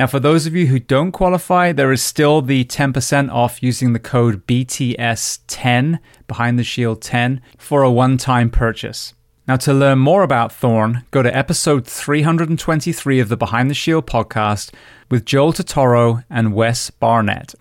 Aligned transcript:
Now, 0.00 0.06
for 0.06 0.18
those 0.18 0.46
of 0.46 0.56
you 0.56 0.68
who 0.68 0.78
don't 0.78 1.12
qualify, 1.12 1.72
there 1.72 1.92
is 1.92 2.02
still 2.02 2.40
the 2.40 2.64
10% 2.64 3.30
off 3.30 3.62
using 3.62 3.92
the 3.92 3.98
code 3.98 4.46
BTS10, 4.46 5.98
Behind 6.26 6.58
the 6.58 6.64
Shield 6.64 7.02
10, 7.02 7.42
for 7.58 7.82
a 7.82 7.90
one 7.90 8.16
time 8.16 8.48
purchase. 8.48 9.12
Now, 9.46 9.56
to 9.56 9.74
learn 9.74 9.98
more 9.98 10.22
about 10.22 10.52
Thorne, 10.52 11.04
go 11.10 11.22
to 11.22 11.36
episode 11.36 11.86
323 11.86 13.20
of 13.20 13.28
the 13.28 13.36
Behind 13.36 13.68
the 13.68 13.74
Shield 13.74 14.06
podcast 14.06 14.72
with 15.10 15.26
Joel 15.26 15.52
Totoro 15.52 16.24
and 16.30 16.54
Wes 16.54 16.88
Barnett. 16.88 17.54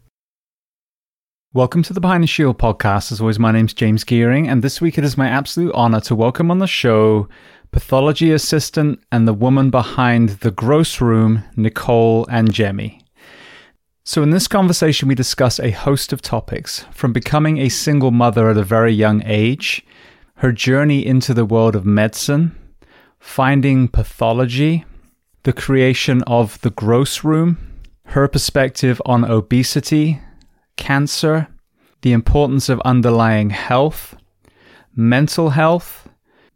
Welcome 1.51 1.83
to 1.83 1.93
the 1.93 1.99
Behind 1.99 2.23
the 2.23 2.27
Shield 2.27 2.57
podcast. 2.57 3.11
As 3.11 3.19
always, 3.19 3.37
my 3.37 3.51
name's 3.51 3.73
James 3.73 4.05
Geering, 4.05 4.47
and 4.47 4.63
this 4.63 4.79
week 4.79 4.97
it 4.97 5.03
is 5.03 5.17
my 5.17 5.27
absolute 5.27 5.73
honor 5.75 5.99
to 6.01 6.15
welcome 6.15 6.51
on 6.51 6.59
the 6.59 6.67
show 6.67 7.27
pathology 7.71 8.31
assistant, 8.31 8.99
and 9.11 9.27
the 9.27 9.33
woman 9.33 9.69
behind 9.69 10.29
the 10.29 10.51
gross 10.51 11.01
room, 11.01 11.43
Nicole 11.55 12.25
Angemi. 12.25 13.01
So, 14.03 14.23
in 14.23 14.31
this 14.31 14.47
conversation, 14.47 15.07
we 15.07 15.15
discuss 15.15 15.59
a 15.59 15.69
host 15.71 16.11
of 16.11 16.21
topics 16.21 16.85
from 16.91 17.13
becoming 17.13 17.59
a 17.59 17.69
single 17.69 18.11
mother 18.11 18.49
at 18.49 18.57
a 18.57 18.63
very 18.63 18.91
young 18.91 19.21
age, 19.23 19.85
her 20.35 20.51
journey 20.51 21.05
into 21.05 21.33
the 21.33 21.45
world 21.45 21.75
of 21.75 21.85
medicine, 21.85 22.57
finding 23.19 23.87
pathology, 23.87 24.83
the 25.43 25.53
creation 25.53 26.23
of 26.23 26.59
the 26.61 26.71
gross 26.71 27.23
room, 27.23 27.57
her 28.05 28.27
perspective 28.27 28.99
on 29.05 29.23
obesity, 29.23 30.19
cancer, 30.75 31.47
the 32.01 32.11
importance 32.11 32.67
of 32.67 32.81
underlying 32.81 33.51
health, 33.51 34.15
mental 34.95 35.51
health, 35.51 36.08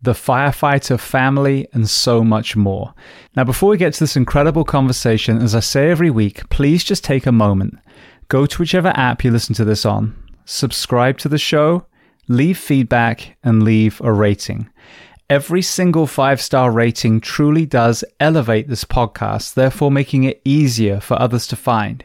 the 0.03 0.11
firefighter 0.11 0.99
family, 0.99 1.67
and 1.71 1.89
so 1.89 2.23
much 2.23 2.57
more. 2.57 2.93
Now, 3.37 3.45
before 3.45 3.69
we 3.69 3.77
get 3.77 3.93
to 3.93 3.99
this 4.01 4.17
incredible 4.17 4.65
conversation, 4.65 5.41
as 5.41 5.55
I 5.55 5.61
say 5.61 5.89
every 5.89 6.09
week, 6.09 6.47
please 6.49 6.83
just 6.83 7.05
take 7.05 7.25
a 7.25 7.31
moment. 7.31 7.79
Go 8.27 8.45
to 8.45 8.57
whichever 8.59 8.89
app 8.89 9.23
you 9.23 9.31
listen 9.31 9.55
to 9.55 9.65
this 9.65 9.85
on, 9.85 10.13
subscribe 10.43 11.17
to 11.19 11.29
the 11.29 11.37
show, 11.37 11.85
leave 12.27 12.57
feedback, 12.57 13.37
and 13.43 13.63
leave 13.63 14.01
a 14.01 14.11
rating. 14.11 14.69
Every 15.29 15.61
single 15.61 16.05
five 16.05 16.41
star 16.41 16.69
rating 16.69 17.21
truly 17.21 17.65
does 17.65 18.03
elevate 18.19 18.67
this 18.67 18.83
podcast, 18.83 19.53
therefore 19.53 19.89
making 19.89 20.25
it 20.25 20.41
easier 20.43 20.99
for 20.99 21.19
others 21.19 21.47
to 21.47 21.55
find. 21.55 22.03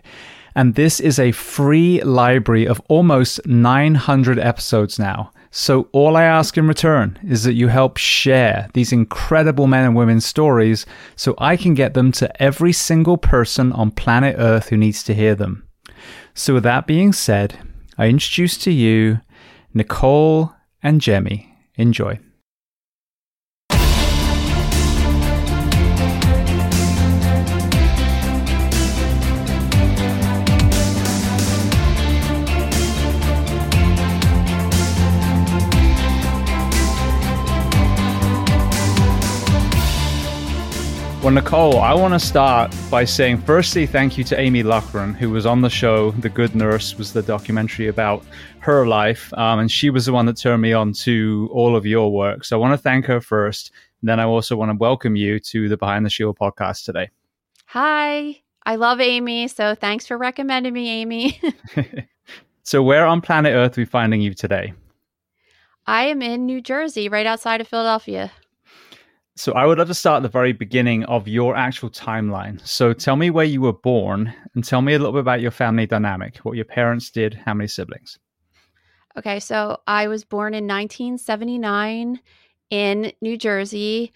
And 0.59 0.75
this 0.75 0.99
is 0.99 1.21
a 1.21 1.31
free 1.31 2.03
library 2.03 2.67
of 2.67 2.83
almost 2.89 3.47
900 3.47 4.41
episodes 4.41 4.99
now. 4.99 5.31
So, 5.53 5.89
all 5.93 6.17
I 6.17 6.25
ask 6.25 6.59
in 6.59 6.67
return 6.67 7.17
is 7.25 7.45
that 7.45 7.53
you 7.53 7.69
help 7.69 7.97
share 7.97 8.69
these 8.75 8.93
incredible 8.93 9.69
men 9.69 9.85
and 9.85 9.95
women's 9.95 10.27
stories 10.27 10.85
so 11.15 11.37
I 11.39 11.57
can 11.57 11.75
get 11.75 11.95
them 11.95 12.11
to 12.11 12.43
every 12.43 12.73
single 12.73 13.17
person 13.17 13.71
on 13.73 13.93
planet 13.93 14.35
Earth 14.37 14.71
who 14.71 14.77
needs 14.77 15.05
to 15.05 15.15
hear 15.15 15.37
them. 15.37 15.65
So, 16.35 16.55
with 16.55 16.65
that 16.65 16.89
being 16.89 17.13
said, 17.13 17.57
I 17.97 18.09
introduce 18.09 18.59
to 18.59 18.73
you 18.73 19.21
Nicole 19.73 20.53
Angemi. 20.83 21.55
Enjoy. 21.77 22.19
Well, 41.29 41.35
Nicole, 41.35 41.81
I 41.81 41.93
want 41.93 42.15
to 42.15 42.19
start 42.19 42.75
by 42.91 43.05
saying, 43.05 43.43
firstly, 43.43 43.85
thank 43.85 44.17
you 44.17 44.25
to 44.25 44.41
Amy 44.41 44.63
Loughren, 44.63 45.15
who 45.15 45.29
was 45.29 45.45
on 45.45 45.61
the 45.61 45.69
show. 45.69 46.13
The 46.13 46.31
Good 46.31 46.55
Nurse 46.55 46.97
was 46.97 47.13
the 47.13 47.21
documentary 47.21 47.89
about 47.89 48.25
her 48.61 48.87
life, 48.87 49.31
um, 49.35 49.59
and 49.59 49.71
she 49.71 49.91
was 49.91 50.07
the 50.07 50.13
one 50.15 50.25
that 50.25 50.39
turned 50.39 50.63
me 50.63 50.73
on 50.73 50.95
to 51.05 51.51
all 51.53 51.77
of 51.77 51.85
your 51.85 52.11
work. 52.11 52.47
So 52.47 52.57
I 52.57 52.61
want 52.61 52.73
to 52.73 52.83
thank 52.83 53.05
her 53.05 53.21
first. 53.21 53.73
And 54.01 54.09
then 54.09 54.19
I 54.19 54.25
also 54.25 54.57
want 54.57 54.71
to 54.71 54.79
welcome 54.79 55.17
you 55.17 55.39
to 55.39 55.69
the 55.69 55.77
Behind 55.77 56.07
the 56.07 56.09
Shield 56.09 56.39
podcast 56.39 56.87
today. 56.87 57.11
Hi, 57.67 58.41
I 58.65 58.77
love 58.77 58.99
Amy. 58.99 59.49
So 59.49 59.75
thanks 59.75 60.07
for 60.07 60.17
recommending 60.17 60.73
me, 60.73 60.89
Amy. 60.89 61.39
so, 62.63 62.83
where 62.83 63.05
on 63.05 63.21
planet 63.21 63.53
Earth 63.53 63.77
are 63.77 63.83
we 63.83 63.85
finding 63.85 64.23
you 64.23 64.33
today? 64.33 64.73
I 65.87 66.05
am 66.05 66.23
in 66.23 66.47
New 66.47 66.63
Jersey, 66.63 67.11
right 67.11 67.27
outside 67.27 67.61
of 67.61 67.69
Philadelphia. 67.69 68.33
So 69.39 69.53
I 69.53 69.67
would 69.67 69.79
love 69.79 69.87
to 69.87 69.95
start 69.95 70.17
at 70.17 70.23
the 70.25 70.29
very 70.29 70.53
beginning 70.53 71.05
of 71.05 71.29
your 71.29 71.55
actual 71.55 71.91
timeline. 71.91 72.61
So 72.67 72.93
tell 72.93 73.15
me 73.15 73.31
where 73.31 73.45
you 73.45 73.61
were 73.61 73.73
born 73.73 74.35
and 74.57 74.65
tell 74.65 74.83
me 74.83 74.95
a 74.95 74.99
little 74.99 75.13
bit 75.13 75.21
about 75.21 75.41
your 75.41 75.53
family 75.53 75.87
dynamic, 75.87 76.39
what 76.39 76.57
your 76.57 76.65
parents 76.65 77.09
did, 77.09 77.35
how 77.35 77.55
many 77.55 77.69
siblings. 77.69 78.19
Okay, 79.17 79.39
so 79.39 79.79
I 79.87 80.09
was 80.09 80.25
born 80.25 80.55
in 80.55 80.67
1979 80.67 82.19
in 82.71 83.13
New 83.21 83.39
Jersey 83.39 84.13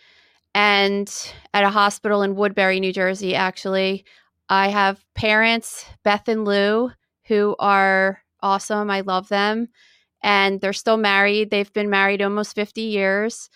and 0.57 1.33
at 1.55 1.63
a 1.63 1.71
hospital 1.71 2.25
in 2.25 2.35
Woodbury, 2.35 2.81
New 2.81 2.93
Jersey, 2.93 3.37
actually. 3.37 4.05
I 4.49 4.71
have 4.71 5.05
parents, 5.15 5.85
Beth 6.03 6.27
and 6.27 6.45
Lou, 6.45 6.91
who 7.27 7.55
are 7.61 8.21
awesome. 8.41 8.91
I 8.91 9.03
love 9.03 9.29
them. 9.29 9.69
And 10.21 10.61
they're 10.61 10.73
still 10.73 10.97
married. 10.97 11.51
They've 11.51 11.73
been 11.73 11.91
married 11.91 12.23
almost 12.23 12.57
50 12.57 12.81
years. 12.81 13.51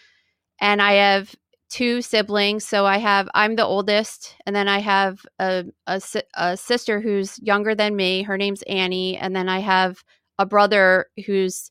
And 0.60 0.80
I 0.80 0.92
have 0.92 1.34
two 1.68 2.02
siblings. 2.02 2.66
So 2.66 2.86
I 2.86 2.98
have 2.98 3.28
I'm 3.34 3.56
the 3.56 3.64
oldest, 3.64 4.36
and 4.46 4.54
then 4.54 4.68
I 4.68 4.78
have 4.78 5.24
a, 5.38 5.64
a, 5.86 6.00
a 6.34 6.56
sister 6.56 7.00
who's 7.00 7.38
younger 7.40 7.74
than 7.74 7.96
me. 7.96 8.22
Her 8.22 8.36
name's 8.36 8.62
Annie, 8.62 9.16
and 9.16 9.34
then 9.34 9.48
I 9.48 9.58
have 9.60 10.02
a 10.38 10.46
brother 10.46 11.06
who's 11.26 11.70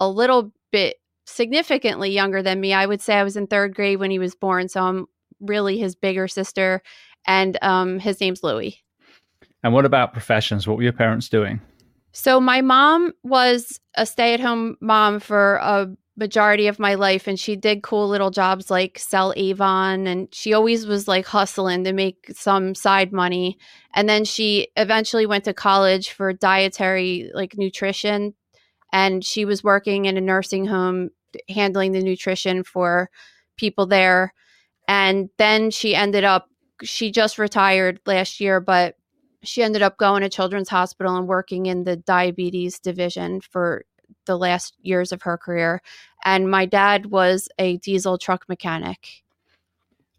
a 0.00 0.08
little 0.08 0.52
bit 0.72 0.96
significantly 1.26 2.10
younger 2.10 2.42
than 2.42 2.60
me. 2.60 2.72
I 2.72 2.86
would 2.86 3.00
say 3.00 3.14
I 3.14 3.24
was 3.24 3.36
in 3.36 3.46
third 3.46 3.74
grade 3.74 3.98
when 3.98 4.10
he 4.10 4.18
was 4.18 4.34
born, 4.34 4.68
so 4.68 4.82
I'm 4.82 5.06
really 5.40 5.78
his 5.78 5.94
bigger 5.94 6.28
sister, 6.28 6.82
and 7.26 7.58
um, 7.62 7.98
his 7.98 8.20
name's 8.20 8.42
Louis. 8.42 8.82
And 9.62 9.72
what 9.72 9.84
about 9.84 10.12
professions? 10.12 10.66
What 10.66 10.76
were 10.76 10.82
your 10.82 10.92
parents 10.92 11.28
doing? 11.28 11.60
So 12.12 12.38
my 12.38 12.60
mom 12.60 13.12
was 13.22 13.80
a 13.96 14.06
stay-at-home 14.06 14.76
mom 14.80 15.20
for 15.20 15.56
a 15.56 15.88
majority 16.16 16.68
of 16.68 16.78
my 16.78 16.94
life 16.94 17.26
and 17.26 17.38
she 17.38 17.56
did 17.56 17.82
cool 17.82 18.08
little 18.08 18.30
jobs 18.30 18.70
like 18.70 18.98
sell 18.98 19.32
Avon 19.36 20.06
and 20.06 20.32
she 20.32 20.52
always 20.52 20.86
was 20.86 21.08
like 21.08 21.26
hustling 21.26 21.84
to 21.84 21.92
make 21.92 22.26
some 22.32 22.74
side 22.74 23.12
money. 23.12 23.58
And 23.94 24.08
then 24.08 24.24
she 24.24 24.68
eventually 24.76 25.26
went 25.26 25.44
to 25.44 25.54
college 25.54 26.12
for 26.12 26.32
dietary 26.32 27.30
like 27.34 27.56
nutrition 27.56 28.34
and 28.92 29.24
she 29.24 29.44
was 29.44 29.64
working 29.64 30.04
in 30.04 30.16
a 30.16 30.20
nursing 30.20 30.66
home 30.66 31.10
handling 31.48 31.92
the 31.92 32.02
nutrition 32.02 32.62
for 32.62 33.10
people 33.56 33.86
there. 33.86 34.32
And 34.86 35.30
then 35.36 35.70
she 35.70 35.96
ended 35.96 36.22
up 36.22 36.48
she 36.82 37.10
just 37.10 37.38
retired 37.38 38.00
last 38.06 38.40
year 38.40 38.60
but 38.60 38.94
she 39.42 39.62
ended 39.62 39.82
up 39.82 39.98
going 39.98 40.22
to 40.22 40.28
children's 40.28 40.68
hospital 40.68 41.16
and 41.16 41.26
working 41.26 41.66
in 41.66 41.84
the 41.84 41.96
diabetes 41.96 42.78
division 42.78 43.40
for 43.40 43.84
the 44.26 44.38
last 44.38 44.74
years 44.82 45.12
of 45.12 45.22
her 45.22 45.36
career. 45.36 45.82
And 46.24 46.50
my 46.50 46.66
dad 46.66 47.06
was 47.06 47.48
a 47.58 47.76
diesel 47.78 48.18
truck 48.18 48.48
mechanic. 48.48 49.24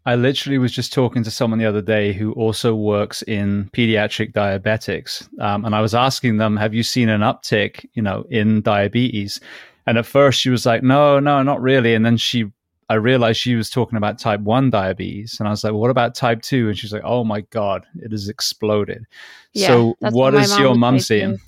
I 0.06 0.14
literally 0.14 0.58
was 0.58 0.70
just 0.70 0.92
talking 0.92 1.24
to 1.24 1.32
someone 1.32 1.58
the 1.58 1.66
other 1.66 1.82
day 1.82 2.12
who 2.12 2.32
also 2.34 2.76
works 2.76 3.22
in 3.22 3.68
pediatric 3.72 4.32
diabetics, 4.32 5.28
um, 5.40 5.64
and 5.64 5.74
I 5.74 5.80
was 5.80 5.96
asking 5.96 6.36
them, 6.36 6.56
"Have 6.56 6.72
you 6.72 6.84
seen 6.84 7.08
an 7.08 7.22
uptick, 7.22 7.84
you 7.94 8.02
know, 8.02 8.24
in 8.30 8.62
diabetes?" 8.62 9.40
And 9.84 9.98
at 9.98 10.06
first, 10.06 10.40
she 10.40 10.48
was 10.48 10.64
like, 10.64 10.84
"No, 10.84 11.18
no, 11.18 11.42
not 11.42 11.60
really." 11.60 11.92
And 11.94 12.06
then 12.06 12.16
she, 12.16 12.46
I 12.88 12.94
realized 12.94 13.40
she 13.40 13.56
was 13.56 13.68
talking 13.68 13.96
about 13.96 14.20
type 14.20 14.40
one 14.40 14.70
diabetes, 14.70 15.40
and 15.40 15.48
I 15.48 15.50
was 15.50 15.64
like, 15.64 15.72
well, 15.72 15.80
"What 15.80 15.90
about 15.90 16.14
type 16.14 16.40
2? 16.40 16.68
And 16.68 16.78
she's 16.78 16.92
like, 16.92 17.02
"Oh 17.04 17.24
my 17.24 17.40
god, 17.50 17.84
it 17.96 18.12
has 18.12 18.28
exploded." 18.28 19.06
Yeah, 19.54 19.66
so, 19.66 19.96
what, 19.98 20.14
what 20.14 20.34
is 20.34 20.56
your 20.56 20.76
mom 20.76 21.00
seeing? 21.00 21.40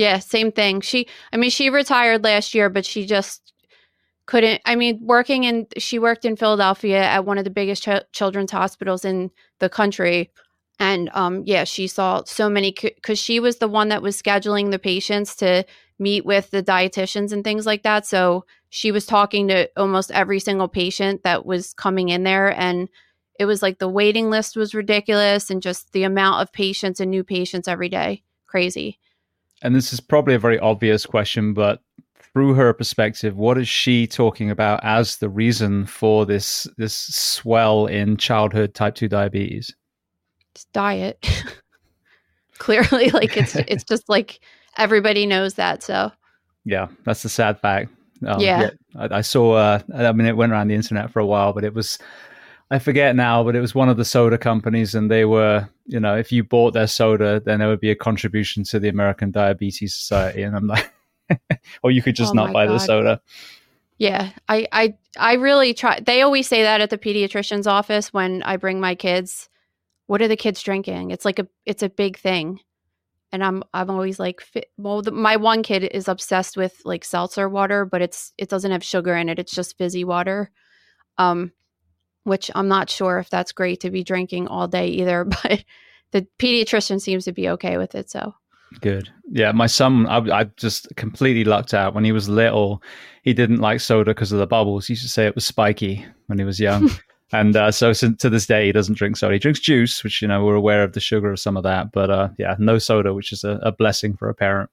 Yeah, 0.00 0.18
same 0.18 0.50
thing. 0.50 0.80
She, 0.80 1.06
I 1.30 1.36
mean, 1.36 1.50
she 1.50 1.68
retired 1.68 2.24
last 2.24 2.54
year, 2.54 2.70
but 2.70 2.86
she 2.86 3.04
just 3.04 3.52
couldn't. 4.24 4.62
I 4.64 4.74
mean, 4.74 4.98
working 5.02 5.44
in, 5.44 5.66
she 5.76 5.98
worked 5.98 6.24
in 6.24 6.36
Philadelphia 6.36 7.02
at 7.02 7.26
one 7.26 7.36
of 7.36 7.44
the 7.44 7.50
biggest 7.50 7.82
ch- 7.82 8.10
children's 8.10 8.50
hospitals 8.50 9.04
in 9.04 9.30
the 9.58 9.68
country. 9.68 10.30
And 10.78 11.10
um, 11.12 11.42
yeah, 11.44 11.64
she 11.64 11.86
saw 11.86 12.22
so 12.24 12.48
many 12.48 12.74
because 12.80 13.18
she 13.18 13.40
was 13.40 13.58
the 13.58 13.68
one 13.68 13.90
that 13.90 14.00
was 14.00 14.20
scheduling 14.20 14.70
the 14.70 14.78
patients 14.78 15.36
to 15.36 15.66
meet 15.98 16.24
with 16.24 16.50
the 16.50 16.62
dietitians 16.62 17.30
and 17.30 17.44
things 17.44 17.66
like 17.66 17.82
that. 17.82 18.06
So 18.06 18.46
she 18.70 18.92
was 18.92 19.04
talking 19.04 19.48
to 19.48 19.68
almost 19.76 20.12
every 20.12 20.40
single 20.40 20.68
patient 20.68 21.24
that 21.24 21.44
was 21.44 21.74
coming 21.74 22.08
in 22.08 22.22
there. 22.22 22.58
And 22.58 22.88
it 23.38 23.44
was 23.44 23.60
like 23.60 23.78
the 23.78 23.86
waiting 23.86 24.30
list 24.30 24.56
was 24.56 24.74
ridiculous 24.74 25.50
and 25.50 25.60
just 25.60 25.92
the 25.92 26.04
amount 26.04 26.40
of 26.40 26.54
patients 26.54 27.00
and 27.00 27.10
new 27.10 27.22
patients 27.22 27.68
every 27.68 27.90
day. 27.90 28.22
Crazy 28.46 28.98
and 29.62 29.74
this 29.74 29.92
is 29.92 30.00
probably 30.00 30.34
a 30.34 30.38
very 30.38 30.58
obvious 30.58 31.06
question, 31.06 31.52
but 31.54 31.82
through 32.32 32.54
her 32.54 32.72
perspective, 32.72 33.36
what 33.36 33.58
is 33.58 33.68
she 33.68 34.06
talking 34.06 34.50
about 34.50 34.80
as 34.84 35.16
the 35.16 35.28
reason 35.28 35.86
for 35.86 36.24
this 36.24 36.66
this 36.76 36.94
swell 36.94 37.86
in 37.86 38.16
childhood 38.16 38.74
type 38.74 38.94
two 38.94 39.08
diabetes? 39.08 39.74
It's 40.52 40.64
diet. 40.66 41.26
Clearly, 42.58 43.10
like 43.10 43.36
it's 43.36 43.56
it's 43.68 43.84
just 43.84 44.08
like 44.08 44.40
everybody 44.76 45.26
knows 45.26 45.54
that. 45.54 45.82
So 45.82 46.12
yeah, 46.64 46.88
that's 47.04 47.22
the 47.22 47.28
sad 47.28 47.58
fact. 47.58 47.90
Um, 48.26 48.40
yeah, 48.40 48.60
yeah 48.60 48.70
I, 48.96 49.18
I, 49.18 49.20
saw. 49.22 49.54
Uh, 49.54 49.80
I 49.94 50.12
mean, 50.12 50.26
it 50.26 50.36
went 50.36 50.52
around 50.52 50.68
the 50.68 50.74
internet 50.74 51.10
for 51.10 51.20
a 51.20 51.26
while, 51.26 51.52
but 51.52 51.64
it 51.64 51.74
was 51.74 51.98
I 52.70 52.78
forget 52.78 53.16
now, 53.16 53.42
but 53.42 53.56
it 53.56 53.60
was 53.60 53.74
one 53.74 53.88
of 53.88 53.96
the 53.96 54.04
soda 54.04 54.38
companies, 54.38 54.94
and 54.94 55.10
they 55.10 55.24
were, 55.24 55.68
you 55.86 55.98
know, 55.98 56.16
if 56.16 56.30
you 56.30 56.44
bought 56.44 56.72
their 56.72 56.86
soda, 56.86 57.40
then 57.40 57.58
there 57.58 57.68
would 57.68 57.80
be 57.80 57.90
a 57.90 57.96
contribution 57.96 58.62
to 58.64 58.78
the 58.78 58.88
American 58.88 59.32
Diabetes 59.32 59.94
Society, 59.94 60.42
and 60.42 60.54
I'm 60.54 60.68
like, 60.68 60.92
or 61.82 61.90
you 61.90 62.00
could 62.00 62.14
just 62.14 62.30
oh 62.30 62.34
not 62.34 62.52
buy 62.52 62.66
God. 62.66 62.74
the 62.74 62.78
soda. 62.78 63.20
Yeah, 63.98 64.30
I, 64.48 64.68
I, 64.70 64.94
I 65.18 65.34
really 65.34 65.74
try. 65.74 65.98
They 66.00 66.22
always 66.22 66.48
say 66.48 66.62
that 66.62 66.80
at 66.80 66.90
the 66.90 66.96
pediatrician's 66.96 67.66
office 67.66 68.12
when 68.12 68.42
I 68.44 68.56
bring 68.56 68.80
my 68.80 68.94
kids. 68.94 69.48
What 70.06 70.22
are 70.22 70.28
the 70.28 70.36
kids 70.36 70.62
drinking? 70.62 71.10
It's 71.10 71.24
like 71.24 71.38
a, 71.38 71.48
it's 71.66 71.82
a 71.82 71.88
big 71.88 72.18
thing, 72.18 72.60
and 73.32 73.44
I'm, 73.44 73.64
I'm 73.74 73.90
always 73.90 74.20
like, 74.20 74.42
well, 74.76 75.02
the, 75.02 75.10
my 75.10 75.36
one 75.36 75.64
kid 75.64 75.84
is 75.84 76.06
obsessed 76.06 76.56
with 76.56 76.80
like 76.84 77.04
seltzer 77.04 77.48
water, 77.48 77.84
but 77.84 78.00
it's, 78.00 78.32
it 78.38 78.48
doesn't 78.48 78.70
have 78.70 78.84
sugar 78.84 79.16
in 79.16 79.28
it. 79.28 79.40
It's 79.40 79.54
just 79.54 79.76
fizzy 79.76 80.04
water. 80.04 80.50
Um, 81.18 81.52
which 82.24 82.50
I'm 82.54 82.68
not 82.68 82.90
sure 82.90 83.18
if 83.18 83.30
that's 83.30 83.52
great 83.52 83.80
to 83.80 83.90
be 83.90 84.04
drinking 84.04 84.48
all 84.48 84.68
day 84.68 84.88
either, 84.88 85.24
but 85.42 85.64
the 86.12 86.26
pediatrician 86.38 87.00
seems 87.00 87.24
to 87.24 87.32
be 87.32 87.48
okay 87.50 87.76
with 87.76 87.94
it. 87.94 88.10
So 88.10 88.34
good. 88.80 89.08
Yeah. 89.30 89.52
My 89.52 89.66
son, 89.66 90.06
I, 90.06 90.18
I 90.40 90.44
just 90.56 90.88
completely 90.96 91.44
lucked 91.44 91.74
out. 91.74 91.94
When 91.94 92.04
he 92.04 92.12
was 92.12 92.28
little, 92.28 92.82
he 93.22 93.32
didn't 93.32 93.58
like 93.58 93.80
soda 93.80 94.12
because 94.12 94.32
of 94.32 94.38
the 94.38 94.46
bubbles. 94.46 94.86
He 94.86 94.92
used 94.92 95.02
to 95.02 95.08
say 95.08 95.26
it 95.26 95.34
was 95.34 95.44
spiky 95.44 96.04
when 96.26 96.38
he 96.38 96.44
was 96.44 96.60
young. 96.60 96.90
and 97.32 97.56
uh, 97.56 97.70
so, 97.70 97.92
so, 97.92 98.12
to 98.12 98.30
this 98.30 98.46
day, 98.46 98.66
he 98.66 98.72
doesn't 98.72 98.96
drink 98.96 99.16
soda. 99.16 99.34
He 99.34 99.38
drinks 99.38 99.60
juice, 99.60 100.04
which, 100.04 100.22
you 100.22 100.28
know, 100.28 100.44
we're 100.44 100.54
aware 100.54 100.84
of 100.84 100.92
the 100.92 101.00
sugar 101.00 101.32
of 101.32 101.40
some 101.40 101.56
of 101.56 101.64
that. 101.64 101.92
But 101.92 102.10
uh, 102.10 102.28
yeah, 102.38 102.56
no 102.58 102.78
soda, 102.78 103.14
which 103.14 103.32
is 103.32 103.44
a, 103.44 103.58
a 103.62 103.72
blessing 103.72 104.16
for 104.16 104.28
a 104.28 104.34
parent. 104.34 104.70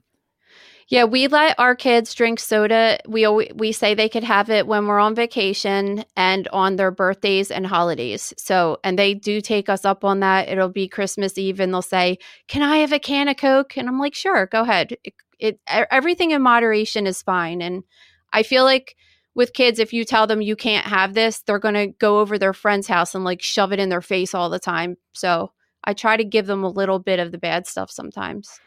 Yeah, 0.89 1.04
we 1.04 1.28
let 1.28 1.60
our 1.60 1.75
kids 1.75 2.13
drink 2.13 2.39
soda. 2.39 2.98
We 3.06 3.28
we 3.28 3.74
say 3.74 3.94
they 3.94 4.07
could 4.07 4.24
have 4.24 4.50
it 4.50 4.68
when 4.68 4.88
we're 4.88 5.00
on 5.00 5.16
vacation 5.16 6.06
and 6.16 6.48
on 6.50 6.78
their 6.78 6.92
birthdays 6.92 7.51
and 7.51 7.68
holidays. 7.68 8.34
So, 8.38 8.80
and 8.86 8.98
they 8.98 9.13
do 9.13 9.42
take 9.42 9.68
us 9.68 9.84
up 9.84 10.06
on 10.06 10.22
that. 10.22 10.48
It'll 10.48 10.69
be 10.69 10.88
Christmas 10.88 11.38
Eve 11.38 11.60
and 11.60 11.74
they'll 11.74 11.81
say, 11.81 12.19
"Can 12.48 12.62
I 12.62 12.78
have 12.78 12.94
a 12.94 13.00
can 13.00 13.28
of 13.28 13.36
Coke?" 13.36 13.78
And 13.78 13.89
I'm 13.89 14.00
like, 14.00 14.16
"Sure, 14.16 14.45
go 14.48 14.62
ahead." 14.62 14.95
It, 15.04 15.13
it 15.39 15.60
everything 15.68 16.31
in 16.31 16.42
moderation 16.42 17.06
is 17.06 17.22
fine. 17.22 17.62
And 17.62 17.84
I 18.31 18.44
feel 18.44 18.63
like 18.63 18.95
with 19.36 19.54
kids 19.54 19.80
if 19.80 19.92
you 19.92 20.06
tell 20.06 20.25
them 20.25 20.42
you 20.42 20.56
can't 20.56 20.88
have 20.88 21.13
this, 21.13 21.42
they're 21.42 21.60
going 21.60 21.75
to 21.75 21.88
go 21.88 22.19
over 22.19 22.38
their 22.38 22.54
friend's 22.54 22.88
house 22.88 23.13
and 23.13 23.25
like 23.25 23.42
shove 23.42 23.74
it 23.74 23.80
in 23.80 23.89
their 23.89 24.01
face 24.01 24.34
all 24.34 24.50
the 24.50 24.60
time. 24.60 24.95
So, 25.13 25.51
I 25.84 25.94
try 25.94 26.16
to 26.18 26.24
give 26.24 26.48
them 26.48 26.63
a 26.63 26.69
little 26.69 27.00
bit 27.00 27.19
of 27.19 27.31
the 27.34 27.38
bad 27.38 27.68
stuff 27.68 27.92
sometimes. 27.92 28.62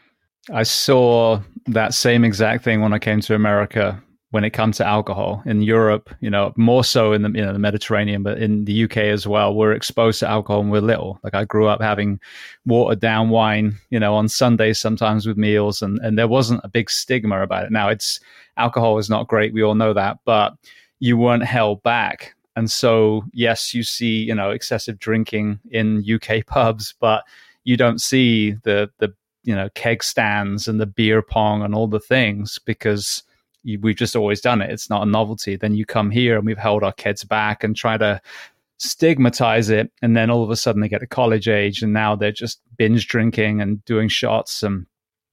I 0.49 0.63
saw 0.63 1.41
that 1.67 1.93
same 1.93 2.23
exact 2.23 2.63
thing 2.63 2.81
when 2.81 2.93
I 2.93 2.99
came 2.99 3.21
to 3.21 3.35
America 3.35 4.01
when 4.31 4.45
it 4.45 4.51
comes 4.51 4.77
to 4.77 4.85
alcohol 4.85 5.43
in 5.45 5.61
Europe, 5.61 6.09
you 6.21 6.29
know, 6.29 6.53
more 6.55 6.85
so 6.85 7.11
in 7.11 7.21
the 7.21 7.29
you 7.29 7.45
know 7.45 7.53
the 7.53 7.59
Mediterranean, 7.59 8.23
but 8.23 8.37
in 8.37 8.63
the 8.65 8.85
UK 8.85 8.97
as 8.97 9.27
well, 9.27 9.53
we're 9.53 9.73
exposed 9.73 10.19
to 10.21 10.27
alcohol 10.27 10.61
when 10.61 10.69
we're 10.69 10.81
little. 10.81 11.19
Like 11.21 11.35
I 11.35 11.43
grew 11.43 11.67
up 11.67 11.81
having 11.81 12.19
watered 12.65 13.01
down 13.01 13.29
wine, 13.29 13.75
you 13.89 13.99
know, 13.99 14.15
on 14.15 14.29
Sundays 14.29 14.79
sometimes 14.79 15.27
with 15.27 15.37
meals, 15.37 15.81
and 15.81 15.99
and 15.99 16.17
there 16.17 16.29
wasn't 16.29 16.61
a 16.63 16.69
big 16.69 16.89
stigma 16.89 17.41
about 17.41 17.65
it. 17.65 17.71
Now 17.71 17.89
it's 17.89 18.19
alcohol 18.57 18.97
is 18.97 19.09
not 19.09 19.27
great, 19.27 19.53
we 19.53 19.63
all 19.63 19.75
know 19.75 19.93
that, 19.93 20.17
but 20.25 20.53
you 20.99 21.17
weren't 21.17 21.43
held 21.43 21.83
back. 21.83 22.33
And 22.55 22.71
so 22.71 23.25
yes, 23.33 23.73
you 23.73 23.83
see, 23.83 24.23
you 24.23 24.35
know, 24.35 24.51
excessive 24.51 24.97
drinking 24.97 25.59
in 25.71 26.05
UK 26.09 26.45
pubs, 26.45 26.95
but 27.01 27.25
you 27.65 27.75
don't 27.75 27.99
see 27.99 28.53
the 28.63 28.89
the 28.99 29.13
you 29.43 29.55
know 29.55 29.69
keg 29.75 30.03
stands 30.03 30.67
and 30.67 30.79
the 30.79 30.85
beer 30.85 31.21
pong 31.21 31.61
and 31.61 31.73
all 31.73 31.87
the 31.87 31.99
things 31.99 32.59
because 32.65 33.23
we've 33.63 33.95
just 33.95 34.15
always 34.15 34.41
done 34.41 34.61
it. 34.61 34.71
It's 34.71 34.89
not 34.89 35.03
a 35.03 35.09
novelty. 35.09 35.55
Then 35.55 35.75
you 35.75 35.85
come 35.85 36.09
here 36.09 36.37
and 36.37 36.45
we've 36.45 36.57
held 36.57 36.83
our 36.83 36.93
kids 36.93 37.23
back 37.23 37.63
and 37.63 37.75
try 37.75 37.97
to 37.97 38.19
stigmatize 38.77 39.69
it, 39.69 39.91
and 40.01 40.17
then 40.17 40.31
all 40.31 40.43
of 40.43 40.49
a 40.49 40.55
sudden 40.55 40.81
they 40.81 40.89
get 40.89 40.99
to 40.99 41.07
college 41.07 41.47
age 41.47 41.83
and 41.83 41.93
now 41.93 42.15
they're 42.15 42.31
just 42.31 42.59
binge 42.77 43.07
drinking 43.07 43.61
and 43.61 43.83
doing 43.85 44.07
shots, 44.07 44.63
and 44.63 44.85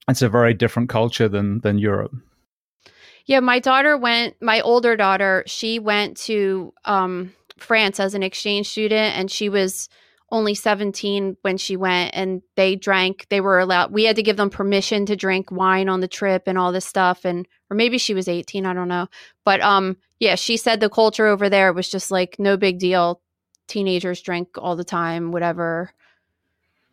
it's 0.07 0.21
a 0.21 0.29
very 0.29 0.53
different 0.53 0.89
culture 0.89 1.27
than 1.27 1.59
than 1.61 1.77
Europe. 1.79 2.13
Yeah, 3.25 3.39
my 3.39 3.59
daughter 3.59 3.97
went. 3.97 4.35
My 4.41 4.61
older 4.61 4.95
daughter, 4.95 5.43
she 5.45 5.79
went 5.79 6.17
to 6.17 6.73
um, 6.85 7.33
France 7.57 7.99
as 7.99 8.13
an 8.13 8.23
exchange 8.23 8.69
student, 8.69 9.17
and 9.17 9.29
she 9.31 9.49
was 9.49 9.89
only 10.31 10.53
17 10.53 11.37
when 11.41 11.57
she 11.57 11.75
went 11.75 12.11
and 12.13 12.41
they 12.55 12.75
drank 12.75 13.25
they 13.29 13.41
were 13.41 13.59
allowed 13.59 13.91
we 13.91 14.03
had 14.03 14.15
to 14.15 14.23
give 14.23 14.37
them 14.37 14.49
permission 14.49 15.05
to 15.05 15.15
drink 15.15 15.51
wine 15.51 15.89
on 15.89 15.99
the 15.99 16.07
trip 16.07 16.43
and 16.45 16.57
all 16.57 16.71
this 16.71 16.85
stuff 16.85 17.25
and 17.25 17.47
or 17.69 17.75
maybe 17.75 17.97
she 17.97 18.13
was 18.13 18.27
18 18.27 18.65
i 18.65 18.73
don't 18.73 18.87
know. 18.87 19.07
But 19.45 19.61
um 19.61 19.97
yeah 20.19 20.35
she 20.35 20.57
said 20.57 20.79
the 20.79 20.89
culture 20.89 21.27
over 21.27 21.49
there 21.49 21.73
was 21.73 21.89
just 21.89 22.11
like 22.11 22.37
no 22.39 22.57
big 22.57 22.79
deal. 22.79 23.21
Teenagers 23.67 24.21
drink 24.21 24.49
all 24.57 24.75
the 24.75 24.83
time 24.83 25.31
whatever. 25.31 25.91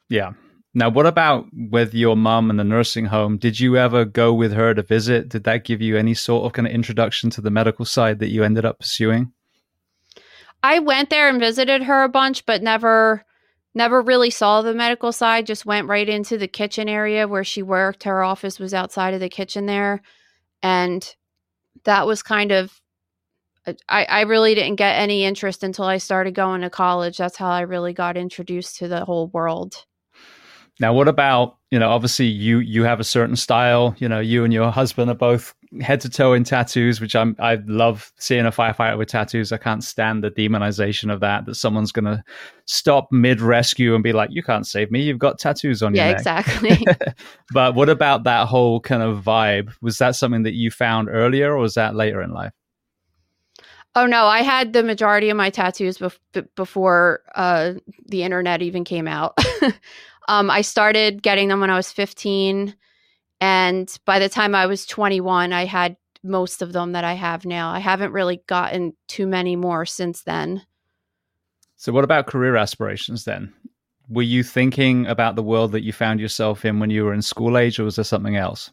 Yeah. 0.08 0.32
Now 0.74 0.90
what 0.90 1.06
about 1.06 1.46
with 1.52 1.94
your 1.94 2.16
mom 2.16 2.50
and 2.50 2.58
the 2.58 2.64
nursing 2.64 3.06
home? 3.06 3.38
Did 3.38 3.58
you 3.58 3.76
ever 3.76 4.04
go 4.04 4.34
with 4.34 4.52
her 4.52 4.74
to 4.74 4.82
visit? 4.82 5.30
Did 5.30 5.44
that 5.44 5.64
give 5.64 5.80
you 5.80 5.96
any 5.96 6.12
sort 6.12 6.44
of 6.44 6.52
kind 6.52 6.68
of 6.68 6.74
introduction 6.74 7.30
to 7.30 7.40
the 7.40 7.50
medical 7.50 7.84
side 7.86 8.18
that 8.18 8.28
you 8.28 8.44
ended 8.44 8.66
up 8.66 8.78
pursuing 8.80 9.32
I 10.62 10.78
went 10.80 11.10
there 11.10 11.28
and 11.28 11.40
visited 11.40 11.84
her 11.84 12.02
a 12.02 12.08
bunch, 12.08 12.44
but 12.46 12.62
never 12.62 13.24
never 13.74 14.00
really 14.00 14.30
saw 14.30 14.62
the 14.62 14.74
medical 14.74 15.12
side. 15.12 15.46
Just 15.46 15.66
went 15.66 15.86
right 15.86 16.08
into 16.08 16.38
the 16.38 16.48
kitchen 16.48 16.88
area 16.88 17.28
where 17.28 17.44
she 17.44 17.62
worked. 17.62 18.04
Her 18.04 18.24
office 18.24 18.58
was 18.58 18.72
outside 18.72 19.12
of 19.12 19.20
the 19.20 19.28
kitchen 19.28 19.66
there. 19.66 20.00
And 20.62 21.06
that 21.84 22.06
was 22.06 22.22
kind 22.22 22.52
of 22.52 22.80
uh, 23.66 23.74
I, 23.88 24.04
I 24.04 24.20
really 24.22 24.54
didn't 24.54 24.76
get 24.76 24.98
any 24.98 25.24
interest 25.24 25.62
until 25.62 25.84
I 25.84 25.98
started 25.98 26.34
going 26.34 26.62
to 26.62 26.70
college. 26.70 27.18
That's 27.18 27.36
how 27.36 27.50
I 27.50 27.62
really 27.62 27.92
got 27.92 28.16
introduced 28.16 28.76
to 28.78 28.88
the 28.88 29.04
whole 29.04 29.28
world. 29.28 29.84
Now, 30.78 30.92
what 30.92 31.08
about 31.08 31.56
you 31.70 31.78
know? 31.78 31.88
Obviously, 31.88 32.26
you 32.26 32.58
you 32.58 32.82
have 32.82 33.00
a 33.00 33.04
certain 33.04 33.36
style. 33.36 33.94
You 33.98 34.08
know, 34.08 34.20
you 34.20 34.44
and 34.44 34.52
your 34.52 34.70
husband 34.70 35.10
are 35.10 35.14
both 35.14 35.54
head 35.80 36.00
to 36.02 36.10
toe 36.10 36.34
in 36.34 36.44
tattoos, 36.44 37.00
which 37.00 37.16
I'm 37.16 37.34
I 37.38 37.56
love 37.66 38.12
seeing 38.18 38.44
a 38.44 38.50
firefighter 38.50 38.98
with 38.98 39.08
tattoos. 39.08 39.52
I 39.52 39.56
can't 39.56 39.82
stand 39.82 40.22
the 40.22 40.30
demonization 40.30 41.12
of 41.12 41.20
that. 41.20 41.46
That 41.46 41.54
someone's 41.54 41.92
gonna 41.92 42.22
stop 42.66 43.08
mid 43.10 43.40
rescue 43.40 43.94
and 43.94 44.04
be 44.04 44.12
like, 44.12 44.30
"You 44.32 44.42
can't 44.42 44.66
save 44.66 44.90
me. 44.90 45.02
You've 45.02 45.18
got 45.18 45.38
tattoos 45.38 45.82
on 45.82 45.94
yeah, 45.94 46.08
your 46.08 46.16
neck." 46.16 46.26
Yeah, 46.26 46.40
exactly. 46.40 46.86
but 47.52 47.74
what 47.74 47.88
about 47.88 48.24
that 48.24 48.46
whole 48.46 48.80
kind 48.80 49.02
of 49.02 49.24
vibe? 49.24 49.72
Was 49.80 49.96
that 49.98 50.14
something 50.14 50.42
that 50.42 50.54
you 50.54 50.70
found 50.70 51.08
earlier, 51.08 51.54
or 51.54 51.58
was 51.58 51.74
that 51.74 51.94
later 51.94 52.20
in 52.20 52.32
life? 52.32 52.52
Oh 53.96 54.04
no, 54.04 54.26
I 54.26 54.42
had 54.42 54.74
the 54.74 54.82
majority 54.82 55.30
of 55.30 55.38
my 55.38 55.48
tattoos 55.48 55.96
bef- 55.96 56.46
before 56.54 57.22
uh, 57.34 57.72
the 58.04 58.24
internet 58.24 58.60
even 58.60 58.84
came 58.84 59.08
out. 59.08 59.38
um, 60.28 60.50
I 60.50 60.62
started 60.62 61.22
getting 61.22 61.48
them 61.48 61.60
when 61.60 61.70
I 61.70 61.76
was 61.76 61.92
15, 61.92 62.74
and 63.40 63.98
by 64.04 64.18
the 64.18 64.28
time 64.28 64.54
I 64.54 64.66
was 64.66 64.86
21, 64.86 65.52
I 65.52 65.64
had 65.64 65.96
most 66.22 66.62
of 66.62 66.72
them 66.72 66.92
that 66.92 67.04
I 67.04 67.14
have 67.14 67.44
now. 67.44 67.70
I 67.70 67.78
haven't 67.78 68.12
really 68.12 68.42
gotten 68.46 68.94
too 69.08 69.26
many 69.26 69.56
more 69.56 69.86
since 69.86 70.22
then. 70.22 70.62
So, 71.76 71.92
what 71.92 72.04
about 72.04 72.26
career 72.26 72.56
aspirations 72.56 73.24
then? 73.24 73.52
Were 74.08 74.22
you 74.22 74.42
thinking 74.42 75.06
about 75.06 75.36
the 75.36 75.42
world 75.42 75.72
that 75.72 75.84
you 75.84 75.92
found 75.92 76.20
yourself 76.20 76.64
in 76.64 76.78
when 76.78 76.90
you 76.90 77.04
were 77.04 77.14
in 77.14 77.22
school 77.22 77.58
age, 77.58 77.78
or 77.78 77.84
was 77.84 77.96
there 77.96 78.04
something 78.04 78.36
else? 78.36 78.70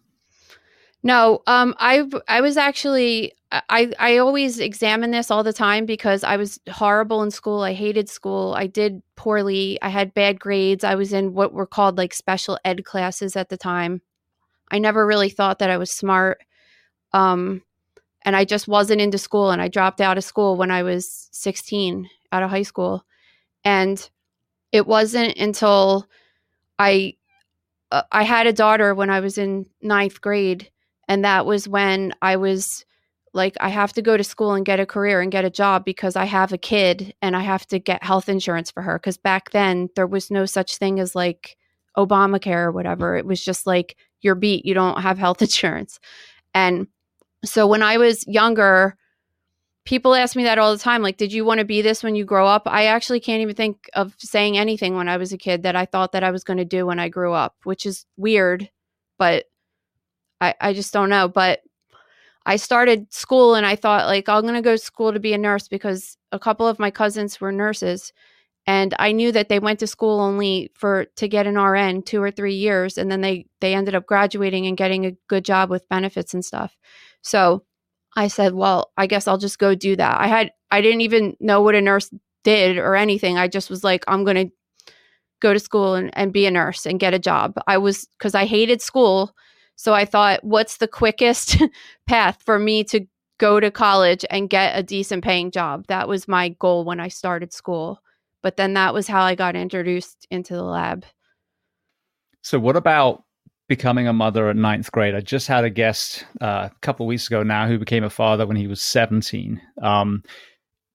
No, 1.03 1.41
um, 1.47 1.75
I 1.79 2.09
I 2.29 2.41
was 2.41 2.55
actually 2.55 3.33
I 3.51 3.91
I 3.99 4.17
always 4.17 4.59
examine 4.59 5.11
this 5.11 5.29
all 5.29 5.43
the 5.43 5.51
time 5.53 5.85
because 5.85 6.23
I 6.23 6.37
was 6.37 6.59
horrible 6.71 7.21
in 7.23 7.31
school. 7.31 7.61
I 7.61 7.73
hated 7.73 8.07
school. 8.09 8.53
I 8.55 8.67
did 8.67 9.01
poorly. 9.17 9.77
I 9.81 9.89
had 9.89 10.13
bad 10.13 10.39
grades. 10.39 10.83
I 10.83 10.95
was 10.95 11.11
in 11.11 11.33
what 11.33 11.53
were 11.53 11.67
called 11.67 11.97
like 11.97 12.13
special 12.13 12.57
ed 12.63 12.85
classes 12.85 13.35
at 13.35 13.49
the 13.49 13.57
time. 13.57 14.01
I 14.71 14.79
never 14.79 15.05
really 15.05 15.29
thought 15.29 15.59
that 15.59 15.69
I 15.69 15.77
was 15.77 15.91
smart. 15.91 16.39
Um, 17.13 17.63
and 18.23 18.35
I 18.35 18.45
just 18.45 18.67
wasn't 18.67 19.01
into 19.01 19.17
school. 19.19 19.51
And 19.51 19.61
I 19.61 19.69
dropped 19.69 20.01
out 20.01 20.17
of 20.17 20.23
school 20.25 20.57
when 20.57 20.71
I 20.71 20.83
was 20.83 21.29
16, 21.33 22.09
out 22.33 22.43
of 22.43 22.49
high 22.51 22.63
school. 22.63 23.05
And 23.65 24.09
it 24.71 24.87
wasn't 24.87 25.37
until 25.37 26.07
I 26.79 27.15
uh, 27.91 28.03
I 28.11 28.23
had 28.23 28.47
a 28.47 28.53
daughter 28.53 28.95
when 28.95 29.09
I 29.09 29.21
was 29.21 29.37
in 29.37 29.67
ninth 29.81 30.21
grade 30.21 30.69
and 31.13 31.23
that 31.23 31.45
was 31.45 31.69
when 31.69 32.11
I 32.23 32.37
was 32.37 32.83
like, 33.35 33.55
I 33.59 33.69
have 33.69 33.93
to 33.93 34.01
go 34.01 34.17
to 34.17 34.23
school 34.23 34.53
and 34.53 34.65
get 34.65 34.79
a 34.79 34.85
career 34.87 35.21
and 35.21 35.31
get 35.31 35.45
a 35.45 35.49
job 35.51 35.85
because 35.85 36.15
I 36.15 36.25
have 36.25 36.51
a 36.51 36.57
kid 36.57 37.13
and 37.21 37.35
I 37.35 37.41
have 37.41 37.67
to 37.67 37.77
get 37.77 38.03
health 38.03 38.29
insurance 38.29 38.71
for 38.71 38.81
her. 38.81 38.97
Because 38.97 39.17
back 39.17 39.51
then, 39.51 39.89
there 39.95 40.07
was 40.07 40.31
no 40.31 40.47
such 40.47 40.77
thing 40.77 40.99
as 40.99 41.13
like 41.13 41.55
Obamacare 41.95 42.65
or 42.65 42.71
whatever. 42.71 43.15
It 43.15 43.27
was 43.27 43.45
just 43.45 43.67
like, 43.67 43.95
you're 44.21 44.33
beat, 44.33 44.65
you 44.65 44.73
don't 44.73 45.01
have 45.01 45.19
health 45.19 45.39
insurance. 45.43 45.99
And 46.55 46.87
so 47.45 47.67
when 47.67 47.83
I 47.83 47.99
was 47.99 48.25
younger, 48.27 48.97
people 49.85 50.15
ask 50.15 50.35
me 50.35 50.45
that 50.45 50.57
all 50.57 50.71
the 50.71 50.79
time 50.79 51.03
like 51.03 51.17
did 51.17 51.31
you 51.31 51.45
want 51.45 51.59
to 51.59 51.65
be 51.65 51.83
this 51.83 52.01
when 52.01 52.15
you 52.15 52.23
grow 52.23 52.47
up 52.47 52.63
i 52.67 52.85
actually 52.85 53.19
can't 53.19 53.41
even 53.41 53.53
think 53.53 53.89
of 53.95 54.15
saying 54.17 54.57
anything 54.57 54.95
when 54.95 55.09
i 55.09 55.17
was 55.17 55.33
a 55.33 55.37
kid 55.37 55.63
that 55.63 55.75
i 55.75 55.85
thought 55.85 56.13
that 56.13 56.23
i 56.23 56.31
was 56.31 56.45
going 56.45 56.55
to 56.55 56.63
do 56.63 56.85
when 56.85 56.99
i 56.99 57.09
grew 57.09 57.33
up 57.33 57.57
which 57.65 57.85
is 57.85 58.05
weird 58.15 58.69
but 59.19 59.43
I, 60.43 60.55
I 60.69 60.73
just 60.73 60.93
don't 60.93 61.09
know. 61.09 61.27
But 61.27 61.61
I 62.45 62.57
started 62.57 63.13
school 63.13 63.55
and 63.55 63.65
I 63.65 63.75
thought 63.75 64.07
like 64.07 64.27
I'm 64.27 64.41
going 64.41 64.55
to 64.55 64.61
go 64.61 64.73
to 64.73 64.77
school 64.77 65.13
to 65.13 65.19
be 65.19 65.33
a 65.33 65.37
nurse 65.37 65.67
because 65.67 66.17
a 66.31 66.39
couple 66.39 66.67
of 66.67 66.79
my 66.79 66.91
cousins 66.91 67.39
were 67.39 67.51
nurses 67.51 68.11
and 68.65 68.93
I 68.99 69.11
knew 69.11 69.31
that 69.31 69.49
they 69.49 69.59
went 69.59 69.79
to 69.79 69.87
school 69.87 70.19
only 70.19 70.71
for 70.73 71.05
to 71.17 71.27
get 71.27 71.47
an 71.47 71.57
RN 71.57 72.01
2 72.03 72.21
or 72.21 72.31
3 72.31 72.53
years 72.53 72.97
and 72.97 73.11
then 73.11 73.21
they 73.21 73.47
they 73.61 73.73
ended 73.73 73.95
up 73.95 74.05
graduating 74.05 74.67
and 74.67 74.77
getting 74.77 75.05
a 75.05 75.15
good 75.27 75.45
job 75.45 75.69
with 75.69 75.87
benefits 75.89 76.33
and 76.33 76.43
stuff. 76.43 76.75
So 77.21 77.63
I 78.15 78.27
said, 78.27 78.53
"Well, 78.53 78.91
I 78.97 79.07
guess 79.07 79.27
I'll 79.27 79.37
just 79.37 79.59
go 79.59 79.75
do 79.75 79.95
that." 79.95 80.19
I 80.19 80.27
had 80.27 80.51
I 80.71 80.81
didn't 80.81 81.01
even 81.01 81.35
know 81.39 81.61
what 81.61 81.75
a 81.75 81.81
nurse 81.81 82.09
did 82.43 82.77
or 82.77 82.95
anything. 82.95 83.37
I 83.37 83.47
just 83.47 83.69
was 83.69 83.83
like, 83.83 84.03
"I'm 84.07 84.23
going 84.25 84.47
to 84.49 84.53
go 85.41 85.53
to 85.53 85.59
school 85.59 85.95
and, 85.95 86.09
and 86.17 86.33
be 86.33 86.45
a 86.45 86.51
nurse 86.51 86.85
and 86.85 86.99
get 86.99 87.13
a 87.13 87.19
job." 87.19 87.55
I 87.67 87.77
was 87.77 88.07
cuz 88.19 88.35
I 88.35 88.45
hated 88.45 88.81
school 88.81 89.35
so 89.75 89.93
I 89.93 90.05
thought, 90.05 90.43
what's 90.43 90.77
the 90.77 90.87
quickest 90.87 91.57
path 92.07 92.41
for 92.43 92.59
me 92.59 92.83
to 92.85 93.05
go 93.39 93.59
to 93.59 93.71
college 93.71 94.23
and 94.29 94.49
get 94.49 94.77
a 94.77 94.83
decent 94.83 95.23
paying 95.23 95.51
job? 95.51 95.85
That 95.87 96.07
was 96.07 96.27
my 96.27 96.49
goal 96.49 96.85
when 96.85 96.99
I 96.99 97.07
started 97.07 97.53
school. 97.53 98.01
But 98.41 98.57
then 98.57 98.73
that 98.73 98.93
was 98.93 99.07
how 99.07 99.23
I 99.23 99.35
got 99.35 99.55
introduced 99.55 100.27
into 100.29 100.53
the 100.53 100.63
lab. 100.63 101.05
So, 102.41 102.59
what 102.59 102.75
about 102.75 103.23
becoming 103.69 104.07
a 104.07 104.13
mother 104.13 104.49
at 104.49 104.57
ninth 104.57 104.91
grade? 104.91 105.15
I 105.15 105.21
just 105.21 105.47
had 105.47 105.63
a 105.63 105.69
guest 105.69 106.25
uh, 106.41 106.69
a 106.69 106.71
couple 106.81 107.07
weeks 107.07 107.27
ago 107.27 107.41
now 107.41 107.67
who 107.67 107.79
became 107.79 108.03
a 108.03 108.09
father 108.09 108.45
when 108.45 108.57
he 108.57 108.67
was 108.67 108.81
17. 108.81 109.61
Um, 109.81 110.23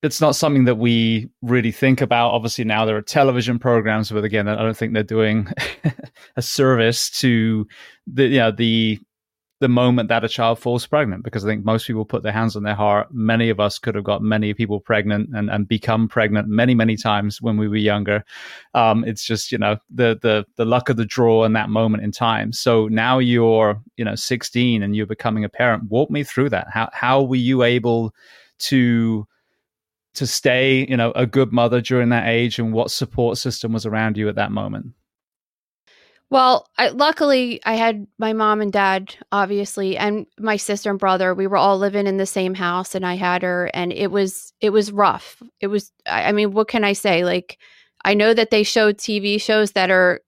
it's 0.02 0.20
not 0.20 0.36
something 0.36 0.64
that 0.64 0.76
we 0.76 1.28
really 1.42 1.72
think 1.72 2.00
about. 2.00 2.30
Obviously, 2.30 2.64
now 2.64 2.84
there 2.84 2.96
are 2.96 3.02
television 3.02 3.58
programs, 3.58 4.10
but 4.10 4.24
again, 4.24 4.48
I 4.48 4.56
don't 4.56 4.76
think 4.76 4.94
they're 4.94 5.02
doing 5.02 5.48
a 6.36 6.42
service 6.42 7.10
to 7.20 7.66
the 8.06 8.26
you 8.26 8.38
know, 8.38 8.52
the 8.52 9.00
the 9.60 9.68
moment 9.68 10.08
that 10.08 10.22
a 10.22 10.28
child 10.28 10.58
falls 10.58 10.86
pregnant 10.86 11.24
because 11.24 11.44
I 11.44 11.48
think 11.48 11.64
most 11.64 11.86
people 11.86 12.04
put 12.04 12.22
their 12.22 12.32
hands 12.32 12.54
on 12.54 12.62
their 12.62 12.76
heart. 12.76 13.08
Many 13.10 13.50
of 13.50 13.58
us 13.58 13.78
could 13.78 13.96
have 13.96 14.04
got 14.04 14.22
many 14.22 14.54
people 14.54 14.78
pregnant 14.78 15.30
and, 15.34 15.50
and 15.50 15.66
become 15.66 16.06
pregnant 16.06 16.46
many, 16.46 16.76
many 16.76 16.96
times 16.96 17.42
when 17.42 17.56
we 17.56 17.66
were 17.66 17.74
younger. 17.74 18.24
Um, 18.74 19.02
it's 19.04 19.24
just, 19.24 19.50
you 19.50 19.58
know, 19.58 19.78
the 19.90 20.16
the 20.22 20.46
the 20.56 20.64
luck 20.64 20.88
of 20.88 20.96
the 20.96 21.04
draw 21.04 21.44
in 21.44 21.54
that 21.54 21.70
moment 21.70 22.04
in 22.04 22.12
time. 22.12 22.52
So 22.52 22.86
now 22.86 23.18
you're, 23.18 23.82
you 23.96 24.04
know, 24.04 24.14
16 24.14 24.82
and 24.82 24.94
you're 24.94 25.06
becoming 25.06 25.44
a 25.44 25.48
parent. 25.48 25.90
Walk 25.90 26.08
me 26.08 26.22
through 26.22 26.50
that. 26.50 26.68
How 26.72 26.88
how 26.92 27.22
were 27.22 27.36
you 27.36 27.64
able 27.64 28.14
to 28.60 29.26
to 30.18 30.26
stay, 30.26 30.86
you 30.88 30.96
know, 30.96 31.12
a 31.12 31.26
good 31.26 31.52
mother 31.52 31.80
during 31.80 32.10
that 32.10 32.28
age 32.28 32.58
and 32.58 32.72
what 32.72 32.90
support 32.90 33.38
system 33.38 33.72
was 33.72 33.86
around 33.86 34.16
you 34.16 34.28
at 34.28 34.34
that 34.34 34.52
moment? 34.52 34.92
Well, 36.30 36.68
I, 36.76 36.88
luckily, 36.88 37.60
I 37.64 37.74
had 37.76 38.06
my 38.18 38.34
mom 38.34 38.60
and 38.60 38.70
dad, 38.70 39.16
obviously, 39.32 39.96
and 39.96 40.26
my 40.38 40.56
sister 40.56 40.90
and 40.90 40.98
brother. 40.98 41.34
We 41.34 41.46
were 41.46 41.56
all 41.56 41.78
living 41.78 42.06
in 42.06 42.18
the 42.18 42.26
same 42.26 42.54
house, 42.54 42.94
and 42.94 43.06
I 43.06 43.14
had 43.14 43.42
her, 43.42 43.70
and 43.72 43.92
it 43.92 44.10
was 44.10 44.52
it 44.60 44.70
was 44.70 44.92
rough. 44.92 45.42
It 45.60 45.68
was, 45.68 45.90
I 46.04 46.32
mean, 46.32 46.52
what 46.52 46.68
can 46.68 46.84
I 46.84 46.92
say? 46.92 47.24
Like, 47.24 47.58
I 48.04 48.12
know 48.12 48.34
that 48.34 48.50
they 48.50 48.62
showed 48.62 48.98
TV 48.98 49.40
shows 49.40 49.72
that 49.72 49.90
are 49.90 50.20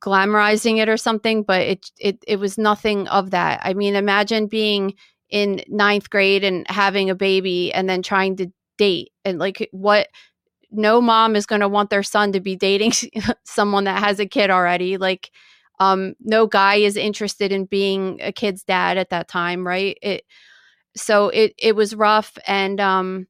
glamorizing 0.00 0.78
it 0.78 0.88
or 0.88 0.96
something, 0.96 1.42
but 1.42 1.62
it 1.62 1.90
it 1.98 2.22
it 2.28 2.36
was 2.36 2.56
nothing 2.56 3.08
of 3.08 3.32
that. 3.32 3.60
I 3.64 3.74
mean, 3.74 3.96
imagine 3.96 4.46
being 4.46 4.94
in 5.30 5.62
ninth 5.66 6.10
grade 6.10 6.44
and 6.44 6.64
having 6.70 7.10
a 7.10 7.16
baby, 7.16 7.72
and 7.72 7.88
then 7.88 8.02
trying 8.02 8.36
to 8.36 8.52
date 8.78 9.12
and 9.26 9.38
like 9.38 9.68
what 9.72 10.08
no 10.70 11.00
mom 11.00 11.36
is 11.36 11.46
going 11.46 11.60
to 11.62 11.68
want 11.68 11.90
their 11.90 12.02
son 12.02 12.32
to 12.32 12.40
be 12.40 12.56
dating 12.56 12.92
someone 13.44 13.84
that 13.84 14.02
has 14.02 14.20
a 14.20 14.26
kid 14.26 14.50
already 14.50 14.96
like 14.98 15.30
um 15.80 16.14
no 16.20 16.46
guy 16.46 16.76
is 16.76 16.96
interested 16.96 17.52
in 17.52 17.64
being 17.66 18.18
a 18.22 18.32
kid's 18.32 18.64
dad 18.64 18.98
at 18.98 19.10
that 19.10 19.28
time 19.28 19.66
right? 19.66 19.98
It 20.02 20.24
so 20.96 21.28
it 21.28 21.54
it 21.58 21.76
was 21.76 21.94
rough 21.94 22.38
and 22.46 22.80
um 22.80 23.26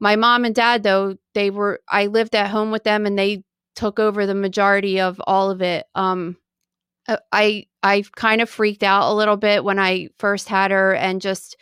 my 0.00 0.16
mom 0.16 0.44
and 0.44 0.54
dad 0.54 0.82
though 0.82 1.16
they 1.34 1.50
were 1.50 1.80
i 1.88 2.06
lived 2.06 2.34
at 2.34 2.50
home 2.50 2.70
with 2.70 2.84
them 2.84 3.06
and 3.06 3.18
they 3.18 3.44
took 3.74 3.98
over 3.98 4.26
the 4.26 4.34
majority 4.34 5.00
of 5.00 5.20
all 5.26 5.50
of 5.50 5.62
it. 5.62 5.86
Um 5.94 6.36
uh, 7.08 7.18
i 7.32 7.66
i 7.82 8.04
kind 8.16 8.40
of 8.40 8.50
freaked 8.50 8.82
out 8.82 9.10
a 9.10 9.14
little 9.14 9.36
bit 9.36 9.64
when 9.64 9.78
i 9.78 10.08
first 10.18 10.48
had 10.48 10.70
her 10.70 10.94
and 10.94 11.20
just 11.20 11.56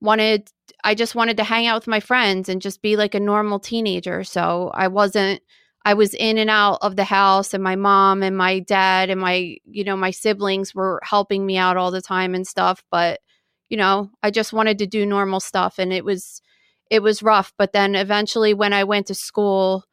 wanted 0.00 0.50
I 0.84 0.94
just 0.94 1.14
wanted 1.14 1.36
to 1.36 1.44
hang 1.44 1.66
out 1.66 1.76
with 1.76 1.88
my 1.88 2.00
friends 2.00 2.48
and 2.48 2.62
just 2.62 2.82
be 2.82 2.96
like 2.96 3.14
a 3.14 3.20
normal 3.20 3.58
teenager. 3.58 4.24
So 4.24 4.70
I 4.74 4.88
wasn't 4.88 5.42
I 5.84 5.94
was 5.94 6.14
in 6.14 6.38
and 6.38 6.50
out 6.50 6.78
of 6.82 6.96
the 6.96 7.04
house 7.04 7.54
and 7.54 7.62
my 7.62 7.76
mom 7.76 8.22
and 8.22 8.36
my 8.36 8.60
dad 8.60 9.10
and 9.10 9.20
my 9.20 9.56
you 9.64 9.84
know 9.84 9.96
my 9.96 10.10
siblings 10.10 10.74
were 10.74 11.00
helping 11.02 11.46
me 11.46 11.56
out 11.56 11.76
all 11.76 11.90
the 11.90 12.02
time 12.02 12.34
and 12.34 12.46
stuff, 12.46 12.82
but 12.90 13.20
you 13.68 13.76
know, 13.76 14.10
I 14.22 14.30
just 14.30 14.52
wanted 14.52 14.78
to 14.78 14.86
do 14.86 15.06
normal 15.06 15.40
stuff 15.40 15.78
and 15.78 15.92
it 15.92 16.04
was 16.04 16.42
it 16.90 17.02
was 17.02 17.22
rough, 17.22 17.52
but 17.58 17.72
then 17.72 17.94
eventually 17.94 18.54
when 18.54 18.72
I 18.72 18.84
went 18.84 19.06
to 19.08 19.14
school 19.14 19.84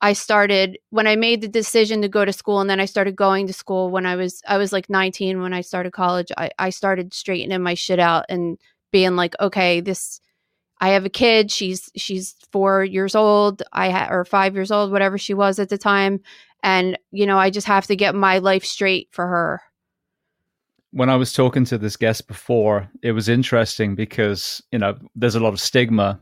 I 0.00 0.12
started 0.12 0.78
when 0.90 1.06
I 1.08 1.16
made 1.16 1.40
the 1.40 1.48
decision 1.48 2.02
to 2.02 2.08
go 2.08 2.24
to 2.24 2.32
school 2.32 2.60
and 2.60 2.70
then 2.70 2.80
I 2.80 2.84
started 2.84 3.16
going 3.16 3.46
to 3.48 3.52
school 3.52 3.90
when 3.90 4.06
I 4.06 4.16
was 4.16 4.40
I 4.46 4.56
was 4.58 4.72
like 4.72 4.88
19 4.88 5.42
when 5.42 5.52
I 5.52 5.60
started 5.62 5.92
college. 5.92 6.30
I, 6.36 6.50
I 6.58 6.70
started 6.70 7.12
straightening 7.14 7.62
my 7.62 7.74
shit 7.74 7.98
out 7.98 8.26
and 8.28 8.58
being 8.90 9.16
like, 9.16 9.34
okay, 9.40 9.80
this 9.80 10.20
I 10.80 10.90
have 10.90 11.04
a 11.04 11.10
kid. 11.10 11.50
She's 11.50 11.90
she's 11.96 12.34
four 12.52 12.84
years 12.84 13.14
old. 13.14 13.62
I 13.72 13.90
ha- 13.90 14.08
or 14.10 14.24
five 14.24 14.54
years 14.54 14.70
old, 14.70 14.92
whatever 14.92 15.18
she 15.18 15.34
was 15.34 15.58
at 15.58 15.68
the 15.68 15.78
time, 15.78 16.20
and 16.62 16.98
you 17.10 17.26
know, 17.26 17.38
I 17.38 17.50
just 17.50 17.66
have 17.66 17.86
to 17.86 17.96
get 17.96 18.14
my 18.14 18.38
life 18.38 18.64
straight 18.64 19.08
for 19.10 19.26
her. 19.26 19.62
When 20.90 21.10
I 21.10 21.16
was 21.16 21.32
talking 21.32 21.64
to 21.66 21.78
this 21.78 21.96
guest 21.96 22.28
before, 22.28 22.88
it 23.02 23.12
was 23.12 23.28
interesting 23.28 23.94
because 23.94 24.62
you 24.72 24.78
know 24.78 24.96
there's 25.16 25.34
a 25.34 25.40
lot 25.40 25.52
of 25.52 25.60
stigma 25.60 26.20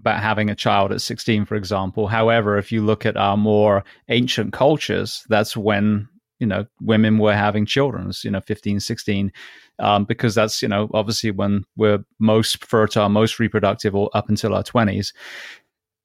about 0.00 0.22
having 0.22 0.50
a 0.50 0.54
child 0.54 0.92
at 0.92 1.00
16, 1.00 1.46
for 1.46 1.54
example. 1.54 2.06
However, 2.06 2.58
if 2.58 2.70
you 2.70 2.84
look 2.84 3.06
at 3.06 3.16
our 3.16 3.36
more 3.36 3.82
ancient 4.08 4.52
cultures, 4.52 5.24
that's 5.30 5.56
when 5.56 6.06
you 6.38 6.46
know 6.46 6.66
women 6.80 7.18
were 7.18 7.34
having 7.34 7.66
children 7.66 8.10
you 8.22 8.30
know 8.30 8.40
15 8.40 8.80
16 8.80 9.32
um, 9.78 10.04
because 10.04 10.34
that's 10.34 10.62
you 10.62 10.68
know 10.68 10.88
obviously 10.94 11.30
when 11.30 11.64
we're 11.76 12.04
most 12.18 12.64
fertile 12.64 13.08
most 13.08 13.38
reproductive 13.38 13.94
or 13.94 14.10
up 14.14 14.28
until 14.28 14.54
our 14.54 14.62
20s 14.62 15.12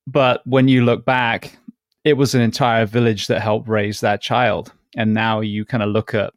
but 0.08 0.42
when 0.46 0.68
you 0.68 0.84
look 0.84 1.06
back 1.06 1.58
it 2.04 2.14
was 2.14 2.34
an 2.34 2.42
entire 2.42 2.86
village 2.86 3.28
that 3.28 3.42
helped 3.42 3.68
raise 3.68 4.00
that 4.00 4.22
child. 4.22 4.74
And 4.96 5.14
now 5.14 5.40
you 5.40 5.66
kind 5.66 5.84
of 5.84 5.90
look 5.90 6.14
at 6.14 6.34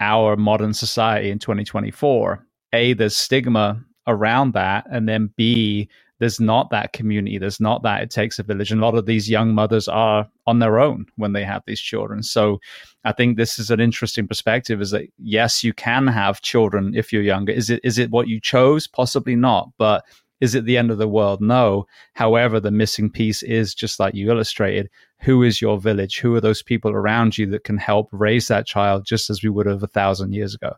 our 0.00 0.36
modern 0.36 0.74
society 0.74 1.30
in 1.30 1.38
2024 1.38 2.44
a 2.72 2.92
there's 2.94 3.16
stigma 3.16 3.84
around 4.08 4.52
that 4.52 4.84
and 4.90 5.08
then 5.08 5.30
b 5.36 5.88
there's 6.22 6.38
not 6.38 6.70
that 6.70 6.92
community. 6.92 7.36
There's 7.36 7.58
not 7.58 7.82
that 7.82 8.00
it 8.00 8.08
takes 8.08 8.38
a 8.38 8.44
village. 8.44 8.70
And 8.70 8.80
a 8.80 8.84
lot 8.84 8.94
of 8.94 9.06
these 9.06 9.28
young 9.28 9.56
mothers 9.56 9.88
are 9.88 10.30
on 10.46 10.60
their 10.60 10.78
own 10.78 11.06
when 11.16 11.32
they 11.32 11.42
have 11.42 11.64
these 11.66 11.80
children. 11.80 12.22
So 12.22 12.60
i 13.04 13.10
think 13.10 13.36
this 13.36 13.58
is 13.58 13.72
an 13.72 13.80
interesting 13.80 14.28
perspective 14.28 14.80
is 14.80 14.92
that 14.92 15.08
yes 15.18 15.64
you 15.64 15.72
can 15.72 16.06
have 16.06 16.40
children 16.40 16.94
if 16.94 17.12
you're 17.12 17.24
younger. 17.24 17.50
Is 17.50 17.70
it 17.70 17.80
is 17.82 17.98
it 17.98 18.12
what 18.12 18.28
you 18.28 18.40
chose? 18.40 18.86
Possibly 18.86 19.34
not. 19.34 19.70
But 19.78 20.04
is 20.40 20.54
it 20.54 20.64
the 20.64 20.78
end 20.78 20.92
of 20.92 20.98
the 20.98 21.08
world? 21.08 21.40
No. 21.40 21.86
However 22.12 22.60
the 22.60 22.70
missing 22.70 23.10
piece 23.10 23.42
is 23.42 23.74
just 23.74 23.98
like 23.98 24.14
you 24.14 24.30
illustrated 24.30 24.88
who 25.22 25.42
is 25.42 25.60
your 25.60 25.80
village? 25.80 26.20
Who 26.20 26.36
are 26.36 26.40
those 26.40 26.62
people 26.62 26.92
around 26.92 27.36
you 27.36 27.46
that 27.46 27.64
can 27.64 27.78
help 27.78 28.08
raise 28.12 28.46
that 28.46 28.64
child 28.64 29.04
just 29.04 29.28
as 29.28 29.42
we 29.42 29.50
would 29.50 29.66
have 29.66 29.82
a 29.82 29.88
thousand 29.88 30.34
years 30.34 30.54
ago? 30.54 30.74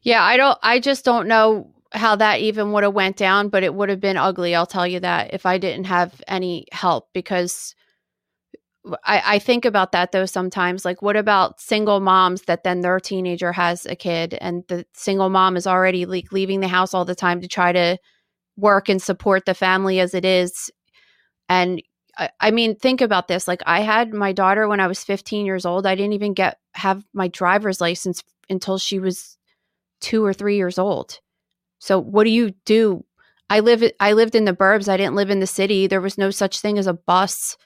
Yeah 0.00 0.22
i 0.22 0.38
don't 0.38 0.58
i 0.62 0.80
just 0.80 1.04
don't 1.04 1.28
know 1.28 1.70
how 1.92 2.16
that 2.16 2.40
even 2.40 2.72
would 2.72 2.82
have 2.82 2.94
went 2.94 3.16
down, 3.16 3.48
but 3.48 3.62
it 3.62 3.74
would 3.74 3.88
have 3.88 4.00
been 4.00 4.16
ugly. 4.16 4.54
I'll 4.54 4.66
tell 4.66 4.86
you 4.86 5.00
that 5.00 5.32
if 5.32 5.46
I 5.46 5.58
didn't 5.58 5.84
have 5.84 6.20
any 6.26 6.66
help 6.72 7.08
because 7.12 7.74
I, 9.04 9.22
I 9.24 9.38
think 9.38 9.64
about 9.64 9.92
that 9.92 10.12
though 10.12 10.26
sometimes. 10.26 10.84
Like, 10.84 11.02
what 11.02 11.16
about 11.16 11.60
single 11.60 12.00
moms 12.00 12.42
that 12.42 12.64
then 12.64 12.80
their 12.80 13.00
teenager 13.00 13.52
has 13.52 13.86
a 13.86 13.96
kid 13.96 14.34
and 14.40 14.64
the 14.68 14.86
single 14.94 15.28
mom 15.28 15.56
is 15.56 15.66
already 15.66 16.06
like 16.06 16.32
leaving 16.32 16.60
the 16.60 16.68
house 16.68 16.94
all 16.94 17.04
the 17.04 17.14
time 17.14 17.40
to 17.40 17.48
try 17.48 17.72
to 17.72 17.98
work 18.56 18.88
and 18.88 19.02
support 19.02 19.44
the 19.44 19.54
family 19.54 20.00
as 20.00 20.14
it 20.14 20.24
is. 20.24 20.70
And 21.48 21.82
I, 22.16 22.30
I 22.40 22.50
mean, 22.50 22.76
think 22.76 23.00
about 23.00 23.28
this. 23.28 23.46
Like, 23.46 23.62
I 23.66 23.80
had 23.80 24.12
my 24.12 24.32
daughter 24.32 24.68
when 24.68 24.80
I 24.80 24.86
was 24.86 25.04
15 25.04 25.46
years 25.46 25.66
old. 25.66 25.86
I 25.86 25.94
didn't 25.94 26.14
even 26.14 26.34
get 26.34 26.58
have 26.74 27.04
my 27.12 27.28
driver's 27.28 27.80
license 27.80 28.22
until 28.48 28.78
she 28.78 28.98
was 28.98 29.36
two 30.00 30.24
or 30.24 30.32
three 30.32 30.56
years 30.56 30.78
old. 30.78 31.20
So 31.78 32.00
what 32.00 32.24
do 32.24 32.30
you 32.30 32.50
do? 32.64 33.04
I 33.48 33.60
live 33.60 33.82
I 34.00 34.12
lived 34.12 34.34
in 34.34 34.44
the 34.44 34.52
burbs. 34.52 34.88
I 34.88 34.96
didn't 34.96 35.14
live 35.14 35.30
in 35.30 35.40
the 35.40 35.46
city. 35.46 35.86
There 35.86 36.00
was 36.00 36.18
no 36.18 36.30
such 36.30 36.60
thing 36.60 36.78
as 36.78 36.86
a 36.86 36.94
bus. 36.94 37.56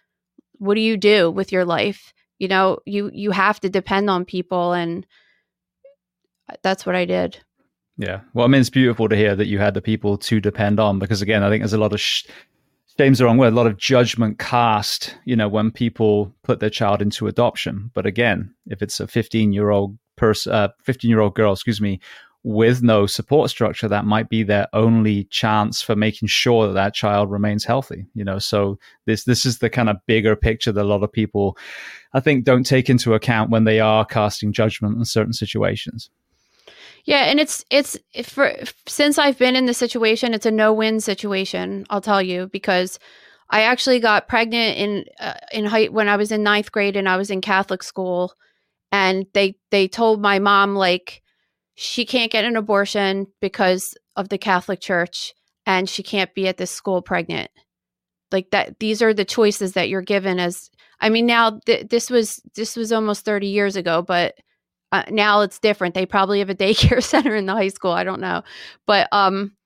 What 0.58 0.74
do 0.74 0.80
you 0.80 0.96
do 0.96 1.30
with 1.30 1.52
your 1.52 1.64
life? 1.64 2.12
You 2.38 2.48
know, 2.48 2.78
you 2.86 3.10
you 3.14 3.30
have 3.30 3.60
to 3.60 3.70
depend 3.70 4.10
on 4.10 4.24
people 4.24 4.72
and 4.72 5.06
that's 6.62 6.84
what 6.84 6.96
I 6.96 7.04
did. 7.04 7.38
Yeah. 7.96 8.20
Well, 8.32 8.46
I 8.46 8.48
mean, 8.48 8.62
it's 8.62 8.70
beautiful 8.70 9.08
to 9.10 9.16
hear 9.16 9.36
that 9.36 9.46
you 9.46 9.58
had 9.58 9.74
the 9.74 9.82
people 9.82 10.16
to 10.16 10.40
depend 10.40 10.80
on 10.80 10.98
because, 10.98 11.20
again, 11.20 11.42
I 11.42 11.50
think 11.50 11.62
there's 11.62 11.74
a 11.74 11.78
lot 11.78 11.92
of 11.92 12.00
sh- 12.00 12.24
shame's 12.96 13.18
the 13.18 13.26
wrong 13.26 13.36
word, 13.36 13.52
a 13.52 13.56
lot 13.56 13.66
of 13.66 13.76
judgment 13.76 14.38
cast, 14.38 15.16
you 15.26 15.36
know, 15.36 15.48
when 15.48 15.70
people 15.70 16.34
put 16.42 16.60
their 16.60 16.70
child 16.70 17.02
into 17.02 17.26
adoption. 17.26 17.90
But 17.92 18.06
again, 18.06 18.54
if 18.66 18.80
it's 18.80 19.00
a 19.00 19.06
15 19.06 19.52
year 19.52 19.68
old 19.68 19.98
person, 20.16 20.52
uh, 20.52 20.68
15 20.82 21.10
year 21.10 21.20
old 21.20 21.34
girl, 21.34 21.52
excuse 21.52 21.80
me, 21.80 22.00
with 22.42 22.82
no 22.82 23.06
support 23.06 23.50
structure, 23.50 23.88
that 23.88 24.06
might 24.06 24.28
be 24.28 24.42
their 24.42 24.66
only 24.72 25.24
chance 25.24 25.82
for 25.82 25.94
making 25.94 26.28
sure 26.28 26.66
that 26.66 26.72
that 26.72 26.94
child 26.94 27.30
remains 27.30 27.64
healthy. 27.64 28.06
You 28.14 28.24
know, 28.24 28.38
so 28.38 28.78
this 29.06 29.24
this 29.24 29.44
is 29.44 29.58
the 29.58 29.70
kind 29.70 29.90
of 29.90 29.96
bigger 30.06 30.36
picture 30.36 30.72
that 30.72 30.82
a 30.82 30.88
lot 30.88 31.02
of 31.02 31.12
people, 31.12 31.58
I 32.14 32.20
think, 32.20 32.44
don't 32.44 32.64
take 32.64 32.88
into 32.88 33.14
account 33.14 33.50
when 33.50 33.64
they 33.64 33.80
are 33.80 34.06
casting 34.06 34.52
judgment 34.52 34.96
in 34.96 35.04
certain 35.04 35.34
situations. 35.34 36.10
Yeah, 37.04 37.24
and 37.24 37.40
it's 37.40 37.64
it's 37.70 37.98
for 38.24 38.54
since 38.86 39.18
I've 39.18 39.38
been 39.38 39.56
in 39.56 39.66
the 39.66 39.74
situation, 39.74 40.32
it's 40.34 40.46
a 40.46 40.50
no-win 40.50 41.00
situation. 41.00 41.86
I'll 41.90 42.00
tell 42.00 42.22
you 42.22 42.48
because 42.48 42.98
I 43.50 43.62
actually 43.62 44.00
got 44.00 44.28
pregnant 44.28 44.78
in 44.78 45.04
uh, 45.18 45.34
in 45.52 45.66
height 45.66 45.92
when 45.92 46.08
I 46.08 46.16
was 46.16 46.32
in 46.32 46.42
ninth 46.42 46.72
grade 46.72 46.96
and 46.96 47.08
I 47.08 47.16
was 47.16 47.30
in 47.30 47.40
Catholic 47.40 47.82
school, 47.82 48.32
and 48.92 49.26
they 49.34 49.56
they 49.70 49.88
told 49.88 50.22
my 50.22 50.38
mom 50.38 50.74
like 50.74 51.22
she 51.80 52.04
can't 52.04 52.30
get 52.30 52.44
an 52.44 52.56
abortion 52.56 53.26
because 53.40 53.94
of 54.14 54.28
the 54.28 54.36
Catholic 54.36 54.80
Church 54.80 55.32
and 55.64 55.88
she 55.88 56.02
can't 56.02 56.34
be 56.34 56.46
at 56.46 56.58
this 56.58 56.70
school 56.70 57.00
pregnant. 57.00 57.50
Like 58.30 58.50
that 58.50 58.78
these 58.80 59.00
are 59.00 59.14
the 59.14 59.24
choices 59.24 59.72
that 59.72 59.88
you're 59.88 60.02
given 60.02 60.38
as 60.38 60.68
I 61.00 61.08
mean 61.08 61.24
now 61.24 61.58
th- 61.64 61.88
this 61.88 62.10
was 62.10 62.38
this 62.54 62.76
was 62.76 62.92
almost 62.92 63.24
30 63.24 63.46
years 63.46 63.76
ago 63.76 64.02
but 64.02 64.34
uh, 64.92 65.04
now 65.08 65.40
it's 65.40 65.58
different. 65.58 65.94
They 65.94 66.04
probably 66.04 66.40
have 66.40 66.50
a 66.50 66.54
daycare 66.54 67.02
center 67.14 67.34
in 67.34 67.46
the 67.46 67.54
high 67.54 67.68
school, 67.68 67.92
I 67.92 68.04
don't 68.04 68.20
know. 68.20 68.42
But 68.86 69.08
um 69.10 69.56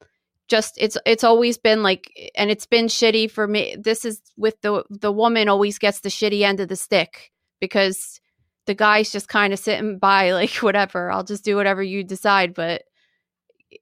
just 0.47 0.75
it's 0.79 0.97
it's 1.05 1.25
always 1.25 1.59
been 1.59 1.83
like 1.83 2.13
and 2.37 2.49
it's 2.49 2.67
been 2.67 2.87
shitty 2.87 3.29
for 3.29 3.49
me. 3.49 3.75
This 3.77 4.05
is 4.05 4.23
with 4.37 4.61
the 4.61 4.85
the 4.89 5.11
woman 5.11 5.49
always 5.49 5.81
gets 5.81 5.99
the 5.99 6.11
shitty 6.11 6.43
end 6.43 6.61
of 6.61 6.69
the 6.69 6.77
stick 6.77 7.33
because 7.61 8.21
the 8.67 8.75
guy's 8.75 9.11
just 9.11 9.29
kind 9.29 9.53
of 9.53 9.59
sitting 9.59 9.99
by 9.99 10.33
like 10.33 10.55
whatever 10.57 11.11
i'll 11.11 11.25
just 11.25 11.45
do 11.45 11.57
whatever 11.57 11.83
you 11.83 12.05
decide 12.05 12.55
but 12.55 12.83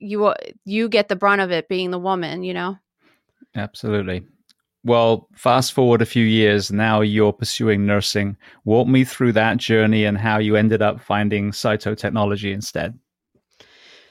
you 0.01 0.27
uh, 0.27 0.35
you 0.65 0.89
get 0.89 1.09
the 1.09 1.17
brunt 1.17 1.41
of 1.41 1.51
it 1.51 1.69
being 1.69 1.91
the 1.91 1.99
woman 1.99 2.43
you 2.43 2.55
know? 2.55 2.77
Absolutely. 3.55 4.23
Well 4.85 5.29
fast 5.35 5.73
forward 5.73 6.03
a 6.03 6.07
few 6.07 6.25
years 6.25 6.73
now 6.73 7.01
you're 7.01 7.33
pursuing 7.33 7.87
nursing. 7.87 8.37
Walk 8.65 8.89
me 8.89 9.05
through 9.05 9.33
that 9.33 9.59
journey 9.59 10.05
and 10.05 10.19
how 10.19 10.39
you 10.39 10.57
ended 10.57 10.83
up 10.83 11.01
finding 11.01 11.53
cytotechnology 11.53 12.53
instead. 12.53 12.99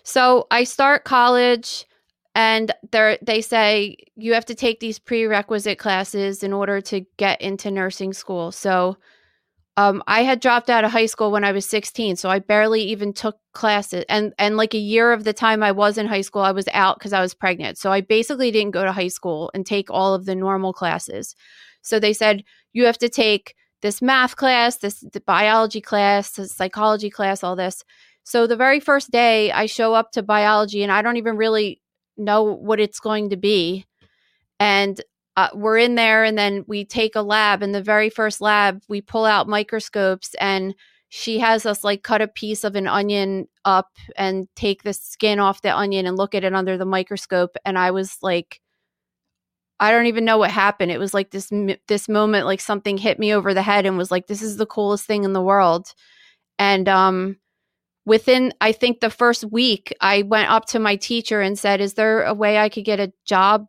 So 0.04 0.48
i 0.52 0.64
start 0.64 1.04
college 1.04 1.86
and 2.34 2.72
they 2.92 3.18
they 3.22 3.42
say 3.42 3.98
you 4.16 4.34
have 4.34 4.46
to 4.46 4.56
take 4.56 4.80
these 4.80 5.00
prerequisite 5.00 5.78
classes 5.78 6.44
in 6.44 6.54
order 6.54 6.80
to 6.82 7.02
get 7.18 7.42
into 7.42 7.70
nursing 7.70 8.14
school. 8.14 8.52
So 8.52 8.98
um, 9.78 10.04
I 10.06 10.24
had 10.24 10.42
dropped 10.42 10.70
out 10.70 10.84
of 10.84 10.92
high 10.92 11.06
school 11.06 11.32
when 11.32 11.44
I 11.44 11.54
was 11.54 11.66
16, 11.66 12.18
so 12.18 12.30
I 12.30 12.40
barely 12.40 12.82
even 12.84 13.14
took 13.14 13.38
classes. 13.54 14.04
And 14.10 14.34
and 14.38 14.58
like 14.58 14.74
a 14.74 14.80
year 14.80 15.14
of 15.14 15.24
the 15.24 15.34
time 15.34 15.64
I 15.64 15.72
was 15.72 15.98
in 15.98 16.08
high 16.08 16.22
school, 16.22 16.42
I 16.42 16.52
was 16.52 16.68
out 16.74 17.00
because 17.00 17.14
I 17.14 17.22
was 17.22 17.34
pregnant. 17.34 17.78
So 17.78 17.92
I 17.92 18.02
basically 18.02 18.52
didn't 18.52 18.72
go 18.72 18.84
to 18.84 18.92
high 18.92 19.08
school 19.08 19.50
and 19.54 19.66
take 19.66 19.90
all 19.90 20.14
of 20.14 20.26
the 20.26 20.36
normal 20.36 20.74
classes. 20.74 21.36
So 21.82 22.00
they 22.00 22.14
said 22.14 22.44
you 22.74 22.86
have 22.86 22.98
to 23.00 23.10
take 23.10 23.56
this 23.82 24.02
math 24.02 24.36
class, 24.36 24.78
this 24.78 25.04
biology 25.26 25.82
class, 25.82 26.32
this 26.32 26.54
psychology 26.54 27.10
class, 27.10 27.44
all 27.44 27.56
this. 27.56 27.84
So 28.24 28.48
the 28.48 28.56
very 28.56 28.80
first 28.80 29.10
day 29.10 29.52
I 29.52 29.66
show 29.66 29.94
up 29.94 30.12
to 30.12 30.22
biology 30.22 30.84
and 30.84 30.92
I 30.92 31.02
don't 31.02 31.18
even 31.18 31.38
really 31.38 31.82
know 32.18 32.44
what 32.44 32.80
it's 32.80 33.00
going 33.00 33.30
to 33.32 33.38
be. 33.38 33.86
And 34.60 35.02
uh, 35.42 35.50
we're 35.54 35.78
in 35.78 35.96
there 35.96 36.24
and 36.24 36.38
then 36.38 36.64
we 36.68 36.86
take 36.86 37.16
a 37.16 37.22
lab 37.22 37.62
and 37.62 37.74
the 37.74 37.82
very 37.82 38.10
first 38.10 38.42
lab 38.42 38.82
we 38.88 39.02
pull 39.02 39.26
out 39.26 39.48
microscopes 39.48 40.36
and 40.40 40.76
she 41.10 41.40
has 41.40 41.66
us 41.66 41.84
like 41.84 42.04
cut 42.04 42.22
a 42.22 42.28
piece 42.28 42.64
of 42.64 42.76
an 42.76 42.88
onion 42.88 43.48
up 43.66 43.90
and 44.18 44.48
take 44.56 44.84
the 44.84 44.94
skin 44.94 45.40
off 45.40 45.62
the 45.62 45.76
onion 45.76 46.06
and 46.06 46.18
look 46.18 46.36
at 46.36 46.44
it 46.44 46.54
under 46.54 46.78
the 46.78 46.86
microscope 46.86 47.56
and 47.66 47.78
i 47.78 47.92
was 47.92 48.18
like 48.22 48.62
i 49.80 49.90
don't 49.90 50.06
even 50.06 50.24
know 50.26 50.38
what 50.38 50.52
happened. 50.52 50.92
It 50.92 51.00
was 51.00 51.14
like 51.14 51.32
this 51.32 51.52
this 51.88 52.08
moment 52.08 52.46
like 52.46 52.62
something 52.62 52.98
hit 52.98 53.18
me 53.18 53.34
over 53.34 53.54
the 53.54 53.64
head 53.64 53.86
and 53.86 53.98
was 53.98 54.12
like 54.12 54.28
this 54.28 54.44
is 54.44 54.58
the 54.58 54.66
coolest 54.68 55.06
thing 55.06 55.24
in 55.24 55.34
the 55.34 55.42
world. 55.42 55.94
And 56.60 56.88
um 56.88 57.38
within 58.06 58.54
i 58.62 58.72
think 58.72 59.00
the 59.00 59.10
first 59.10 59.44
week 59.52 59.94
i 60.02 60.24
went 60.24 60.50
up 60.50 60.66
to 60.66 60.80
my 60.80 60.96
teacher 60.96 61.40
and 61.42 61.58
said 61.58 61.80
is 61.80 61.94
there 61.94 62.24
a 62.24 62.34
way 62.34 62.58
i 62.58 62.68
could 62.68 62.84
get 62.84 63.00
a 63.00 63.14
job 63.26 63.68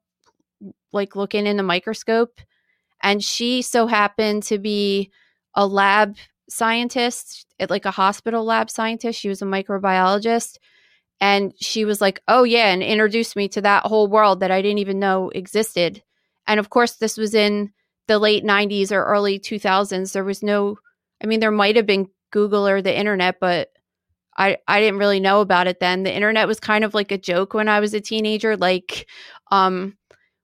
like 0.92 1.16
looking 1.16 1.46
in 1.46 1.56
the 1.56 1.62
microscope 1.62 2.40
and 3.02 3.22
she 3.22 3.62
so 3.62 3.86
happened 3.86 4.42
to 4.42 4.58
be 4.58 5.10
a 5.54 5.66
lab 5.66 6.16
scientist 6.48 7.46
at 7.58 7.70
like 7.70 7.84
a 7.84 7.90
hospital 7.90 8.44
lab 8.44 8.70
scientist 8.70 9.18
she 9.18 9.28
was 9.28 9.42
a 9.42 9.46
microbiologist 9.46 10.56
and 11.20 11.52
she 11.60 11.84
was 11.84 12.00
like 12.00 12.20
oh 12.28 12.42
yeah 12.42 12.72
and 12.72 12.82
introduced 12.82 13.36
me 13.36 13.48
to 13.48 13.60
that 13.60 13.86
whole 13.86 14.08
world 14.08 14.40
that 14.40 14.50
i 14.50 14.60
didn't 14.60 14.78
even 14.78 14.98
know 14.98 15.30
existed 15.30 16.02
and 16.46 16.60
of 16.60 16.70
course 16.70 16.94
this 16.96 17.16
was 17.16 17.34
in 17.34 17.72
the 18.08 18.18
late 18.18 18.44
90s 18.44 18.92
or 18.92 19.04
early 19.04 19.38
2000s 19.38 20.12
there 20.12 20.24
was 20.24 20.42
no 20.42 20.76
i 21.22 21.26
mean 21.26 21.40
there 21.40 21.50
might 21.50 21.76
have 21.76 21.86
been 21.86 22.08
google 22.30 22.66
or 22.66 22.82
the 22.82 22.96
internet 22.96 23.36
but 23.40 23.68
I, 24.36 24.58
I 24.66 24.80
didn't 24.80 24.98
really 24.98 25.20
know 25.20 25.40
about 25.40 25.66
it 25.66 25.80
then. 25.80 26.02
The 26.04 26.14
internet 26.14 26.48
was 26.48 26.58
kind 26.58 26.84
of 26.84 26.94
like 26.94 27.12
a 27.12 27.18
joke 27.18 27.54
when 27.54 27.68
I 27.68 27.80
was 27.80 27.92
a 27.92 28.00
teenager. 28.00 28.56
Like, 28.56 29.06
um, 29.50 29.96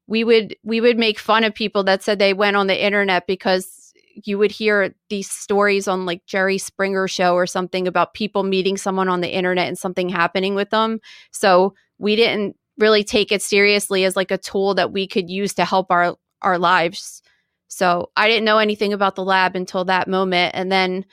we 0.09 0.25
would 0.25 0.57
we 0.65 0.81
would 0.81 0.99
make 0.99 1.19
fun 1.19 1.45
of 1.45 1.55
people 1.55 1.85
that 1.85 2.03
said 2.03 2.19
they 2.19 2.33
went 2.33 2.57
on 2.57 2.67
the 2.67 2.85
internet 2.85 3.27
because 3.29 3.93
you 4.25 4.39
would 4.39 4.51
hear 4.51 4.95
these 5.11 5.31
stories 5.31 5.87
on 5.87 6.07
like 6.07 6.27
Jerry 6.27 6.59
Springer 6.59 7.07
show 7.07 7.35
or 7.35 7.47
something 7.47 7.87
about 7.87 8.15
people 8.15 8.43
meeting 8.43 8.77
someone 8.77 9.09
on 9.09 9.21
the 9.21 9.33
internet 9.33 9.69
and 9.69 9.79
something 9.79 10.09
happening 10.09 10.57
with 10.57 10.71
them. 10.71 10.99
So 11.31 11.75
we 11.99 12.17
didn't 12.17 12.57
really 12.79 13.05
take 13.05 13.31
it 13.31 13.43
seriously 13.43 14.05
as 14.05 14.17
like 14.17 14.33
a 14.33 14.39
tool 14.39 14.75
that 14.75 14.93
we 14.93 15.07
could 15.07 15.31
use 15.31 15.55
to 15.55 15.65
help 15.65 15.91
our 15.91 16.17
our 16.43 16.59
lives. 16.59 17.23
So 17.69 18.11
I 18.17 18.29
didn't 18.29 18.47
know 18.47 18.59
anything 18.59 18.95
about 18.95 19.15
the 19.15 19.25
lab 19.25 19.55
until 19.55 19.85
that 19.85 20.09
moment 20.09 20.53
and 20.55 20.73
then 20.73 21.05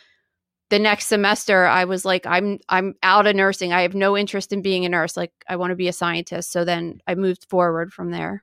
the 0.69 0.79
next 0.79 1.07
semester 1.07 1.65
I 1.65 1.83
was 1.83 2.05
like 2.05 2.25
I'm 2.25 2.59
I'm 2.69 2.95
out 3.03 3.27
of 3.27 3.35
nursing. 3.35 3.73
I 3.73 3.81
have 3.81 3.93
no 3.93 4.17
interest 4.17 4.53
in 4.53 4.61
being 4.61 4.85
a 4.85 4.89
nurse. 4.89 5.17
Like 5.17 5.33
I 5.49 5.57
want 5.57 5.71
to 5.71 5.75
be 5.75 5.89
a 5.89 5.93
scientist. 5.93 6.51
So 6.53 6.63
then 6.63 7.01
I 7.05 7.15
moved 7.15 7.45
forward 7.49 7.91
from 7.91 8.11
there. 8.11 8.41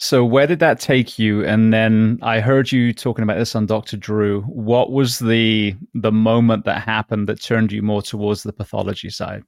So 0.00 0.24
where 0.24 0.46
did 0.46 0.60
that 0.60 0.78
take 0.78 1.18
you? 1.18 1.44
And 1.44 1.74
then 1.74 2.20
I 2.22 2.38
heard 2.38 2.70
you 2.70 2.92
talking 2.92 3.24
about 3.24 3.36
this 3.36 3.56
on 3.56 3.66
Dr. 3.66 3.96
Drew. 3.96 4.42
What 4.42 4.92
was 4.92 5.18
the 5.18 5.74
the 5.92 6.12
moment 6.12 6.64
that 6.66 6.82
happened 6.82 7.28
that 7.28 7.42
turned 7.42 7.72
you 7.72 7.82
more 7.82 8.00
towards 8.00 8.44
the 8.44 8.52
pathology 8.52 9.10
side? 9.10 9.42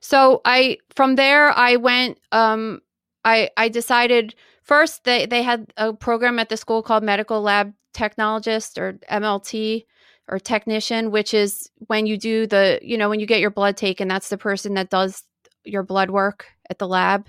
So 0.00 0.40
I 0.44 0.78
from 0.96 1.14
there 1.14 1.50
I 1.56 1.76
went 1.76 2.18
um 2.32 2.80
I 3.24 3.50
I 3.56 3.68
decided 3.68 4.34
first 4.64 5.04
they 5.04 5.26
they 5.26 5.44
had 5.44 5.72
a 5.76 5.92
program 5.92 6.40
at 6.40 6.48
the 6.48 6.56
school 6.56 6.82
called 6.82 7.04
medical 7.04 7.40
lab 7.40 7.72
technologist 7.94 8.78
or 8.78 8.94
MLT 9.12 9.84
or 10.26 10.40
technician 10.40 11.12
which 11.12 11.34
is 11.34 11.70
when 11.86 12.04
you 12.04 12.16
do 12.16 12.48
the 12.48 12.80
you 12.82 12.98
know 12.98 13.08
when 13.08 13.20
you 13.20 13.26
get 13.26 13.40
your 13.40 13.50
blood 13.50 13.76
taken 13.76 14.08
that's 14.08 14.28
the 14.28 14.38
person 14.38 14.74
that 14.74 14.90
does 14.90 15.22
your 15.64 15.82
blood 15.84 16.10
work 16.10 16.46
at 16.68 16.78
the 16.78 16.88
lab 16.88 17.28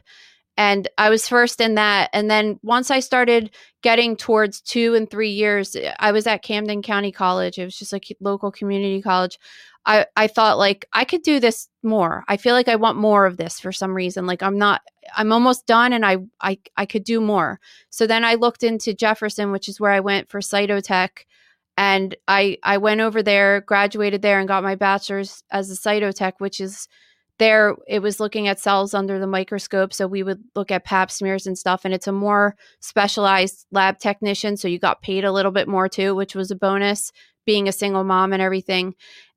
and 0.62 0.88
I 0.98 1.10
was 1.10 1.28
first 1.28 1.60
in 1.60 1.76
that 1.76 2.10
and 2.14 2.30
then 2.30 2.60
once 2.62 2.92
I 2.92 3.00
started 3.00 3.52
getting 3.82 4.16
towards 4.16 4.62
2 4.62 4.94
and 4.96 5.10
3 5.10 5.30
years 5.30 5.76
I 6.00 6.12
was 6.12 6.28
at 6.28 6.44
Camden 6.44 6.82
County 6.82 7.12
College 7.12 7.58
it 7.58 7.66
was 7.66 7.78
just 7.78 7.94
like 7.94 8.06
local 8.20 8.52
community 8.52 9.02
college 9.02 9.40
I 9.86 10.06
I 10.16 10.28
thought 10.28 10.58
like 10.58 10.86
I 10.94 11.06
could 11.06 11.24
do 11.24 11.40
this 11.40 11.68
more. 11.84 12.24
I 12.28 12.38
feel 12.38 12.54
like 12.54 12.68
I 12.68 12.76
want 12.76 12.98
more 12.98 13.26
of 13.26 13.38
this 13.38 13.60
for 13.60 13.72
some 13.72 13.94
reason. 13.96 14.28
Like 14.28 14.44
I'm 14.44 14.58
not 14.58 14.82
I'm 15.16 15.32
almost 15.32 15.66
done 15.66 15.94
and 15.94 16.06
I 16.06 16.18
I 16.40 16.60
I 16.78 16.86
could 16.86 17.04
do 17.04 17.20
more. 17.22 17.60
So 17.90 18.06
then 18.08 18.24
I 18.24 18.36
looked 18.36 18.64
into 18.64 18.94
Jefferson, 18.94 19.52
which 19.52 19.68
is 19.68 19.80
where 19.80 19.92
I 19.92 20.00
went 20.00 20.30
for 20.30 20.40
cytotech 20.40 21.26
and 21.78 22.16
I 22.28 22.58
I 22.64 22.78
went 22.78 23.02
over 23.02 23.24
there, 23.24 23.62
graduated 23.62 24.22
there 24.22 24.40
and 24.40 24.48
got 24.48 24.64
my 24.64 24.76
bachelor's 24.76 25.44
as 25.52 25.72
a 25.72 25.76
cytotech, 25.76 26.34
which 26.40 26.62
is 26.62 26.88
there 27.42 27.76
it 27.88 28.00
was 28.00 28.20
looking 28.20 28.48
at 28.48 28.60
cells 28.60 28.94
under 28.94 29.20
the 29.20 29.28
microscope 29.28 29.94
so 29.94 30.08
we 30.08 30.24
would 30.24 30.42
look 30.56 30.72
at 30.72 30.86
pap 30.86 31.10
smears 31.12 31.48
and 31.48 31.58
stuff 31.58 31.82
and 31.84 31.94
it's 31.94 32.08
a 32.08 32.12
more 32.12 32.56
specialized 32.80 33.66
lab 33.72 33.98
technician 34.00 34.56
so 34.56 34.68
you 34.68 34.80
got 34.80 35.02
paid 35.02 35.26
a 35.26 35.32
little 35.32 35.52
bit 35.52 35.68
more 35.68 35.90
too 35.90 36.16
which 36.16 36.36
was 36.36 36.52
a 36.52 36.56
bonus 36.56 37.12
being 37.46 37.68
a 37.68 37.72
single 37.72 38.04
mom 38.04 38.32
and 38.32 38.42
everything 38.42 38.94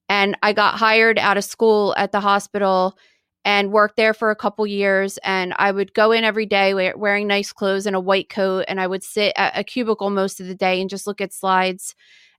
and 0.09 0.37
I 0.43 0.53
got 0.53 0.75
hired 0.75 1.19
out 1.19 1.37
of 1.37 1.45
school 1.45 1.95
at 1.97 2.13
the 2.13 2.21
hospital 2.21 2.97
and 3.45 3.73
worked 3.73 3.97
there 3.97 4.15
for 4.15 4.31
a 4.31 4.37
couple 4.37 4.67
years. 4.67 5.19
And 5.19 5.55
I 5.57 5.71
would 5.71 5.95
go 5.95 6.13
in 6.13 6.25
every 6.25 6.47
day 6.47 6.93
wearing 6.95 7.27
nice 7.27 7.53
clothes 7.53 7.87
and 7.87 7.97
a 7.97 8.01
white 8.01 8.29
coat. 8.29 8.65
And 8.69 8.81
I 8.81 8.87
would 8.87 9.03
sit 9.03 9.33
at 9.37 9.59
a 9.59 9.65
cubicle 9.65 10.11
most 10.11 10.41
of 10.41 10.47
the 10.47 10.55
day 10.55 10.81
and 10.81 10.91
just 10.91 11.07
look 11.07 11.21
at 11.21 11.33
slides. 11.33 11.95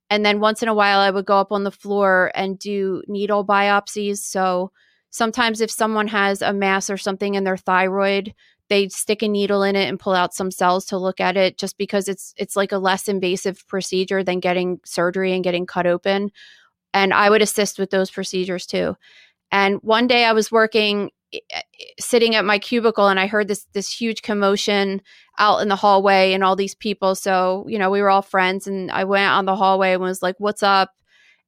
And 0.10 0.26
then 0.26 0.40
once 0.40 0.62
in 0.62 0.70
a 0.70 0.74
while, 0.74 1.00
I 1.00 1.12
would 1.12 1.26
go 1.26 1.38
up 1.38 1.52
on 1.52 1.64
the 1.64 1.72
floor 1.72 2.32
and 2.36 2.58
do 2.60 3.02
needle 3.08 3.46
biopsies. 3.46 4.18
So 4.18 4.72
sometimes, 5.16 5.62
if 5.62 5.72
someone 5.72 6.08
has 6.10 6.42
a 6.42 6.52
mass 6.52 6.90
or 6.90 6.98
something 6.98 7.36
in 7.36 7.46
their 7.46 7.56
thyroid, 7.56 8.34
they 8.68 8.90
stick 8.90 9.22
a 9.22 9.28
needle 9.28 9.64
in 9.64 9.76
it 9.76 9.88
and 9.88 10.00
pull 10.00 10.14
out 10.14 10.34
some 10.34 10.52
cells 10.52 10.86
to 10.86 10.98
look 10.98 11.22
at 11.22 11.38
it 11.38 11.58
just 11.58 11.78
because 11.78 12.10
it's 12.10 12.34
it's 12.38 12.56
like 12.56 12.72
a 12.74 12.78
less 12.78 13.08
invasive 13.08 13.66
procedure 13.68 14.24
than 14.24 14.40
getting 14.42 14.80
surgery 14.84 15.34
and 15.34 15.44
getting 15.44 15.66
cut 15.66 15.88
open. 15.88 16.32
And 16.94 17.14
I 17.14 17.30
would 17.30 17.42
assist 17.42 17.80
with 17.80 17.92
those 17.92 18.12
procedures 18.12 18.66
too. 18.66 18.96
And 19.52 19.78
one 19.84 20.08
day 20.08 20.26
I 20.26 20.34
was 20.34 20.52
working 20.52 21.12
eh, 21.34 21.40
eh, 21.52 21.62
sitting 22.00 22.36
at 22.36 22.44
my 22.44 22.60
cubicle 22.60 23.08
and 23.08 23.20
I 23.20 23.28
heard 23.28 23.48
this 23.48 23.66
this 23.74 23.92
huge 23.92 24.22
commotion 24.22 25.02
out 25.40 25.62
in 25.62 25.70
the 25.70 25.76
hallway 25.78 26.34
and 26.34 26.44
all 26.44 26.58
these 26.58 26.76
people. 26.76 27.16
So 27.16 27.66
you 27.70 27.80
know 27.80 27.90
we 27.90 28.02
were 28.02 28.10
all 28.10 28.22
friends 28.22 28.68
and 28.68 28.92
I 28.92 29.06
went 29.06 29.32
on 29.32 29.46
the 29.46 29.56
hallway 29.56 29.94
and 29.94 30.02
was 30.02 30.22
like 30.22 30.36
what's 30.40 30.64
up 30.64 30.92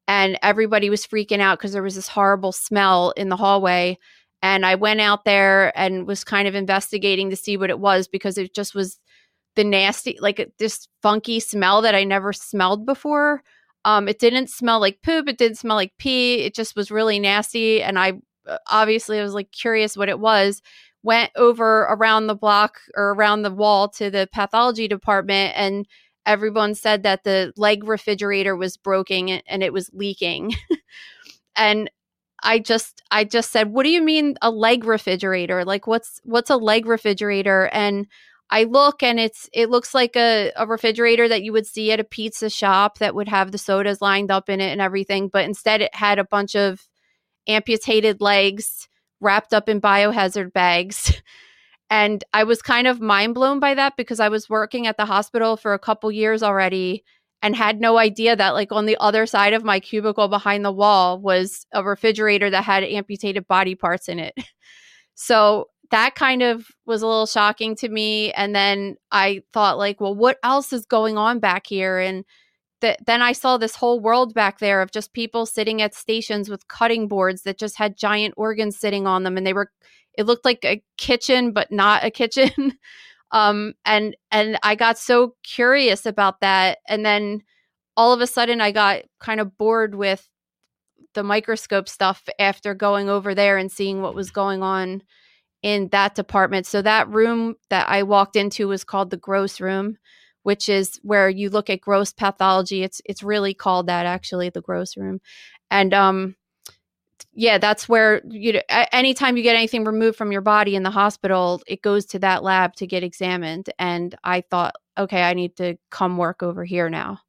and 0.08 0.38
everybody 0.42 0.90
was 0.90 1.06
freaking 1.06 1.40
out 1.40 1.58
because 1.58 1.74
there 1.74 1.84
was 1.84 1.96
this 1.96 2.08
horrible 2.08 2.52
smell 2.52 3.12
in 3.12 3.30
the 3.30 3.38
hallway 3.38 3.98
and 4.42 4.66
I 4.66 4.76
went 4.76 5.02
out 5.02 5.26
there 5.26 5.78
and 5.78 6.06
was 6.06 6.24
kind 6.24 6.48
of 6.48 6.56
investigating 6.56 7.30
to 7.32 7.36
see 7.36 7.58
what 7.58 7.70
it 7.70 7.80
was 7.80 8.08
because 8.08 8.38
it 8.38 8.54
just 8.54 8.76
was 8.76 9.00
the 9.56 9.64
nasty 9.64 10.18
like 10.22 10.52
this 10.60 10.88
funky 11.02 11.40
smell 11.40 11.82
that 11.82 11.96
I 11.96 12.04
never 12.04 12.32
smelled 12.32 12.86
before 12.86 13.42
um, 13.88 14.10
it 14.10 14.20
didn't 14.20 14.50
smell 14.50 14.82
like 14.82 15.02
poop. 15.02 15.30
It 15.30 15.38
didn't 15.38 15.58
smell 15.58 15.78
like 15.78 15.94
pee. 15.98 16.42
It 16.42 16.54
just 16.54 16.76
was 16.76 16.92
really 16.92 17.20
nasty. 17.20 17.82
And 17.82 17.98
I 17.98 18.20
uh, 18.46 18.58
obviously 18.70 19.18
I 19.18 19.24
was 19.24 19.34
like 19.34 19.52
curious 19.54 19.96
what 19.96 20.10
it 20.10 20.20
was. 20.20 20.62
Went 21.04 21.32
over 21.38 21.84
around 21.84 22.28
the 22.28 22.36
block 22.36 22.80
or 22.96 23.14
around 23.14 23.44
the 23.44 23.52
wall 23.52 23.88
to 23.92 24.10
the 24.12 24.28
pathology 24.34 24.90
department, 24.90 25.54
and 25.56 25.88
everyone 26.28 26.76
said 26.76 27.04
that 27.04 27.24
the 27.24 27.54
leg 27.58 27.88
refrigerator 27.88 28.56
was 28.56 28.78
broken 28.78 29.30
and 29.30 29.64
it 29.64 29.74
was 29.74 29.90
leaking. 29.94 30.54
and 31.56 31.90
I 32.44 32.60
just 32.60 33.02
I 33.10 33.24
just 33.24 33.52
said, 33.52 33.72
"What 33.74 33.84
do 33.84 33.90
you 33.90 34.02
mean 34.04 34.36
a 34.42 34.52
leg 34.52 34.84
refrigerator? 34.86 35.66
Like 35.66 35.88
what's 35.88 36.22
what's 36.24 36.52
a 36.52 36.58
leg 36.58 36.86
refrigerator?" 36.86 37.70
And 37.74 38.08
I 38.52 38.64
look 38.66 39.02
and 39.04 39.20
it's 39.20 39.50
it 39.54 39.70
looks 39.70 39.94
like 39.96 40.16
a, 40.16 40.52
a 40.56 40.68
refrigerator 40.68 41.28
that 41.28 41.44
you 41.44 41.52
would 41.54 41.66
see 41.66 41.92
at 41.92 42.00
a 42.00 42.04
pizza 42.04 42.50
shop 42.50 43.00
that 43.00 43.16
would 43.16 43.28
have 43.28 43.52
the 43.52 43.58
sodas 43.58 44.02
lined 44.02 44.32
up 44.32 44.50
in 44.50 44.62
it 44.62 44.72
and 44.72 44.82
everything, 44.82 45.30
but 45.30 45.46
instead 45.46 45.82
it 45.82 45.96
had 45.96 46.20
a 46.20 46.24
bunch 46.26 46.56
of 46.56 46.88
amputated 47.48 48.22
legs 48.22 48.88
wrapped 49.20 49.54
up 49.54 49.68
in 49.70 49.82
biohazard 49.82 50.54
bags. 50.54 51.22
and 51.90 52.24
I 52.34 52.44
was 52.44 52.62
kind 52.62 52.88
of 52.88 53.02
mind 53.02 53.34
blown 53.36 53.60
by 53.60 53.74
that 53.74 53.96
because 53.98 54.20
I 54.20 54.30
was 54.30 54.50
working 54.50 54.88
at 54.88 54.98
the 54.98 55.06
hospital 55.06 55.58
for 55.58 55.74
a 55.74 55.80
couple 55.80 56.12
years 56.12 56.44
already 56.44 57.04
and 57.42 57.56
had 57.56 57.80
no 57.80 57.98
idea 57.98 58.36
that 58.36 58.54
like 58.54 58.72
on 58.72 58.86
the 58.88 58.98
other 59.00 59.26
side 59.26 59.54
of 59.54 59.64
my 59.64 59.80
cubicle 59.80 60.28
behind 60.28 60.66
the 60.66 60.72
wall 60.72 61.20
was 61.20 61.66
a 61.72 61.84
refrigerator 61.84 62.50
that 62.50 62.64
had 62.64 62.84
amputated 62.84 63.48
body 63.48 63.76
parts 63.76 64.10
in 64.10 64.20
it. 64.20 64.34
So 65.20 65.70
that 65.90 66.16
kind 66.16 66.44
of 66.44 66.68
was 66.86 67.02
a 67.02 67.08
little 67.08 67.26
shocking 67.26 67.76
to 67.78 67.90
me. 67.90 68.32
And 68.34 68.56
then 68.56 68.98
I 69.12 69.42
thought, 69.52 69.78
like, 69.78 70.00
well, 70.00 70.14
what 70.14 70.38
else 70.44 70.72
is 70.72 70.86
going 70.86 71.18
on 71.18 71.40
back 71.40 71.66
here? 71.66 71.98
And 71.98 72.24
th- 72.82 73.00
then 73.06 73.22
I 73.22 73.32
saw 73.32 73.58
this 73.58 73.76
whole 73.76 74.00
world 74.00 74.34
back 74.34 74.60
there 74.60 74.82
of 74.82 74.92
just 74.92 75.14
people 75.14 75.46
sitting 75.46 75.82
at 75.82 75.96
stations 75.96 76.50
with 76.50 76.68
cutting 76.68 77.08
boards 77.08 77.42
that 77.44 77.58
just 77.58 77.78
had 77.78 77.98
giant 77.98 78.36
organs 78.38 78.78
sitting 78.78 79.08
on 79.08 79.24
them, 79.24 79.38
and 79.38 79.46
they 79.46 79.54
were. 79.54 79.72
It 80.18 80.26
looked 80.26 80.46
like 80.46 80.66
a 80.66 80.84
kitchen, 80.98 81.52
but 81.54 81.72
not 81.72 82.04
a 82.04 82.12
kitchen. 82.12 82.52
um, 83.32 83.74
and 83.86 84.16
and 84.32 84.58
I 84.64 84.76
got 84.76 84.98
so 84.98 85.36
curious 85.44 86.06
about 86.06 86.42
that, 86.42 86.80
and 86.88 87.06
then 87.06 87.44
all 87.98 88.14
of 88.14 88.22
a 88.22 88.28
sudden 88.28 88.62
I 88.62 88.72
got 88.72 89.04
kind 89.20 89.40
of 89.40 89.58
bored 89.58 89.96
with 89.96 90.28
the 91.14 91.24
microscope 91.24 91.90
stuff 91.90 92.24
after 92.40 92.74
going 92.76 93.10
over 93.10 93.34
there 93.36 93.58
and 93.58 93.72
seeing 93.72 94.02
what 94.02 94.16
was 94.16 94.32
going 94.32 94.64
on 94.64 95.02
in 95.64 95.90
that 95.90 96.16
department. 96.16 96.66
So 96.66 96.82
that 96.82 97.10
room 97.10 97.56
that 97.70 97.90
I 97.90 98.04
walked 98.04 98.36
into 98.36 98.68
was 98.68 98.84
called 98.84 99.10
the 99.10 99.18
gross 99.18 99.60
room, 99.60 99.98
which 100.44 100.70
is 100.70 101.00
where 101.04 101.30
you 101.30 101.50
look 101.50 101.70
at 101.70 101.82
gross 101.82 102.14
pathology. 102.14 102.84
It's 102.84 103.02
it's 103.06 103.24
really 103.24 103.54
called 103.54 103.88
that 103.88 104.06
actually, 104.06 104.50
the 104.50 104.62
gross 104.62 104.96
room. 104.98 105.20
And 105.72 105.94
um 105.94 106.36
yeah, 107.34 107.58
that's 107.58 107.88
where 107.88 108.22
you 108.28 108.54
know, 108.54 108.62
anytime 108.92 109.38
you 109.38 109.44
get 109.44 109.56
anything 109.56 109.86
removed 109.86 110.18
from 110.18 110.32
your 110.32 110.42
body 110.42 110.76
in 110.76 110.84
the 110.84 110.92
hospital, 110.92 111.62
it 111.68 111.82
goes 111.82 112.06
to 112.08 112.20
that 112.20 112.44
lab 112.44 112.76
to 112.76 112.88
get 112.88 113.04
examined. 113.04 113.70
And 113.80 114.16
I 114.24 114.42
thought, 114.42 114.76
okay, 114.98 115.24
I 115.24 115.34
need 115.34 115.56
to 115.58 115.78
come 115.90 116.18
work 116.18 116.44
over 116.44 116.66
here 116.66 116.90
now. 116.90 117.20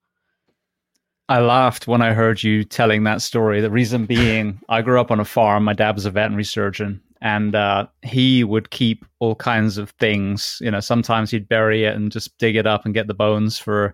I 1.29 1.41
laughed 1.41 1.87
when 1.87 2.01
I 2.01 2.15
heard 2.15 2.43
you 2.43 2.65
telling 2.65 3.05
that 3.05 3.21
story. 3.21 3.61
The 3.61 3.71
reason 3.71 4.07
being, 4.07 4.61
I 4.69 4.81
grew 4.81 5.01
up 5.01 5.11
on 5.11 5.21
a 5.21 5.25
farm. 5.25 5.65
My 5.65 5.75
dad 5.75 5.95
was 5.95 6.07
a 6.07 6.11
veterinary 6.11 6.45
surgeon, 6.45 7.03
and 7.21 7.55
uh, 7.55 7.87
he 8.03 8.45
would 8.45 8.71
keep 8.71 9.05
all 9.19 9.35
kinds 9.35 9.77
of 9.77 9.91
things. 9.91 10.59
You 10.63 10.71
know, 10.71 10.81
sometimes 10.81 11.31
he'd 11.31 11.49
bury 11.49 11.85
it 11.85 11.95
and 11.95 12.11
just 12.11 12.37
dig 12.39 12.57
it 12.57 12.67
up 12.67 12.87
and 12.87 12.95
get 12.95 13.09
the 13.09 13.15
bones 13.15 13.59
for, 13.59 13.93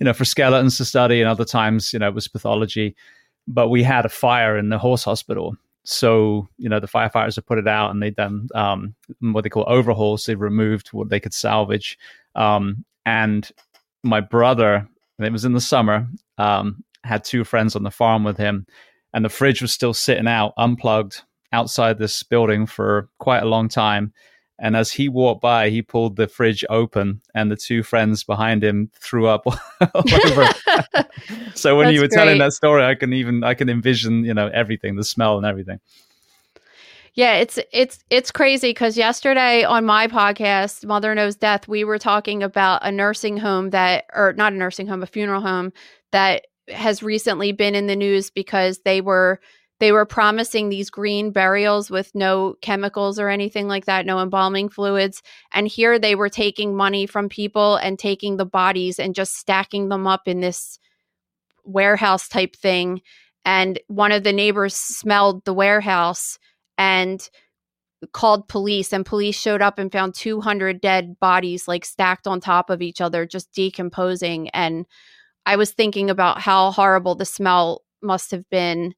you 0.00 0.04
know, 0.04 0.12
for 0.12 0.24
skeletons 0.24 0.76
to 0.78 0.84
study, 0.84 1.20
and 1.20 1.30
other 1.30 1.44
times, 1.44 1.92
you 1.92 2.00
know, 2.00 2.08
it 2.08 2.14
was 2.14 2.26
pathology. 2.26 2.96
But 3.48 3.68
we 3.68 3.82
had 3.82 4.06
a 4.06 4.10
fire 4.10 4.56
in 4.56 4.68
the 4.68 4.78
horse 4.78 5.04
hospital, 5.04 5.56
so 5.84 6.48
you 6.58 6.68
know 6.68 6.80
the 6.80 6.86
firefighters 6.86 7.34
had 7.34 7.46
put 7.46 7.58
it 7.58 7.68
out, 7.68 7.90
and 7.90 8.02
they'd 8.02 8.16
done 8.16 8.48
um, 8.54 8.94
what 9.20 9.42
they 9.42 9.50
call 9.50 9.64
overhauls. 9.66 10.24
They 10.24 10.34
removed 10.34 10.88
what 10.88 11.08
they 11.08 11.20
could 11.20 11.34
salvage, 11.34 11.98
um, 12.34 12.84
and 13.04 13.50
my 14.02 14.20
brother. 14.20 14.88
It 15.18 15.32
was 15.32 15.44
in 15.44 15.52
the 15.52 15.60
summer. 15.60 16.08
Um, 16.38 16.82
had 17.04 17.24
two 17.24 17.44
friends 17.44 17.76
on 17.76 17.82
the 17.82 17.90
farm 17.90 18.24
with 18.24 18.36
him, 18.36 18.66
and 19.12 19.24
the 19.24 19.28
fridge 19.28 19.60
was 19.60 19.72
still 19.72 19.94
sitting 19.94 20.28
out, 20.28 20.54
unplugged, 20.56 21.22
outside 21.52 21.98
this 21.98 22.22
building 22.22 22.66
for 22.66 23.08
quite 23.18 23.42
a 23.42 23.48
long 23.48 23.68
time. 23.68 24.12
And 24.62 24.76
as 24.76 24.92
he 24.92 25.08
walked 25.08 25.40
by, 25.40 25.70
he 25.70 25.82
pulled 25.82 26.14
the 26.14 26.28
fridge 26.28 26.64
open, 26.70 27.20
and 27.34 27.50
the 27.50 27.56
two 27.56 27.82
friends 27.82 28.22
behind 28.22 28.62
him 28.62 28.90
threw 28.94 29.26
up 29.26 29.44
all 29.94 30.04
over. 30.24 30.46
so 31.54 31.76
when 31.76 31.86
That's 31.86 31.94
you 31.94 32.00
were 32.00 32.06
great. 32.06 32.16
telling 32.16 32.38
that 32.38 32.52
story, 32.52 32.84
I 32.84 32.94
can 32.94 33.12
even 33.12 33.42
I 33.42 33.54
can 33.54 33.68
envision 33.68 34.24
you 34.24 34.32
know 34.32 34.46
everything, 34.54 34.94
the 34.94 35.02
smell 35.02 35.36
and 35.36 35.44
everything. 35.44 35.80
Yeah, 37.14 37.34
it's 37.34 37.58
it's 37.72 37.98
it's 38.08 38.30
crazy 38.30 38.70
because 38.70 38.96
yesterday 38.96 39.64
on 39.64 39.84
my 39.84 40.06
podcast, 40.06 40.86
Mother 40.86 41.12
Knows 41.12 41.34
Death, 41.34 41.66
we 41.66 41.82
were 41.82 41.98
talking 41.98 42.44
about 42.44 42.86
a 42.86 42.92
nursing 42.92 43.36
home 43.36 43.70
that, 43.70 44.04
or 44.14 44.32
not 44.34 44.52
a 44.52 44.56
nursing 44.56 44.86
home, 44.86 45.02
a 45.02 45.06
funeral 45.06 45.42
home 45.42 45.72
that 46.12 46.46
has 46.68 47.02
recently 47.02 47.50
been 47.50 47.74
in 47.74 47.88
the 47.88 47.96
news 47.96 48.30
because 48.30 48.78
they 48.84 49.00
were 49.00 49.40
they 49.82 49.90
were 49.90 50.06
promising 50.06 50.68
these 50.68 50.90
green 50.90 51.32
burials 51.32 51.90
with 51.90 52.14
no 52.14 52.54
chemicals 52.62 53.18
or 53.18 53.28
anything 53.28 53.66
like 53.66 53.86
that, 53.86 54.06
no 54.06 54.20
embalming 54.20 54.68
fluids. 54.68 55.24
And 55.52 55.66
here 55.66 55.98
they 55.98 56.14
were 56.14 56.28
taking 56.28 56.76
money 56.76 57.04
from 57.04 57.28
people 57.28 57.74
and 57.74 57.98
taking 57.98 58.36
the 58.36 58.46
bodies 58.46 59.00
and 59.00 59.12
just 59.12 59.34
stacking 59.34 59.88
them 59.88 60.06
up 60.06 60.28
in 60.28 60.38
this 60.38 60.78
warehouse 61.64 62.28
type 62.28 62.54
thing. 62.54 63.00
And 63.44 63.80
one 63.88 64.12
of 64.12 64.22
the 64.22 64.32
neighbors 64.32 64.76
smelled 64.76 65.44
the 65.44 65.52
warehouse 65.52 66.38
and 66.78 67.28
called 68.12 68.46
police 68.46 68.92
and 68.92 69.04
police 69.04 69.36
showed 69.36 69.62
up 69.62 69.80
and 69.80 69.90
found 69.90 70.14
200 70.14 70.80
dead 70.80 71.18
bodies 71.18 71.66
like 71.66 71.84
stacked 71.84 72.28
on 72.28 72.38
top 72.38 72.70
of 72.70 72.82
each 72.82 73.00
other 73.00 73.26
just 73.26 73.52
decomposing 73.52 74.48
and 74.50 74.86
i 75.46 75.54
was 75.54 75.70
thinking 75.70 76.10
about 76.10 76.40
how 76.40 76.72
horrible 76.72 77.14
the 77.14 77.24
smell 77.24 77.84
must 78.02 78.32
have 78.32 78.42
been 78.50 78.92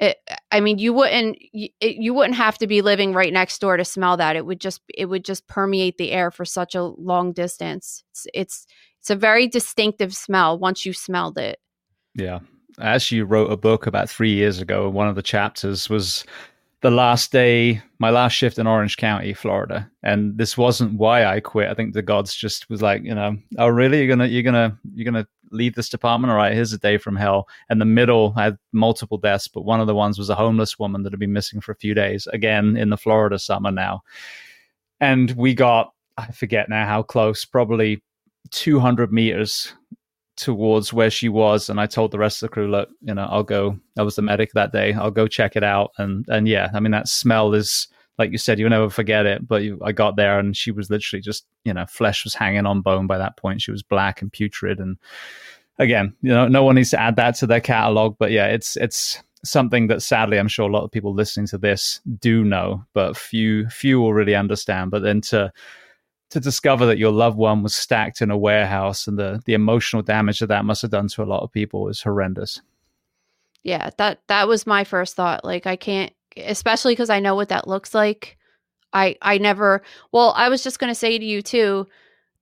it, 0.00 0.18
I 0.50 0.60
mean, 0.60 0.78
you 0.78 0.92
wouldn't 0.92 1.38
you, 1.52 1.68
you 1.80 2.14
wouldn't 2.14 2.36
have 2.36 2.58
to 2.58 2.66
be 2.66 2.82
living 2.82 3.12
right 3.12 3.32
next 3.32 3.60
door 3.60 3.76
to 3.76 3.84
smell 3.84 4.16
that. 4.16 4.36
It 4.36 4.44
would 4.44 4.60
just 4.60 4.80
it 4.92 5.06
would 5.06 5.24
just 5.24 5.46
permeate 5.46 5.98
the 5.98 6.10
air 6.10 6.30
for 6.30 6.44
such 6.44 6.74
a 6.74 6.82
long 6.82 7.32
distance. 7.32 8.02
It's 8.10 8.26
it's 8.34 8.66
it's 9.00 9.10
a 9.10 9.16
very 9.16 9.46
distinctive 9.46 10.14
smell 10.14 10.58
once 10.58 10.84
you 10.84 10.92
smelled 10.92 11.38
it. 11.38 11.58
Yeah, 12.14 12.40
I 12.78 12.90
actually 12.90 13.22
wrote 13.22 13.52
a 13.52 13.56
book 13.56 13.86
about 13.86 14.10
three 14.10 14.34
years 14.34 14.60
ago. 14.60 14.88
One 14.88 15.08
of 15.08 15.14
the 15.14 15.22
chapters 15.22 15.88
was 15.88 16.24
the 16.84 16.90
last 16.90 17.32
day, 17.32 17.80
my 17.98 18.10
last 18.10 18.34
shift 18.34 18.58
in 18.58 18.66
Orange 18.66 18.98
County, 18.98 19.32
Florida, 19.32 19.90
and 20.02 20.36
this 20.36 20.58
wasn't 20.58 20.98
why 20.98 21.24
I 21.24 21.40
quit. 21.40 21.70
I 21.70 21.72
think 21.72 21.94
the 21.94 22.02
gods 22.02 22.34
just 22.34 22.68
was 22.68 22.82
like, 22.82 23.02
you 23.02 23.14
know, 23.14 23.38
oh 23.56 23.68
really? 23.68 24.00
You're 24.00 24.14
gonna 24.14 24.26
you're 24.26 24.42
gonna 24.42 24.78
you're 24.92 25.10
gonna 25.10 25.26
leave 25.50 25.76
this 25.76 25.88
department? 25.88 26.30
All 26.30 26.36
right, 26.36 26.52
here's 26.52 26.74
a 26.74 26.78
day 26.78 26.98
from 26.98 27.16
hell. 27.16 27.48
And 27.70 27.80
the 27.80 27.86
middle 27.86 28.34
had 28.34 28.58
multiple 28.72 29.16
deaths, 29.16 29.48
but 29.48 29.62
one 29.62 29.80
of 29.80 29.86
the 29.86 29.94
ones 29.94 30.18
was 30.18 30.28
a 30.28 30.34
homeless 30.34 30.78
woman 30.78 31.04
that 31.04 31.12
had 31.14 31.20
been 31.20 31.32
missing 31.32 31.62
for 31.62 31.72
a 31.72 31.76
few 31.76 31.94
days. 31.94 32.28
Again 32.34 32.76
in 32.76 32.90
the 32.90 32.98
Florida 32.98 33.38
summer 33.38 33.70
now, 33.70 34.02
and 35.00 35.30
we 35.38 35.54
got 35.54 35.90
I 36.18 36.32
forget 36.32 36.68
now 36.68 36.86
how 36.86 37.02
close, 37.02 37.46
probably 37.46 38.02
200 38.50 39.10
meters 39.10 39.72
towards 40.36 40.92
where 40.92 41.10
she 41.10 41.28
was 41.28 41.68
and 41.68 41.80
I 41.80 41.86
told 41.86 42.10
the 42.10 42.18
rest 42.18 42.42
of 42.42 42.48
the 42.48 42.54
crew 42.54 42.68
look 42.68 42.88
you 43.02 43.14
know 43.14 43.26
I'll 43.30 43.44
go. 43.44 43.78
I 43.96 44.02
was 44.02 44.16
the 44.16 44.22
medic 44.22 44.52
that 44.52 44.72
day. 44.72 44.92
I'll 44.92 45.10
go 45.10 45.28
check 45.28 45.54
it 45.54 45.62
out. 45.62 45.92
And 45.98 46.24
and 46.28 46.48
yeah 46.48 46.70
I 46.74 46.80
mean 46.80 46.90
that 46.90 47.08
smell 47.08 47.54
is 47.54 47.88
like 48.18 48.32
you 48.32 48.38
said 48.38 48.58
you'll 48.58 48.70
never 48.70 48.90
forget 48.90 49.26
it 49.26 49.46
but 49.46 49.62
you, 49.62 49.78
I 49.84 49.92
got 49.92 50.16
there 50.16 50.38
and 50.38 50.56
she 50.56 50.70
was 50.70 50.90
literally 50.90 51.20
just 51.20 51.46
you 51.64 51.72
know 51.72 51.86
flesh 51.86 52.24
was 52.24 52.34
hanging 52.34 52.66
on 52.66 52.80
bone 52.80 53.06
by 53.06 53.18
that 53.18 53.36
point. 53.36 53.62
She 53.62 53.70
was 53.70 53.82
black 53.82 54.22
and 54.22 54.32
putrid. 54.32 54.80
And 54.80 54.96
again 55.78 56.14
you 56.22 56.30
know 56.30 56.48
no 56.48 56.64
one 56.64 56.74
needs 56.74 56.90
to 56.90 57.00
add 57.00 57.16
that 57.16 57.34
to 57.36 57.46
their 57.48 57.60
catalog 57.60 58.16
but 58.18 58.30
yeah 58.30 58.46
it's 58.46 58.76
it's 58.76 59.20
something 59.44 59.88
that 59.88 60.02
sadly 60.02 60.38
I'm 60.38 60.48
sure 60.48 60.68
a 60.68 60.72
lot 60.72 60.84
of 60.84 60.90
people 60.90 61.12
listening 61.12 61.46
to 61.48 61.58
this 61.58 62.00
do 62.18 62.44
know 62.44 62.84
but 62.92 63.16
few 63.16 63.68
few 63.68 64.00
will 64.00 64.14
really 64.14 64.34
understand. 64.34 64.90
But 64.90 65.02
then 65.02 65.20
to 65.22 65.52
to 66.30 66.40
discover 66.40 66.86
that 66.86 66.98
your 66.98 67.12
loved 67.12 67.36
one 67.36 67.62
was 67.62 67.74
stacked 67.74 68.20
in 68.20 68.30
a 68.30 68.36
warehouse 68.36 69.06
and 69.06 69.18
the 69.18 69.40
the 69.44 69.54
emotional 69.54 70.02
damage 70.02 70.40
that 70.40 70.48
that 70.48 70.64
must 70.64 70.82
have 70.82 70.90
done 70.90 71.08
to 71.08 71.22
a 71.22 71.24
lot 71.24 71.42
of 71.42 71.52
people 71.52 71.88
is 71.88 72.02
horrendous. 72.02 72.60
Yeah, 73.62 73.90
that 73.98 74.20
that 74.28 74.48
was 74.48 74.66
my 74.66 74.84
first 74.84 75.16
thought. 75.16 75.44
Like 75.44 75.66
I 75.66 75.76
can't 75.76 76.12
especially 76.36 76.92
because 76.92 77.10
I 77.10 77.20
know 77.20 77.34
what 77.34 77.48
that 77.50 77.68
looks 77.68 77.94
like. 77.94 78.36
I 78.92 79.16
I 79.22 79.38
never 79.38 79.82
well, 80.12 80.32
I 80.36 80.48
was 80.48 80.62
just 80.62 80.78
going 80.78 80.90
to 80.90 80.94
say 80.94 81.18
to 81.18 81.24
you 81.24 81.42
too, 81.42 81.86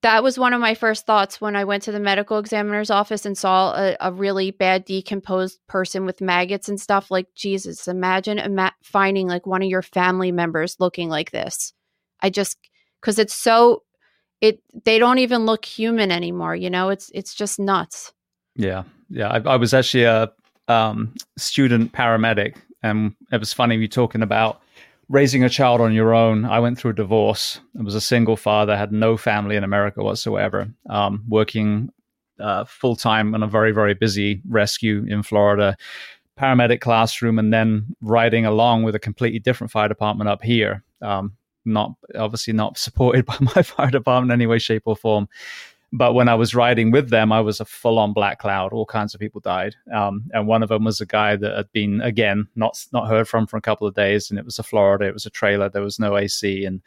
that 0.03 0.25
was 0.25 0.39
one 0.39 0.53
of 0.53 0.61
my 0.61 0.75
first 0.75 1.07
thoughts 1.07 1.41
when 1.41 1.55
I 1.55 1.65
went 1.65 1.85
to 1.85 1.93
the 1.93 2.01
medical 2.01 2.39
examiner's 2.39 2.91
office 2.91 3.25
and 3.25 3.39
saw 3.39 3.73
a, 3.75 3.97
a 4.01 4.13
really 4.13 4.51
bad 4.51 4.85
decomposed 4.85 5.61
person 5.69 6.05
with 6.05 6.21
maggots 6.21 6.69
and 6.69 6.81
stuff. 6.81 7.11
Like, 7.11 7.29
Jesus, 7.35 7.87
imagine 7.87 8.39
ima- 8.39 8.75
finding 8.83 9.29
like 9.29 9.47
one 9.47 9.63
of 9.63 9.69
your 9.69 9.83
family 9.83 10.33
members 10.33 10.77
looking 10.81 11.09
like 11.09 11.31
this. 11.31 11.73
I 12.21 12.31
just, 12.31 12.59
because 13.03 13.19
it's 13.19 13.35
so 13.35 13.83
it 14.41 14.63
they 14.85 14.99
don't 14.99 15.19
even 15.19 15.45
look 15.45 15.67
human 15.67 16.11
anymore 16.11 16.57
you 16.57 16.71
know? 16.71 16.89
It's 16.89 17.11
it's 17.15 17.35
just 17.35 17.59
nuts. 17.59 18.15
Yeah 18.57 18.85
yeah. 19.13 19.29
I, 19.29 19.53
I 19.53 19.57
was 19.57 19.75
actually 19.75 20.05
a 20.05 20.33
um, 20.69 21.15
student 21.37 21.93
paramedic 21.93 22.57
and 22.83 23.15
it 23.31 23.39
was 23.39 23.53
funny 23.53 23.77
you 23.77 23.87
talking 23.87 24.23
about 24.23 24.61
raising 25.09 25.45
a 25.45 25.49
child 25.49 25.81
on 25.81 25.93
your 25.93 26.15
own. 26.15 26.47
I 26.47 26.59
went 26.61 26.79
through 26.79 26.93
a 26.93 26.95
divorce. 26.95 27.61
I 27.79 27.83
was 27.83 27.95
a 27.95 28.01
single 28.01 28.37
father 28.37 28.77
had 28.77 28.93
no 28.93 29.17
family 29.17 29.57
in 29.57 29.65
america 29.65 30.03
whatsoever. 30.03 30.69
Um, 30.89 31.25
working 31.29 31.91
uh, 32.41 32.65
full 32.65 32.97
time 32.97 33.35
on 33.35 33.43
a 33.43 33.47
very 33.47 33.73
very 33.73 33.95
busy 33.95 34.41
rescue 34.49 35.05
in 35.07 35.23
florida. 35.23 35.77
Paramedic 36.41 36.81
classroom 36.81 37.39
and 37.39 37.53
then 37.53 37.95
riding 38.01 38.47
along 38.47 38.85
with 38.85 38.95
a 38.95 38.99
completely 38.99 39.39
different 39.39 39.71
fire 39.71 39.89
department 39.89 40.31
up 40.31 40.43
here. 40.43 40.83
Um, 41.03 41.37
not 41.65 41.95
obviously 42.15 42.53
not 42.53 42.79
supported 42.79 43.25
by 43.27 43.37
my 43.41 43.63
fire 43.63 43.91
department 43.91 44.33
in 44.33 44.41
any 44.41 44.47
way, 44.47 44.59
shape, 44.59 44.83
or 44.87 44.97
form. 44.97 45.29
But 45.95 46.15
when 46.15 46.27
I 46.27 46.35
was 46.35 46.55
riding 46.55 46.91
with 46.91 47.11
them, 47.11 47.33
I 47.33 47.43
was 47.43 47.61
a 47.61 47.67
full 47.67 47.99
on 47.99 48.15
black 48.15 48.39
cloud. 48.39 48.73
All 48.73 48.87
kinds 48.87 49.13
of 49.13 49.21
people 49.21 49.43
died, 49.43 49.77
um, 49.95 50.25
and 50.33 50.47
one 50.47 50.63
of 50.63 50.71
them 50.71 50.85
was 50.85 51.03
a 51.03 51.07
guy 51.07 51.37
that 51.37 51.55
had 51.55 51.71
been 51.73 52.01
again 52.01 52.49
not 52.57 52.83
not 52.93 53.09
heard 53.09 53.29
from 53.29 53.47
for 53.47 53.59
a 53.59 53.63
couple 53.63 53.87
of 53.87 53.95
days, 53.95 54.31
and 54.31 54.39
it 54.39 54.45
was 54.45 54.59
a 54.59 54.63
Florida. 54.63 55.05
It 55.05 55.13
was 55.15 55.27
a 55.27 55.31
trailer. 55.31 55.69
There 55.69 55.83
was 55.83 55.99
no 55.99 56.17
AC, 56.17 56.65
and 56.65 56.81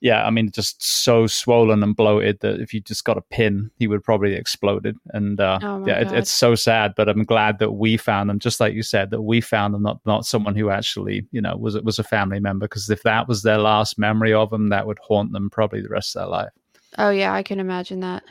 yeah, 0.00 0.24
I 0.24 0.30
mean, 0.30 0.50
just 0.50 0.82
so 0.82 1.26
swollen 1.26 1.82
and 1.82 1.94
bloated 1.94 2.40
that 2.40 2.60
if 2.60 2.72
you 2.72 2.80
just 2.80 3.04
got 3.04 3.18
a 3.18 3.22
pin, 3.22 3.70
he 3.76 3.86
would 3.86 4.02
probably 4.02 4.34
exploded. 4.34 4.96
And 5.08 5.38
uh, 5.38 5.58
oh 5.62 5.84
yeah, 5.86 6.00
it, 6.00 6.12
it's 6.12 6.30
so 6.30 6.54
sad. 6.54 6.94
But 6.96 7.08
I'm 7.08 7.24
glad 7.24 7.58
that 7.58 7.72
we 7.72 7.98
found 7.98 8.30
them, 8.30 8.38
just 8.38 8.60
like 8.60 8.72
you 8.72 8.82
said, 8.82 9.10
that 9.10 9.22
we 9.22 9.42
found 9.42 9.74
them, 9.74 9.82
not 9.82 10.00
not 10.06 10.24
someone 10.24 10.54
who 10.54 10.70
actually, 10.70 11.26
you 11.32 11.40
know, 11.40 11.54
was 11.56 11.78
was 11.82 11.98
a 11.98 12.04
family 12.04 12.40
member. 12.40 12.64
Because 12.64 12.88
if 12.88 13.02
that 13.02 13.28
was 13.28 13.42
their 13.42 13.58
last 13.58 13.98
memory 13.98 14.32
of 14.32 14.50
them, 14.50 14.70
that 14.70 14.86
would 14.86 14.98
haunt 15.00 15.32
them 15.32 15.50
probably 15.50 15.82
the 15.82 15.90
rest 15.90 16.16
of 16.16 16.22
their 16.22 16.28
life. 16.28 16.50
Oh 16.96 17.10
yeah, 17.10 17.34
I 17.34 17.42
can 17.42 17.60
imagine 17.60 18.00
that. 18.00 18.22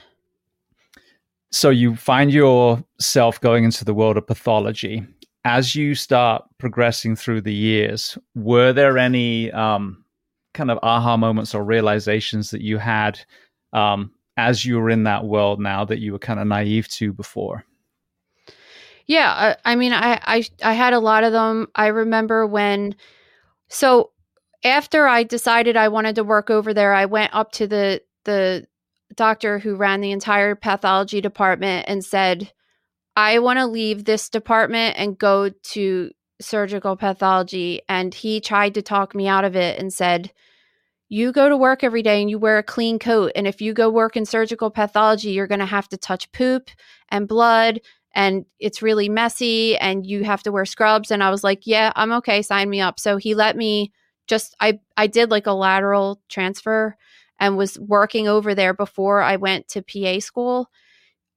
So 1.51 1.69
you 1.69 1.95
find 1.95 2.33
yourself 2.33 3.39
going 3.41 3.63
into 3.63 3.85
the 3.85 3.93
world 3.93 4.17
of 4.17 4.25
pathology. 4.25 5.05
As 5.45 5.75
you 5.75 5.95
start 5.95 6.43
progressing 6.57 7.15
through 7.15 7.41
the 7.41 7.53
years, 7.53 8.17
were 8.35 8.73
there 8.73 8.97
any 8.97 9.51
um, 9.51 10.03
kind 10.53 10.71
of 10.71 10.79
aha 10.83 11.17
moments 11.17 11.53
or 11.53 11.63
realizations 11.63 12.51
that 12.51 12.61
you 12.61 12.77
had 12.77 13.19
um, 13.73 14.11
as 14.37 14.65
you 14.65 14.77
were 14.77 14.89
in 14.89 15.03
that 15.03 15.25
world 15.25 15.59
now 15.59 15.85
that 15.85 15.99
you 15.99 16.11
were 16.11 16.19
kind 16.19 16.39
of 16.39 16.47
naive 16.47 16.87
to 16.89 17.13
before? 17.13 17.65
Yeah, 19.05 19.55
I, 19.65 19.71
I 19.71 19.75
mean, 19.75 19.91
I, 19.91 20.19
I 20.23 20.43
I 20.63 20.73
had 20.73 20.93
a 20.93 20.99
lot 20.99 21.23
of 21.23 21.31
them. 21.31 21.67
I 21.73 21.87
remember 21.87 22.45
when, 22.45 22.95
so 23.67 24.11
after 24.63 25.07
I 25.07 25.23
decided 25.23 25.75
I 25.75 25.87
wanted 25.87 26.15
to 26.15 26.23
work 26.23 26.51
over 26.51 26.73
there, 26.73 26.93
I 26.93 27.05
went 27.05 27.33
up 27.33 27.51
to 27.53 27.67
the 27.67 28.01
the 28.25 28.67
doctor 29.15 29.57
who 29.57 29.75
ran 29.75 30.01
the 30.01 30.11
entire 30.11 30.53
pathology 30.55 31.21
department 31.21 31.85
and 31.87 32.05
said, 32.05 32.51
I 33.15 33.39
want 33.39 33.57
to 33.59 33.65
leave 33.65 34.05
this 34.05 34.29
department 34.29 34.95
and 34.97 35.17
go 35.17 35.49
to 35.49 36.11
surgical 36.41 36.95
pathology 36.95 37.81
and 37.89 38.13
he 38.13 38.39
tried 38.39 38.73
to 38.73 38.81
talk 38.81 39.13
me 39.13 39.27
out 39.27 39.45
of 39.45 39.55
it 39.55 39.79
and 39.79 39.93
said 39.93 40.31
you 41.11 41.31
go 41.31 41.49
to 41.49 41.57
work 41.57 41.83
every 41.83 42.03
day 42.03 42.21
and 42.21 42.29
you 42.29 42.37
wear 42.37 42.59
a 42.59 42.63
clean 42.63 42.99
coat 42.99 43.31
and 43.35 43.47
if 43.47 43.61
you 43.61 43.73
go 43.73 43.89
work 43.89 44.15
in 44.15 44.25
surgical 44.25 44.69
pathology 44.69 45.31
you're 45.31 45.47
going 45.47 45.59
to 45.59 45.65
have 45.65 45.87
to 45.89 45.97
touch 45.97 46.31
poop 46.31 46.69
and 47.09 47.27
blood 47.27 47.81
and 48.13 48.45
it's 48.59 48.81
really 48.81 49.09
messy 49.09 49.77
and 49.77 50.05
you 50.05 50.23
have 50.23 50.43
to 50.43 50.51
wear 50.51 50.65
scrubs. 50.65 51.11
And 51.11 51.23
I 51.23 51.29
was 51.29 51.43
like 51.43 51.65
yeah 51.65 51.91
I'm 51.95 52.11
okay 52.13 52.41
sign 52.41 52.69
me 52.69 52.81
up. 52.81 52.99
So 52.99 53.17
he 53.17 53.35
let 53.35 53.55
me 53.55 53.91
just 54.27 54.55
I 54.59 54.79
I 54.97 55.07
did 55.07 55.31
like 55.31 55.47
a 55.47 55.53
lateral 55.53 56.21
transfer 56.29 56.95
and 57.39 57.57
was 57.57 57.79
working 57.79 58.27
over 58.27 58.53
there 58.53 58.73
before 58.73 59.21
I 59.21 59.37
went 59.37 59.67
to 59.69 59.81
PA 59.81 60.19
school. 60.19 60.69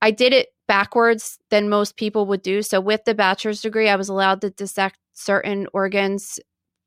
I 0.01 0.11
did 0.11 0.33
it 0.33 0.52
backwards 0.67 1.39
than 1.49 1.69
most 1.69 1.97
people 1.97 2.25
would 2.27 2.41
do. 2.41 2.61
So 2.61 2.79
with 2.79 3.05
the 3.05 3.15
bachelor's 3.15 3.61
degree, 3.61 3.89
I 3.89 3.95
was 3.95 4.09
allowed 4.09 4.41
to 4.41 4.49
dissect 4.49 4.97
certain 5.13 5.67
organs 5.73 6.39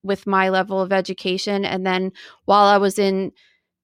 with 0.02 0.26
my 0.26 0.48
level 0.48 0.80
of 0.80 0.92
education. 0.92 1.64
And 1.64 1.86
then 1.86 2.12
while 2.44 2.66
I 2.66 2.78
was 2.78 2.98
in 2.98 3.32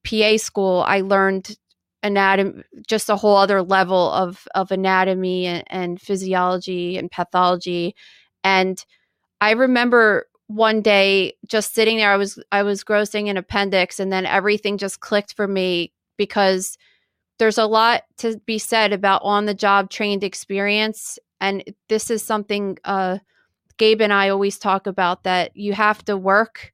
PA 0.07 0.37
school, 0.37 0.85
I 0.87 1.01
learned 1.01 1.57
anatomy, 2.03 2.63
just 2.87 3.09
a 3.11 3.17
whole 3.17 3.37
other 3.37 3.63
level 3.63 4.11
of 4.13 4.47
of 4.55 4.71
anatomy 4.73 5.47
and, 5.47 5.65
and 5.69 6.01
physiology 6.01 6.97
and 6.97 7.11
pathology. 7.11 7.95
And 8.43 8.85
I 9.41 9.53
remember 9.53 10.27
one 10.49 10.83
day 10.83 11.35
just 11.49 11.75
sitting 11.75 11.99
there, 11.99 12.11
I 12.11 12.17
was 12.17 12.43
I 12.51 12.63
was 12.63 12.85
grossing 12.85 13.29
an 13.31 13.37
appendix, 13.37 14.01
and 14.01 14.13
then 14.13 14.27
everything 14.27 14.79
just 14.79 15.01
clicked 15.01 15.35
for 15.35 15.47
me 15.47 15.93
because 16.17 16.77
there's 17.43 17.59
a 17.59 17.67
lot 17.67 18.05
to 18.19 18.41
be 18.47 18.57
said 18.57 18.93
about 18.93 19.21
on 19.25 19.47
the 19.47 19.55
job 19.55 19.91
trained 19.91 20.23
experience 20.23 21.19
and 21.41 21.65
this 21.89 22.09
is 22.09 22.23
something 22.23 22.79
uh, 22.85 23.19
gabe 23.79 24.01
and 24.01 24.13
i 24.13 24.29
always 24.29 24.61
talk 24.61 24.87
about 24.87 25.25
that 25.25 25.51
you 25.57 25.73
have 25.73 26.05
to 26.05 26.17
work 26.17 26.73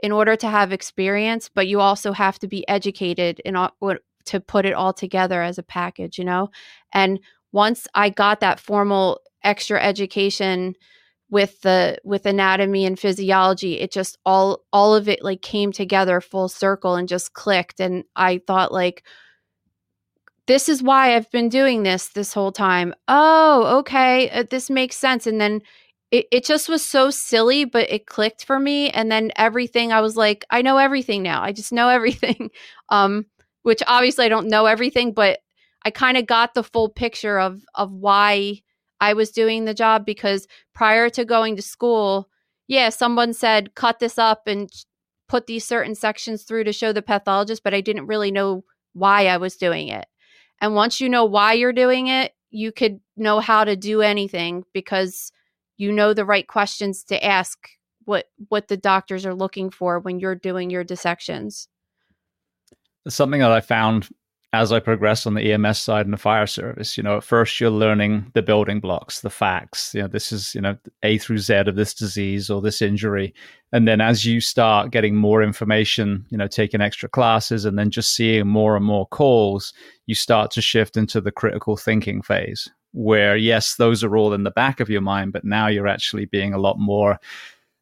in 0.00 0.12
order 0.12 0.36
to 0.36 0.48
have 0.48 0.70
experience 0.70 1.48
but 1.48 1.66
you 1.66 1.80
also 1.80 2.12
have 2.12 2.38
to 2.38 2.46
be 2.46 2.68
educated 2.68 3.40
in 3.46 3.56
all, 3.56 3.72
to 4.26 4.38
put 4.38 4.66
it 4.66 4.74
all 4.74 4.92
together 4.92 5.40
as 5.40 5.56
a 5.56 5.62
package 5.62 6.18
you 6.18 6.24
know? 6.26 6.50
And 6.92 7.18
once 7.52 7.88
I 7.94 8.10
got 8.10 8.40
that 8.40 8.60
formal 8.60 9.20
extra 9.42 9.82
education 9.82 10.74
with 11.30 11.58
the 11.62 11.96
with 12.04 12.26
anatomy 12.26 12.84
and 12.84 12.98
physiology 12.98 13.80
it 13.80 13.90
just 13.90 14.18
all 14.26 14.62
all 14.74 14.94
of 14.94 15.08
it 15.08 15.24
like 15.24 15.40
came 15.40 15.72
together 15.72 16.20
full 16.20 16.50
circle 16.50 16.96
and 16.96 17.08
just 17.08 17.32
clicked 17.32 17.80
and 17.80 18.04
i 18.14 18.38
thought 18.46 18.70
like 18.70 19.02
this 20.52 20.68
is 20.68 20.82
why 20.82 21.16
i've 21.16 21.30
been 21.30 21.48
doing 21.48 21.82
this 21.82 22.08
this 22.08 22.34
whole 22.34 22.52
time. 22.52 22.94
Oh 23.08 23.78
okay 23.78 24.28
uh, 24.28 24.44
this 24.50 24.68
makes 24.68 24.96
sense. 24.96 25.26
And 25.26 25.40
then 25.40 25.62
it, 26.10 26.26
it 26.30 26.44
just 26.44 26.68
was 26.68 26.84
so 26.84 27.08
silly 27.08 27.64
but 27.64 27.90
it 27.90 28.04
clicked 28.04 28.44
for 28.44 28.60
me. 28.60 28.90
And 28.90 29.10
then 29.10 29.32
everything 29.36 29.92
i 29.92 30.02
was 30.02 30.14
like 30.14 30.44
i 30.50 30.60
know 30.60 30.76
everything 30.76 31.22
now. 31.22 31.42
I 31.42 31.52
just 31.52 31.72
know 31.72 31.88
everything. 31.98 32.50
Um 32.90 33.24
which 33.62 33.82
obviously 33.86 34.26
i 34.26 34.28
don't 34.28 34.48
know 34.48 34.66
everything 34.66 35.12
but 35.14 35.38
i 35.86 35.90
kind 35.90 36.18
of 36.18 36.26
got 36.26 36.52
the 36.52 36.64
full 36.64 36.90
picture 36.90 37.38
of 37.40 37.62
of 37.74 37.90
why 37.90 38.60
I 39.00 39.14
was 39.14 39.32
doing 39.32 39.64
the 39.64 39.74
job 39.74 40.06
because 40.06 40.46
prior 40.74 41.10
to 41.10 41.24
going 41.24 41.56
to 41.56 41.62
school, 41.62 42.28
yeah, 42.68 42.90
someone 42.90 43.32
said 43.32 43.74
cut 43.74 43.98
this 43.98 44.16
up 44.16 44.42
and 44.46 44.70
put 45.28 45.46
these 45.46 45.64
certain 45.64 45.96
sections 45.96 46.44
through 46.44 46.64
to 46.64 46.72
show 46.72 46.92
the 46.92 47.02
pathologist, 47.02 47.64
but 47.64 47.74
I 47.74 47.80
didn't 47.80 48.06
really 48.06 48.30
know 48.30 48.64
why 48.92 49.26
I 49.26 49.38
was 49.38 49.56
doing 49.56 49.88
it. 49.88 50.06
And 50.62 50.76
once 50.76 51.00
you 51.00 51.08
know 51.08 51.24
why 51.24 51.54
you're 51.54 51.72
doing 51.72 52.06
it, 52.06 52.32
you 52.50 52.70
could 52.70 53.00
know 53.16 53.40
how 53.40 53.64
to 53.64 53.74
do 53.74 54.00
anything 54.00 54.64
because 54.72 55.32
you 55.76 55.90
know 55.90 56.14
the 56.14 56.24
right 56.24 56.46
questions 56.46 57.02
to 57.04 57.22
ask 57.22 57.58
what 58.04 58.26
what 58.48 58.68
the 58.68 58.76
doctors 58.76 59.26
are 59.26 59.34
looking 59.34 59.70
for 59.70 59.98
when 59.98 60.20
you're 60.20 60.36
doing 60.36 60.70
your 60.70 60.84
dissections. 60.84 61.68
Something 63.08 63.40
that 63.40 63.50
I 63.50 63.60
found 63.60 64.08
as 64.54 64.70
I 64.70 64.80
progress 64.80 65.26
on 65.26 65.32
the 65.32 65.52
EMS 65.52 65.78
side 65.78 66.04
and 66.04 66.12
the 66.12 66.18
fire 66.18 66.46
service, 66.46 66.98
you 66.98 67.02
know, 67.02 67.16
at 67.16 67.24
first 67.24 67.58
you're 67.58 67.70
learning 67.70 68.30
the 68.34 68.42
building 68.42 68.80
blocks, 68.80 69.20
the 69.20 69.30
facts. 69.30 69.94
You 69.94 70.02
know, 70.02 70.08
this 70.08 70.30
is, 70.30 70.54
you 70.54 70.60
know, 70.60 70.76
A 71.02 71.16
through 71.16 71.38
Z 71.38 71.54
of 71.54 71.74
this 71.76 71.94
disease 71.94 72.50
or 72.50 72.60
this 72.60 72.82
injury. 72.82 73.32
And 73.72 73.88
then 73.88 74.02
as 74.02 74.26
you 74.26 74.42
start 74.42 74.90
getting 74.90 75.16
more 75.16 75.42
information, 75.42 76.26
you 76.28 76.36
know, 76.36 76.48
taking 76.48 76.82
extra 76.82 77.08
classes 77.08 77.64
and 77.64 77.78
then 77.78 77.90
just 77.90 78.14
seeing 78.14 78.46
more 78.46 78.76
and 78.76 78.84
more 78.84 79.06
calls, 79.06 79.72
you 80.04 80.14
start 80.14 80.50
to 80.50 80.60
shift 80.60 80.98
into 80.98 81.22
the 81.22 81.32
critical 81.32 81.78
thinking 81.78 82.20
phase 82.20 82.68
where, 82.92 83.38
yes, 83.38 83.76
those 83.76 84.04
are 84.04 84.18
all 84.18 84.34
in 84.34 84.42
the 84.42 84.50
back 84.50 84.80
of 84.80 84.90
your 84.90 85.00
mind, 85.00 85.32
but 85.32 85.44
now 85.44 85.66
you're 85.66 85.88
actually 85.88 86.26
being 86.26 86.52
a 86.52 86.58
lot 86.58 86.78
more, 86.78 87.18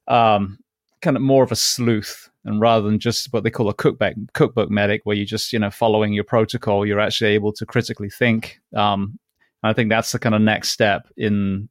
um, 0.06 0.56
kind 1.02 1.16
of 1.16 1.22
more 1.22 1.42
of 1.42 1.50
a 1.50 1.56
sleuth 1.56 2.29
and 2.44 2.60
rather 2.60 2.88
than 2.88 2.98
just 2.98 3.32
what 3.32 3.44
they 3.44 3.50
call 3.50 3.68
a 3.68 3.74
cookbook 3.74 4.14
cookbook 4.32 4.70
medic 4.70 5.02
where 5.04 5.16
you're 5.16 5.26
just 5.26 5.52
you 5.52 5.58
know 5.58 5.70
following 5.70 6.12
your 6.12 6.24
protocol 6.24 6.86
you're 6.86 7.00
actually 7.00 7.30
able 7.30 7.52
to 7.52 7.66
critically 7.66 8.10
think. 8.10 8.60
Um, 8.74 9.18
i 9.62 9.72
think 9.72 9.90
that's 9.90 10.12
the 10.12 10.18
kind 10.18 10.34
of 10.34 10.40
next 10.40 10.70
step 10.70 11.06
in 11.16 11.68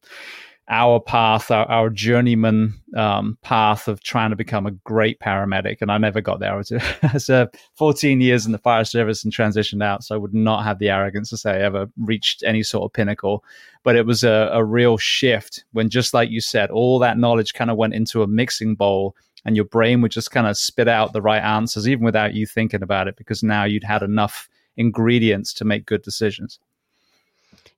our 0.70 1.00
path 1.00 1.50
our, 1.50 1.66
our 1.70 1.90
journeyman 1.90 2.76
um, 2.96 3.38
path 3.42 3.88
of 3.88 4.02
trying 4.04 4.30
to 4.30 4.36
become 4.36 4.66
a 4.66 4.72
great 4.72 5.20
paramedic. 5.20 5.78
And 5.82 5.92
i 5.92 5.98
never 5.98 6.22
got 6.22 6.40
there. 6.40 6.54
I 6.54 6.58
was 6.58 6.72
as 7.02 7.30
a 7.30 7.50
14 7.76 8.22
years 8.22 8.46
in 8.46 8.52
the 8.52 8.60
fire 8.60 8.86
service 8.86 9.24
and 9.24 9.34
transitioned 9.34 9.84
out 9.84 10.04
so 10.04 10.16
i 10.16 10.18
would 10.18 10.34
not 10.34 10.64
have 10.64 10.80
the 10.80 10.90
arrogance 10.90 11.30
to 11.32 11.38
say 11.38 11.52
i 11.52 11.62
ever 11.62 11.88
reached 11.98 12.44
any 12.44 12.64
sort 12.64 12.86
of 12.86 12.94
pinnacle. 12.94 13.44
But 13.84 13.96
it 13.96 14.06
was 14.06 14.24
a, 14.24 14.50
a 14.54 14.64
real 14.64 14.98
shift 14.98 15.64
when 15.72 15.90
just 15.90 16.14
like 16.14 16.30
you 16.30 16.42
said 16.42 16.70
all 16.70 17.00
that 17.00 17.18
knowledge 17.18 17.54
kind 17.54 17.72
of 17.72 17.78
went 17.78 17.96
into 17.96 18.22
a 18.22 18.28
mixing 18.28 18.76
bowl 18.76 19.16
and 19.46 19.56
your 19.56 19.66
brain 19.66 20.02
would 20.02 20.12
just 20.12 20.32
kind 20.32 20.48
of 20.48 20.58
spit 20.58 20.88
out 20.88 21.14
the 21.14 21.22
right 21.22 21.42
answers 21.42 21.88
even 21.88 22.04
without 22.04 22.34
you 22.34 22.46
thinking 22.46 22.84
about 22.84 23.08
it 23.08 23.16
because 23.16 23.44
now 23.44 23.64
you'd 23.64 23.84
had 23.84 24.04
enough 24.04 24.50
ingredients 24.78 25.54
to 25.54 25.66
make 25.66 25.86
good 25.86 26.02
decisions. 26.02 26.60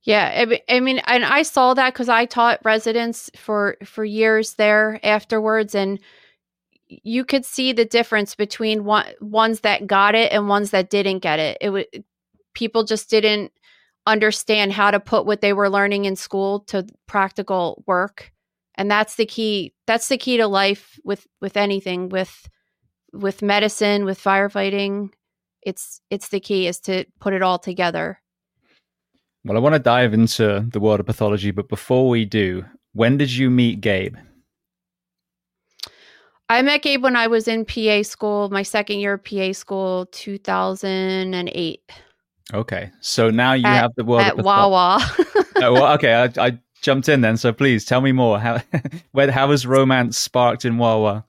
Yeah 0.03 0.45
i 0.67 0.79
mean 0.79 0.97
and 1.05 1.23
i 1.23 1.43
saw 1.43 1.75
that 1.75 1.93
because 1.93 2.09
i 2.09 2.25
taught 2.25 2.59
residents 2.63 3.29
for 3.35 3.77
for 3.85 4.03
years 4.03 4.55
there 4.55 4.99
afterwards 5.03 5.75
and 5.75 5.99
you 7.03 7.23
could 7.23 7.45
see 7.45 7.71
the 7.71 7.85
difference 7.85 8.35
between 8.35 8.83
one, 8.83 9.05
ones 9.21 9.61
that 9.61 9.87
got 9.87 10.15
it 10.15 10.31
and 10.31 10.49
ones 10.49 10.71
that 10.71 10.89
didn't 10.89 11.19
get 11.19 11.39
it. 11.39 11.57
It 11.61 11.69
would 11.69 11.87
people 12.53 12.83
just 12.83 13.09
didn't 13.09 13.51
understand 14.05 14.73
how 14.73 14.91
to 14.91 14.99
put 14.99 15.25
what 15.25 15.41
they 15.41 15.53
were 15.53 15.69
learning 15.69 16.05
in 16.05 16.15
school 16.15 16.59
to 16.61 16.85
practical 17.07 17.83
work 17.87 18.31
and 18.81 18.89
that's 18.89 19.13
the 19.13 19.27
key 19.27 19.75
that's 19.85 20.07
the 20.07 20.17
key 20.17 20.37
to 20.37 20.47
life 20.47 20.99
with 21.03 21.27
with 21.39 21.55
anything 21.55 22.09
with 22.09 22.49
with 23.13 23.43
medicine 23.43 24.05
with 24.05 24.19
firefighting. 24.19 25.11
It's 25.61 26.01
it's 26.09 26.29
the 26.29 26.39
key 26.39 26.65
is 26.65 26.79
to 26.81 27.05
put 27.19 27.33
it 27.33 27.43
all 27.43 27.59
together. 27.59 28.19
Well 29.45 29.55
i 29.55 29.59
want 29.59 29.73
to 29.73 29.79
dive 29.79 30.15
into 30.15 30.67
the 30.71 30.79
world 30.79 30.99
of 30.99 31.05
pathology 31.05 31.51
but 31.51 31.69
before 31.69 32.09
we 32.09 32.25
do 32.25 32.65
when 32.93 33.17
did 33.17 33.31
you 33.31 33.51
meet 33.51 33.81
gabe? 33.81 34.17
I 36.49 36.63
met 36.63 36.81
gabe 36.81 37.03
when 37.03 37.15
i 37.15 37.27
was 37.27 37.47
in 37.47 37.65
pa 37.65 38.01
school 38.01 38.49
my 38.49 38.63
second 38.63 38.97
year 38.99 39.13
of 39.13 39.23
pa 39.23 39.51
school 39.51 40.07
2008 40.11 41.91
okay 42.53 42.91
so 42.99 43.29
now 43.29 43.53
you 43.53 43.65
at, 43.65 43.81
have 43.81 43.91
the 43.95 44.03
world 44.03 44.23
at 44.23 44.39
of 44.39 44.45
wawa. 44.45 44.99
Oh, 45.63 45.73
well, 45.73 45.93
okay 45.93 46.13
I, 46.15 46.47
I 46.47 46.59
jumped 46.81 47.07
in 47.09 47.21
then. 47.21 47.37
So 47.37 47.53
please 47.53 47.85
tell 47.85 48.01
me 48.01 48.11
more. 48.11 48.39
How 48.39 48.61
where 49.11 49.31
how 49.31 49.47
was 49.47 49.65
romance 49.65 50.17
sparked 50.17 50.65
in 50.65 50.77
Wawa? 50.77 51.25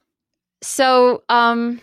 So 0.62 1.22
um 1.28 1.80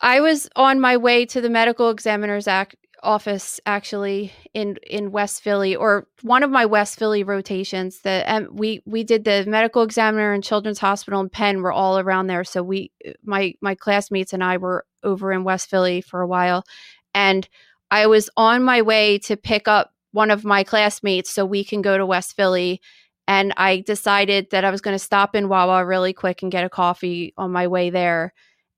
I 0.00 0.20
was 0.20 0.48
on 0.56 0.80
my 0.80 0.96
way 0.96 1.26
to 1.26 1.40
the 1.40 1.50
medical 1.50 1.90
examiner's 1.90 2.48
act 2.48 2.76
office 3.02 3.60
actually 3.66 4.32
in 4.54 4.76
in 4.88 5.10
West 5.10 5.42
Philly 5.42 5.74
or 5.74 6.06
one 6.22 6.42
of 6.42 6.50
my 6.50 6.64
West 6.66 6.98
Philly 6.98 7.24
rotations 7.24 8.00
that 8.00 8.24
um, 8.28 8.48
we 8.52 8.80
we 8.86 9.02
did 9.02 9.24
the 9.24 9.44
medical 9.46 9.82
examiner 9.82 10.32
and 10.32 10.44
children's 10.44 10.78
hospital 10.78 11.20
and 11.20 11.30
Penn 11.30 11.62
were 11.62 11.72
all 11.72 11.98
around 11.98 12.28
there 12.28 12.44
so 12.44 12.62
we 12.62 12.92
my 13.24 13.54
my 13.60 13.74
classmates 13.74 14.32
and 14.32 14.44
I 14.44 14.56
were 14.56 14.86
over 15.02 15.32
in 15.32 15.42
West 15.42 15.68
Philly 15.68 16.00
for 16.00 16.20
a 16.20 16.28
while 16.28 16.64
and 17.12 17.48
I 17.90 18.06
was 18.06 18.30
on 18.36 18.62
my 18.62 18.82
way 18.82 19.18
to 19.18 19.36
pick 19.36 19.66
up 19.66 19.91
one 20.12 20.30
of 20.30 20.44
my 20.44 20.62
classmates 20.62 21.30
so 21.30 21.44
we 21.44 21.64
can 21.64 21.82
go 21.82 21.98
to 21.98 22.06
West 22.06 22.36
Philly. 22.36 22.80
And 23.26 23.52
I 23.56 23.80
decided 23.80 24.48
that 24.50 24.64
I 24.64 24.70
was 24.70 24.80
going 24.80 24.94
to 24.94 25.04
stop 25.04 25.34
in 25.34 25.48
Wawa 25.48 25.84
really 25.84 26.12
quick 26.12 26.42
and 26.42 26.52
get 26.52 26.64
a 26.64 26.70
coffee 26.70 27.32
on 27.36 27.50
my 27.50 27.66
way 27.66 27.90
there. 27.90 28.32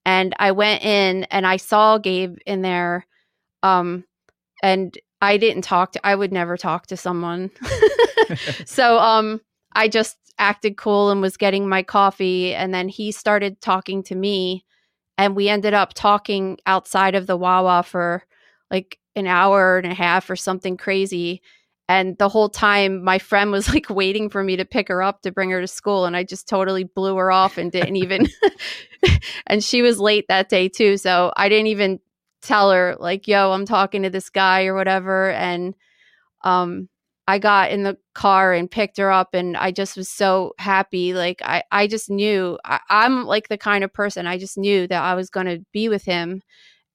And 0.06 0.34
I 0.38 0.52
went 0.52 0.84
in 0.84 1.24
and 1.24 1.46
I 1.46 1.56
saw 1.56 1.98
Gabe 1.98 2.36
in 2.46 2.62
there. 2.62 3.06
Um, 3.62 4.04
and 4.62 4.96
I 5.20 5.38
didn't 5.38 5.62
talk 5.62 5.92
to, 5.92 6.06
I 6.06 6.14
would 6.14 6.32
never 6.32 6.56
talk 6.56 6.86
to 6.88 6.96
someone. 6.96 7.50
so, 8.66 8.98
um, 8.98 9.40
I 9.74 9.88
just 9.88 10.16
acted 10.38 10.76
cool 10.76 11.10
and 11.10 11.20
was 11.20 11.36
getting 11.36 11.68
my 11.68 11.82
coffee. 11.82 12.54
And 12.54 12.74
then 12.74 12.88
he 12.88 13.12
started 13.12 13.60
talking 13.60 14.02
to 14.04 14.14
me. 14.14 14.64
And 15.16 15.36
we 15.36 15.48
ended 15.48 15.74
up 15.74 15.94
talking 15.94 16.58
outside 16.66 17.14
of 17.14 17.26
the 17.26 17.36
Wawa 17.36 17.84
for 17.84 18.24
like 18.74 18.98
an 19.14 19.28
hour 19.28 19.78
and 19.78 19.90
a 19.90 19.94
half 19.94 20.28
or 20.28 20.34
something 20.34 20.76
crazy. 20.76 21.40
And 21.88 22.18
the 22.18 22.28
whole 22.28 22.48
time, 22.48 23.04
my 23.04 23.18
friend 23.18 23.52
was 23.52 23.68
like 23.72 23.88
waiting 23.88 24.28
for 24.28 24.42
me 24.42 24.56
to 24.56 24.64
pick 24.64 24.88
her 24.88 25.00
up 25.00 25.22
to 25.22 25.30
bring 25.30 25.50
her 25.50 25.60
to 25.60 25.68
school. 25.68 26.06
And 26.06 26.16
I 26.16 26.24
just 26.24 26.48
totally 26.48 26.82
blew 26.82 27.16
her 27.16 27.30
off 27.30 27.56
and 27.56 27.70
didn't 27.70 27.96
even. 27.96 28.26
and 29.46 29.62
she 29.62 29.80
was 29.82 30.00
late 30.00 30.24
that 30.28 30.48
day 30.48 30.68
too. 30.68 30.96
So 30.96 31.32
I 31.36 31.48
didn't 31.48 31.68
even 31.68 32.00
tell 32.42 32.72
her, 32.72 32.96
like, 32.98 33.28
yo, 33.28 33.52
I'm 33.52 33.64
talking 33.64 34.02
to 34.02 34.10
this 34.10 34.28
guy 34.28 34.64
or 34.64 34.74
whatever. 34.74 35.30
And 35.30 35.74
um, 36.42 36.88
I 37.28 37.38
got 37.38 37.70
in 37.70 37.84
the 37.84 37.96
car 38.12 38.52
and 38.52 38.70
picked 38.70 38.98
her 38.98 39.12
up. 39.12 39.34
And 39.34 39.56
I 39.56 39.70
just 39.70 39.96
was 39.96 40.08
so 40.08 40.54
happy. 40.58 41.14
Like, 41.14 41.40
I, 41.44 41.62
I 41.70 41.86
just 41.86 42.10
knew 42.10 42.58
I, 42.64 42.80
I'm 42.90 43.24
like 43.24 43.46
the 43.48 43.58
kind 43.58 43.84
of 43.84 43.92
person 43.92 44.26
I 44.26 44.36
just 44.36 44.58
knew 44.58 44.88
that 44.88 45.02
I 45.02 45.14
was 45.14 45.30
going 45.30 45.46
to 45.46 45.64
be 45.72 45.88
with 45.88 46.04
him. 46.04 46.42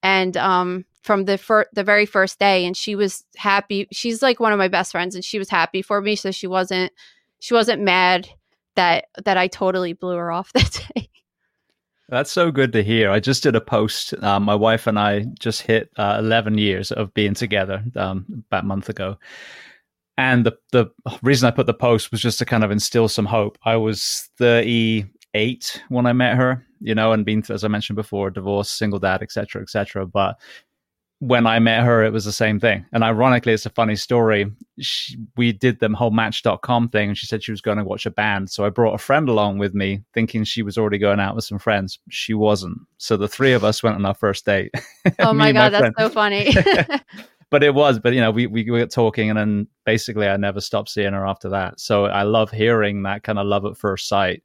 And 0.02 0.36
um, 0.36 0.84
from 1.02 1.24
the 1.24 1.38
fir- 1.38 1.66
the 1.72 1.84
very 1.84 2.06
first 2.06 2.38
day 2.38 2.64
and 2.64 2.76
she 2.76 2.94
was 2.94 3.24
happy 3.36 3.88
she's 3.90 4.20
like 4.22 4.38
one 4.38 4.52
of 4.52 4.58
my 4.58 4.68
best 4.68 4.92
friends 4.92 5.14
and 5.14 5.24
she 5.24 5.38
was 5.38 5.48
happy 5.48 5.80
for 5.80 6.00
me 6.02 6.14
so 6.14 6.30
she 6.30 6.46
wasn't 6.46 6.92
she 7.40 7.54
wasn't 7.54 7.80
mad 7.80 8.28
that 8.76 9.06
that 9.24 9.36
I 9.36 9.48
totally 9.48 9.92
blew 9.92 10.16
her 10.16 10.30
off 10.30 10.52
that 10.54 10.86
day. 10.94 11.08
That's 12.08 12.32
so 12.32 12.50
good 12.50 12.72
to 12.72 12.82
hear. 12.82 13.10
I 13.10 13.20
just 13.20 13.42
did 13.42 13.54
a 13.54 13.60
post. 13.60 14.14
Um, 14.22 14.42
my 14.42 14.54
wife 14.54 14.88
and 14.88 14.98
I 14.98 15.26
just 15.38 15.62
hit 15.62 15.90
uh, 15.96 16.16
11 16.18 16.58
years 16.58 16.90
of 16.90 17.14
being 17.14 17.34
together 17.34 17.84
um, 17.94 18.26
about 18.48 18.64
a 18.64 18.66
month 18.66 18.88
ago. 18.88 19.16
And 20.18 20.44
the, 20.44 20.58
the 20.72 20.86
reason 21.22 21.46
I 21.46 21.52
put 21.52 21.66
the 21.66 21.72
post 21.72 22.10
was 22.10 22.20
just 22.20 22.40
to 22.40 22.44
kind 22.44 22.64
of 22.64 22.72
instill 22.72 23.06
some 23.06 23.26
hope. 23.26 23.58
I 23.62 23.76
was 23.76 24.28
38 24.38 25.82
when 25.88 26.06
I 26.06 26.12
met 26.12 26.36
her, 26.36 26.66
you 26.80 26.96
know, 26.96 27.12
and 27.12 27.24
been, 27.24 27.44
as 27.48 27.62
I 27.62 27.68
mentioned 27.68 27.96
before, 27.96 28.28
divorced, 28.30 28.76
single 28.76 28.98
dad, 28.98 29.22
etc., 29.22 29.62
etc. 29.62 30.04
But 30.04 30.36
when 31.20 31.46
I 31.46 31.58
met 31.58 31.84
her, 31.84 32.02
it 32.02 32.14
was 32.14 32.24
the 32.24 32.32
same 32.32 32.58
thing. 32.58 32.86
And 32.92 33.04
ironically, 33.04 33.52
it's 33.52 33.66
a 33.66 33.70
funny 33.70 33.94
story. 33.94 34.50
She, 34.80 35.18
we 35.36 35.52
did 35.52 35.78
the 35.78 35.90
whole 35.90 36.10
match.com 36.10 36.88
thing, 36.88 37.10
and 37.10 37.18
she 37.18 37.26
said 37.26 37.44
she 37.44 37.50
was 37.50 37.60
going 37.60 37.76
to 37.76 37.84
watch 37.84 38.06
a 38.06 38.10
band. 38.10 38.50
So 38.50 38.64
I 38.64 38.70
brought 38.70 38.94
a 38.94 38.98
friend 38.98 39.28
along 39.28 39.58
with 39.58 39.74
me, 39.74 40.02
thinking 40.14 40.44
she 40.44 40.62
was 40.62 40.78
already 40.78 40.96
going 40.96 41.20
out 41.20 41.36
with 41.36 41.44
some 41.44 41.58
friends. 41.58 41.98
She 42.08 42.32
wasn't. 42.32 42.78
So 42.96 43.18
the 43.18 43.28
three 43.28 43.52
of 43.52 43.64
us 43.64 43.82
went 43.82 43.96
on 43.96 44.06
our 44.06 44.14
first 44.14 44.44
date. 44.46 44.72
Oh 45.18 45.32
my 45.32 45.52
God, 45.52 45.70
that's 45.70 45.80
friend. 45.80 45.94
so 45.98 46.08
funny. 46.08 46.54
but 47.50 47.62
it 47.62 47.74
was. 47.74 47.98
But 47.98 48.14
you 48.14 48.20
know, 48.20 48.30
we 48.30 48.46
we 48.46 48.70
were 48.70 48.86
talking, 48.86 49.28
and 49.28 49.38
then 49.38 49.66
basically, 49.84 50.28
I 50.28 50.36
never 50.36 50.60
stopped 50.60 50.90
seeing 50.90 51.12
her 51.12 51.26
after 51.26 51.48
that. 51.50 51.80
So 51.80 52.06
I 52.06 52.22
love 52.22 52.50
hearing 52.50 53.02
that 53.02 53.22
kind 53.22 53.38
of 53.38 53.46
love 53.46 53.64
at 53.64 53.76
first 53.76 54.08
sight, 54.08 54.42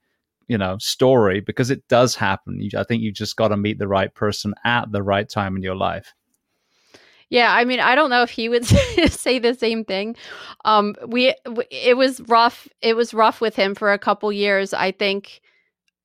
you 0.47 0.57
know, 0.57 0.77
story 0.79 1.39
because 1.39 1.69
it 1.71 1.87
does 1.87 2.15
happen. 2.15 2.59
You, 2.59 2.71
I 2.77 2.83
think 2.83 3.01
you 3.01 3.11
just 3.11 3.35
got 3.35 3.49
to 3.49 3.57
meet 3.57 3.79
the 3.79 3.87
right 3.87 4.13
person 4.13 4.53
at 4.63 4.91
the 4.91 5.03
right 5.03 5.27
time 5.27 5.55
in 5.55 5.61
your 5.61 5.75
life. 5.75 6.13
Yeah, 7.29 7.51
I 7.53 7.65
mean, 7.65 7.79
I 7.79 7.95
don't 7.95 8.09
know 8.09 8.21
if 8.23 8.29
he 8.29 8.49
would 8.49 8.65
say 9.09 9.39
the 9.39 9.53
same 9.53 9.83
thing. 9.83 10.15
Um, 10.63 10.95
we 11.07 11.33
it 11.71 11.97
was 11.97 12.21
rough. 12.21 12.67
It 12.81 12.95
was 12.95 13.13
rough 13.13 13.41
with 13.41 13.55
him 13.55 13.75
for 13.75 13.91
a 13.93 13.99
couple 13.99 14.31
years. 14.31 14.73
I 14.73 14.91
think, 14.91 15.41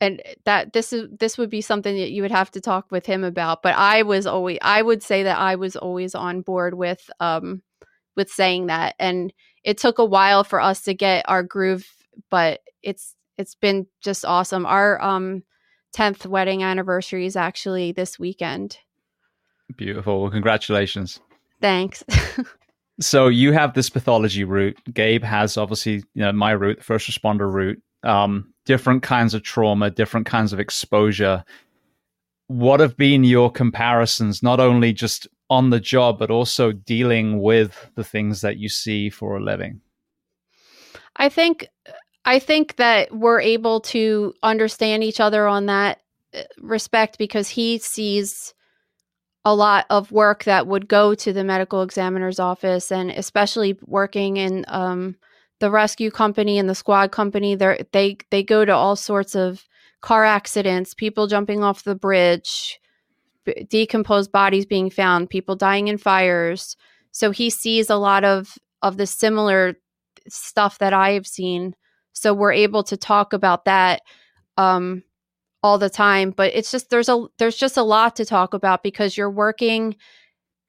and 0.00 0.22
that 0.46 0.72
this 0.72 0.92
is 0.92 1.08
this 1.18 1.38
would 1.38 1.50
be 1.50 1.60
something 1.62 1.96
that 1.96 2.10
you 2.12 2.22
would 2.22 2.30
have 2.30 2.50
to 2.52 2.60
talk 2.60 2.90
with 2.90 3.06
him 3.06 3.24
about. 3.24 3.62
But 3.62 3.76
I 3.76 4.02
was 4.02 4.26
always, 4.26 4.58
I 4.62 4.82
would 4.82 5.02
say 5.02 5.24
that 5.24 5.38
I 5.38 5.56
was 5.56 5.76
always 5.76 6.14
on 6.14 6.42
board 6.42 6.74
with 6.74 7.10
um 7.20 7.62
with 8.16 8.30
saying 8.30 8.66
that, 8.66 8.94
and 8.98 9.32
it 9.64 9.78
took 9.78 9.98
a 9.98 10.04
while 10.04 10.44
for 10.44 10.60
us 10.60 10.82
to 10.84 10.94
get 10.94 11.24
our 11.28 11.42
groove, 11.42 11.86
but 12.30 12.60
it's 12.82 13.14
it's 13.38 13.54
been 13.54 13.86
just 14.02 14.24
awesome. 14.24 14.66
Our 14.66 15.00
um 15.02 15.44
tenth 15.92 16.26
wedding 16.26 16.62
anniversary 16.62 17.26
is 17.26 17.36
actually 17.36 17.92
this 17.92 18.18
weekend. 18.18 18.78
Beautiful. 19.76 20.22
Well, 20.22 20.30
congratulations. 20.30 21.20
Thanks. 21.60 22.04
so 23.00 23.28
you 23.28 23.52
have 23.52 23.74
this 23.74 23.90
pathology 23.90 24.44
route. 24.44 24.78
Gabe 24.92 25.24
has 25.24 25.56
obviously, 25.56 25.94
you 26.14 26.22
know, 26.22 26.32
my 26.32 26.52
route, 26.52 26.78
the 26.78 26.84
first 26.84 27.10
responder 27.10 27.52
route. 27.52 27.80
Um, 28.02 28.54
different 28.64 29.02
kinds 29.02 29.34
of 29.34 29.42
trauma, 29.42 29.90
different 29.90 30.26
kinds 30.26 30.52
of 30.52 30.60
exposure. 30.60 31.44
What 32.46 32.80
have 32.80 32.96
been 32.96 33.24
your 33.24 33.50
comparisons, 33.50 34.42
not 34.42 34.58
only 34.58 34.92
just 34.92 35.28
on 35.50 35.70
the 35.70 35.80
job, 35.80 36.18
but 36.18 36.30
also 36.30 36.72
dealing 36.72 37.42
with 37.42 37.90
the 37.96 38.04
things 38.04 38.40
that 38.40 38.56
you 38.56 38.68
see 38.68 39.10
for 39.10 39.36
a 39.36 39.42
living? 39.42 39.80
I 41.16 41.28
think 41.28 41.68
I 42.24 42.38
think 42.38 42.76
that 42.76 43.14
we're 43.14 43.40
able 43.40 43.80
to 43.80 44.34
understand 44.42 45.02
each 45.04 45.20
other 45.20 45.46
on 45.46 45.66
that 45.66 46.00
uh, 46.34 46.42
respect 46.58 47.18
because 47.18 47.48
he 47.48 47.78
sees 47.78 48.54
a 49.44 49.54
lot 49.54 49.86
of 49.90 50.12
work 50.12 50.44
that 50.44 50.66
would 50.66 50.86
go 50.86 51.14
to 51.14 51.32
the 51.32 51.44
medical 51.44 51.82
examiner's 51.82 52.38
office 52.38 52.92
and 52.92 53.10
especially 53.10 53.78
working 53.86 54.36
in 54.36 54.64
um, 54.68 55.16
the 55.60 55.70
rescue 55.70 56.10
company 56.10 56.58
and 56.58 56.68
the 56.68 56.74
squad 56.74 57.10
company 57.10 57.54
they 57.54 58.16
they 58.30 58.42
go 58.42 58.64
to 58.64 58.74
all 58.74 58.96
sorts 58.96 59.34
of 59.34 59.64
car 60.02 60.24
accidents 60.24 60.94
people 60.94 61.26
jumping 61.26 61.62
off 61.62 61.84
the 61.84 61.94
bridge 61.94 62.80
decomposed 63.68 64.32
bodies 64.32 64.66
being 64.66 64.90
found 64.90 65.30
people 65.30 65.56
dying 65.56 65.88
in 65.88 65.98
fires. 65.98 66.76
So 67.12 67.30
he 67.30 67.50
sees 67.50 67.90
a 67.90 67.96
lot 67.96 68.24
of 68.24 68.56
of 68.82 68.96
the 68.96 69.06
similar 69.06 69.74
stuff 70.28 70.78
that 70.78 70.92
i 70.92 71.10
have 71.10 71.26
seen. 71.26 71.74
So 72.12 72.34
we're 72.34 72.52
able 72.52 72.82
to 72.84 72.96
talk 72.96 73.32
about 73.32 73.64
that 73.64 74.02
um, 74.56 75.02
all 75.62 75.78
the 75.78 75.90
time 75.90 76.30
but 76.30 76.50
it's 76.54 76.70
just 76.70 76.90
there's 76.90 77.08
a 77.08 77.26
there's 77.38 77.56
just 77.56 77.76
a 77.76 77.82
lot 77.82 78.16
to 78.16 78.24
talk 78.24 78.54
about 78.54 78.82
because 78.82 79.16
you're 79.16 79.30
working 79.30 79.94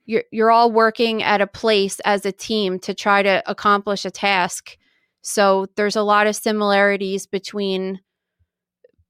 you're 0.05 0.23
you're 0.31 0.51
all 0.51 0.71
working 0.71 1.23
at 1.23 1.41
a 1.41 1.47
place 1.47 1.99
as 2.01 2.25
a 2.25 2.31
team 2.31 2.79
to 2.79 2.93
try 2.93 3.23
to 3.23 3.41
accomplish 3.49 4.05
a 4.05 4.11
task. 4.11 4.77
So 5.21 5.67
there's 5.75 5.95
a 5.95 6.03
lot 6.03 6.27
of 6.27 6.35
similarities 6.35 7.27
between 7.27 8.01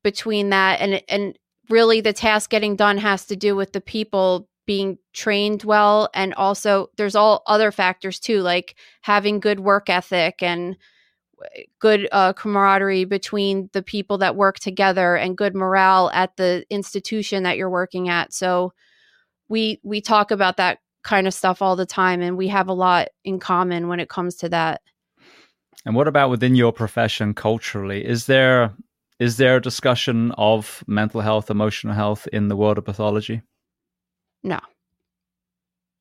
between 0.04 0.50
that 0.50 0.80
and 0.80 1.02
and 1.08 1.38
really 1.70 2.02
the 2.02 2.14
task 2.14 2.50
getting 2.50 2.76
done 2.76 2.98
has 2.98 3.26
to 3.28 3.36
do 3.36 3.56
with 3.56 3.72
the 3.72 3.82
people 3.82 4.48
being 4.68 4.98
trained 5.14 5.64
well 5.64 6.10
and 6.14 6.34
also 6.36 6.88
there's 6.98 7.16
all 7.16 7.42
other 7.48 7.72
factors 7.72 8.20
too 8.20 8.42
like 8.42 8.76
having 9.02 9.40
good 9.40 9.60
work 9.60 9.90
ethic 9.90 10.44
and 10.44 10.78
good 11.80 12.08
uh, 12.12 12.34
camaraderie 12.34 13.06
between 13.06 13.70
the 13.74 13.82
people 13.82 14.18
that 14.20 14.36
work 14.36 14.60
together 14.60 15.16
and 15.16 15.38
good 15.38 15.56
morale 15.56 16.10
at 16.14 16.36
the 16.38 16.66
institution 16.70 17.44
that 17.44 17.58
you're 17.58 17.70
working 17.70 18.10
at. 18.10 18.34
So 18.34 18.74
we 19.50 19.80
we 19.84 20.02
talk 20.02 20.32
about 20.32 20.58
that 20.58 20.80
kind 21.04 21.28
of 21.28 21.34
stuff 21.34 21.62
all 21.62 21.76
the 21.76 21.86
time 21.86 22.22
and 22.22 22.38
we 22.38 22.48
have 22.48 22.68
a 22.68 22.74
lot 22.74 23.10
in 23.24 23.40
common 23.40 23.88
when 23.88 24.00
it 24.00 24.10
comes 24.10 24.36
to 24.38 24.50
that. 24.50 24.82
And 25.86 25.96
what 25.96 26.08
about 26.08 26.30
within 26.30 26.56
your 26.56 26.72
profession 26.72 27.34
culturally? 27.34 28.06
Is 28.06 28.28
there 28.28 28.74
is 29.20 29.38
there 29.38 29.58
a 29.58 29.62
discussion 29.62 30.32
of 30.38 30.84
mental 30.88 31.22
health, 31.22 31.52
emotional 31.52 31.94
health 31.94 32.28
in 32.34 32.48
the 32.48 32.56
world 32.56 32.78
of 32.78 32.86
pathology? 32.86 33.42
No. 34.44 34.60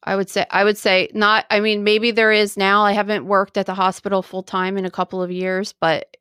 I 0.02 0.16
would 0.16 0.30
say 0.30 0.46
I 0.50 0.64
would 0.64 0.78
say 0.78 1.10
not 1.14 1.46
I 1.50 1.60
mean 1.60 1.84
maybe 1.84 2.10
there 2.10 2.32
is 2.32 2.56
now. 2.56 2.84
I 2.84 2.92
haven't 2.92 3.26
worked 3.26 3.58
at 3.58 3.66
the 3.66 3.74
hospital 3.74 4.22
full 4.22 4.42
time 4.42 4.78
in 4.78 4.84
a 4.84 4.90
couple 4.90 5.22
of 5.22 5.30
years, 5.30 5.74
but 5.78 6.16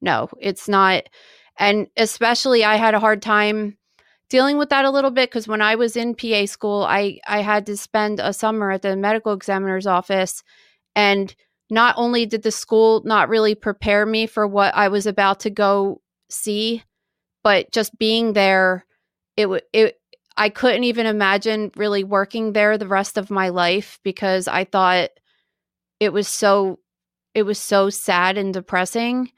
no, 0.00 0.28
it's 0.40 0.68
not 0.68 1.04
and 1.58 1.88
especially 1.96 2.64
I 2.64 2.76
had 2.76 2.94
a 2.94 3.00
hard 3.00 3.20
time 3.22 3.76
dealing 4.30 4.58
with 4.58 4.70
that 4.70 4.84
a 4.84 4.90
little 4.90 5.10
bit 5.10 5.30
cuz 5.30 5.48
when 5.48 5.62
I 5.62 5.74
was 5.74 5.96
in 5.96 6.14
PA 6.14 6.46
school, 6.46 6.84
I 6.84 7.18
I 7.26 7.42
had 7.42 7.66
to 7.66 7.76
spend 7.76 8.20
a 8.20 8.32
summer 8.32 8.70
at 8.70 8.82
the 8.82 8.96
medical 8.96 9.32
examiner's 9.32 9.86
office 9.86 10.42
and 10.96 11.34
not 11.70 11.94
only 11.98 12.24
did 12.26 12.42
the 12.42 12.50
school 12.50 13.02
not 13.04 13.28
really 13.28 13.54
prepare 13.54 14.06
me 14.06 14.26
for 14.26 14.46
what 14.46 14.74
I 14.74 14.88
was 14.88 15.06
about 15.06 15.40
to 15.40 15.50
go 15.50 16.00
see, 16.30 16.82
but 17.44 17.70
just 17.72 17.98
being 17.98 18.32
there 18.32 18.86
it 19.36 19.48
it 19.72 20.00
I 20.38 20.48
couldn't 20.50 20.84
even 20.84 21.06
imagine 21.06 21.72
really 21.76 22.04
working 22.04 22.52
there 22.52 22.78
the 22.78 22.86
rest 22.86 23.18
of 23.18 23.28
my 23.30 23.48
life 23.48 23.98
because 24.04 24.46
I 24.46 24.64
thought 24.64 25.10
it 26.00 26.12
was 26.12 26.28
so 26.28 26.78
it 27.34 27.42
was 27.42 27.58
so 27.58 27.90
sad 27.90 28.38
and 28.38 28.54
depressing. 28.54 29.32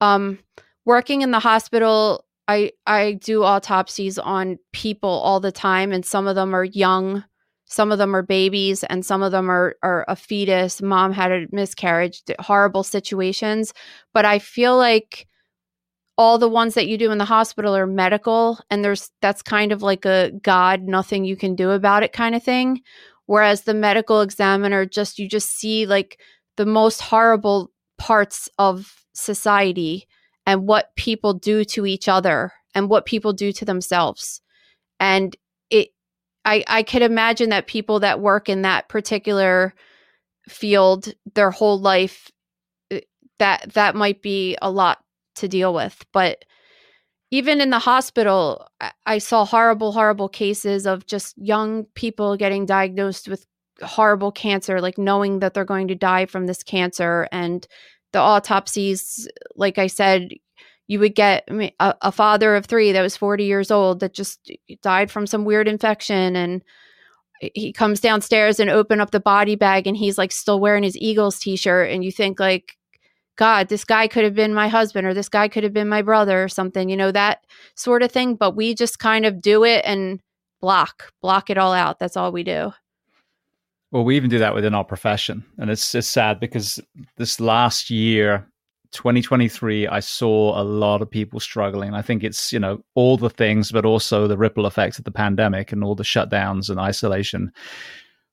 Um 0.00 0.38
working 0.84 1.22
in 1.22 1.30
the 1.30 1.38
hospital, 1.40 2.26
I 2.46 2.72
I 2.86 3.14
do 3.14 3.42
autopsies 3.42 4.18
on 4.18 4.58
people 4.72 5.08
all 5.08 5.40
the 5.40 5.52
time 5.52 5.92
and 5.92 6.04
some 6.04 6.26
of 6.26 6.34
them 6.34 6.54
are 6.54 6.64
young, 6.64 7.24
some 7.64 7.90
of 7.90 7.96
them 7.98 8.14
are 8.14 8.22
babies 8.22 8.84
and 8.84 9.04
some 9.04 9.22
of 9.22 9.32
them 9.32 9.50
are 9.50 9.76
are 9.82 10.04
a 10.08 10.14
fetus, 10.14 10.82
mom 10.82 11.12
had 11.12 11.32
a 11.32 11.46
miscarriage, 11.52 12.22
horrible 12.38 12.82
situations, 12.84 13.72
but 14.12 14.26
I 14.26 14.38
feel 14.40 14.76
like 14.76 15.26
all 16.16 16.38
the 16.38 16.48
ones 16.48 16.74
that 16.74 16.86
you 16.86 16.96
do 16.96 17.10
in 17.10 17.18
the 17.18 17.24
hospital 17.24 17.74
are 17.74 17.86
medical 17.86 18.60
and 18.70 18.84
there's 18.84 19.10
that's 19.20 19.42
kind 19.42 19.72
of 19.72 19.82
like 19.82 20.04
a 20.04 20.30
god 20.42 20.82
nothing 20.82 21.24
you 21.24 21.36
can 21.36 21.54
do 21.54 21.70
about 21.70 22.02
it 22.02 22.12
kind 22.12 22.34
of 22.34 22.42
thing. 22.42 22.80
Whereas 23.26 23.62
the 23.62 23.74
medical 23.74 24.20
examiner 24.20 24.84
just 24.86 25.18
you 25.18 25.28
just 25.28 25.50
see 25.50 25.86
like 25.86 26.20
the 26.56 26.66
most 26.66 27.00
horrible 27.00 27.72
parts 27.98 28.48
of 28.58 29.04
society 29.14 30.06
and 30.46 30.66
what 30.66 30.94
people 30.96 31.34
do 31.34 31.64
to 31.64 31.86
each 31.86 32.08
other 32.08 32.52
and 32.74 32.88
what 32.88 33.06
people 33.06 33.32
do 33.32 33.52
to 33.52 33.64
themselves. 33.64 34.40
And 35.00 35.36
it 35.70 35.88
i 36.44 36.62
i 36.68 36.82
could 36.82 37.02
imagine 37.02 37.50
that 37.50 37.66
people 37.66 38.00
that 38.00 38.20
work 38.20 38.48
in 38.48 38.62
that 38.62 38.88
particular 38.88 39.74
field 40.48 41.12
their 41.34 41.50
whole 41.50 41.80
life 41.80 42.30
eh, 42.90 43.00
that 43.38 43.72
that 43.72 43.96
might 43.96 44.22
be 44.22 44.56
a 44.62 44.70
lot 44.70 45.03
to 45.36 45.48
deal 45.48 45.74
with. 45.74 46.04
But 46.12 46.44
even 47.30 47.60
in 47.60 47.70
the 47.70 47.78
hospital, 47.78 48.68
I 49.06 49.18
saw 49.18 49.44
horrible, 49.44 49.92
horrible 49.92 50.28
cases 50.28 50.86
of 50.86 51.06
just 51.06 51.36
young 51.36 51.84
people 51.94 52.36
getting 52.36 52.66
diagnosed 52.66 53.28
with 53.28 53.46
horrible 53.82 54.30
cancer, 54.30 54.80
like 54.80 54.98
knowing 54.98 55.40
that 55.40 55.54
they're 55.54 55.64
going 55.64 55.88
to 55.88 55.94
die 55.94 56.26
from 56.26 56.46
this 56.46 56.62
cancer. 56.62 57.26
And 57.32 57.66
the 58.12 58.20
autopsies, 58.20 59.28
like 59.56 59.78
I 59.78 59.88
said, 59.88 60.30
you 60.86 61.00
would 61.00 61.14
get 61.14 61.48
a, 61.80 61.94
a 62.02 62.12
father 62.12 62.54
of 62.54 62.66
three 62.66 62.92
that 62.92 63.02
was 63.02 63.16
40 63.16 63.44
years 63.44 63.70
old 63.70 64.00
that 64.00 64.14
just 64.14 64.50
died 64.82 65.10
from 65.10 65.26
some 65.26 65.44
weird 65.44 65.66
infection. 65.66 66.36
And 66.36 66.62
he 67.40 67.72
comes 67.72 68.00
downstairs 68.00 68.60
and 68.60 68.70
open 68.70 69.00
up 69.00 69.10
the 69.10 69.20
body 69.20 69.56
bag 69.56 69.86
and 69.86 69.96
he's 69.96 70.18
like 70.18 70.30
still 70.30 70.60
wearing 70.60 70.84
his 70.84 70.96
Eagles 70.96 71.38
t 71.38 71.56
shirt. 71.56 71.90
And 71.90 72.04
you 72.04 72.12
think, 72.12 72.38
like, 72.38 72.76
God, 73.36 73.68
this 73.68 73.84
guy 73.84 74.06
could 74.06 74.24
have 74.24 74.34
been 74.34 74.54
my 74.54 74.68
husband 74.68 75.06
or 75.06 75.14
this 75.14 75.28
guy 75.28 75.48
could 75.48 75.64
have 75.64 75.72
been 75.72 75.88
my 75.88 76.02
brother 76.02 76.42
or 76.42 76.48
something, 76.48 76.88
you 76.88 76.96
know, 76.96 77.10
that 77.12 77.44
sort 77.74 78.02
of 78.02 78.12
thing. 78.12 78.36
But 78.36 78.54
we 78.54 78.74
just 78.74 78.98
kind 78.98 79.26
of 79.26 79.40
do 79.40 79.64
it 79.64 79.84
and 79.84 80.20
block, 80.60 81.12
block 81.20 81.50
it 81.50 81.58
all 81.58 81.72
out. 81.72 81.98
That's 81.98 82.16
all 82.16 82.32
we 82.32 82.44
do. 82.44 82.72
Well, 83.90 84.04
we 84.04 84.16
even 84.16 84.30
do 84.30 84.38
that 84.38 84.54
within 84.54 84.74
our 84.74 84.84
profession. 84.84 85.44
And 85.58 85.70
it's, 85.70 85.94
it's 85.94 86.08
sad 86.08 86.40
because 86.40 86.80
this 87.16 87.38
last 87.38 87.90
year, 87.90 88.48
2023, 88.92 89.88
I 89.88 90.00
saw 90.00 90.60
a 90.60 90.62
lot 90.62 91.02
of 91.02 91.10
people 91.10 91.40
struggling. 91.40 91.94
I 91.94 92.02
think 92.02 92.24
it's, 92.24 92.52
you 92.52 92.58
know, 92.58 92.84
all 92.94 93.16
the 93.16 93.30
things, 93.30 93.72
but 93.72 93.84
also 93.84 94.26
the 94.26 94.38
ripple 94.38 94.66
effects 94.66 94.98
of 94.98 95.04
the 95.04 95.10
pandemic 95.10 95.72
and 95.72 95.84
all 95.84 95.94
the 95.94 96.04
shutdowns 96.04 96.70
and 96.70 96.80
isolation 96.80 97.52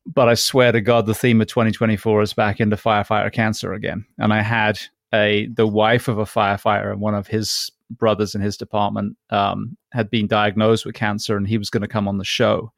but 0.05 0.27
I 0.29 0.33
swear 0.33 0.71
to 0.71 0.81
God, 0.81 1.05
the 1.05 1.13
theme 1.13 1.41
of 1.41 1.47
2024 1.47 2.21
is 2.21 2.33
back 2.33 2.59
into 2.59 2.75
firefighter 2.75 3.31
cancer 3.31 3.73
again. 3.73 4.05
And 4.17 4.33
I 4.33 4.41
had 4.41 4.79
a 5.13 5.47
the 5.53 5.67
wife 5.67 6.07
of 6.07 6.17
a 6.17 6.25
firefighter 6.25 6.91
and 6.91 7.01
one 7.01 7.15
of 7.15 7.27
his 7.27 7.71
brothers 7.89 8.33
in 8.35 8.41
his 8.41 8.57
department 8.57 9.17
um, 9.29 9.77
had 9.91 10.09
been 10.09 10.27
diagnosed 10.27 10.85
with 10.85 10.95
cancer, 10.95 11.35
and 11.37 11.47
he 11.47 11.57
was 11.57 11.69
going 11.69 11.81
to 11.81 11.87
come 11.87 12.07
on 12.07 12.17
the 12.17 12.23
show. 12.25 12.71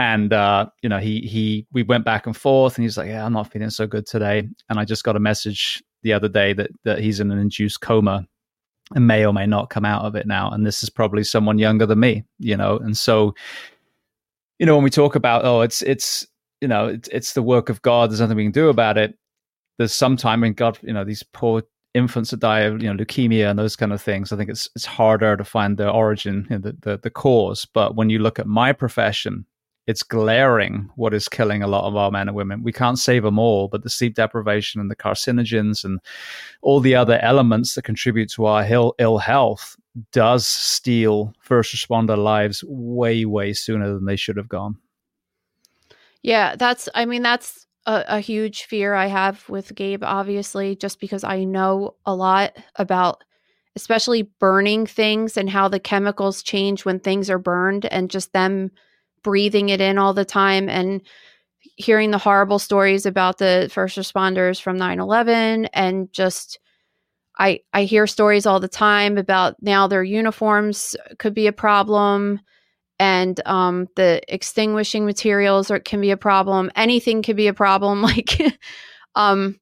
and 0.00 0.32
uh, 0.32 0.66
you 0.82 0.88
know 0.88 0.98
he 0.98 1.20
he 1.20 1.66
we 1.72 1.82
went 1.82 2.04
back 2.04 2.26
and 2.26 2.36
forth 2.36 2.76
and 2.76 2.84
he's 2.84 2.96
like 2.96 3.08
yeah 3.08 3.24
i'm 3.24 3.34
not 3.34 3.52
feeling 3.52 3.70
so 3.70 3.86
good 3.86 4.06
today 4.06 4.48
and 4.70 4.80
i 4.80 4.84
just 4.84 5.04
got 5.04 5.14
a 5.14 5.20
message 5.20 5.82
the 6.02 6.12
other 6.12 6.28
day 6.28 6.54
that 6.54 6.70
that 6.84 6.98
he's 7.00 7.20
in 7.20 7.30
an 7.30 7.38
induced 7.38 7.80
coma 7.82 8.26
and 8.94 9.06
may 9.06 9.24
or 9.26 9.32
may 9.32 9.46
not 9.46 9.68
come 9.68 9.84
out 9.84 10.04
of 10.04 10.16
it 10.16 10.26
now 10.26 10.50
and 10.50 10.66
this 10.66 10.82
is 10.82 10.88
probably 10.88 11.22
someone 11.22 11.58
younger 11.58 11.84
than 11.86 12.00
me 12.00 12.24
you 12.38 12.56
know 12.56 12.78
and 12.78 12.96
so 12.96 13.34
you 14.58 14.64
know 14.64 14.74
when 14.74 14.84
we 14.84 14.90
talk 14.90 15.14
about 15.14 15.44
oh 15.44 15.60
it's 15.60 15.82
it's 15.82 16.26
you 16.60 16.68
know 16.68 16.86
it's, 16.86 17.08
it's 17.08 17.32
the 17.32 17.42
work 17.42 17.68
of 17.68 17.82
god 17.82 18.10
there's 18.10 18.20
nothing 18.20 18.36
we 18.36 18.44
can 18.44 18.52
do 18.52 18.68
about 18.68 18.98
it 18.98 19.16
there's 19.78 19.94
some 19.94 20.16
time 20.16 20.40
when 20.40 20.52
god 20.52 20.78
you 20.82 20.92
know 20.92 21.04
these 21.04 21.22
poor 21.22 21.62
infants 21.94 22.30
that 22.30 22.40
die 22.40 22.60
of 22.60 22.82
you 22.82 22.92
know 22.92 23.04
leukemia 23.04 23.50
and 23.50 23.58
those 23.58 23.76
kind 23.76 23.92
of 23.92 24.00
things 24.00 24.32
i 24.32 24.36
think 24.36 24.48
it's 24.50 24.68
it's 24.76 24.84
harder 24.84 25.36
to 25.36 25.44
find 25.44 25.76
the 25.76 25.90
origin 25.90 26.46
you 26.50 26.58
know, 26.58 26.62
the, 26.62 26.76
the 26.80 26.98
the 26.98 27.10
cause 27.10 27.64
but 27.64 27.96
when 27.96 28.10
you 28.10 28.18
look 28.18 28.38
at 28.38 28.46
my 28.46 28.72
profession 28.72 29.44
it's 29.90 30.04
glaring 30.04 30.88
what 30.94 31.12
is 31.12 31.28
killing 31.28 31.62
a 31.62 31.66
lot 31.66 31.84
of 31.84 31.96
our 31.96 32.12
men 32.12 32.28
and 32.28 32.36
women. 32.36 32.62
We 32.62 32.72
can't 32.72 32.98
save 32.98 33.24
them 33.24 33.40
all, 33.40 33.66
but 33.66 33.82
the 33.82 33.90
sleep 33.90 34.14
deprivation 34.14 34.80
and 34.80 34.88
the 34.88 34.94
carcinogens 34.94 35.84
and 35.84 35.98
all 36.62 36.78
the 36.78 36.94
other 36.94 37.18
elements 37.22 37.74
that 37.74 37.82
contribute 37.82 38.30
to 38.32 38.46
our 38.46 38.64
Ill, 38.64 38.94
Ill 39.00 39.18
health 39.18 39.76
does 40.12 40.46
steal 40.46 41.34
first 41.40 41.74
responder 41.74 42.16
lives 42.16 42.62
way, 42.68 43.24
way 43.24 43.52
sooner 43.52 43.92
than 43.92 44.04
they 44.04 44.14
should 44.14 44.36
have 44.36 44.48
gone. 44.48 44.76
Yeah, 46.22 46.56
that's, 46.56 46.88
I 46.94 47.04
mean, 47.06 47.22
that's 47.22 47.66
a, 47.86 48.04
a 48.08 48.20
huge 48.20 48.64
fear 48.64 48.94
I 48.94 49.06
have 49.06 49.48
with 49.48 49.74
Gabe, 49.74 50.02
obviously, 50.04 50.76
just 50.76 51.00
because 51.00 51.24
I 51.24 51.44
know 51.44 51.96
a 52.04 52.14
lot 52.14 52.56
about 52.76 53.24
especially 53.76 54.22
burning 54.40 54.84
things 54.86 55.36
and 55.36 55.48
how 55.48 55.68
the 55.68 55.80
chemicals 55.80 56.42
change 56.42 56.84
when 56.84 57.00
things 57.00 57.30
are 57.30 57.38
burned 57.38 57.86
and 57.86 58.10
just 58.10 58.32
them 58.32 58.70
breathing 59.22 59.68
it 59.68 59.80
in 59.80 59.96
all 59.98 60.12
the 60.12 60.24
time 60.24 60.68
and 60.68 61.02
hearing 61.76 62.10
the 62.10 62.18
horrible 62.18 62.58
stories 62.58 63.06
about 63.06 63.38
the 63.38 63.68
first 63.72 63.98
responders 63.98 64.60
from 64.60 64.78
9/11 64.78 65.66
and 65.74 66.12
just 66.12 66.58
I 67.38 67.60
I 67.72 67.84
hear 67.84 68.06
stories 68.06 68.46
all 68.46 68.60
the 68.60 68.68
time 68.68 69.18
about 69.18 69.56
now 69.62 69.86
their 69.86 70.02
uniforms 70.04 70.96
could 71.18 71.34
be 71.34 71.46
a 71.46 71.52
problem 71.52 72.40
and 73.00 73.40
um, 73.46 73.88
the 73.96 74.20
extinguishing 74.28 75.06
materials 75.06 75.70
are, 75.70 75.80
can 75.80 76.02
be 76.02 76.10
a 76.10 76.18
problem. 76.18 76.70
Anything 76.76 77.22
can 77.22 77.34
be 77.34 77.48
a 77.48 77.54
problem. 77.54 78.02
Like, 78.10 78.58
um, 79.14 79.58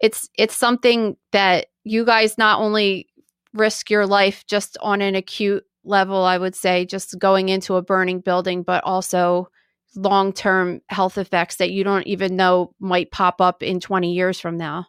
it's 0.00 0.28
it's 0.36 0.56
something 0.56 1.16
that 1.32 1.66
you 1.84 2.04
guys 2.04 2.36
not 2.36 2.60
only 2.60 3.08
risk 3.52 3.90
your 3.90 4.06
life 4.06 4.44
just 4.46 4.76
on 4.80 5.00
an 5.00 5.14
acute 5.14 5.64
level, 5.84 6.24
I 6.24 6.38
would 6.38 6.54
say, 6.54 6.84
just 6.84 7.18
going 7.18 7.48
into 7.50 7.76
a 7.76 7.82
burning 7.82 8.20
building, 8.20 8.62
but 8.62 8.82
also 8.84 9.48
long 9.94 10.32
term 10.32 10.80
health 10.88 11.18
effects 11.18 11.56
that 11.56 11.70
you 11.70 11.84
don't 11.84 12.06
even 12.06 12.36
know 12.36 12.74
might 12.80 13.10
pop 13.10 13.40
up 13.40 13.62
in 13.62 13.80
20 13.80 14.12
years 14.12 14.40
from 14.40 14.56
now. 14.56 14.86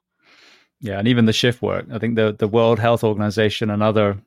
Yeah, 0.79 0.99
and 0.99 1.07
even 1.07 1.25
the 1.25 1.33
shift 1.33 1.61
work. 1.61 1.85
I 1.91 1.99
think 1.99 2.15
the, 2.15 2.35
the 2.37 2.47
World 2.47 2.79
Health 2.79 3.03
Organization 3.03 3.69
and 3.69 3.83
other 3.83 4.17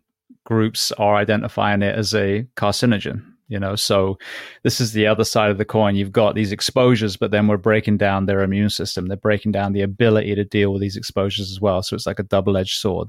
groups 0.44 0.92
are 0.92 1.16
identifying 1.16 1.82
it 1.82 1.94
as 1.96 2.14
a 2.14 2.46
carcinogen. 2.56 3.24
You 3.48 3.58
know, 3.58 3.76
so 3.76 4.18
this 4.62 4.78
is 4.78 4.92
the 4.92 5.06
other 5.06 5.24
side 5.24 5.50
of 5.50 5.56
the 5.56 5.64
coin. 5.64 5.96
You've 5.96 6.12
got 6.12 6.34
these 6.34 6.52
exposures, 6.52 7.16
but 7.16 7.30
then 7.30 7.48
we're 7.48 7.56
breaking 7.56 7.96
down 7.96 8.26
their 8.26 8.42
immune 8.42 8.68
system. 8.68 9.06
They're 9.06 9.16
breaking 9.16 9.52
down 9.52 9.72
the 9.72 9.80
ability 9.80 10.34
to 10.34 10.44
deal 10.44 10.70
with 10.70 10.82
these 10.82 10.98
exposures 10.98 11.50
as 11.50 11.58
well. 11.58 11.82
So 11.82 11.96
it's 11.96 12.06
like 12.06 12.18
a 12.18 12.24
double 12.24 12.58
edged 12.58 12.78
sword. 12.78 13.08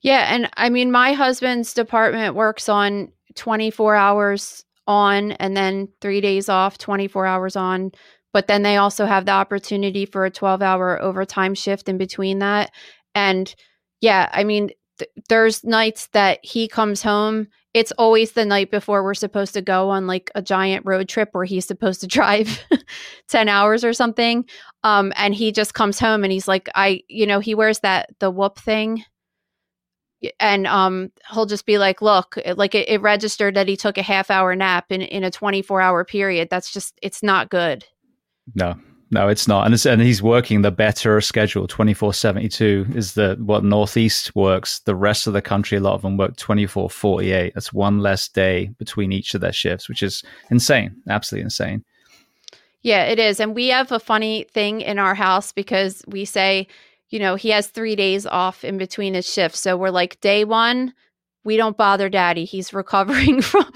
Yeah, 0.00 0.32
and 0.32 0.48
I 0.56 0.68
mean 0.68 0.92
my 0.92 1.12
husband's 1.12 1.72
department 1.74 2.34
works 2.34 2.68
on 2.68 3.10
24 3.34 3.96
hours 3.96 4.64
on 4.86 5.32
and 5.32 5.56
then 5.56 5.88
3 6.00 6.20
days 6.20 6.48
off, 6.48 6.78
24 6.78 7.26
hours 7.26 7.56
on, 7.56 7.92
but 8.32 8.46
then 8.46 8.62
they 8.62 8.76
also 8.76 9.06
have 9.06 9.26
the 9.26 9.32
opportunity 9.32 10.06
for 10.06 10.24
a 10.24 10.30
12-hour 10.30 11.02
overtime 11.02 11.54
shift 11.54 11.88
in 11.88 11.98
between 11.98 12.38
that. 12.40 12.70
And 13.14 13.52
yeah, 14.00 14.28
I 14.32 14.44
mean 14.44 14.70
th- 14.98 15.10
there's 15.28 15.64
nights 15.64 16.08
that 16.08 16.40
he 16.42 16.68
comes 16.68 17.02
home 17.02 17.48
it's 17.74 17.92
always 17.92 18.32
the 18.32 18.44
night 18.44 18.70
before 18.70 19.04
we're 19.04 19.14
supposed 19.14 19.54
to 19.54 19.62
go 19.62 19.90
on 19.90 20.06
like 20.06 20.30
a 20.34 20.42
giant 20.42 20.86
road 20.86 21.08
trip 21.08 21.30
where 21.32 21.44
he's 21.44 21.66
supposed 21.66 22.00
to 22.00 22.06
drive 22.18 22.60
10 23.28 23.48
hours 23.48 23.84
or 23.84 23.92
something 23.92 24.44
um 24.84 25.12
and 25.16 25.34
he 25.34 25.52
just 25.52 25.74
comes 25.74 25.98
home 25.98 26.24
and 26.24 26.32
he's 26.32 26.48
like 26.48 26.68
i 26.74 27.00
you 27.08 27.26
know 27.26 27.40
he 27.40 27.54
wears 27.54 27.80
that 27.80 28.10
the 28.18 28.30
whoop 28.30 28.58
thing. 28.58 29.04
And 30.40 30.66
um 30.66 31.12
he'll 31.32 31.46
just 31.46 31.64
be 31.64 31.78
like 31.78 32.02
look 32.02 32.36
like 32.56 32.74
it, 32.74 32.88
it, 32.88 33.00
registered 33.00 33.54
that 33.54 33.68
he 33.68 33.76
took 33.76 33.98
a 33.98 34.02
half 34.02 34.32
hour 34.32 34.56
nap 34.56 34.86
in 34.90 35.00
in 35.00 35.22
a 35.22 35.30
24 35.30 35.80
hour 35.80 36.04
period. 36.04 36.48
That's 36.50 36.72
just 36.72 36.98
it's 37.02 37.22
not 37.22 37.50
good. 37.50 37.84
No 38.56 38.74
no 39.10 39.28
it's 39.28 39.48
not. 39.48 39.64
And 39.64 39.74
it's, 39.74 39.86
and 39.86 40.00
he's 40.02 40.22
working 40.22 40.62
the 40.62 40.70
better 40.70 41.20
schedule. 41.20 41.66
24 41.66 42.14
72 42.14 42.86
is 42.94 43.14
the 43.14 43.36
what 43.40 43.64
northeast 43.64 44.34
works. 44.34 44.80
The 44.80 44.94
rest 44.94 45.26
of 45.26 45.32
the 45.32 45.42
country 45.42 45.78
a 45.78 45.80
lot 45.80 45.94
of 45.94 46.02
them 46.02 46.16
work 46.16 46.36
24 46.36 46.90
48 46.90 47.54
that's 47.54 47.72
one 47.72 48.00
less 48.00 48.28
day 48.28 48.70
between 48.78 49.12
each 49.12 49.34
of 49.34 49.40
their 49.40 49.52
shifts 49.52 49.88
which 49.88 50.02
is 50.02 50.22
insane 50.50 50.94
absolutely 51.08 51.44
insane. 51.44 51.84
Yeah 52.82 53.04
it 53.04 53.18
is. 53.18 53.40
And 53.40 53.54
we 53.54 53.68
have 53.68 53.92
a 53.92 54.00
funny 54.00 54.46
thing 54.52 54.80
in 54.80 54.98
our 54.98 55.14
house 55.14 55.52
because 55.52 56.02
we 56.06 56.24
say 56.24 56.68
you 57.10 57.18
know, 57.18 57.36
he 57.36 57.50
has 57.50 57.68
three 57.68 57.96
days 57.96 58.26
off 58.26 58.64
in 58.64 58.78
between 58.78 59.14
his 59.14 59.30
shifts. 59.30 59.60
So 59.60 59.76
we're 59.76 59.90
like, 59.90 60.20
day 60.20 60.44
one, 60.44 60.92
we 61.48 61.56
don't 61.56 61.78
bother 61.78 62.10
daddy. 62.10 62.44
He's 62.44 62.74
recovering 62.74 63.40
from 63.40 63.72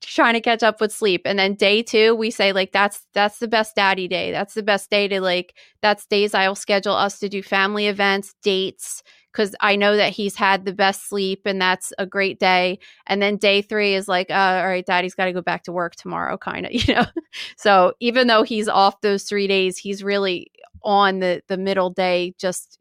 trying 0.00 0.34
to 0.34 0.40
catch 0.40 0.62
up 0.62 0.80
with 0.80 0.92
sleep. 0.92 1.22
And 1.24 1.36
then 1.36 1.54
day 1.54 1.82
two, 1.82 2.14
we 2.14 2.30
say, 2.30 2.52
like, 2.52 2.70
that's 2.70 3.04
that's 3.14 3.40
the 3.40 3.48
best 3.48 3.74
daddy 3.74 4.06
day. 4.06 4.30
That's 4.30 4.54
the 4.54 4.62
best 4.62 4.90
day 4.90 5.08
to 5.08 5.20
like 5.20 5.54
that's 5.82 6.06
days 6.06 6.34
I'll 6.34 6.54
schedule 6.54 6.94
us 6.94 7.18
to 7.18 7.28
do 7.28 7.42
family 7.42 7.88
events, 7.88 8.36
dates, 8.44 9.02
because 9.32 9.56
I 9.60 9.74
know 9.74 9.96
that 9.96 10.12
he's 10.12 10.36
had 10.36 10.64
the 10.64 10.72
best 10.72 11.08
sleep 11.08 11.42
and 11.46 11.60
that's 11.60 11.92
a 11.98 12.06
great 12.06 12.38
day. 12.38 12.78
And 13.08 13.20
then 13.20 13.38
day 13.38 13.60
three 13.60 13.94
is 13.94 14.06
like, 14.06 14.30
uh, 14.30 14.60
all 14.62 14.68
right, 14.68 14.86
daddy's 14.86 15.16
got 15.16 15.24
to 15.24 15.32
go 15.32 15.42
back 15.42 15.64
to 15.64 15.72
work 15.72 15.96
tomorrow, 15.96 16.38
kind 16.50 16.64
of, 16.64 16.72
you 16.72 16.94
know? 16.94 17.06
so 17.58 17.92
even 17.98 18.28
though 18.28 18.44
he's 18.44 18.68
off 18.68 19.00
those 19.00 19.24
three 19.24 19.48
days, 19.48 19.78
he's 19.78 20.04
really 20.04 20.52
on 20.84 21.18
the, 21.18 21.42
the 21.48 21.56
middle 21.56 21.90
day, 21.90 22.34
just 22.38 22.78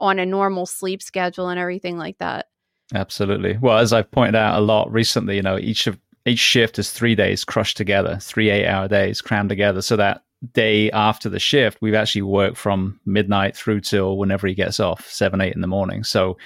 on 0.00 0.18
a 0.18 0.26
normal 0.26 0.66
sleep 0.66 1.00
schedule 1.00 1.48
and 1.48 1.60
everything 1.60 1.96
like 1.96 2.18
that. 2.18 2.46
Absolutely. 2.94 3.58
Well, 3.60 3.78
as 3.78 3.92
I've 3.92 4.10
pointed 4.10 4.36
out 4.36 4.58
a 4.58 4.62
lot 4.62 4.90
recently, 4.92 5.36
you 5.36 5.42
know, 5.42 5.58
each 5.58 5.86
of 5.86 5.98
each 6.24 6.38
shift 6.38 6.78
is 6.78 6.90
three 6.90 7.14
days 7.14 7.44
crushed 7.44 7.76
together, 7.76 8.18
three 8.20 8.50
eight 8.50 8.66
hour 8.66 8.88
days 8.88 9.20
crammed 9.20 9.48
together. 9.48 9.82
So 9.82 9.96
that 9.96 10.22
day 10.52 10.90
after 10.90 11.28
the 11.28 11.38
shift, 11.38 11.78
we've 11.80 11.94
actually 11.94 12.22
worked 12.22 12.56
from 12.56 13.00
midnight 13.06 13.56
through 13.56 13.80
till 13.80 14.18
whenever 14.18 14.46
he 14.46 14.54
gets 14.54 14.78
off, 14.80 15.08
seven, 15.08 15.40
eight 15.40 15.54
in 15.54 15.60
the 15.60 15.66
morning. 15.66 16.04
So 16.04 16.36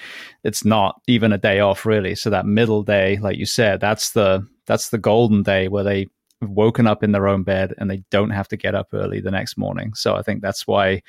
it's 0.43 0.63
not 0.65 1.01
even 1.07 1.33
a 1.33 1.37
day 1.37 1.59
off 1.59 1.85
really. 1.85 2.15
So 2.15 2.29
that 2.29 2.45
middle 2.45 2.83
day, 2.83 3.17
like 3.17 3.37
you 3.37 3.45
said, 3.45 3.79
that's 3.79 4.11
the 4.11 4.47
that's 4.65 4.89
the 4.89 4.97
golden 4.97 5.43
day 5.43 5.67
where 5.67 5.83
they 5.83 6.07
have 6.41 6.49
woken 6.49 6.87
up 6.87 7.03
in 7.03 7.11
their 7.11 7.27
own 7.27 7.43
bed 7.43 7.73
and 7.77 7.89
they 7.89 8.03
don't 8.09 8.31
have 8.31 8.47
to 8.47 8.57
get 8.57 8.75
up 8.75 8.89
early 8.93 9.19
the 9.19 9.31
next 9.31 9.57
morning. 9.57 9.93
So 9.93 10.15
I 10.15 10.21
think 10.21 10.41
that's 10.41 10.65
why 10.65 11.03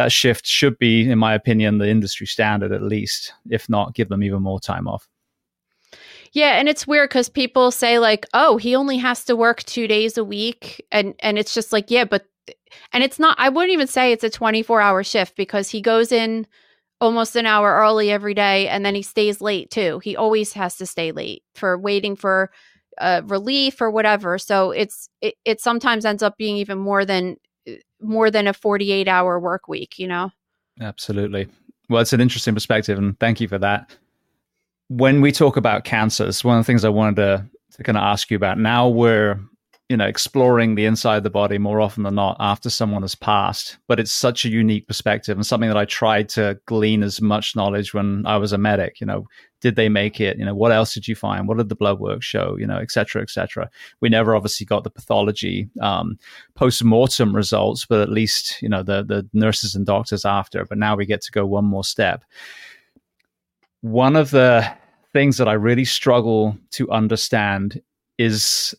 that 0.00 0.10
shift 0.10 0.46
should 0.46 0.78
be, 0.78 1.10
in 1.10 1.18
my 1.18 1.34
opinion, 1.34 1.76
the 1.76 1.88
industry 1.88 2.26
standard 2.26 2.72
at 2.72 2.82
least, 2.82 3.34
if 3.50 3.68
not 3.68 3.94
give 3.94 4.08
them 4.08 4.22
even 4.22 4.42
more 4.42 4.58
time 4.58 4.88
off. 4.88 5.06
Yeah, 6.32 6.58
and 6.58 6.70
it's 6.70 6.86
weird 6.86 7.10
because 7.10 7.28
people 7.28 7.70
say 7.70 7.98
like, 7.98 8.24
"Oh, 8.32 8.56
he 8.56 8.74
only 8.74 8.96
has 8.96 9.24
to 9.26 9.36
work 9.36 9.62
two 9.64 9.86
days 9.86 10.16
a 10.16 10.24
week," 10.24 10.82
and 10.90 11.14
and 11.20 11.38
it's 11.38 11.52
just 11.52 11.70
like, 11.70 11.90
yeah, 11.90 12.04
but 12.04 12.24
and 12.94 13.04
it's 13.04 13.18
not. 13.18 13.36
I 13.38 13.50
wouldn't 13.50 13.72
even 13.72 13.88
say 13.88 14.10
it's 14.10 14.24
a 14.24 14.30
twenty 14.30 14.62
four 14.62 14.80
hour 14.80 15.04
shift 15.04 15.36
because 15.36 15.68
he 15.68 15.82
goes 15.82 16.12
in 16.12 16.46
almost 17.02 17.36
an 17.36 17.44
hour 17.44 17.74
early 17.74 18.10
every 18.10 18.32
day, 18.32 18.68
and 18.68 18.86
then 18.86 18.94
he 18.94 19.02
stays 19.02 19.42
late 19.42 19.70
too. 19.70 19.98
He 20.02 20.16
always 20.16 20.54
has 20.54 20.76
to 20.76 20.86
stay 20.86 21.12
late 21.12 21.42
for 21.54 21.76
waiting 21.76 22.16
for 22.16 22.50
uh, 22.98 23.20
relief 23.26 23.82
or 23.82 23.90
whatever. 23.90 24.38
So 24.38 24.70
it's 24.70 25.10
it, 25.20 25.34
it 25.44 25.60
sometimes 25.60 26.06
ends 26.06 26.22
up 26.22 26.38
being 26.38 26.56
even 26.56 26.78
more 26.78 27.04
than 27.04 27.36
Uh, 27.68 27.74
more 28.00 28.30
than 28.30 28.46
a 28.46 28.52
forty 28.52 28.92
eight 28.92 29.08
hour 29.08 29.38
work 29.38 29.68
week. 29.68 29.98
You 29.98 30.08
know. 30.08 30.30
Absolutely. 30.80 31.48
Well, 31.88 32.00
it's 32.00 32.12
an 32.12 32.20
interesting 32.20 32.54
perspective, 32.54 32.96
and 32.98 33.18
thank 33.18 33.40
you 33.40 33.48
for 33.48 33.58
that 33.58 33.90
when 34.90 35.20
we 35.20 35.30
talk 35.30 35.56
about 35.56 35.84
cancers, 35.84 36.42
one 36.42 36.58
of 36.58 36.64
the 36.64 36.66
things 36.66 36.84
I 36.84 36.88
wanted 36.88 37.16
to, 37.16 37.46
to 37.76 37.82
kind 37.84 37.96
of 37.96 38.02
ask 38.02 38.28
you 38.28 38.36
about 38.36 38.58
now 38.58 38.88
we're 38.88 39.38
you 39.90 39.96
know 39.96 40.06
exploring 40.06 40.76
the 40.76 40.86
inside 40.86 41.16
of 41.18 41.24
the 41.24 41.30
body 41.30 41.58
more 41.58 41.80
often 41.80 42.04
than 42.04 42.14
not 42.14 42.36
after 42.38 42.70
someone 42.70 43.02
has 43.02 43.16
passed. 43.16 43.76
But 43.88 43.98
it's 43.98 44.12
such 44.12 44.44
a 44.44 44.48
unique 44.48 44.86
perspective 44.86 45.36
and 45.36 45.44
something 45.44 45.68
that 45.68 45.76
i 45.76 45.84
tried 45.84 46.28
to 46.30 46.58
glean 46.66 47.02
as 47.02 47.20
much 47.20 47.56
knowledge 47.56 47.92
when 47.92 48.24
i 48.24 48.36
was 48.36 48.52
a 48.52 48.58
medic 48.58 49.00
you 49.00 49.06
know 49.06 49.26
did 49.60 49.76
they 49.76 49.88
make 49.88 50.20
it? 50.20 50.38
You 50.38 50.44
know 50.46 50.54
what 50.54 50.72
else 50.72 50.94
did 50.94 51.06
you 51.06 51.14
find? 51.14 51.46
What 51.46 51.58
did 51.58 51.68
the 51.68 51.74
blood 51.74 52.00
work 52.00 52.22
show? 52.22 52.56
You 52.56 52.66
know 52.66 52.78
et 52.78 52.90
cetera 52.90 53.20
et 53.20 53.30
cetera. 53.30 53.68
We 54.00 54.08
never 54.08 54.34
obviously 54.34 54.64
got 54.64 54.84
the 54.84 54.90
pathology 54.90 55.68
um, 55.80 56.18
post-mortem 56.54 57.36
results 57.36 57.84
but 57.84 58.00
at 58.00 58.08
least 58.08 58.60
you 58.62 58.68
know 58.68 58.82
the 58.82 59.02
the 59.02 59.28
nurses 59.32 59.74
and 59.74 59.84
doctors 59.84 60.24
after. 60.24 60.64
But 60.64 60.78
now 60.78 60.96
we 60.96 61.04
get 61.04 61.20
to 61.22 61.32
go 61.32 61.44
one 61.44 61.64
more 61.64 61.84
step. 61.84 62.24
One 63.82 64.16
of 64.16 64.30
the 64.30 64.70
things 65.12 65.36
that 65.38 65.48
I 65.48 65.54
really 65.54 65.84
struggle 65.84 66.56
to 66.72 66.90
understand 66.90 67.82
is 68.18 68.74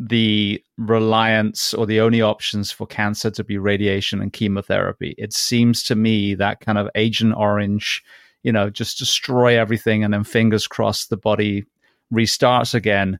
the 0.00 0.62
reliance 0.76 1.74
or 1.74 1.86
the 1.86 2.00
only 2.00 2.22
options 2.22 2.70
for 2.70 2.86
cancer 2.86 3.30
to 3.32 3.42
be 3.42 3.58
radiation 3.58 4.22
and 4.22 4.32
chemotherapy. 4.32 5.14
It 5.18 5.32
seems 5.32 5.82
to 5.84 5.96
me 5.96 6.34
that 6.34 6.60
kind 6.60 6.78
of 6.78 6.88
Agent 6.94 7.34
Orange, 7.36 8.02
you 8.42 8.52
know, 8.52 8.70
just 8.70 8.98
destroy 8.98 9.58
everything 9.58 10.04
and 10.04 10.14
then 10.14 10.24
fingers 10.24 10.68
crossed 10.68 11.10
the 11.10 11.16
body 11.16 11.64
restarts 12.12 12.74
again, 12.74 13.18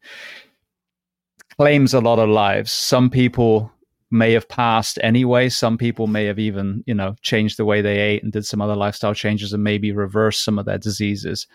claims 1.56 1.94
a 1.94 2.00
lot 2.00 2.20
of 2.20 2.28
lives. 2.28 2.70
Some 2.70 3.10
people 3.10 3.72
may 4.10 4.32
have 4.32 4.48
passed 4.48 4.98
anyway. 5.02 5.48
Some 5.48 5.76
people 5.76 6.06
may 6.06 6.26
have 6.26 6.38
even, 6.38 6.84
you 6.86 6.94
know, 6.94 7.16
changed 7.22 7.58
the 7.58 7.64
way 7.64 7.82
they 7.82 7.98
ate 7.98 8.22
and 8.22 8.32
did 8.32 8.46
some 8.46 8.62
other 8.62 8.76
lifestyle 8.76 9.14
changes 9.14 9.52
and 9.52 9.64
maybe 9.64 9.92
reversed 9.92 10.44
some 10.44 10.58
of 10.58 10.64
their 10.64 10.78
diseases 10.78 11.46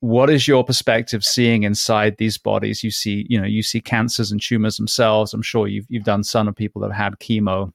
what 0.00 0.28
is 0.30 0.46
your 0.46 0.64
perspective 0.64 1.24
seeing 1.24 1.62
inside 1.62 2.16
these 2.18 2.36
bodies? 2.36 2.84
You 2.84 2.90
see, 2.90 3.26
you 3.28 3.40
know, 3.40 3.46
you 3.46 3.62
see 3.62 3.80
cancers 3.80 4.30
and 4.30 4.40
tumors 4.40 4.76
themselves. 4.76 5.32
I'm 5.32 5.42
sure 5.42 5.66
you've 5.66 5.86
you've 5.88 6.04
done 6.04 6.24
some 6.24 6.48
of 6.48 6.56
people 6.56 6.82
that 6.82 6.92
have 6.92 7.12
had 7.12 7.18
chemo. 7.20 7.72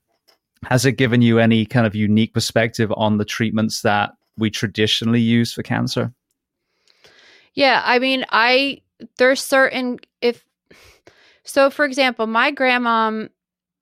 Has 0.65 0.85
it 0.85 0.93
given 0.93 1.21
you 1.21 1.39
any 1.39 1.65
kind 1.65 1.87
of 1.87 1.95
unique 1.95 2.33
perspective 2.33 2.91
on 2.95 3.17
the 3.17 3.25
treatments 3.25 3.81
that 3.81 4.11
we 4.37 4.49
traditionally 4.49 5.21
use 5.21 5.53
for 5.53 5.63
cancer? 5.63 6.13
Yeah, 7.53 7.81
I 7.83 7.99
mean, 7.99 8.25
I 8.29 8.81
there's 9.17 9.41
certain 9.41 9.99
if 10.21 10.45
so 11.43 11.69
for 11.69 11.85
example, 11.85 12.27
my 12.27 12.51
grandma 12.51 13.27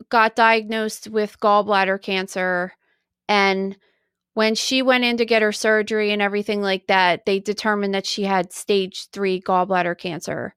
got 0.09 0.35
diagnosed 0.35 1.09
with 1.09 1.39
gallbladder 1.39 2.01
cancer 2.01 2.71
and 3.27 3.75
when 4.37 4.53
she 4.53 4.83
went 4.83 5.03
in 5.03 5.17
to 5.17 5.25
get 5.25 5.41
her 5.41 5.51
surgery 5.51 6.11
and 6.11 6.21
everything 6.21 6.61
like 6.61 6.85
that, 6.85 7.25
they 7.25 7.39
determined 7.39 7.95
that 7.95 8.05
she 8.05 8.21
had 8.21 8.53
stage 8.53 9.07
three 9.09 9.41
gallbladder 9.41 9.97
cancer 9.97 10.53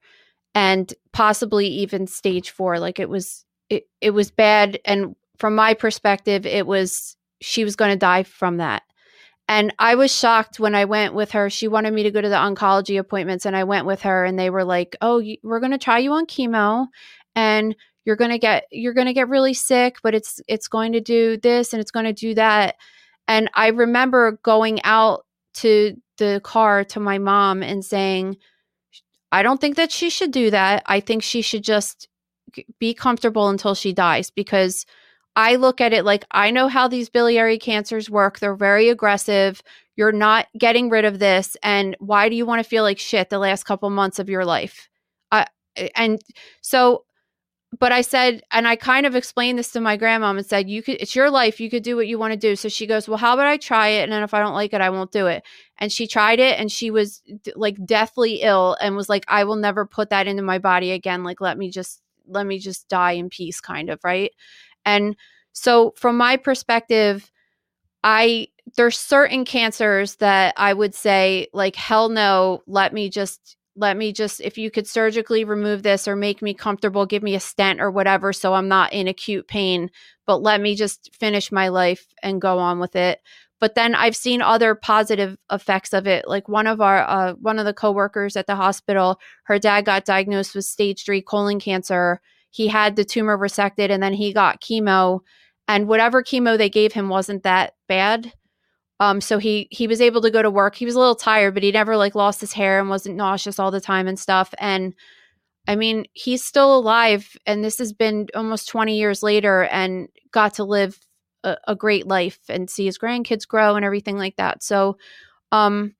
and 0.53 0.93
possibly 1.13 1.65
even 1.65 2.05
stage 2.05 2.51
four. 2.51 2.77
Like 2.77 2.99
it 2.99 3.09
was, 3.09 3.43
it, 3.71 3.87
it 3.99 4.11
was 4.11 4.29
bad. 4.29 4.79
And 4.85 5.15
from 5.39 5.55
my 5.55 5.73
perspective, 5.73 6.45
it 6.45 6.67
was, 6.67 7.17
she 7.41 7.63
was 7.63 7.75
going 7.75 7.89
to 7.89 7.97
die 7.97 8.21
from 8.21 8.57
that. 8.57 8.83
And 9.47 9.73
I 9.79 9.95
was 9.95 10.15
shocked 10.15 10.59
when 10.59 10.75
I 10.75 10.85
went 10.85 11.15
with 11.15 11.31
her. 11.31 11.49
She 11.49 11.67
wanted 11.67 11.91
me 11.95 12.03
to 12.03 12.11
go 12.11 12.21
to 12.21 12.29
the 12.29 12.35
oncology 12.35 12.99
appointments, 12.99 13.47
and 13.47 13.55
I 13.55 13.63
went 13.63 13.87
with 13.87 14.03
her, 14.03 14.25
and 14.25 14.37
they 14.37 14.51
were 14.51 14.63
like, 14.63 14.95
"Oh, 15.01 15.23
we're 15.41 15.59
going 15.59 15.71
to 15.71 15.79
try 15.79 15.97
you 15.97 16.13
on 16.13 16.27
chemo, 16.27 16.85
and 17.35 17.75
you're 18.05 18.15
going 18.15 18.29
to 18.29 18.37
get 18.37 18.65
you're 18.71 18.93
going 18.93 19.07
to 19.07 19.13
get 19.13 19.27
really 19.27 19.55
sick, 19.55 19.97
but 20.03 20.13
it's 20.13 20.39
it's 20.47 20.67
going 20.67 20.93
to 20.93 21.01
do 21.01 21.35
this 21.37 21.73
and 21.73 21.81
it's 21.81 21.91
going 21.91 22.05
to 22.05 22.13
do 22.13 22.35
that." 22.35 22.75
And 23.31 23.49
I 23.53 23.67
remember 23.67 24.37
going 24.43 24.81
out 24.83 25.25
to 25.53 25.95
the 26.17 26.41
car 26.43 26.83
to 26.83 26.99
my 26.99 27.17
mom 27.17 27.63
and 27.63 27.83
saying, 27.83 28.35
I 29.31 29.41
don't 29.41 29.61
think 29.61 29.77
that 29.77 29.89
she 29.89 30.09
should 30.09 30.31
do 30.31 30.51
that. 30.51 30.83
I 30.85 30.99
think 30.99 31.23
she 31.23 31.41
should 31.41 31.63
just 31.63 32.09
be 32.77 32.93
comfortable 32.93 33.47
until 33.47 33.73
she 33.73 33.93
dies 33.93 34.31
because 34.31 34.85
I 35.37 35.55
look 35.55 35.79
at 35.79 35.93
it 35.93 36.03
like 36.03 36.25
I 36.31 36.51
know 36.51 36.67
how 36.67 36.89
these 36.89 37.09
biliary 37.09 37.57
cancers 37.57 38.09
work. 38.09 38.39
They're 38.39 38.53
very 38.53 38.89
aggressive. 38.89 39.63
You're 39.95 40.11
not 40.11 40.47
getting 40.57 40.89
rid 40.89 41.05
of 41.05 41.19
this. 41.19 41.55
And 41.63 41.95
why 41.99 42.27
do 42.27 42.35
you 42.35 42.45
want 42.45 42.61
to 42.61 42.69
feel 42.69 42.83
like 42.83 42.99
shit 42.99 43.29
the 43.29 43.39
last 43.39 43.63
couple 43.63 43.89
months 43.91 44.19
of 44.19 44.29
your 44.29 44.43
life? 44.43 44.89
Uh, 45.31 45.45
and 45.95 46.21
so 46.59 47.05
but 47.79 47.91
I 47.93 48.01
said, 48.01 48.41
and 48.51 48.67
I 48.67 48.75
kind 48.75 49.05
of 49.05 49.15
explained 49.15 49.57
this 49.57 49.71
to 49.71 49.81
my 49.81 49.97
grandmom 49.97 50.37
and 50.37 50.45
said, 50.45 50.69
you 50.69 50.83
could, 50.83 50.97
it's 50.99 51.15
your 51.15 51.29
life. 51.29 51.61
You 51.61 51.69
could 51.69 51.83
do 51.83 51.95
what 51.95 52.07
you 52.07 52.19
want 52.19 52.33
to 52.33 52.37
do. 52.37 52.55
So 52.57 52.67
she 52.67 52.85
goes, 52.85 53.07
well, 53.07 53.17
how 53.17 53.33
about 53.33 53.47
I 53.47 53.55
try 53.57 53.87
it? 53.87 54.03
And 54.03 54.11
then 54.11 54.23
if 54.23 54.33
I 54.33 54.39
don't 54.39 54.53
like 54.53 54.73
it, 54.73 54.81
I 54.81 54.89
won't 54.89 55.11
do 55.11 55.27
it. 55.27 55.43
And 55.77 55.89
she 55.89 56.05
tried 56.05 56.39
it 56.39 56.59
and 56.59 56.69
she 56.69 56.91
was 56.91 57.21
like 57.55 57.83
deathly 57.85 58.41
ill 58.41 58.75
and 58.81 58.97
was 58.97 59.07
like, 59.07 59.23
I 59.29 59.45
will 59.45 59.55
never 59.55 59.85
put 59.85 60.09
that 60.09 60.27
into 60.27 60.43
my 60.43 60.59
body 60.59 60.91
again. 60.91 61.23
Like, 61.23 61.39
let 61.39 61.57
me 61.57 61.71
just, 61.71 62.01
let 62.27 62.45
me 62.45 62.59
just 62.59 62.89
die 62.89 63.13
in 63.13 63.29
peace, 63.29 63.61
kind 63.61 63.89
of. 63.89 63.99
Right. 64.03 64.33
And 64.85 65.15
so 65.53 65.93
from 65.95 66.17
my 66.17 66.35
perspective, 66.35 67.31
I, 68.03 68.49
there's 68.75 68.99
certain 68.99 69.45
cancers 69.45 70.15
that 70.17 70.55
I 70.57 70.73
would 70.73 70.93
say, 70.93 71.47
like, 71.53 71.75
hell 71.75 72.09
no, 72.09 72.63
let 72.67 72.93
me 72.93 73.09
just 73.09 73.55
let 73.75 73.95
me 73.95 74.11
just 74.11 74.41
if 74.41 74.57
you 74.57 74.69
could 74.69 74.87
surgically 74.87 75.43
remove 75.43 75.83
this 75.83 76.07
or 76.07 76.15
make 76.15 76.41
me 76.41 76.53
comfortable 76.53 77.05
give 77.05 77.23
me 77.23 77.35
a 77.35 77.39
stent 77.39 77.79
or 77.79 77.89
whatever 77.89 78.33
so 78.33 78.53
i'm 78.53 78.67
not 78.67 78.91
in 78.91 79.07
acute 79.07 79.47
pain 79.47 79.89
but 80.31 80.41
let 80.41 80.61
me 80.61 80.75
just 80.75 81.13
finish 81.13 81.51
my 81.51 81.67
life 81.67 82.07
and 82.23 82.39
go 82.39 82.57
on 82.57 82.79
with 82.79 82.95
it. 82.95 83.19
But 83.59 83.75
then 83.75 83.93
i've 83.95 84.15
seen 84.15 84.41
other 84.41 84.75
positive 84.75 85.37
effects 85.51 85.93
of 85.93 86.07
it 86.07 86.27
like 86.27 86.47
one 86.47 86.67
of 86.67 86.81
our 86.81 87.01
uh, 87.01 87.33
one 87.33 87.59
of 87.59 87.65
the 87.65 87.73
coworkers 87.73 88.35
at 88.35 88.47
the 88.47 88.55
hospital 88.55 89.19
her 89.43 89.59
dad 89.59 89.85
got 89.85 90.05
diagnosed 90.05 90.55
with 90.55 90.65
stage 90.65 91.05
3 91.05 91.21
colon 91.21 91.59
cancer. 91.59 92.21
He 92.49 92.67
had 92.67 92.95
the 92.95 93.05
tumor 93.05 93.37
resected 93.37 93.89
and 93.89 94.01
then 94.01 94.13
he 94.13 94.33
got 94.33 94.61
chemo 94.61 95.19
and 95.67 95.87
whatever 95.87 96.23
chemo 96.23 96.57
they 96.57 96.69
gave 96.69 96.93
him 96.93 97.09
wasn't 97.09 97.43
that 97.43 97.75
bad 97.87 98.33
um, 99.01 99.19
so 99.19 99.39
he 99.39 99.67
he 99.71 99.87
was 99.87 99.99
able 99.99 100.21
to 100.21 100.29
go 100.29 100.43
to 100.43 100.51
work. 100.51 100.75
He 100.75 100.85
was 100.85 100.93
a 100.93 100.99
little 100.99 101.15
tired, 101.15 101.55
but 101.55 101.63
he 101.63 101.71
never 101.71 101.97
like 101.97 102.13
lost 102.13 102.39
his 102.39 102.53
hair 102.53 102.79
and 102.79 102.87
wasn't 102.87 103.15
nauseous 103.15 103.57
all 103.57 103.71
the 103.71 103.81
time 103.81 104.07
and 104.07 104.17
stuff. 104.17 104.53
And 104.59 104.93
I 105.67 105.75
mean, 105.75 106.05
he's 106.13 106.43
still 106.45 106.75
alive, 106.77 107.35
and 107.47 107.63
this 107.63 107.79
has 107.79 107.93
been 107.93 108.27
almost 108.35 108.69
20 108.69 108.95
years 108.95 109.23
later, 109.23 109.63
and 109.63 110.07
got 110.31 110.53
to 110.55 110.63
live 110.63 110.99
a, 111.43 111.57
a 111.67 111.75
great 111.75 112.05
life 112.05 112.39
and 112.47 112.69
see 112.69 112.85
his 112.85 112.99
grandkids 112.99 113.47
grow 113.47 113.75
and 113.75 113.83
everything 113.83 114.17
like 114.17 114.35
that. 114.35 114.61
So, 114.61 114.97
um, 115.51 115.95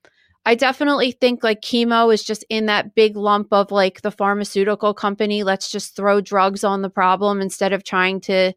I 0.45 0.53
definitely 0.53 1.11
think 1.11 1.43
like 1.43 1.61
chemo 1.61 2.13
is 2.13 2.23
just 2.23 2.45
in 2.49 2.67
that 2.67 2.93
big 2.93 3.15
lump 3.17 3.47
of 3.51 3.71
like 3.71 4.01
the 4.01 4.11
pharmaceutical 4.11 4.93
company. 4.93 5.41
Let's 5.41 5.71
just 5.71 5.95
throw 5.95 6.21
drugs 6.21 6.63
on 6.63 6.83
the 6.83 6.89
problem 6.89 7.41
instead 7.41 7.73
of 7.73 7.83
trying 7.83 8.21
to 8.21 8.53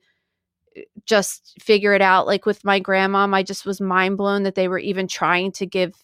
just 1.07 1.55
figure 1.61 1.95
it 1.95 2.03
out. 2.03 2.27
Like 2.27 2.47
with 2.47 2.65
my 2.65 2.79
grandma, 2.79 3.27
I 3.33 3.43
just 3.43 3.67
was 3.67 3.81
mind 3.81 4.17
blown 4.17 4.43
that 4.45 4.55
they 4.55 4.69
were 4.69 4.79
even 4.79 5.07
trying 5.07 5.53
to 5.53 5.67
give 5.67 5.95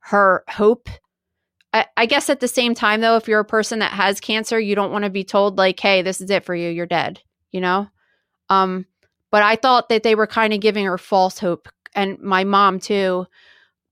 her 0.00 0.44
hope. 0.48 0.88
I, 1.72 1.86
I 1.96 2.06
guess 2.06 2.30
at 2.30 2.40
the 2.40 2.48
same 2.48 2.74
time, 2.74 3.00
though, 3.00 3.16
if 3.16 3.26
you're 3.26 3.40
a 3.40 3.44
person 3.44 3.80
that 3.80 3.92
has 3.92 4.20
cancer, 4.20 4.60
you 4.60 4.74
don't 4.74 4.92
want 4.92 5.04
to 5.04 5.10
be 5.10 5.24
told, 5.24 5.58
like, 5.58 5.80
hey, 5.80 6.02
this 6.02 6.20
is 6.20 6.30
it 6.30 6.44
for 6.44 6.54
you, 6.54 6.70
you're 6.70 6.86
dead, 6.86 7.20
you 7.50 7.60
know? 7.60 7.88
Um, 8.48 8.86
but 9.30 9.42
I 9.42 9.56
thought 9.56 9.88
that 9.88 10.04
they 10.04 10.14
were 10.14 10.28
kind 10.28 10.52
of 10.52 10.60
giving 10.60 10.84
her 10.84 10.98
false 10.98 11.38
hope. 11.38 11.68
And 11.94 12.18
my 12.20 12.44
mom, 12.44 12.78
too, 12.78 13.26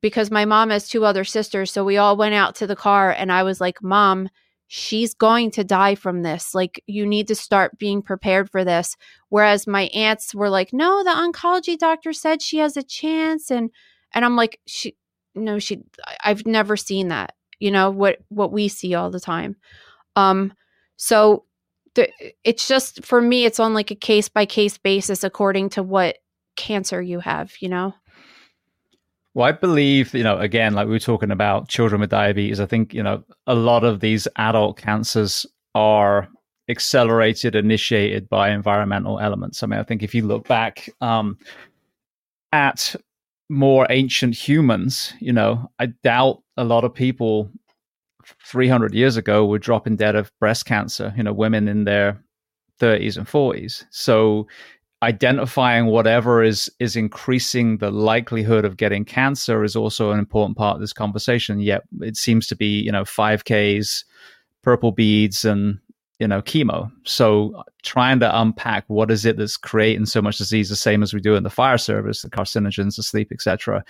because 0.00 0.30
my 0.30 0.44
mom 0.44 0.70
has 0.70 0.88
two 0.88 1.04
other 1.04 1.24
sisters. 1.24 1.72
So 1.72 1.84
we 1.84 1.96
all 1.96 2.16
went 2.16 2.34
out 2.34 2.54
to 2.56 2.66
the 2.66 2.76
car, 2.76 3.10
and 3.10 3.32
I 3.32 3.42
was 3.42 3.60
like, 3.60 3.82
Mom, 3.82 4.28
she's 4.74 5.12
going 5.12 5.50
to 5.50 5.62
die 5.62 5.94
from 5.94 6.22
this. 6.22 6.54
Like, 6.54 6.82
you 6.86 7.04
need 7.04 7.28
to 7.28 7.34
start 7.34 7.78
being 7.78 8.00
prepared 8.00 8.48
for 8.48 8.64
this. 8.64 8.96
Whereas 9.28 9.66
my 9.66 9.82
aunts 9.88 10.34
were 10.34 10.48
like, 10.48 10.72
no, 10.72 11.04
the 11.04 11.10
oncology 11.10 11.76
doctor 11.76 12.14
said 12.14 12.40
she 12.40 12.56
has 12.56 12.74
a 12.78 12.82
chance. 12.82 13.50
And, 13.50 13.70
and 14.14 14.24
I'm 14.24 14.34
like, 14.34 14.60
she, 14.66 14.96
no, 15.34 15.58
she, 15.58 15.82
I've 16.24 16.46
never 16.46 16.78
seen 16.78 17.08
that, 17.08 17.34
you 17.60 17.70
know, 17.70 17.90
what, 17.90 18.20
what 18.30 18.50
we 18.50 18.68
see 18.68 18.94
all 18.94 19.10
the 19.10 19.20
time. 19.20 19.56
Um, 20.16 20.54
so 20.96 21.44
the, 21.94 22.08
it's 22.42 22.66
just, 22.66 23.04
for 23.04 23.20
me, 23.20 23.44
it's 23.44 23.60
on 23.60 23.74
like 23.74 23.90
a 23.90 23.94
case 23.94 24.30
by 24.30 24.46
case 24.46 24.78
basis 24.78 25.22
according 25.22 25.68
to 25.70 25.82
what 25.82 26.16
cancer 26.56 27.02
you 27.02 27.20
have, 27.20 27.52
you 27.60 27.68
know? 27.68 27.92
Well, 29.34 29.48
I 29.48 29.52
believe, 29.52 30.14
you 30.14 30.22
know, 30.22 30.38
again, 30.38 30.74
like 30.74 30.86
we 30.86 30.92
were 30.92 30.98
talking 30.98 31.30
about 31.30 31.68
children 31.68 32.00
with 32.00 32.10
diabetes, 32.10 32.60
I 32.60 32.66
think, 32.66 32.92
you 32.92 33.02
know, 33.02 33.24
a 33.46 33.54
lot 33.54 33.82
of 33.82 34.00
these 34.00 34.28
adult 34.36 34.76
cancers 34.76 35.46
are 35.74 36.28
accelerated, 36.68 37.54
initiated 37.54 38.28
by 38.28 38.50
environmental 38.50 39.18
elements. 39.18 39.62
I 39.62 39.66
mean, 39.66 39.80
I 39.80 39.84
think 39.84 40.02
if 40.02 40.14
you 40.14 40.26
look 40.26 40.46
back 40.46 40.90
um, 41.00 41.38
at 42.52 42.94
more 43.48 43.86
ancient 43.88 44.34
humans, 44.34 45.14
you 45.18 45.32
know, 45.32 45.70
I 45.78 45.86
doubt 45.86 46.42
a 46.58 46.64
lot 46.64 46.84
of 46.84 46.94
people 46.94 47.50
300 48.46 48.94
years 48.94 49.16
ago 49.16 49.46
were 49.46 49.58
dropping 49.58 49.96
dead 49.96 50.14
of 50.14 50.30
breast 50.40 50.66
cancer, 50.66 51.12
you 51.16 51.22
know, 51.22 51.32
women 51.32 51.68
in 51.68 51.84
their 51.84 52.22
30s 52.80 53.16
and 53.16 53.26
40s. 53.26 53.84
So 53.90 54.46
identifying 55.02 55.86
whatever 55.86 56.42
is 56.42 56.70
is 56.78 56.94
increasing 56.94 57.78
the 57.78 57.90
likelihood 57.90 58.64
of 58.64 58.76
getting 58.76 59.04
cancer 59.04 59.64
is 59.64 59.74
also 59.74 60.12
an 60.12 60.18
important 60.18 60.56
part 60.56 60.76
of 60.76 60.80
this 60.80 60.92
conversation. 60.92 61.60
Yet 61.60 61.82
it 62.00 62.16
seems 62.16 62.46
to 62.46 62.56
be 62.56 62.80
you 62.80 62.92
know 62.92 63.02
5ks 63.02 64.04
purple 64.62 64.92
beads 64.92 65.44
and 65.44 65.78
you 66.20 66.28
know 66.28 66.40
chemo. 66.40 66.90
So 67.04 67.64
trying 67.82 68.20
to 68.20 68.40
unpack 68.40 68.84
what 68.86 69.10
is 69.10 69.26
it 69.26 69.36
that's 69.36 69.56
creating 69.56 70.06
so 70.06 70.22
much 70.22 70.38
disease 70.38 70.68
the 70.68 70.76
same 70.76 71.02
as 71.02 71.12
we 71.12 71.20
do 71.20 71.34
in 71.34 71.42
the 71.42 71.50
fire 71.50 71.78
service 71.78 72.22
the 72.22 72.30
carcinogens 72.30 72.96
the 72.96 73.02
sleep 73.02 73.32
etc 73.32 73.84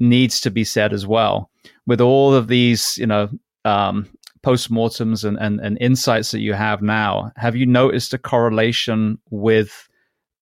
needs 0.00 0.40
to 0.42 0.50
be 0.50 0.64
said 0.64 0.92
as 0.92 1.06
well. 1.06 1.50
With 1.86 2.00
all 2.00 2.34
of 2.34 2.48
these 2.48 2.98
you 2.98 3.06
know 3.06 3.30
um, 3.64 4.06
postmortems 4.42 5.24
and, 5.24 5.38
and, 5.38 5.60
and 5.60 5.78
insights 5.80 6.32
that 6.32 6.40
you 6.40 6.52
have 6.52 6.82
now 6.82 7.32
have 7.36 7.56
you 7.56 7.64
noticed 7.64 8.12
a 8.12 8.18
correlation 8.18 9.16
with 9.30 9.88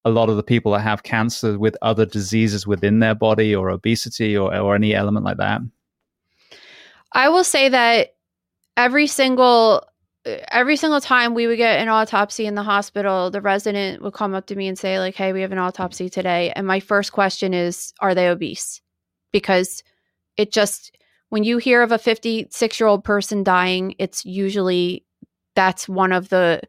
a 0.04 0.10
lot 0.10 0.28
of 0.28 0.36
the 0.36 0.42
people 0.42 0.72
that 0.72 0.80
have 0.80 1.02
cancer 1.02 1.58
with 1.58 1.76
other 1.82 2.06
diseases 2.06 2.66
within 2.66 3.00
their 3.00 3.14
body 3.14 3.54
or 3.54 3.70
obesity 3.70 4.36
or, 4.36 4.54
or 4.56 4.74
any 4.74 4.94
element 4.94 5.24
like 5.24 5.36
that? 5.36 5.60
I 7.12 7.28
will 7.28 7.44
say 7.44 7.68
that 7.68 8.14
every 8.76 9.06
single 9.06 9.84
every 10.24 10.76
single 10.76 11.00
time 11.00 11.34
we 11.34 11.46
would 11.46 11.56
get 11.56 11.80
an 11.80 11.88
autopsy 11.88 12.46
in 12.46 12.54
the 12.54 12.62
hospital, 12.62 13.30
the 13.30 13.40
resident 13.40 14.02
would 14.02 14.12
come 14.12 14.34
up 14.34 14.46
to 14.46 14.56
me 14.56 14.68
and 14.68 14.78
say, 14.78 14.98
like, 14.98 15.14
hey, 15.14 15.32
we 15.32 15.40
have 15.40 15.52
an 15.52 15.58
autopsy 15.58 16.10
today. 16.10 16.52
And 16.54 16.66
my 16.66 16.80
first 16.80 17.12
question 17.12 17.54
is, 17.54 17.92
are 18.00 18.14
they 18.14 18.28
obese? 18.28 18.82
Because 19.32 19.82
it 20.36 20.52
just, 20.52 20.96
when 21.30 21.44
you 21.44 21.58
hear 21.58 21.82
of 21.82 21.92
a 21.92 21.98
56 21.98 22.80
year 22.80 22.86
old 22.86 23.02
person 23.02 23.42
dying, 23.42 23.94
it's 23.98 24.24
usually 24.24 25.04
that's 25.54 25.88
one 25.88 26.12
of 26.12 26.28
the 26.28 26.60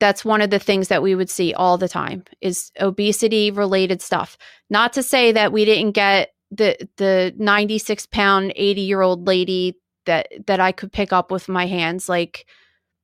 that's 0.00 0.24
one 0.24 0.40
of 0.40 0.50
the 0.50 0.58
things 0.58 0.88
that 0.88 1.02
we 1.02 1.14
would 1.14 1.30
see 1.30 1.54
all 1.54 1.78
the 1.78 1.88
time 1.88 2.24
is 2.40 2.72
obesity 2.80 3.50
related 3.50 4.02
stuff. 4.02 4.36
Not 4.70 4.92
to 4.94 5.02
say 5.02 5.30
that 5.32 5.52
we 5.52 5.64
didn't 5.64 5.92
get 5.92 6.30
the 6.50 6.76
the 6.96 7.32
96 7.36 8.06
pound 8.06 8.52
80 8.56 8.80
year 8.80 9.02
old 9.02 9.26
lady 9.26 9.78
that 10.06 10.28
that 10.46 10.58
I 10.58 10.72
could 10.72 10.90
pick 10.90 11.12
up 11.12 11.30
with 11.30 11.48
my 11.48 11.66
hands 11.66 12.08
like 12.08 12.46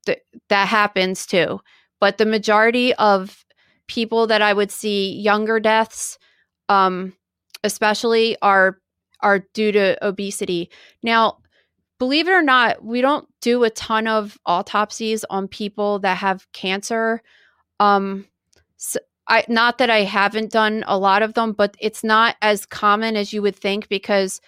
th- 0.06 0.22
that 0.48 0.66
happens 0.66 1.26
too. 1.26 1.60
But 2.00 2.18
the 2.18 2.26
majority 2.26 2.94
of 2.94 3.44
people 3.86 4.26
that 4.26 4.42
I 4.42 4.52
would 4.52 4.72
see 4.72 5.12
younger 5.12 5.60
deaths 5.60 6.18
um 6.68 7.12
especially 7.62 8.36
are 8.40 8.80
are 9.20 9.40
due 9.54 9.70
to 9.72 10.04
obesity. 10.04 10.70
Now 11.02 11.38
believe 11.98 12.26
it 12.26 12.32
or 12.32 12.42
not 12.42 12.82
we 12.82 13.00
don't 13.00 13.28
do 13.46 13.64
a 13.64 13.70
ton 13.70 14.06
of 14.08 14.36
autopsies 14.46 15.24
on 15.30 15.46
people 15.48 16.00
that 16.00 16.16
have 16.18 16.50
cancer 16.52 17.22
um 17.80 18.26
so 18.76 18.98
I 19.28 19.44
not 19.48 19.78
that 19.78 19.90
I 19.90 20.02
haven't 20.02 20.52
done 20.52 20.84
a 20.86 20.98
lot 20.98 21.22
of 21.22 21.34
them 21.34 21.52
but 21.52 21.76
it's 21.78 22.02
not 22.02 22.36
as 22.42 22.66
common 22.66 23.16
as 23.16 23.32
you 23.32 23.42
would 23.42 23.56
think 23.56 23.88
because 23.88 24.40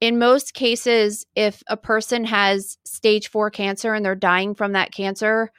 in 0.00 0.18
most 0.18 0.54
cases, 0.54 1.26
if 1.34 1.62
a 1.68 1.76
person 1.76 2.24
has 2.24 2.76
stage 2.84 3.28
four 3.28 3.50
cancer 3.50 3.94
and 3.94 4.04
they're 4.04 4.14
dying 4.14 4.54
from 4.54 4.72
that 4.72 4.92
cancer, 4.92 5.50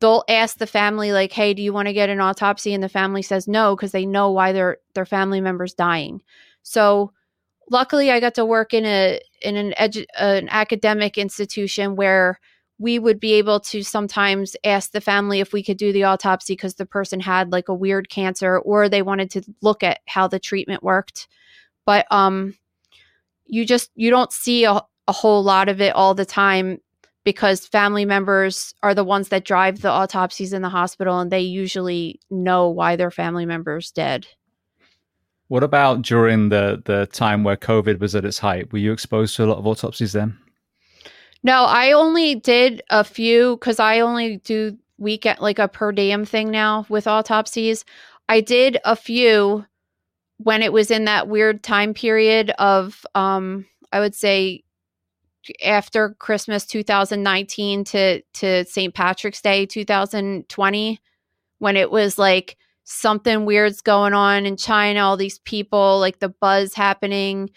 they'll 0.00 0.24
ask 0.28 0.58
the 0.58 0.66
family, 0.66 1.12
like, 1.12 1.32
hey, 1.32 1.52
do 1.52 1.62
you 1.62 1.72
want 1.72 1.88
to 1.88 1.92
get 1.92 2.08
an 2.08 2.20
autopsy? 2.20 2.72
And 2.72 2.82
the 2.82 2.88
family 2.88 3.22
says 3.22 3.46
no, 3.46 3.76
because 3.76 3.92
they 3.92 4.06
know 4.06 4.30
why 4.30 4.52
their 4.52 4.78
their 4.94 5.06
family 5.06 5.40
member's 5.40 5.74
dying. 5.74 6.22
So 6.62 7.12
luckily 7.70 8.10
I 8.10 8.20
got 8.20 8.34
to 8.34 8.44
work 8.44 8.74
in 8.74 8.84
a 8.84 9.20
in 9.40 9.56
an 9.56 9.74
edu- 9.78 10.06
an 10.18 10.48
academic 10.50 11.18
institution 11.18 11.96
where 11.96 12.40
we 12.78 12.98
would 12.98 13.20
be 13.20 13.34
able 13.34 13.60
to 13.60 13.82
sometimes 13.82 14.56
ask 14.64 14.90
the 14.90 15.00
family 15.00 15.40
if 15.40 15.52
we 15.52 15.62
could 15.62 15.76
do 15.76 15.92
the 15.92 16.04
autopsy 16.04 16.54
because 16.54 16.74
the 16.74 16.86
person 16.86 17.20
had 17.20 17.52
like 17.52 17.68
a 17.68 17.74
weird 17.74 18.08
cancer 18.08 18.58
or 18.58 18.88
they 18.88 19.02
wanted 19.02 19.30
to 19.30 19.42
look 19.62 19.82
at 19.82 20.00
how 20.06 20.26
the 20.26 20.40
treatment 20.40 20.82
worked. 20.82 21.28
But 21.86 22.06
um 22.10 22.54
you 23.46 23.64
just 23.64 23.90
you 23.94 24.10
don't 24.10 24.32
see 24.32 24.64
a, 24.64 24.80
a 25.06 25.12
whole 25.12 25.42
lot 25.42 25.68
of 25.68 25.80
it 25.80 25.94
all 25.94 26.14
the 26.14 26.24
time 26.26 26.78
because 27.24 27.66
family 27.66 28.04
members 28.04 28.74
are 28.82 28.94
the 28.94 29.04
ones 29.04 29.28
that 29.30 29.44
drive 29.44 29.80
the 29.80 29.90
autopsies 29.90 30.52
in 30.52 30.62
the 30.62 30.68
hospital 30.68 31.20
and 31.20 31.30
they 31.30 31.40
usually 31.40 32.20
know 32.30 32.68
why 32.68 32.96
their 32.96 33.10
family 33.10 33.46
members 33.46 33.90
dead. 33.90 34.26
What 35.54 35.62
about 35.62 36.02
during 36.02 36.48
the 36.48 36.82
the 36.84 37.06
time 37.12 37.44
where 37.44 37.56
COVID 37.56 38.00
was 38.00 38.16
at 38.16 38.24
its 38.24 38.40
height? 38.40 38.72
Were 38.72 38.80
you 38.80 38.90
exposed 38.90 39.36
to 39.36 39.44
a 39.44 39.46
lot 39.46 39.58
of 39.58 39.66
autopsies 39.68 40.12
then? 40.12 40.36
No, 41.44 41.62
I 41.62 41.92
only 41.92 42.34
did 42.34 42.82
a 42.90 43.04
few 43.04 43.54
because 43.54 43.78
I 43.78 44.00
only 44.00 44.38
do 44.38 44.76
weekend 44.98 45.38
like 45.38 45.60
a 45.60 45.68
per 45.68 45.92
diem 45.92 46.24
thing 46.24 46.50
now 46.50 46.86
with 46.88 47.06
autopsies. 47.06 47.84
I 48.28 48.40
did 48.40 48.78
a 48.84 48.96
few 48.96 49.64
when 50.38 50.60
it 50.60 50.72
was 50.72 50.90
in 50.90 51.04
that 51.04 51.28
weird 51.28 51.62
time 51.62 51.94
period 51.94 52.50
of 52.58 53.06
um 53.14 53.64
I 53.92 54.00
would 54.00 54.16
say 54.16 54.64
after 55.64 56.16
Christmas 56.18 56.66
2019 56.66 57.84
to 57.84 58.22
to 58.22 58.64
St. 58.64 58.92
Patrick's 58.92 59.40
Day 59.40 59.66
2020 59.66 61.00
when 61.60 61.76
it 61.76 61.92
was 61.92 62.18
like 62.18 62.56
something 62.84 63.46
weird's 63.46 63.80
going 63.80 64.12
on 64.12 64.46
in 64.46 64.56
China 64.56 65.00
all 65.00 65.16
these 65.16 65.38
people 65.40 65.98
like 65.98 66.18
the 66.18 66.28
buzz 66.28 66.74
happening. 66.74 67.50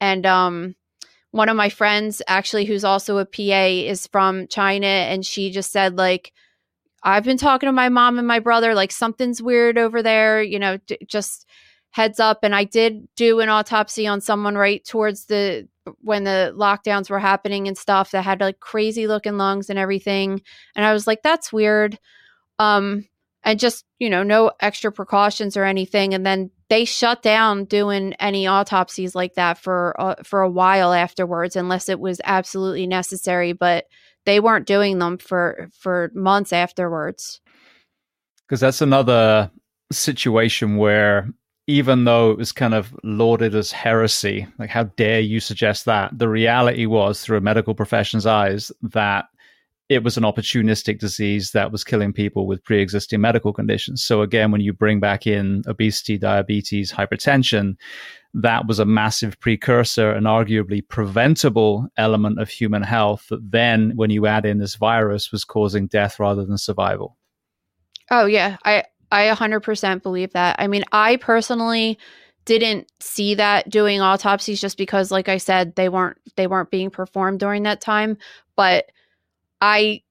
And 0.00 0.24
um 0.26 0.74
one 1.30 1.48
of 1.48 1.56
my 1.56 1.68
friends 1.68 2.22
actually 2.28 2.64
who's 2.64 2.84
also 2.84 3.18
a 3.18 3.26
PA 3.26 3.66
is 3.66 4.06
from 4.06 4.46
China 4.48 4.86
and 4.86 5.24
she 5.24 5.50
just 5.50 5.72
said 5.72 5.96
like 5.96 6.32
I've 7.02 7.24
been 7.24 7.36
talking 7.36 7.66
to 7.66 7.72
my 7.72 7.88
mom 7.88 8.18
and 8.18 8.28
my 8.28 8.38
brother 8.38 8.74
like 8.74 8.92
something's 8.92 9.42
weird 9.42 9.78
over 9.78 10.02
there 10.02 10.42
you 10.42 10.58
know 10.58 10.76
d- 10.86 10.98
just 11.06 11.46
heads 11.90 12.20
up. 12.20 12.40
And 12.42 12.54
i 12.54 12.64
did 12.64 13.08
do 13.16 13.40
an 13.40 13.48
autopsy 13.48 14.06
on 14.06 14.20
someone 14.20 14.56
right 14.56 14.84
towards 14.84 15.26
the 15.26 15.66
when 16.00 16.24
the 16.24 16.52
lockdowns 16.56 17.10
were 17.10 17.18
happening 17.18 17.68
and 17.68 17.76
stuff 17.76 18.10
that 18.10 18.22
had 18.22 18.40
like 18.40 18.60
crazy 18.60 19.06
looking 19.06 19.38
lungs 19.38 19.70
and 19.70 19.78
everything. 19.78 20.42
And 20.76 20.84
i 20.84 20.92
was 20.92 21.06
like 21.06 21.22
that's 21.22 21.52
weird. 21.52 21.98
Um 22.58 23.06
and 23.44 23.60
just 23.60 23.84
you 23.98 24.10
know 24.10 24.22
no 24.22 24.50
extra 24.60 24.90
precautions 24.90 25.56
or 25.56 25.64
anything 25.64 26.14
and 26.14 26.24
then 26.24 26.50
they 26.68 26.84
shut 26.84 27.22
down 27.22 27.64
doing 27.64 28.14
any 28.14 28.46
autopsies 28.46 29.14
like 29.14 29.34
that 29.34 29.58
for 29.58 29.98
uh, 30.00 30.14
for 30.24 30.40
a 30.40 30.50
while 30.50 30.92
afterwards 30.92 31.56
unless 31.56 31.88
it 31.88 32.00
was 32.00 32.20
absolutely 32.24 32.86
necessary 32.86 33.52
but 33.52 33.86
they 34.26 34.40
weren't 34.40 34.66
doing 34.66 34.98
them 34.98 35.18
for 35.18 35.68
for 35.78 36.10
months 36.14 36.52
afterwards 36.52 37.40
because 38.48 38.60
that's 38.60 38.80
another 38.80 39.50
situation 39.92 40.76
where 40.76 41.28
even 41.66 42.04
though 42.04 42.30
it 42.30 42.38
was 42.38 42.52
kind 42.52 42.74
of 42.74 42.94
lauded 43.02 43.54
as 43.54 43.72
heresy, 43.72 44.46
like 44.58 44.68
how 44.68 44.84
dare 44.84 45.20
you 45.20 45.40
suggest 45.40 45.86
that? 45.86 46.16
The 46.16 46.28
reality 46.28 46.84
was, 46.84 47.22
through 47.22 47.38
a 47.38 47.40
medical 47.40 47.74
profession's 47.74 48.26
eyes, 48.26 48.70
that 48.82 49.26
it 49.88 50.02
was 50.02 50.16
an 50.16 50.24
opportunistic 50.24 50.98
disease 50.98 51.50
that 51.50 51.70
was 51.70 51.84
killing 51.84 52.12
people 52.12 52.46
with 52.46 52.64
pre 52.64 52.80
existing 52.80 53.20
medical 53.20 53.52
conditions. 53.52 54.02
So, 54.02 54.22
again, 54.22 54.50
when 54.50 54.60
you 54.60 54.72
bring 54.72 55.00
back 55.00 55.26
in 55.26 55.62
obesity, 55.66 56.16
diabetes, 56.16 56.92
hypertension, 56.92 57.76
that 58.32 58.66
was 58.66 58.78
a 58.78 58.84
massive 58.84 59.38
precursor 59.40 60.10
and 60.10 60.26
arguably 60.26 60.86
preventable 60.86 61.86
element 61.96 62.40
of 62.40 62.48
human 62.48 62.82
health 62.82 63.26
that 63.28 63.50
then, 63.50 63.92
when 63.94 64.10
you 64.10 64.26
add 64.26 64.46
in 64.46 64.58
this 64.58 64.76
virus, 64.76 65.30
was 65.30 65.44
causing 65.44 65.86
death 65.86 66.18
rather 66.18 66.44
than 66.44 66.56
survival. 66.56 67.16
Oh, 68.10 68.26
yeah. 68.26 68.56
I, 68.64 68.84
I 69.12 69.26
100% 69.26 70.02
believe 70.02 70.32
that. 70.32 70.56
I 70.58 70.66
mean, 70.66 70.84
I 70.92 71.16
personally 71.16 71.98
didn't 72.44 72.90
see 73.00 73.34
that 73.34 73.70
doing 73.70 74.00
autopsies 74.00 74.60
just 74.60 74.76
because 74.76 75.10
like 75.10 75.30
I 75.30 75.38
said 75.38 75.74
they 75.76 75.88
weren't 75.88 76.18
they 76.36 76.46
weren't 76.46 76.70
being 76.70 76.90
performed 76.90 77.40
during 77.40 77.62
that 77.62 77.80
time, 77.80 78.18
but 78.54 78.90
I 79.60 80.02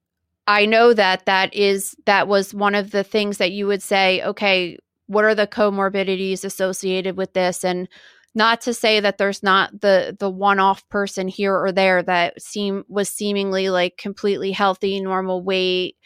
I 0.48 0.66
know 0.66 0.94
that 0.94 1.26
that 1.26 1.54
is 1.54 1.96
that 2.06 2.28
was 2.28 2.54
one 2.54 2.76
of 2.76 2.92
the 2.92 3.04
things 3.04 3.38
that 3.38 3.52
you 3.52 3.68
would 3.68 3.82
say, 3.84 4.22
okay, 4.24 4.78
what 5.08 5.26
are 5.26 5.36
the 5.36 5.48
comorbidities 5.48 6.44
associated 6.44 7.18
with 7.18 7.34
this 7.34 7.64
and 7.64 7.88
not 8.36 8.62
to 8.62 8.74
say 8.74 9.00
that 9.00 9.18
there's 9.18 9.44
not 9.44 9.82
the 9.82 10.16
the 10.20 10.30
one-off 10.30 10.88
person 10.90 11.28
here 11.28 11.56
or 11.56 11.72
there 11.72 12.02
that 12.04 12.42
seem 12.42 12.84
was 12.88 13.10
seemingly 13.10 13.70
like 13.70 13.98
completely 13.98 14.52
healthy, 14.52 15.00
normal 15.02 15.44
weight, 15.44 15.98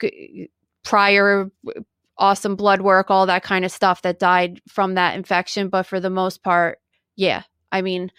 g- 0.00 0.50
prior 0.84 1.50
awesome 2.18 2.56
blood 2.56 2.82
work, 2.82 3.10
all 3.10 3.26
that 3.26 3.42
kind 3.42 3.64
of 3.64 3.72
stuff 3.72 4.02
that 4.02 4.18
died 4.18 4.60
from 4.68 4.94
that 4.94 5.16
infection. 5.16 5.68
But 5.68 5.84
for 5.84 5.98
the 6.00 6.10
most 6.10 6.42
part, 6.42 6.78
yeah. 7.16 7.42
I 7.72 7.82
mean, 7.82 8.12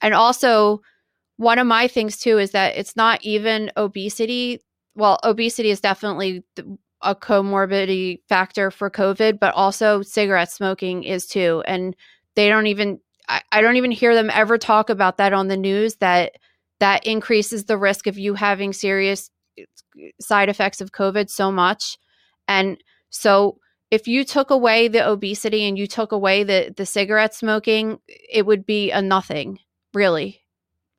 and 0.00 0.14
also 0.14 0.80
one 1.40 1.58
of 1.58 1.66
my 1.66 1.88
things 1.88 2.18
too 2.18 2.36
is 2.38 2.50
that 2.50 2.76
it's 2.76 2.96
not 2.96 3.24
even 3.24 3.72
obesity. 3.74 4.60
Well, 4.94 5.18
obesity 5.24 5.70
is 5.70 5.80
definitely 5.80 6.44
a 7.00 7.14
comorbidity 7.14 8.18
factor 8.28 8.70
for 8.70 8.90
COVID, 8.90 9.40
but 9.40 9.54
also 9.54 10.02
cigarette 10.02 10.52
smoking 10.52 11.02
is 11.02 11.26
too. 11.26 11.62
And 11.66 11.96
they 12.36 12.50
don't 12.50 12.66
even, 12.66 13.00
I, 13.26 13.40
I 13.52 13.62
don't 13.62 13.76
even 13.76 13.90
hear 13.90 14.14
them 14.14 14.28
ever 14.30 14.58
talk 14.58 14.90
about 14.90 15.16
that 15.16 15.32
on 15.32 15.48
the 15.48 15.56
news 15.56 15.94
that 15.96 16.32
that 16.78 17.06
increases 17.06 17.64
the 17.64 17.78
risk 17.78 18.06
of 18.06 18.18
you 18.18 18.34
having 18.34 18.74
serious 18.74 19.30
eh, 19.58 19.64
side 20.20 20.50
effects 20.50 20.82
of 20.82 20.92
COVID 20.92 21.30
so 21.30 21.50
much. 21.50 21.96
And 22.48 22.76
so 23.08 23.56
if 23.90 24.06
you 24.06 24.24
took 24.24 24.50
away 24.50 24.88
the 24.88 25.08
obesity 25.08 25.66
and 25.66 25.78
you 25.78 25.86
took 25.86 26.12
away 26.12 26.44
the 26.44 26.74
the 26.76 26.84
cigarette 26.84 27.32
smoking, 27.34 27.98
it 28.08 28.44
would 28.44 28.66
be 28.66 28.90
a 28.90 29.00
nothing, 29.00 29.58
really. 29.94 30.39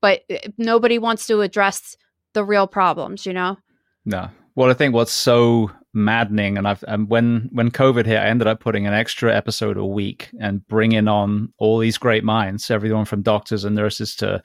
But 0.02 0.22
eh, 0.30 0.47
nobody 0.58 0.97
wants 0.97 1.28
to 1.28 1.41
address 1.41 1.95
the 2.34 2.43
real 2.43 2.68
problems, 2.68 3.26
you 3.26 3.34
know. 3.34 3.58
No. 4.06 4.30
Well, 4.56 4.70
I 4.70 4.74
think 4.74 4.93
what's 4.93 5.12
so 5.12 5.72
maddening, 5.93 6.58
and 6.58 6.68
I've 6.68 6.84
and 6.88 7.10
when 7.10 7.49
when 7.52 7.72
COVID 7.72 8.06
hit, 8.06 8.18
I 8.18 8.26
ended 8.26 8.47
up 8.47 8.60
putting 8.60 8.88
an 8.88 8.93
extra 8.93 9.36
episode 9.36 9.78
a 9.78 9.86
week 9.86 10.30
and 10.39 10.66
bringing 10.68 11.08
on 11.08 11.54
all 11.58 11.78
these 11.78 11.97
great 11.97 12.24
minds, 12.24 12.72
everyone 12.72 13.06
from 13.06 13.22
doctors 13.22 13.64
and 13.64 13.76
nurses 13.76 14.16
to 14.18 14.41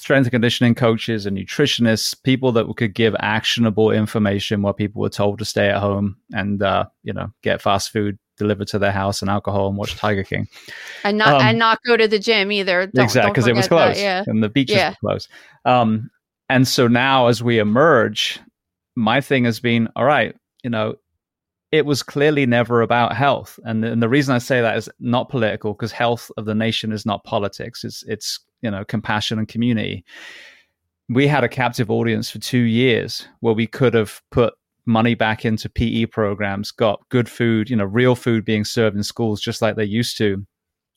strength 0.00 0.26
and 0.26 0.32
conditioning 0.32 0.74
coaches 0.74 1.26
and 1.26 1.36
nutritionists, 1.36 2.20
people 2.22 2.52
that 2.52 2.66
could 2.76 2.94
give 2.94 3.14
actionable 3.20 3.90
information 3.90 4.62
while 4.62 4.72
people 4.72 5.02
were 5.02 5.10
told 5.10 5.38
to 5.38 5.44
stay 5.44 5.68
at 5.68 5.78
home 5.78 6.16
and 6.32 6.62
uh, 6.62 6.86
you 7.02 7.12
know 7.12 7.32
get 7.42 7.62
fast 7.62 7.90
food 7.90 8.18
delivered 8.36 8.68
to 8.68 8.78
their 8.78 8.92
house 8.92 9.20
and 9.20 9.30
alcohol 9.30 9.68
and 9.68 9.76
watch 9.76 9.94
Tiger 9.96 10.24
King, 10.24 10.48
and 11.04 11.18
not 11.18 11.34
um, 11.34 11.42
and 11.42 11.58
not 11.58 11.78
go 11.86 11.96
to 11.96 12.08
the 12.08 12.18
gym 12.18 12.50
either. 12.50 12.86
Don't, 12.86 13.04
exactly, 13.04 13.30
because 13.30 13.46
it 13.46 13.54
was 13.54 13.68
closed, 13.68 13.98
that, 13.98 14.02
yeah. 14.02 14.24
and 14.26 14.42
the 14.42 14.48
beaches 14.48 14.76
yeah. 14.76 14.90
were 15.02 15.10
closed. 15.10 15.28
Um, 15.64 16.10
and 16.48 16.66
so 16.66 16.88
now, 16.88 17.28
as 17.28 17.42
we 17.42 17.58
emerge, 17.58 18.40
my 18.96 19.20
thing 19.20 19.44
has 19.44 19.60
been 19.60 19.88
all 19.94 20.04
right, 20.04 20.34
you 20.64 20.70
know, 20.70 20.96
it 21.72 21.86
was 21.86 22.02
clearly 22.02 22.46
never 22.46 22.82
about 22.82 23.14
health. 23.14 23.60
And, 23.64 23.84
and 23.84 24.02
the 24.02 24.08
reason 24.08 24.34
I 24.34 24.38
say 24.38 24.60
that 24.60 24.76
is 24.76 24.88
not 24.98 25.28
political 25.28 25.72
because 25.72 25.92
health 25.92 26.30
of 26.36 26.44
the 26.44 26.54
nation 26.54 26.92
is 26.92 27.06
not 27.06 27.24
politics. 27.24 27.84
It's, 27.84 28.02
it's, 28.08 28.40
you 28.62 28.70
know, 28.70 28.84
compassion 28.84 29.38
and 29.38 29.48
community. 29.48 30.04
We 31.08 31.26
had 31.26 31.44
a 31.44 31.48
captive 31.48 31.90
audience 31.90 32.30
for 32.30 32.38
two 32.38 32.58
years 32.58 33.26
where 33.40 33.54
we 33.54 33.66
could 33.66 33.94
have 33.94 34.22
put 34.30 34.54
money 34.86 35.14
back 35.14 35.44
into 35.44 35.68
PE 35.68 36.06
programs, 36.06 36.70
got 36.70 37.06
good 37.08 37.28
food, 37.28 37.70
you 37.70 37.76
know, 37.76 37.84
real 37.84 38.14
food 38.14 38.44
being 38.44 38.64
served 38.64 38.96
in 38.96 39.02
schools 39.02 39.40
just 39.40 39.62
like 39.62 39.76
they 39.76 39.84
used 39.84 40.16
to, 40.18 40.44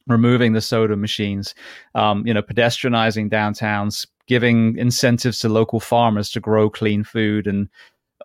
removing 0.07 0.53
the 0.53 0.61
soda 0.61 0.95
machines, 0.95 1.55
um, 1.95 2.25
you 2.25 2.33
know, 2.33 2.41
pedestrianizing 2.41 3.29
downtowns, 3.29 4.05
giving 4.27 4.77
incentives 4.77 5.39
to 5.39 5.49
local 5.49 5.79
farmers 5.79 6.29
to 6.31 6.39
grow 6.39 6.69
clean 6.69 7.03
food 7.03 7.47
and 7.47 7.69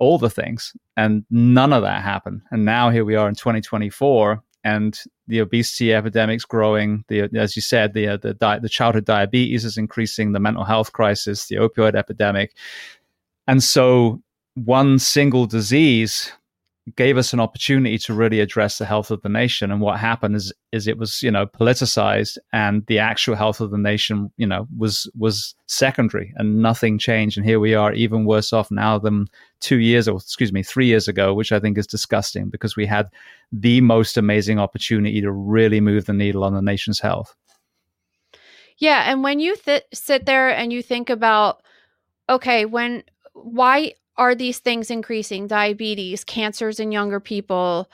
all 0.01 0.18
the 0.18 0.30
things. 0.30 0.72
And 0.97 1.24
none 1.30 1.72
of 1.72 1.82
that 1.82 2.03
happened. 2.03 2.43
And 2.51 2.64
now 2.64 2.91
here 2.91 3.05
we 3.05 3.16
are 3.16 3.28
in 3.28 3.34
2024 3.34 4.43
and 4.64 4.99
the 5.28 5.40
obesity 5.40 5.92
epidemic's 5.92 6.44
growing. 6.44 7.04
The, 7.08 7.28
as 7.36 7.54
you 7.54 7.62
said, 7.62 7.92
the 7.92 8.08
uh, 8.08 8.16
the, 8.16 8.34
di- 8.34 8.58
the 8.58 8.68
childhood 8.68 9.04
diabetes 9.04 9.64
is 9.64 9.76
increasing. 9.76 10.32
The 10.32 10.40
mental 10.40 10.64
health 10.64 10.92
crisis, 10.92 11.46
the 11.46 11.56
opioid 11.56 11.94
epidemic, 11.94 12.54
and 13.46 13.62
so 13.62 14.22
one 14.54 14.98
single 14.98 15.46
disease 15.46 16.32
gave 16.97 17.16
us 17.16 17.32
an 17.32 17.41
opportunity 17.41 17.99
to 17.99 18.14
really 18.14 18.41
address 18.41 18.78
the 18.78 18.84
health 18.84 19.11
of 19.11 19.20
the 19.22 19.28
nation. 19.28 19.70
And 19.70 19.80
what 19.80 19.99
happened 19.99 20.36
is, 20.36 20.53
is 20.72 20.86
it 20.86 20.99
was, 20.99 21.22
you 21.22 21.30
know, 21.30 21.47
politicized 21.47 22.39
and 22.53 22.84
the 22.86 22.99
actual 22.99 23.34
health 23.34 23.61
of 23.61 23.70
the 23.70 23.78
nation, 23.78 24.30
you 24.36 24.47
know, 24.47 24.66
was, 24.76 25.11
was 25.16 25.55
secondary 25.66 26.32
and 26.36 26.62
nothing 26.62 26.99
changed. 26.99 27.36
And 27.36 27.47
here 27.47 27.61
we 27.61 27.74
are 27.74 27.93
even 27.93 28.24
worse 28.24 28.53
off 28.53 28.70
now 28.70 28.99
than 28.99 29.26
two 29.61 29.78
years 29.78 30.09
or 30.09 30.16
excuse 30.16 30.53
me, 30.53 30.62
three 30.62 30.86
years 30.86 31.09
ago, 31.09 31.34
which 31.34 31.53
I 31.53 31.61
think 31.61 31.78
is 31.78 31.86
disgusting 31.86 32.49
because 32.49 32.76
we 32.76 32.86
had 32.86 33.09
the 33.53 33.80
most 33.80 34.16
amazing 34.16 34.59
opportunity 34.59 35.20
to 35.20 35.32
really 35.32 35.80
move 35.80 36.07
the 36.07 36.12
needle 36.12 36.45
on 36.45 36.55
the 36.55 36.62
nation's 36.62 37.01
health. 37.01 37.34
Yeah. 38.78 39.11
And 39.11 39.24
when 39.24 39.41
you 39.41 39.57
th- 39.57 39.84
sit 39.93 40.26
there 40.26 40.51
and 40.51 40.72
you 40.72 40.82
think 40.82 41.11
about, 41.11 41.62
okay, 42.28 42.64
when, 42.64 43.03
why 43.32 43.95
are 44.18 44.34
these 44.34 44.58
things 44.58 44.90
increasing? 44.90 45.46
Diabetes, 45.46 46.24
cancers 46.24 46.80
in 46.80 46.92
younger 46.92 47.20
people, 47.20 47.88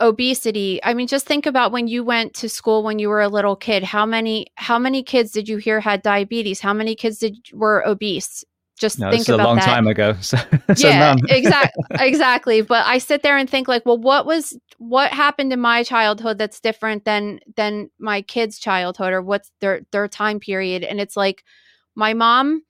obesity. 0.00 0.80
I 0.82 0.94
mean, 0.94 1.06
just 1.06 1.26
think 1.26 1.46
about 1.46 1.70
when 1.70 1.86
you 1.86 2.02
went 2.02 2.34
to 2.34 2.48
school 2.48 2.82
when 2.82 2.98
you 2.98 3.08
were 3.08 3.20
a 3.20 3.28
little 3.28 3.54
kid. 3.54 3.84
How 3.84 4.04
many 4.04 4.48
how 4.56 4.78
many 4.78 5.02
kids 5.02 5.30
did 5.30 5.48
you 5.48 5.58
hear 5.58 5.80
had 5.80 6.02
diabetes? 6.02 6.60
How 6.60 6.72
many 6.72 6.94
kids 6.94 7.18
did 7.18 7.36
were 7.52 7.86
obese? 7.86 8.44
Just 8.78 8.98
no, 8.98 9.10
think 9.10 9.28
about 9.28 9.40
a 9.40 9.44
long 9.44 9.56
that. 9.56 9.64
time 9.64 9.86
ago. 9.86 10.14
So, 10.20 10.36
so 10.74 10.88
yeah, 10.88 11.16
exactly, 11.28 11.84
exactly. 12.00 12.60
But 12.62 12.86
I 12.86 12.98
sit 12.98 13.22
there 13.22 13.36
and 13.36 13.48
think 13.48 13.68
like, 13.68 13.84
well, 13.84 13.98
what 13.98 14.26
was 14.26 14.56
what 14.78 15.12
happened 15.12 15.52
in 15.52 15.60
my 15.60 15.82
childhood 15.82 16.38
that's 16.38 16.60
different 16.60 17.04
than 17.04 17.40
than 17.56 17.90
my 17.98 18.22
kids' 18.22 18.58
childhood, 18.58 19.12
or 19.12 19.22
what's 19.22 19.50
their 19.60 19.82
their 19.92 20.08
time 20.08 20.40
period? 20.40 20.82
And 20.84 21.00
it's 21.00 21.16
like, 21.16 21.44
my 21.94 22.14
mom 22.14 22.62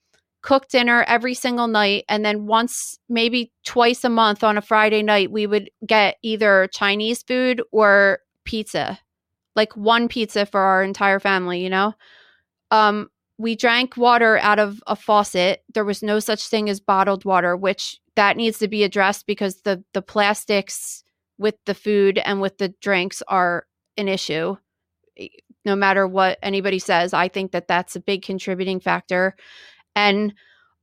cook 0.43 0.69
dinner 0.69 1.05
every 1.09 1.35
single 1.35 1.67
night 1.67 2.05
and 2.09 2.25
then 2.25 2.47
once 2.47 2.99
maybe 3.09 3.53
twice 3.65 4.05
a 4.05 4.09
month 4.09 4.45
on 4.45 4.57
a 4.57 4.63
Friday 4.63 5.03
night 5.03 5.31
we 5.33 5.47
would 5.47 5.71
get 5.87 6.17
either 6.23 6.69
Chinese 6.73 7.23
food 7.23 7.63
or 7.73 8.21
pizza. 8.45 8.99
Like 9.57 9.77
one 9.77 10.09
pizza 10.09 10.47
for 10.47 10.61
our 10.61 10.83
entire 10.83 11.19
family, 11.19 11.63
you 11.63 11.71
know? 11.71 11.95
Um 12.71 13.09
we 13.39 13.55
drank 13.55 13.97
water 13.97 14.39
out 14.39 14.59
of 14.59 14.83
a 14.87 14.97
faucet. 14.97 15.63
There 15.73 15.85
was 15.85 16.03
no 16.03 16.19
such 16.19 16.49
thing 16.49 16.69
as 16.69 16.81
bottled 16.81 17.25
water, 17.25 17.57
which 17.57 18.01
that 18.17 18.37
needs 18.37 18.59
to 18.59 18.69
be 18.69 18.83
addressed 18.85 19.27
because 19.27 19.63
the 19.63 19.83
the 19.93 20.03
plastics 20.03 21.03
with 21.39 21.55
the 21.67 21.75
food 21.75 22.19
and 22.19 22.41
with 22.41 22.59
the 22.59 22.75
drinks 22.81 23.23
are 23.29 23.67
an 23.97 24.09
issue. 24.09 24.57
No 25.65 25.77
matter 25.77 26.07
what 26.07 26.39
anybody 26.43 26.79
says, 26.79 27.13
I 27.13 27.29
think 27.29 27.53
that 27.53 27.69
that's 27.69 27.97
a 27.97 28.01
big 28.01 28.23
contributing 28.23 28.81
factor 28.81 29.37
and 29.99 30.33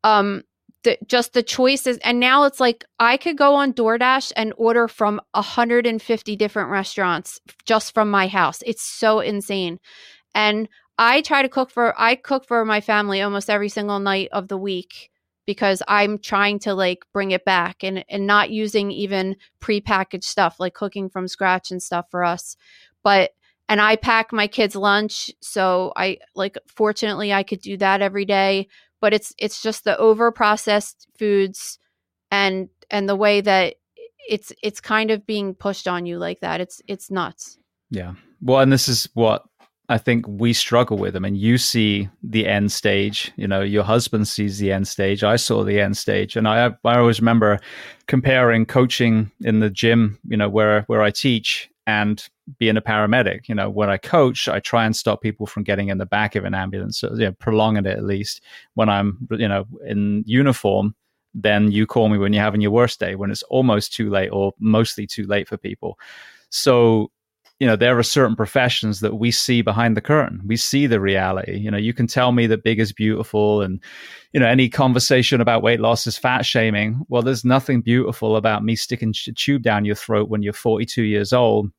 um 0.03 0.43
the, 0.83 0.97
just 1.07 1.33
the 1.33 1.41
choices 1.41 1.97
and 2.03 2.19
now 2.19 2.43
it's 2.43 2.59
like 2.59 2.85
i 2.99 3.17
could 3.17 3.37
go 3.37 3.55
on 3.55 3.73
doordash 3.73 4.31
and 4.35 4.53
order 4.57 4.87
from 4.87 5.19
150 5.31 6.35
different 6.35 6.69
restaurants 6.69 7.39
just 7.65 7.93
from 7.93 8.11
my 8.11 8.27
house. 8.27 8.61
It's 8.65 8.83
so 8.83 9.19
insane. 9.19 9.79
And 10.35 10.69
i 10.97 11.21
try 11.21 11.41
to 11.41 11.49
cook 11.49 11.71
for 11.71 11.93
i 11.99 12.15
cook 12.15 12.45
for 12.45 12.63
my 12.65 12.81
family 12.81 13.21
almost 13.21 13.49
every 13.49 13.69
single 13.69 13.99
night 13.99 14.29
of 14.31 14.47
the 14.47 14.57
week 14.57 15.09
because 15.45 15.81
i'm 15.87 16.17
trying 16.17 16.59
to 16.59 16.73
like 16.73 16.99
bring 17.11 17.31
it 17.31 17.43
back 17.43 17.83
and 17.83 18.05
and 18.09 18.27
not 18.27 18.49
using 18.49 18.91
even 18.91 19.35
prepackaged 19.59 20.23
stuff 20.23 20.55
like 20.59 20.73
cooking 20.73 21.09
from 21.09 21.27
scratch 21.27 21.71
and 21.71 21.81
stuff 21.81 22.05
for 22.11 22.23
us. 22.23 22.55
But 23.03 23.31
and 23.67 23.81
I 23.81 23.95
pack 23.95 24.31
my 24.31 24.47
kids 24.47 24.75
lunch 24.75 25.31
so 25.41 25.91
I 25.95 26.19
like 26.35 26.57
fortunately 26.67 27.33
I 27.33 27.43
could 27.43 27.61
do 27.61 27.77
that 27.77 28.01
every 28.01 28.25
day 28.25 28.67
but 29.05 29.13
it's 29.13 29.35
it's 29.37 29.61
just 29.61 29.83
the 29.83 29.95
over 29.99 30.31
processed 30.31 31.07
foods 31.15 31.77
and 32.31 32.69
and 32.89 33.07
the 33.07 33.15
way 33.15 33.39
that 33.39 33.75
it's 34.27 34.51
it's 34.63 34.81
kind 34.81 35.11
of 35.11 35.27
being 35.27 35.53
pushed 35.53 35.87
on 35.87 36.07
you 36.07 36.17
like 36.17 36.39
that 36.39 36.59
it's 36.59 36.81
it's 36.87 37.11
nuts 37.11 37.59
yeah 37.91 38.15
well 38.41 38.61
and 38.61 38.73
this 38.73 38.87
is 38.87 39.07
what 39.13 39.43
I 39.89 39.99
think 39.99 40.25
we 40.27 40.51
struggle 40.51 40.97
with. 40.97 41.15
I 41.15 41.19
mean, 41.19 41.35
you 41.35 41.59
see 41.59 42.09
the 42.23 42.47
end 42.47 42.71
stage. 42.71 43.31
You 43.35 43.47
know, 43.47 43.61
your 43.61 43.83
husband 43.83 44.27
sees 44.27 44.57
the 44.57 44.71
end 44.71 44.87
stage. 44.87 45.23
I 45.23 45.35
saw 45.35 45.63
the 45.63 45.79
end 45.79 45.95
stage, 45.95 46.35
and 46.35 46.47
I 46.47 46.71
I 46.83 46.97
always 46.97 47.19
remember 47.19 47.59
comparing 48.07 48.65
coaching 48.65 49.29
in 49.41 49.59
the 49.59 49.69
gym. 49.69 50.17
You 50.27 50.37
know, 50.37 50.49
where 50.49 50.81
where 50.87 51.03
I 51.03 51.11
teach, 51.11 51.69
and 51.85 52.27
being 52.57 52.77
a 52.77 52.81
paramedic. 52.81 53.47
You 53.47 53.55
know, 53.55 53.69
when 53.69 53.89
I 53.89 53.97
coach, 53.97 54.47
I 54.47 54.59
try 54.59 54.85
and 54.85 54.95
stop 54.95 55.21
people 55.21 55.45
from 55.45 55.63
getting 55.63 55.89
in 55.89 55.97
the 55.97 56.05
back 56.05 56.35
of 56.35 56.45
an 56.45 56.53
ambulance, 56.53 56.99
so, 56.99 57.11
you 57.13 57.25
know, 57.25 57.31
prolonging 57.33 57.85
it 57.85 57.97
at 57.97 58.03
least. 58.03 58.41
When 58.73 58.89
I'm, 58.89 59.27
you 59.31 59.47
know, 59.47 59.65
in 59.85 60.23
uniform, 60.25 60.95
then 61.33 61.71
you 61.71 61.85
call 61.85 62.09
me 62.09 62.17
when 62.17 62.33
you're 62.33 62.43
having 62.43 62.61
your 62.61 62.71
worst 62.71 62.99
day, 62.99 63.15
when 63.15 63.31
it's 63.31 63.43
almost 63.43 63.93
too 63.93 64.09
late 64.09 64.29
or 64.29 64.53
mostly 64.59 65.05
too 65.05 65.25
late 65.25 65.47
for 65.47 65.57
people. 65.57 65.99
So, 66.49 67.11
you 67.59 67.67
know, 67.67 67.75
there 67.75 67.97
are 67.97 68.03
certain 68.03 68.35
professions 68.35 68.99
that 68.99 69.15
we 69.15 69.31
see 69.31 69.61
behind 69.61 69.95
the 69.95 70.01
curtain. 70.01 70.41
We 70.45 70.57
see 70.57 70.87
the 70.87 70.99
reality. 70.99 71.57
You 71.57 71.71
know, 71.71 71.77
you 71.77 71.93
can 71.93 72.07
tell 72.07 72.31
me 72.31 72.47
that 72.47 72.63
big 72.63 72.79
is 72.79 72.91
beautiful 72.91 73.61
and, 73.61 73.81
you 74.33 74.39
know, 74.39 74.47
any 74.47 74.67
conversation 74.69 75.39
about 75.39 75.63
weight 75.63 75.79
loss 75.79 76.05
is 76.05 76.17
fat 76.17 76.45
shaming. 76.45 77.05
Well, 77.07 77.21
there's 77.21 77.45
nothing 77.45 77.81
beautiful 77.81 78.35
about 78.35 78.63
me 78.63 78.75
sticking 78.75 79.13
a 79.27 79.31
tube 79.31 79.61
down 79.61 79.85
your 79.85 79.95
throat 79.95 80.29
when 80.29 80.43
you're 80.43 80.53
42 80.53 81.03
years 81.03 81.31
old 81.33 81.71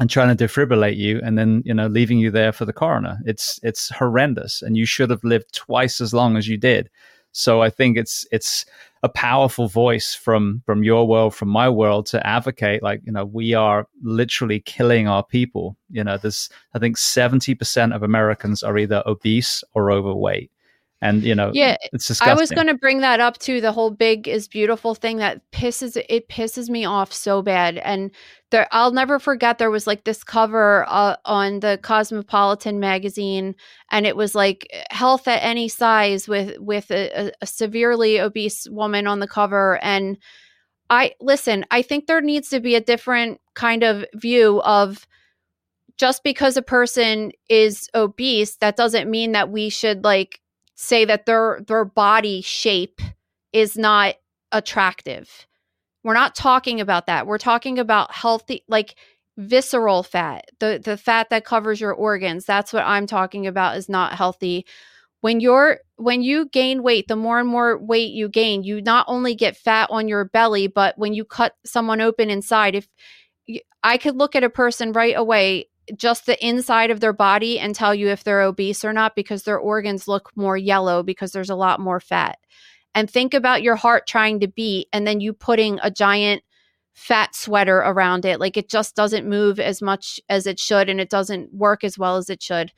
and 0.00 0.10
trying 0.10 0.34
to 0.34 0.44
defibrillate 0.44 0.96
you 0.96 1.20
and 1.22 1.38
then 1.38 1.62
you 1.64 1.74
know 1.74 1.86
leaving 1.86 2.18
you 2.18 2.30
there 2.30 2.52
for 2.52 2.64
the 2.64 2.72
coroner. 2.72 3.18
It's 3.24 3.60
it's 3.62 3.90
horrendous 3.90 4.62
and 4.62 4.76
you 4.76 4.86
should 4.86 5.10
have 5.10 5.24
lived 5.24 5.54
twice 5.54 6.00
as 6.00 6.12
long 6.12 6.36
as 6.36 6.48
you 6.48 6.56
did. 6.56 6.90
So 7.32 7.62
i 7.62 7.70
think 7.70 7.96
it's 7.96 8.26
it's 8.30 8.64
a 9.02 9.08
powerful 9.08 9.68
voice 9.68 10.14
from 10.14 10.62
from 10.64 10.82
your 10.82 11.06
world 11.06 11.34
from 11.34 11.48
my 11.48 11.68
world 11.68 12.06
to 12.06 12.26
advocate 12.26 12.82
like 12.82 13.00
you 13.04 13.12
know 13.12 13.24
we 13.24 13.54
are 13.54 13.86
literally 14.02 14.60
killing 14.60 15.08
our 15.08 15.24
people. 15.24 15.76
You 15.90 16.04
know 16.04 16.16
there's 16.16 16.48
i 16.74 16.78
think 16.78 16.96
70% 16.96 17.94
of 17.94 18.02
americans 18.02 18.62
are 18.62 18.78
either 18.78 19.02
obese 19.06 19.62
or 19.74 19.92
overweight 19.92 20.50
and 21.04 21.22
you 21.22 21.34
know 21.34 21.50
yeah 21.52 21.76
it's 21.92 22.08
disgusting. 22.08 22.32
i 22.32 22.34
was 22.34 22.50
going 22.50 22.66
to 22.66 22.74
bring 22.74 23.00
that 23.00 23.20
up 23.20 23.38
too 23.38 23.60
the 23.60 23.70
whole 23.70 23.90
big 23.90 24.26
is 24.26 24.48
beautiful 24.48 24.94
thing 24.94 25.18
that 25.18 25.40
pisses 25.52 26.02
it 26.08 26.28
pisses 26.28 26.68
me 26.68 26.84
off 26.84 27.12
so 27.12 27.42
bad 27.42 27.76
and 27.78 28.10
there 28.50 28.66
i'll 28.72 28.90
never 28.90 29.18
forget 29.18 29.58
there 29.58 29.70
was 29.70 29.86
like 29.86 30.04
this 30.04 30.24
cover 30.24 30.86
uh, 30.88 31.14
on 31.26 31.60
the 31.60 31.78
cosmopolitan 31.82 32.80
magazine 32.80 33.54
and 33.90 34.06
it 34.06 34.16
was 34.16 34.34
like 34.34 34.66
health 34.90 35.28
at 35.28 35.44
any 35.44 35.68
size 35.68 36.26
with 36.26 36.58
with 36.58 36.90
a, 36.90 37.30
a 37.40 37.46
severely 37.46 38.18
obese 38.18 38.66
woman 38.70 39.06
on 39.06 39.20
the 39.20 39.28
cover 39.28 39.78
and 39.84 40.16
i 40.88 41.12
listen 41.20 41.64
i 41.70 41.82
think 41.82 42.06
there 42.06 42.22
needs 42.22 42.48
to 42.48 42.60
be 42.60 42.74
a 42.74 42.80
different 42.80 43.38
kind 43.54 43.82
of 43.82 44.04
view 44.14 44.60
of 44.62 45.06
just 45.96 46.24
because 46.24 46.56
a 46.56 46.62
person 46.62 47.30
is 47.48 47.88
obese 47.94 48.56
that 48.56 48.74
doesn't 48.74 49.10
mean 49.10 49.32
that 49.32 49.50
we 49.50 49.68
should 49.68 50.02
like 50.02 50.40
say 50.84 51.04
that 51.04 51.26
their 51.26 51.62
their 51.66 51.84
body 51.84 52.40
shape 52.42 53.00
is 53.52 53.76
not 53.76 54.16
attractive. 54.52 55.46
We're 56.02 56.14
not 56.14 56.34
talking 56.34 56.80
about 56.80 57.06
that. 57.06 57.26
We're 57.26 57.38
talking 57.38 57.78
about 57.78 58.12
healthy 58.12 58.64
like 58.68 58.96
visceral 59.36 60.02
fat, 60.02 60.50
the 60.60 60.80
the 60.82 60.96
fat 60.96 61.30
that 61.30 61.44
covers 61.44 61.80
your 61.80 61.92
organs. 61.92 62.44
That's 62.44 62.72
what 62.72 62.84
I'm 62.84 63.06
talking 63.06 63.46
about 63.46 63.76
is 63.76 63.88
not 63.88 64.14
healthy. 64.14 64.66
When 65.22 65.40
you're 65.40 65.80
when 65.96 66.22
you 66.22 66.48
gain 66.50 66.82
weight, 66.82 67.08
the 67.08 67.16
more 67.16 67.40
and 67.40 67.48
more 67.48 67.78
weight 67.78 68.12
you 68.12 68.28
gain, 68.28 68.62
you 68.62 68.82
not 68.82 69.06
only 69.08 69.34
get 69.34 69.56
fat 69.56 69.88
on 69.90 70.08
your 70.08 70.26
belly, 70.26 70.66
but 70.66 70.98
when 70.98 71.14
you 71.14 71.24
cut 71.24 71.54
someone 71.64 72.00
open 72.00 72.30
inside, 72.30 72.74
if 72.74 72.88
I 73.82 73.96
could 73.98 74.16
look 74.16 74.36
at 74.36 74.44
a 74.44 74.50
person 74.50 74.92
right 74.92 75.16
away 75.16 75.68
just 75.96 76.26
the 76.26 76.46
inside 76.46 76.90
of 76.90 77.00
their 77.00 77.12
body 77.12 77.58
and 77.58 77.74
tell 77.74 77.94
you 77.94 78.08
if 78.08 78.24
they're 78.24 78.42
obese 78.42 78.84
or 78.84 78.92
not 78.92 79.14
because 79.14 79.42
their 79.42 79.58
organs 79.58 80.08
look 80.08 80.30
more 80.36 80.56
yellow 80.56 81.02
because 81.02 81.32
there's 81.32 81.50
a 81.50 81.54
lot 81.56 81.80
more 81.80 82.00
fat. 82.00 82.38
and 82.94 83.10
think 83.10 83.34
about 83.34 83.62
your 83.62 83.76
heart 83.76 84.06
trying 84.06 84.40
to 84.40 84.48
beat 84.48 84.88
and 84.92 85.06
then 85.06 85.20
you 85.20 85.32
putting 85.32 85.78
a 85.82 85.90
giant 85.90 86.42
fat 86.92 87.34
sweater 87.34 87.78
around 87.78 88.24
it. 88.24 88.38
Like 88.40 88.56
it 88.56 88.68
just 88.70 88.94
doesn't 88.94 89.28
move 89.28 89.58
as 89.58 89.82
much 89.82 90.20
as 90.28 90.46
it 90.46 90.60
should 90.60 90.88
and 90.88 91.00
it 91.00 91.10
doesn't 91.10 91.52
work 91.52 91.82
as 91.84 91.98
well 91.98 92.16
as 92.16 92.30
it 92.30 92.42
should. 92.42 92.72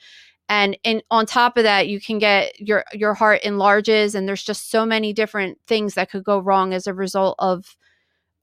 And 0.48 0.78
on 1.11 1.26
top 1.26 1.57
of 1.57 1.64
that, 1.64 1.88
you 1.88 2.00
can 2.00 2.18
get 2.18 2.59
your 2.61 2.84
your 2.92 3.14
heart 3.14 3.42
enlarges 3.42 4.14
and 4.14 4.26
there's 4.28 4.44
just 4.44 4.70
so 4.70 4.86
many 4.86 5.12
different 5.12 5.59
things 5.66 5.94
that 5.94 6.11
could 6.11 6.24
go 6.24 6.38
wrong 6.38 6.72
as 6.72 6.86
a 6.86 6.94
result 6.94 7.34
of 7.38 7.76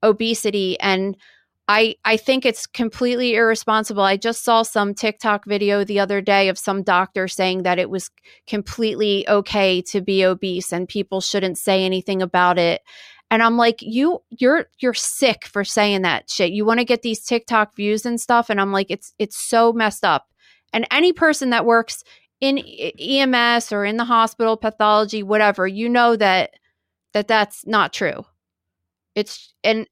obesity 0.03 0.80
and 0.80 1.18
I 1.68 1.95
I 2.03 2.18
think 2.18 2.45
it's 2.45 2.68
completely 2.68 3.36
irresponsible. 3.36 4.03
I 4.03 4.18
just 4.18 4.43
saw 4.43 4.64
some 4.64 4.93
TikTok 4.93 5.45
video 5.45 5.84
the 5.84 5.99
other 5.99 6.20
day 6.20 6.49
of 6.49 6.57
some 6.59 6.84
doctor 6.84 7.28
saying 7.28 7.64
that 7.64 7.80
it 7.80 7.89
was 7.89 8.11
completely 8.47 9.28
okay 9.30 9.82
to 9.84 10.01
be 10.01 10.26
obese 10.26 10.74
and 10.74 10.89
people 10.89 11.22
shouldn't 11.22 11.57
say 11.57 11.86
anything 11.86 12.22
about 12.22 12.59
it. 12.59 12.82
And 13.32 13.41
I'm 13.41 13.57
like, 13.57 13.78
you 13.82 14.22
you're 14.30 14.68
you're 14.80 14.93
sick 14.93 15.45
for 15.45 15.64
saying 15.64 16.01
that 16.01 16.30
shit. 16.30 16.51
You 16.51 16.66
want 16.66 16.80
to 16.80 16.86
get 16.86 17.01
these 17.01 17.24
TikTok 17.24 17.76
views 17.76 18.05
and 18.05 18.20
stuff 18.20 18.49
and 18.49 18.59
I'm 18.59 18.74
like 18.74 18.88
it's 18.89 19.14
it's 19.18 19.38
so 19.38 19.72
messed 19.72 20.03
up. 20.03 20.28
And 20.74 20.86
any 20.91 21.14
person 21.14 21.51
that 21.51 21.66
works 21.66 22.03
in 22.41 22.57
EMS 22.59 23.72
or 23.72 23.86
in 23.86 23.95
the 23.95 24.05
hospital 24.05 24.57
pathology 24.57 25.24
whatever, 25.24 25.66
you 25.66 25.88
know 25.88 26.18
that 26.18 26.55
that 27.14 27.30
that's 27.30 27.66
not 27.66 27.93
true. 27.93 28.26
It's 29.16 29.53
and 29.64 29.88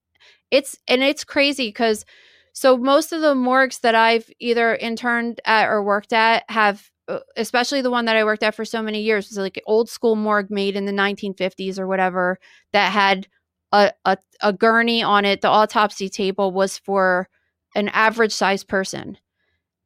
it's 0.52 0.78
and 0.88 1.02
it's 1.02 1.24
crazy 1.24 1.70
because 1.70 2.06
so 2.54 2.78
most 2.78 3.14
of 3.14 3.22
the 3.22 3.34
morgues 3.34 3.80
that 3.80 3.96
I've 3.96 4.30
either 4.40 4.76
interned 4.76 5.40
at 5.46 5.70
or 5.70 5.84
worked 5.84 6.14
at 6.14 6.44
have 6.50 6.92
uh, 7.08 7.20
especially 7.36 7.82
the 7.82 7.92
one 7.92 8.06
that 8.06 8.16
I 8.16 8.24
worked 8.24 8.44
at 8.44 8.56
for 8.56 8.64
so 8.64 8.82
many 8.82 9.02
years 9.02 9.30
was 9.30 9.38
like 9.38 9.58
an 9.58 9.64
old 9.66 9.90
school 9.90 10.16
morgue 10.16 10.52
made 10.52 10.76
in 10.76 10.86
the 10.86 10.92
1950s 10.92 11.80
or 11.80 11.88
whatever 11.88 12.38
that 12.74 12.92
had 12.92 13.28
a, 13.72 13.92
a, 14.06 14.18
a 14.42 14.54
gurney 14.54 15.02
on 15.04 15.26
it. 15.26 15.42
The 15.42 15.50
autopsy 15.50 16.10
table 16.10 16.52
was 16.52 16.78
for 16.78 17.28
an 17.76 17.90
average 17.90 18.34
sized 18.34 18.68
person. 18.68 19.18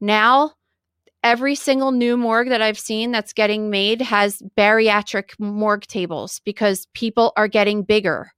Now, 0.02 0.54
every 1.24 1.56
single 1.56 1.92
new 1.92 2.18
morgue 2.18 2.50
that 2.50 2.62
I've 2.62 2.78
seen 2.78 3.12
that's 3.12 3.34
getting 3.34 3.70
made 3.70 4.02
has 4.02 4.42
bariatric 4.58 5.32
morgue 5.40 5.88
tables 5.88 6.42
because 6.46 6.88
people 6.94 7.34
are 7.38 7.48
getting 7.48 7.84
bigger. 7.84 8.32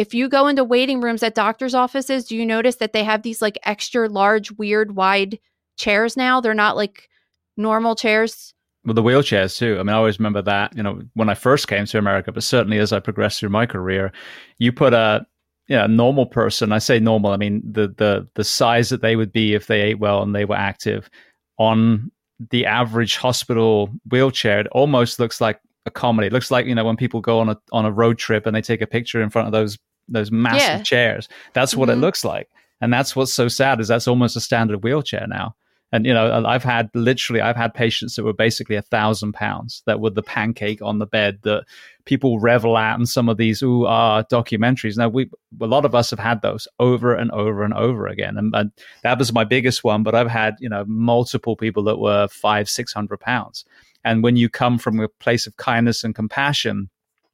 If 0.00 0.14
you 0.14 0.30
go 0.30 0.48
into 0.48 0.64
waiting 0.64 1.02
rooms 1.02 1.22
at 1.22 1.34
doctors' 1.34 1.74
offices, 1.74 2.24
do 2.24 2.34
you 2.34 2.46
notice 2.46 2.76
that 2.76 2.94
they 2.94 3.04
have 3.04 3.20
these 3.20 3.42
like 3.42 3.58
extra 3.64 4.08
large, 4.08 4.50
weird, 4.52 4.96
wide 4.96 5.38
chairs 5.76 6.16
now? 6.16 6.40
They're 6.40 6.54
not 6.54 6.74
like 6.74 7.10
normal 7.58 7.94
chairs. 7.94 8.54
Well, 8.86 8.94
the 8.94 9.02
wheelchairs 9.02 9.58
too. 9.58 9.74
I 9.78 9.82
mean, 9.82 9.90
I 9.90 9.98
always 9.98 10.18
remember 10.18 10.40
that, 10.40 10.74
you 10.74 10.82
know, 10.82 11.02
when 11.12 11.28
I 11.28 11.34
first 11.34 11.68
came 11.68 11.84
to 11.84 11.98
America, 11.98 12.32
but 12.32 12.42
certainly 12.42 12.78
as 12.78 12.94
I 12.94 12.98
progressed 12.98 13.40
through 13.40 13.50
my 13.50 13.66
career, 13.66 14.10
you 14.56 14.72
put 14.72 14.94
a, 14.94 15.26
know, 15.68 15.86
normal 15.86 16.24
person, 16.24 16.72
I 16.72 16.78
say 16.78 16.98
normal, 16.98 17.32
I 17.32 17.36
mean 17.36 17.60
the 17.70 17.88
the 17.88 18.26
the 18.36 18.44
size 18.44 18.88
that 18.88 19.02
they 19.02 19.16
would 19.16 19.32
be 19.34 19.52
if 19.52 19.66
they 19.66 19.82
ate 19.82 19.98
well 19.98 20.22
and 20.22 20.34
they 20.34 20.46
were 20.46 20.56
active 20.56 21.10
on 21.58 22.10
the 22.48 22.64
average 22.64 23.18
hospital 23.18 23.90
wheelchair, 24.10 24.60
it 24.60 24.66
almost 24.68 25.18
looks 25.18 25.42
like 25.42 25.60
a 25.84 25.90
comedy. 25.90 26.28
It 26.28 26.32
looks 26.32 26.50
like, 26.50 26.64
you 26.64 26.74
know, 26.74 26.86
when 26.86 26.96
people 26.96 27.20
go 27.20 27.38
on 27.40 27.50
a 27.50 27.58
on 27.70 27.84
a 27.84 27.92
road 27.92 28.16
trip 28.16 28.46
and 28.46 28.56
they 28.56 28.62
take 28.62 28.80
a 28.80 28.86
picture 28.86 29.20
in 29.20 29.28
front 29.28 29.46
of 29.46 29.52
those 29.52 29.76
those 30.10 30.30
massive 30.30 30.60
yeah. 30.60 30.82
chairs. 30.82 31.28
That's 31.52 31.74
what 31.74 31.88
mm-hmm. 31.88 31.98
it 31.98 32.00
looks 32.02 32.24
like. 32.24 32.48
And 32.80 32.92
that's 32.92 33.14
what's 33.14 33.32
so 33.32 33.48
sad 33.48 33.80
is 33.80 33.88
that's 33.88 34.08
almost 34.08 34.36
a 34.36 34.40
standard 34.40 34.82
wheelchair 34.82 35.26
now. 35.26 35.54
And 35.92 36.06
you 36.06 36.14
know, 36.14 36.44
I've 36.46 36.62
had 36.62 36.88
literally, 36.94 37.40
I've 37.40 37.56
had 37.56 37.74
patients 37.74 38.14
that 38.14 38.22
were 38.22 38.32
basically 38.32 38.76
a 38.76 38.82
thousand 38.82 39.32
pounds 39.32 39.82
that 39.86 40.00
were 40.00 40.10
the 40.10 40.22
pancake 40.22 40.80
on 40.80 40.98
the 41.00 41.06
bed 41.06 41.40
that 41.42 41.64
people 42.04 42.38
revel 42.38 42.78
at 42.78 42.98
in 42.98 43.06
some 43.06 43.28
of 43.28 43.38
these 43.38 43.60
ooh 43.60 43.86
ah 43.86 44.22
documentaries. 44.22 44.96
Now, 44.96 45.08
we 45.08 45.28
a 45.60 45.66
lot 45.66 45.84
of 45.84 45.94
us 45.94 46.10
have 46.10 46.20
had 46.20 46.42
those 46.42 46.68
over 46.78 47.14
and 47.14 47.30
over 47.32 47.64
and 47.64 47.74
over 47.74 48.06
again, 48.06 48.36
and, 48.38 48.54
and 48.54 48.70
that 49.02 49.18
was 49.18 49.32
my 49.32 49.42
biggest 49.42 49.82
one. 49.82 50.04
But 50.04 50.14
I've 50.14 50.30
had 50.30 50.54
you 50.60 50.68
know 50.68 50.84
multiple 50.86 51.56
people 51.56 51.82
that 51.84 51.98
were 51.98 52.28
five, 52.28 52.68
six 52.68 52.92
hundred 52.92 53.18
pounds. 53.18 53.64
And 54.04 54.22
when 54.22 54.36
you 54.36 54.48
come 54.48 54.78
from 54.78 55.00
a 55.00 55.08
place 55.08 55.46
of 55.46 55.56
kindness 55.56 56.04
and 56.04 56.14
compassion, 56.14 56.88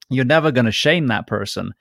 you're 0.08 0.24
never 0.24 0.50
going 0.50 0.64
to 0.64 0.72
shame 0.72 1.08
that 1.08 1.26
person 1.26 1.74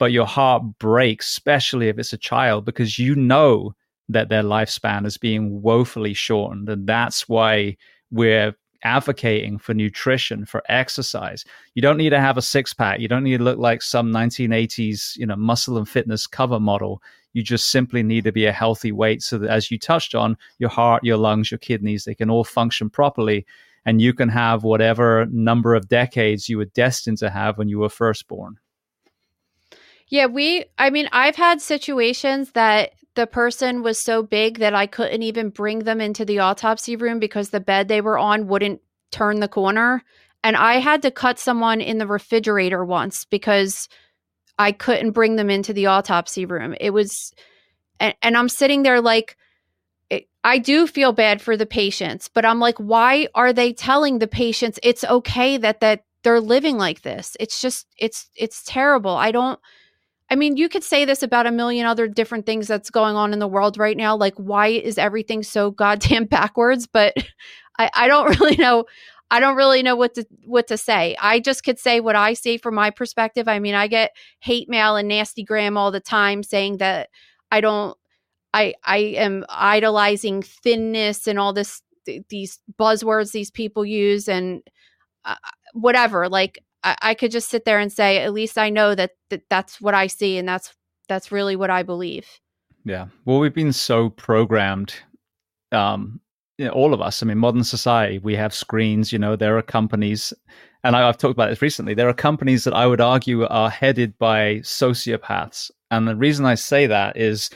but 0.00 0.12
your 0.12 0.26
heart 0.26 0.62
breaks, 0.78 1.28
especially 1.28 1.88
if 1.88 1.98
it's 1.98 2.14
a 2.14 2.18
child, 2.18 2.64
because 2.64 2.98
you 2.98 3.14
know 3.14 3.74
that 4.08 4.30
their 4.30 4.42
lifespan 4.42 5.04
is 5.04 5.18
being 5.18 5.60
woefully 5.60 6.14
shortened. 6.14 6.70
And 6.70 6.86
that's 6.86 7.28
why 7.28 7.76
we're 8.10 8.54
advocating 8.82 9.58
for 9.58 9.74
nutrition, 9.74 10.46
for 10.46 10.62
exercise. 10.70 11.44
You 11.74 11.82
don't 11.82 11.98
need 11.98 12.10
to 12.10 12.18
have 12.18 12.38
a 12.38 12.42
six 12.42 12.72
pack. 12.72 12.98
You 12.98 13.08
don't 13.08 13.24
need 13.24 13.36
to 13.36 13.44
look 13.44 13.58
like 13.58 13.82
some 13.82 14.10
1980s, 14.10 15.18
you 15.18 15.26
know, 15.26 15.36
muscle 15.36 15.76
and 15.76 15.86
fitness 15.86 16.26
cover 16.26 16.58
model. 16.58 17.02
You 17.34 17.42
just 17.42 17.70
simply 17.70 18.02
need 18.02 18.24
to 18.24 18.32
be 18.32 18.46
a 18.46 18.52
healthy 18.52 18.92
weight 18.92 19.22
so 19.22 19.36
that 19.36 19.50
as 19.50 19.70
you 19.70 19.78
touched 19.78 20.14
on, 20.14 20.38
your 20.58 20.70
heart, 20.70 21.04
your 21.04 21.18
lungs, 21.18 21.50
your 21.50 21.58
kidneys, 21.58 22.06
they 22.06 22.14
can 22.14 22.30
all 22.30 22.42
function 22.42 22.88
properly. 22.88 23.44
And 23.84 24.00
you 24.00 24.14
can 24.14 24.30
have 24.30 24.64
whatever 24.64 25.26
number 25.26 25.74
of 25.74 25.88
decades 25.88 26.48
you 26.48 26.56
were 26.56 26.64
destined 26.64 27.18
to 27.18 27.28
have 27.28 27.58
when 27.58 27.68
you 27.68 27.80
were 27.80 27.90
first 27.90 28.26
born. 28.28 28.58
Yeah, 30.10 30.26
we, 30.26 30.64
I 30.76 30.90
mean, 30.90 31.08
I've 31.12 31.36
had 31.36 31.60
situations 31.60 32.52
that 32.52 32.90
the 33.14 33.26
person 33.26 33.82
was 33.82 33.98
so 33.98 34.22
big 34.22 34.58
that 34.58 34.74
I 34.74 34.86
couldn't 34.86 35.22
even 35.22 35.50
bring 35.50 35.80
them 35.80 36.00
into 36.00 36.24
the 36.24 36.40
autopsy 36.40 36.96
room 36.96 37.20
because 37.20 37.50
the 37.50 37.60
bed 37.60 37.88
they 37.88 38.00
were 38.00 38.18
on 38.18 38.48
wouldn't 38.48 38.80
turn 39.12 39.40
the 39.40 39.48
corner. 39.48 40.02
And 40.42 40.56
I 40.56 40.74
had 40.74 41.02
to 41.02 41.10
cut 41.10 41.38
someone 41.38 41.80
in 41.80 41.98
the 41.98 42.06
refrigerator 42.06 42.84
once 42.84 43.24
because 43.24 43.88
I 44.58 44.72
couldn't 44.72 45.12
bring 45.12 45.36
them 45.36 45.48
into 45.48 45.72
the 45.72 45.86
autopsy 45.86 46.44
room. 46.44 46.74
It 46.80 46.90
was, 46.90 47.32
and, 48.00 48.14
and 48.20 48.36
I'm 48.36 48.48
sitting 48.48 48.82
there 48.82 49.00
like, 49.00 49.36
I 50.42 50.58
do 50.58 50.86
feel 50.86 51.12
bad 51.12 51.40
for 51.42 51.56
the 51.56 51.66
patients, 51.66 52.28
but 52.28 52.44
I'm 52.44 52.58
like, 52.58 52.78
why 52.78 53.28
are 53.34 53.52
they 53.52 53.72
telling 53.72 54.18
the 54.18 54.26
patients 54.26 54.80
it's 54.82 55.04
okay 55.04 55.56
that 55.58 55.80
that 55.80 56.04
they're 56.22 56.40
living 56.40 56.78
like 56.78 57.02
this? 57.02 57.36
It's 57.38 57.60
just, 57.60 57.86
it's, 57.98 58.28
it's 58.34 58.64
terrible. 58.64 59.14
I 59.14 59.32
don't, 59.32 59.60
I 60.30 60.36
mean, 60.36 60.56
you 60.56 60.68
could 60.68 60.84
say 60.84 61.04
this 61.04 61.22
about 61.24 61.46
a 61.46 61.50
million 61.50 61.86
other 61.86 62.06
different 62.06 62.46
things 62.46 62.68
that's 62.68 62.88
going 62.90 63.16
on 63.16 63.32
in 63.32 63.40
the 63.40 63.48
world 63.48 63.76
right 63.78 63.96
now. 63.96 64.16
Like, 64.16 64.34
why 64.36 64.68
is 64.68 64.96
everything 64.96 65.42
so 65.42 65.72
goddamn 65.72 66.24
backwards? 66.26 66.86
But 66.86 67.14
I, 67.78 67.90
I 67.94 68.08
don't 68.08 68.28
really 68.40 68.56
know. 68.56 68.84
I 69.32 69.40
don't 69.40 69.56
really 69.56 69.82
know 69.82 69.96
what 69.96 70.14
to 70.14 70.24
what 70.44 70.68
to 70.68 70.76
say. 70.76 71.16
I 71.20 71.40
just 71.40 71.64
could 71.64 71.78
say 71.78 72.00
what 72.00 72.16
I 72.16 72.34
see 72.34 72.58
from 72.58 72.74
my 72.74 72.90
perspective. 72.90 73.46
I 73.48 73.58
mean, 73.60 73.74
I 73.74 73.86
get 73.86 74.12
hate 74.40 74.68
mail 74.68 74.96
and 74.96 75.08
nasty 75.08 75.44
gram 75.44 75.76
all 75.76 75.92
the 75.92 76.00
time 76.00 76.42
saying 76.42 76.78
that 76.78 77.10
I 77.50 77.60
don't 77.60 77.96
I 78.54 78.74
I 78.84 78.98
am 78.98 79.44
idolizing 79.48 80.42
thinness 80.42 81.26
and 81.28 81.38
all 81.38 81.52
this 81.52 81.82
th- 82.06 82.24
these 82.28 82.58
buzzwords 82.78 83.32
these 83.32 83.50
people 83.50 83.84
use 83.84 84.28
and 84.28 84.62
uh, 85.24 85.36
whatever. 85.74 86.28
Like 86.28 86.58
I, 86.82 86.96
I 87.02 87.14
could 87.14 87.30
just 87.30 87.48
sit 87.48 87.64
there 87.64 87.78
and 87.78 87.92
say, 87.92 88.18
at 88.18 88.32
least 88.32 88.58
I 88.58 88.70
know 88.70 88.94
that, 88.94 89.12
that 89.30 89.42
that's 89.48 89.80
what 89.80 89.94
I 89.94 90.06
see 90.06 90.38
and 90.38 90.48
that's 90.48 90.74
that's 91.08 91.32
really 91.32 91.56
what 91.56 91.70
I 91.70 91.82
believe. 91.82 92.26
Yeah. 92.84 93.08
Well, 93.24 93.40
we've 93.40 93.52
been 93.54 93.72
so 93.72 94.10
programmed, 94.10 94.94
um, 95.72 96.20
you 96.56 96.64
know, 96.66 96.70
all 96.70 96.94
of 96.94 97.00
us. 97.00 97.22
I 97.22 97.26
mean, 97.26 97.38
modern 97.38 97.64
society, 97.64 98.18
we 98.18 98.36
have 98.36 98.54
screens. 98.54 99.12
You 99.12 99.18
know, 99.18 99.36
there 99.36 99.58
are 99.58 99.62
companies, 99.62 100.32
and 100.84 100.96
I, 100.96 101.06
have 101.06 101.18
talked 101.18 101.32
about 101.32 101.50
this 101.50 101.60
recently. 101.60 101.94
There 101.94 102.08
are 102.08 102.14
companies 102.14 102.64
that 102.64 102.74
I 102.74 102.86
would 102.86 103.00
argue 103.00 103.44
are 103.46 103.68
headed 103.68 104.16
by 104.18 104.56
sociopaths, 104.60 105.70
and 105.90 106.06
the 106.06 106.16
reason 106.16 106.46
I 106.46 106.54
say 106.54 106.86
that 106.86 107.16
is 107.16 107.50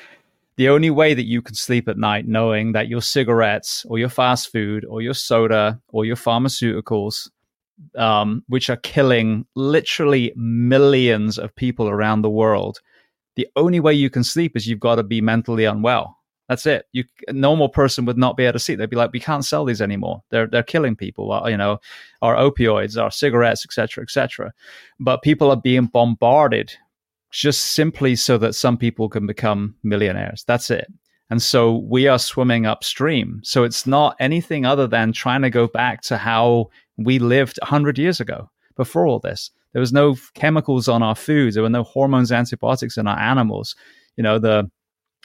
the 0.56 0.68
only 0.68 0.90
way 0.90 1.14
that 1.14 1.26
you 1.26 1.42
can 1.42 1.54
sleep 1.54 1.88
at 1.88 1.98
night 1.98 2.26
knowing 2.26 2.72
that 2.72 2.88
your 2.88 3.02
cigarettes 3.02 3.84
or 3.88 3.98
your 3.98 4.08
fast 4.08 4.52
food 4.52 4.84
or 4.84 5.02
your 5.02 5.14
soda 5.14 5.80
or 5.88 6.04
your 6.04 6.16
pharmaceuticals 6.16 7.28
um, 7.96 8.44
which 8.48 8.70
are 8.70 8.76
killing 8.76 9.46
literally 9.54 10.32
millions 10.36 11.38
of 11.38 11.54
people 11.56 11.88
around 11.88 12.22
the 12.22 12.30
world. 12.30 12.80
The 13.36 13.48
only 13.56 13.80
way 13.80 13.94
you 13.94 14.10
can 14.10 14.24
sleep 14.24 14.56
is 14.56 14.66
you've 14.66 14.80
got 14.80 14.96
to 14.96 15.02
be 15.02 15.20
mentally 15.20 15.64
unwell. 15.64 16.18
That's 16.48 16.66
it. 16.66 16.86
You 16.92 17.04
a 17.26 17.32
normal 17.32 17.70
person 17.70 18.04
would 18.04 18.18
not 18.18 18.36
be 18.36 18.44
able 18.44 18.54
to 18.54 18.58
sleep. 18.58 18.78
They'd 18.78 18.90
be 18.90 18.96
like, 18.96 19.12
"We 19.12 19.20
can't 19.20 19.44
sell 19.44 19.64
these 19.64 19.80
anymore. 19.80 20.22
They're 20.30 20.46
they're 20.46 20.62
killing 20.62 20.94
people. 20.94 21.42
You 21.48 21.56
know, 21.56 21.78
our 22.20 22.36
opioids, 22.36 23.02
our 23.02 23.10
cigarettes, 23.10 23.64
etc., 23.64 24.02
etc." 24.02 24.52
But 25.00 25.22
people 25.22 25.50
are 25.50 25.60
being 25.60 25.86
bombarded 25.86 26.74
just 27.30 27.72
simply 27.72 28.14
so 28.14 28.38
that 28.38 28.54
some 28.54 28.76
people 28.76 29.08
can 29.08 29.26
become 29.26 29.74
millionaires. 29.82 30.44
That's 30.46 30.70
it. 30.70 30.86
And 31.30 31.42
so 31.42 31.78
we 31.78 32.06
are 32.06 32.18
swimming 32.18 32.66
upstream. 32.66 33.40
So 33.42 33.64
it's 33.64 33.86
not 33.86 34.14
anything 34.20 34.64
other 34.64 34.86
than 34.86 35.12
trying 35.12 35.42
to 35.42 35.50
go 35.50 35.66
back 35.66 36.02
to 36.02 36.16
how 36.16 36.68
we 36.97 37.18
lived 37.18 37.59
100 37.62 37.99
years 37.99 38.20
ago 38.20 38.51
before 38.76 39.07
all 39.07 39.18
this. 39.18 39.51
There 39.72 39.80
was 39.80 39.92
no 39.92 40.16
chemicals 40.34 40.88
on 40.88 41.03
our 41.03 41.14
foods. 41.14 41.55
There 41.55 41.62
were 41.62 41.70
no 41.70 41.82
hormones, 41.82 42.30
antibiotics 42.30 42.97
in 42.97 43.07
our 43.07 43.18
animals. 43.18 43.74
You 44.16 44.22
know, 44.22 44.38
the 44.38 44.70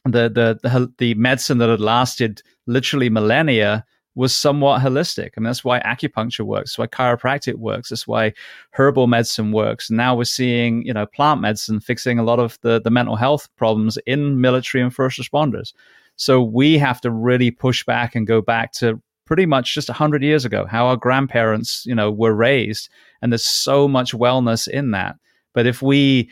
the 0.06 0.30
the 0.30 0.60
the, 0.64 0.94
the 0.98 1.14
medicine 1.16 1.60
that 1.60 1.70
had 1.70 1.82
lasted 1.82 2.42
literally 2.66 3.10
millennia 3.10 3.86
was 4.16 4.36
somewhat 4.36 4.82
holistic. 4.82 5.30
I 5.38 5.40
mean, 5.40 5.46
that's 5.46 5.64
why 5.64 5.80
acupuncture 5.82 6.42
works, 6.42 6.72
that's 6.72 6.78
why 6.78 6.88
chiropractic 6.88 7.56
works, 7.56 7.90
that's 7.90 8.08
why 8.08 8.34
herbal 8.72 9.08
medicine 9.08 9.52
works. 9.52 9.90
And 9.90 9.98
now 9.98 10.16
we're 10.16 10.26
seeing, 10.26 10.86
you 10.86 10.94
know, 10.94 11.06
plant 11.06 11.42
medicine 11.42 11.80
fixing 11.80 12.20
a 12.20 12.24
lot 12.24 12.40
of 12.40 12.60
the, 12.62 12.82
the 12.82 12.90
mental 12.90 13.16
health 13.16 13.48
problems 13.56 13.98
in 14.06 14.42
military 14.42 14.84
and 14.84 14.94
first 14.94 15.20
responders. 15.20 15.74
So 16.18 16.42
we 16.42 16.78
have 16.80 17.00
to 17.02 17.12
really 17.12 17.50
push 17.50 17.86
back 17.86 18.14
and 18.14 18.28
go 18.28 18.42
back 18.42 18.74
to 18.74 19.02
pretty 19.30 19.46
much 19.46 19.76
just 19.76 19.90
100 19.90 20.24
years 20.24 20.44
ago, 20.44 20.66
how 20.66 20.88
our 20.88 20.98
grandparents, 20.98 21.86
you 21.86 21.94
know, 21.94 22.10
were 22.10 22.34
raised. 22.34 22.90
And 23.22 23.32
there's 23.32 23.46
so 23.46 23.88
much 23.88 24.12
wellness 24.12 24.68
in 24.68 24.90
that. 24.90 25.18
But 25.54 25.68
if 25.68 25.84
we, 25.84 26.32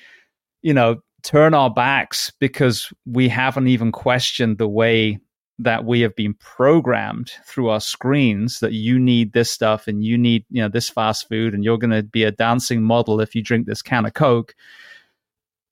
you 0.63 0.73
know, 0.73 1.01
turn 1.21 1.53
our 1.53 1.69
backs 1.69 2.33
because 2.39 2.91
we 3.05 3.29
haven't 3.29 3.67
even 3.67 3.91
questioned 3.91 4.57
the 4.57 4.67
way 4.67 5.19
that 5.59 5.85
we 5.85 6.01
have 6.01 6.15
been 6.15 6.33
programmed 6.39 7.33
through 7.45 7.69
our 7.69 7.79
screens 7.79 8.61
that 8.61 8.73
you 8.73 8.97
need 8.97 9.31
this 9.33 9.51
stuff 9.51 9.87
and 9.87 10.03
you 10.03 10.17
need 10.17 10.43
you 10.49 10.61
know 10.61 10.69
this 10.69 10.89
fast 10.89 11.27
food 11.29 11.53
and 11.53 11.63
you're 11.63 11.77
going 11.77 11.91
to 11.91 12.03
be 12.03 12.23
a 12.23 12.31
dancing 12.31 12.81
model 12.81 13.19
if 13.21 13.35
you 13.35 13.41
drink 13.41 13.65
this 13.65 13.81
can 13.81 14.05
of 14.05 14.13
coke 14.13 14.53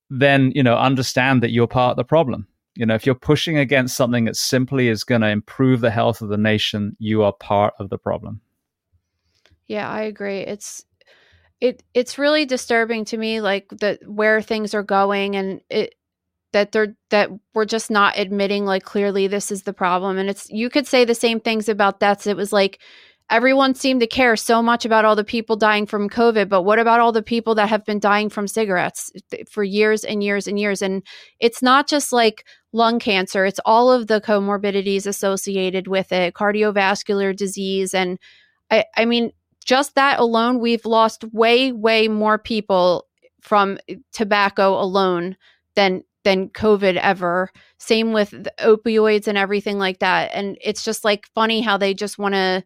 then 0.10 0.52
you 0.56 0.64
know 0.64 0.76
understand 0.76 1.44
that 1.44 1.52
you're 1.52 1.68
part 1.68 1.92
of 1.92 1.98
the 1.98 2.04
problem 2.04 2.48
you 2.76 2.86
know 2.86 2.96
if 2.96 3.06
you're 3.06 3.16
pushing 3.16 3.58
against 3.58 3.96
something 3.96 4.26
that 4.26 4.36
simply 4.36 4.88
is 4.88 5.04
going 5.04 5.22
to 5.22 5.30
improve 5.30 5.82
the 5.82 5.92
health 5.92 6.22
of 6.22 6.30
the 6.30 6.38
nation 6.38 6.96
you 7.00 7.24
are 7.24 7.34
part 7.34 7.74
of 7.80 7.90
the 7.90 7.98
problem. 7.98 8.42
Yeah 9.68 9.90
i 9.90 10.02
agree. 10.02 10.40
It's 10.40 10.86
it 11.62 11.84
it's 11.94 12.18
really 12.18 12.46
disturbing 12.46 13.06
to 13.06 13.18
me 13.18 13.42
like 13.42 13.70
that 13.80 14.00
where 14.08 14.42
things 14.42 14.74
are 14.74 14.84
going 14.84 15.36
and 15.36 15.62
it 15.70 15.96
that 16.56 16.72
they're 16.72 16.96
that 17.10 17.30
we're 17.54 17.66
just 17.66 17.92
not 17.92 18.18
admitting 18.18 18.66
like 18.66 18.84
clearly 18.84 19.28
this 19.28 19.52
is 19.52 19.64
the 19.64 19.74
problem. 19.74 20.18
And 20.18 20.30
it's 20.30 20.50
you 20.50 20.70
could 20.70 20.88
say 20.88 21.04
the 21.04 21.16
same 21.16 21.40
things 21.40 21.68
about 21.68 22.00
deaths. 22.00 22.28
It 22.28 22.38
was 22.38 22.54
like 22.54 22.80
everyone 23.30 23.74
seemed 23.74 24.02
to 24.02 24.08
care 24.08 24.36
so 24.36 24.62
much 24.62 24.86
about 24.86 25.06
all 25.06 25.16
the 25.16 25.24
people 25.24 25.56
dying 25.56 25.86
from 25.86 26.10
covid 26.10 26.50
but 26.50 26.62
what 26.62 26.80
about 26.80 27.00
all 27.00 27.12
the 27.12 27.24
people 27.24 27.56
that 27.56 27.70
have 27.70 27.86
been 27.86 28.00
dying 28.00 28.30
from 28.30 28.48
cigarettes 28.48 29.12
for 29.50 29.64
years 29.64 30.04
and 30.04 30.24
years 30.24 30.48
and 30.48 30.60
years 30.60 30.82
and 30.82 31.04
it's 31.40 31.62
not 31.62 31.88
just 31.88 32.12
like 32.12 32.46
lung 32.72 33.00
cancer 33.00 33.46
it's 33.46 33.60
all 33.66 33.92
of 33.92 34.08
the 34.08 34.22
comorbidities 34.22 35.08
associated 35.08 35.88
with 35.88 36.12
it 36.12 36.34
cardiovascular 36.34 37.36
disease 37.36 37.94
and 37.94 38.20
i 38.72 38.84
i 38.98 39.06
mean 39.06 39.32
just 39.66 39.96
that 39.96 40.20
alone 40.20 40.60
we've 40.60 40.86
lost 40.86 41.24
way 41.34 41.72
way 41.72 42.08
more 42.08 42.38
people 42.38 43.08
from 43.42 43.78
eh, 43.88 43.96
tobacco 44.12 44.80
alone 44.80 45.36
than 45.76 46.04
than 46.24 46.50
COVID 46.50 46.98
ever. 46.98 47.52
Same 47.78 48.12
with 48.12 48.32
opioids 48.60 49.28
and 49.28 49.38
everything 49.38 49.78
like 49.78 50.00
that. 50.00 50.32
And 50.34 50.58
it's 50.60 50.84
just 50.84 51.06
like 51.06 51.28
funny 51.36 51.62
how 51.62 51.78
they 51.78 51.94
just 51.94 52.18
want 52.18 52.34
to 52.34 52.64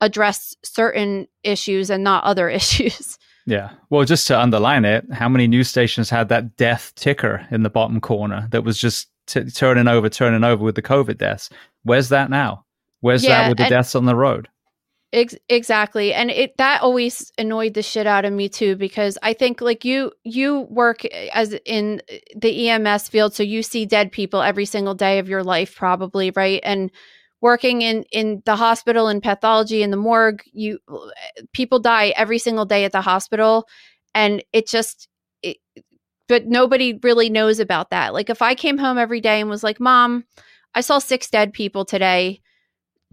address 0.00 0.54
certain 0.62 1.26
issues 1.42 1.90
and 1.90 2.04
not 2.04 2.24
other 2.24 2.48
issues. 2.60 3.18
Yeah. 3.46 3.70
Well, 3.88 4.04
just 4.04 4.26
to 4.28 4.38
underline 4.38 4.84
it, 4.84 5.04
how 5.12 5.28
many 5.28 5.46
news 5.46 5.68
stations 5.68 6.10
had 6.10 6.28
that 6.28 6.56
death 6.56 6.92
ticker 6.94 7.46
in 7.50 7.62
the 7.62 7.70
bottom 7.70 8.00
corner 8.00 8.46
that 8.50 8.64
was 8.64 8.78
just 8.78 9.08
t- 9.26 9.44
turning 9.44 9.88
over, 9.88 10.08
turning 10.08 10.44
over 10.44 10.62
with 10.62 10.74
the 10.74 10.82
COVID 10.82 11.18
deaths? 11.18 11.50
Where's 11.82 12.10
that 12.10 12.30
now? 12.30 12.64
Where's 13.00 13.24
yeah, 13.24 13.42
that 13.42 13.48
with 13.48 13.58
the 13.58 13.68
deaths 13.68 13.94
on 13.94 14.04
the 14.04 14.14
road? 14.14 14.48
Ex- 15.12 15.34
exactly. 15.48 16.14
And 16.14 16.30
it 16.30 16.56
that 16.58 16.82
always 16.82 17.32
annoyed 17.36 17.74
the 17.74 17.82
shit 17.82 18.06
out 18.06 18.24
of 18.24 18.32
me 18.32 18.48
too 18.48 18.76
because 18.76 19.18
I 19.22 19.32
think 19.32 19.60
like 19.60 19.84
you 19.84 20.12
you 20.22 20.60
work 20.70 21.04
as 21.32 21.54
in 21.64 22.00
the 22.36 22.68
EMS 22.68 23.08
field 23.08 23.34
so 23.34 23.42
you 23.42 23.64
see 23.64 23.86
dead 23.86 24.12
people 24.12 24.40
every 24.40 24.66
single 24.66 24.94
day 24.94 25.18
of 25.18 25.28
your 25.28 25.42
life 25.42 25.74
probably, 25.74 26.30
right? 26.30 26.60
And 26.62 26.92
working 27.40 27.82
in 27.82 28.04
in 28.12 28.42
the 28.44 28.56
hospital 28.56 29.08
and 29.08 29.22
pathology 29.22 29.82
in 29.82 29.90
the 29.90 29.96
morgue, 29.96 30.42
you 30.52 30.78
people 31.52 31.78
die 31.78 32.12
every 32.16 32.38
single 32.38 32.64
day 32.64 32.84
at 32.84 32.92
the 32.92 33.00
hospital 33.00 33.66
and 34.14 34.42
it 34.52 34.66
just 34.66 35.08
it, 35.42 35.58
but 36.28 36.46
nobody 36.46 36.98
really 37.02 37.30
knows 37.30 37.60
about 37.60 37.90
that. 37.90 38.12
Like 38.12 38.30
if 38.30 38.42
I 38.42 38.54
came 38.54 38.78
home 38.78 38.98
every 38.98 39.20
day 39.20 39.40
and 39.40 39.50
was 39.50 39.64
like, 39.64 39.80
"Mom, 39.80 40.24
I 40.74 40.80
saw 40.80 40.98
six 40.98 41.30
dead 41.30 41.52
people 41.52 41.84
today." 41.84 42.40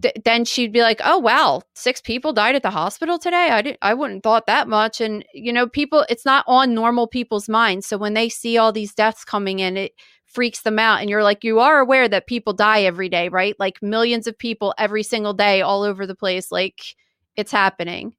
th- 0.02 0.14
then 0.24 0.44
she'd 0.44 0.72
be 0.72 0.82
like, 0.82 1.00
"Oh 1.04 1.18
wow, 1.18 1.62
six 1.74 2.00
people 2.00 2.32
died 2.32 2.54
at 2.54 2.62
the 2.62 2.70
hospital 2.70 3.18
today. 3.18 3.48
I 3.50 3.62
didn't, 3.62 3.78
I 3.82 3.94
wouldn't 3.94 4.22
thought 4.22 4.46
that 4.46 4.68
much." 4.68 5.00
And 5.00 5.24
you 5.34 5.52
know, 5.52 5.66
people, 5.66 6.04
it's 6.08 6.24
not 6.24 6.44
on 6.46 6.74
normal 6.74 7.06
people's 7.06 7.48
minds. 7.48 7.86
So 7.86 7.98
when 7.98 8.14
they 8.14 8.28
see 8.28 8.58
all 8.58 8.72
these 8.72 8.94
deaths 8.94 9.24
coming 9.24 9.58
in, 9.60 9.76
it 9.76 9.92
freaks 10.38 10.60
them 10.60 10.78
out. 10.78 11.00
And 11.00 11.10
you're 11.10 11.24
like, 11.24 11.42
you 11.42 11.58
are 11.58 11.80
aware 11.80 12.08
that 12.08 12.28
people 12.28 12.52
die 12.52 12.82
every 12.82 13.08
day, 13.08 13.28
right? 13.28 13.56
Like 13.58 13.82
millions 13.82 14.28
of 14.28 14.38
people 14.38 14.72
every 14.78 15.02
single 15.02 15.32
day, 15.32 15.62
all 15.62 15.82
over 15.82 16.06
the 16.06 16.14
place. 16.14 16.52
Like 16.52 16.94
it's 17.34 17.50
happening. 17.50 18.14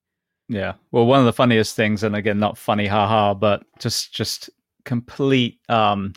Yeah. 0.49 0.73
Well, 0.91 1.05
one 1.05 1.21
of 1.21 1.25
the 1.25 1.31
funniest 1.31 1.77
things, 1.77 2.03
and 2.03 2.17
again, 2.17 2.37
not 2.37 2.57
funny, 2.57 2.87
haha, 2.87 3.35
but 3.35 3.63
just 3.79 4.13
just 4.13 4.49
complete 4.83 5.59
um 5.69 6.11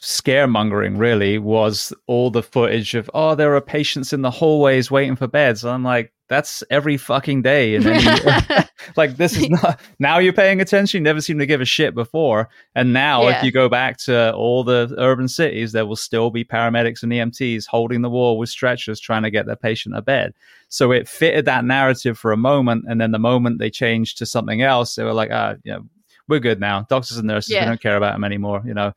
scaremongering 0.00 0.98
really 0.98 1.36
was 1.36 1.92
all 2.06 2.30
the 2.30 2.42
footage 2.42 2.94
of 2.94 3.10
oh 3.12 3.34
there 3.34 3.54
are 3.56 3.60
patients 3.60 4.12
in 4.12 4.22
the 4.22 4.30
hallways 4.30 4.90
waiting 4.92 5.16
for 5.16 5.26
beds 5.26 5.64
and 5.64 5.72
i'm 5.72 5.82
like 5.82 6.12
that's 6.28 6.62
every 6.70 6.96
fucking 6.96 7.42
day 7.42 7.74
and 7.74 7.84
then 7.84 8.68
like 8.96 9.16
this 9.16 9.36
is 9.36 9.48
not 9.50 9.80
now 9.98 10.18
you're 10.18 10.32
paying 10.32 10.60
attention 10.60 10.98
you 10.98 11.02
never 11.02 11.20
seem 11.20 11.38
to 11.38 11.46
give 11.46 11.60
a 11.60 11.64
shit 11.64 11.94
before 11.94 12.48
and 12.74 12.92
now 12.92 13.22
yeah. 13.22 13.38
if 13.38 13.44
you 13.44 13.50
go 13.50 13.68
back 13.68 13.96
to 13.96 14.32
all 14.34 14.62
the 14.62 14.94
urban 14.98 15.28
cities 15.28 15.72
there 15.72 15.86
will 15.86 15.96
still 15.96 16.30
be 16.30 16.44
paramedics 16.44 17.02
and 17.02 17.12
emts 17.12 17.66
holding 17.66 18.02
the 18.02 18.10
wall 18.10 18.38
with 18.38 18.48
stretchers 18.48 19.00
trying 19.00 19.22
to 19.22 19.30
get 19.30 19.46
their 19.46 19.56
patient 19.56 19.96
a 19.96 20.02
bed 20.02 20.32
so 20.68 20.92
it 20.92 21.08
fitted 21.08 21.46
that 21.46 21.64
narrative 21.64 22.18
for 22.18 22.32
a 22.32 22.36
moment 22.36 22.84
and 22.88 23.00
then 23.00 23.10
the 23.10 23.18
moment 23.18 23.58
they 23.58 23.70
changed 23.70 24.18
to 24.18 24.26
something 24.26 24.62
else 24.62 24.94
they 24.94 25.04
were 25.04 25.14
like 25.14 25.30
ah 25.32 25.54
you 25.64 25.72
know 25.72 25.84
we're 26.28 26.38
good 26.38 26.60
now 26.60 26.86
doctors 26.90 27.16
and 27.16 27.26
nurses 27.26 27.50
yeah. 27.50 27.64
we 27.64 27.66
don't 27.66 27.80
care 27.80 27.96
about 27.96 28.12
them 28.12 28.24
anymore 28.24 28.62
you 28.64 28.74
know 28.74 28.92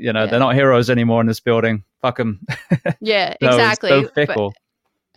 you 0.00 0.12
know, 0.12 0.24
yeah. 0.24 0.30
they're 0.30 0.40
not 0.40 0.54
heroes 0.54 0.90
anymore 0.90 1.20
in 1.20 1.26
this 1.26 1.40
building. 1.40 1.84
Fuck 2.02 2.16
them. 2.16 2.40
yeah, 3.00 3.34
no, 3.40 3.48
exactly. 3.48 3.90
So 3.90 4.08
fickle. 4.08 4.50
But, 4.50 4.65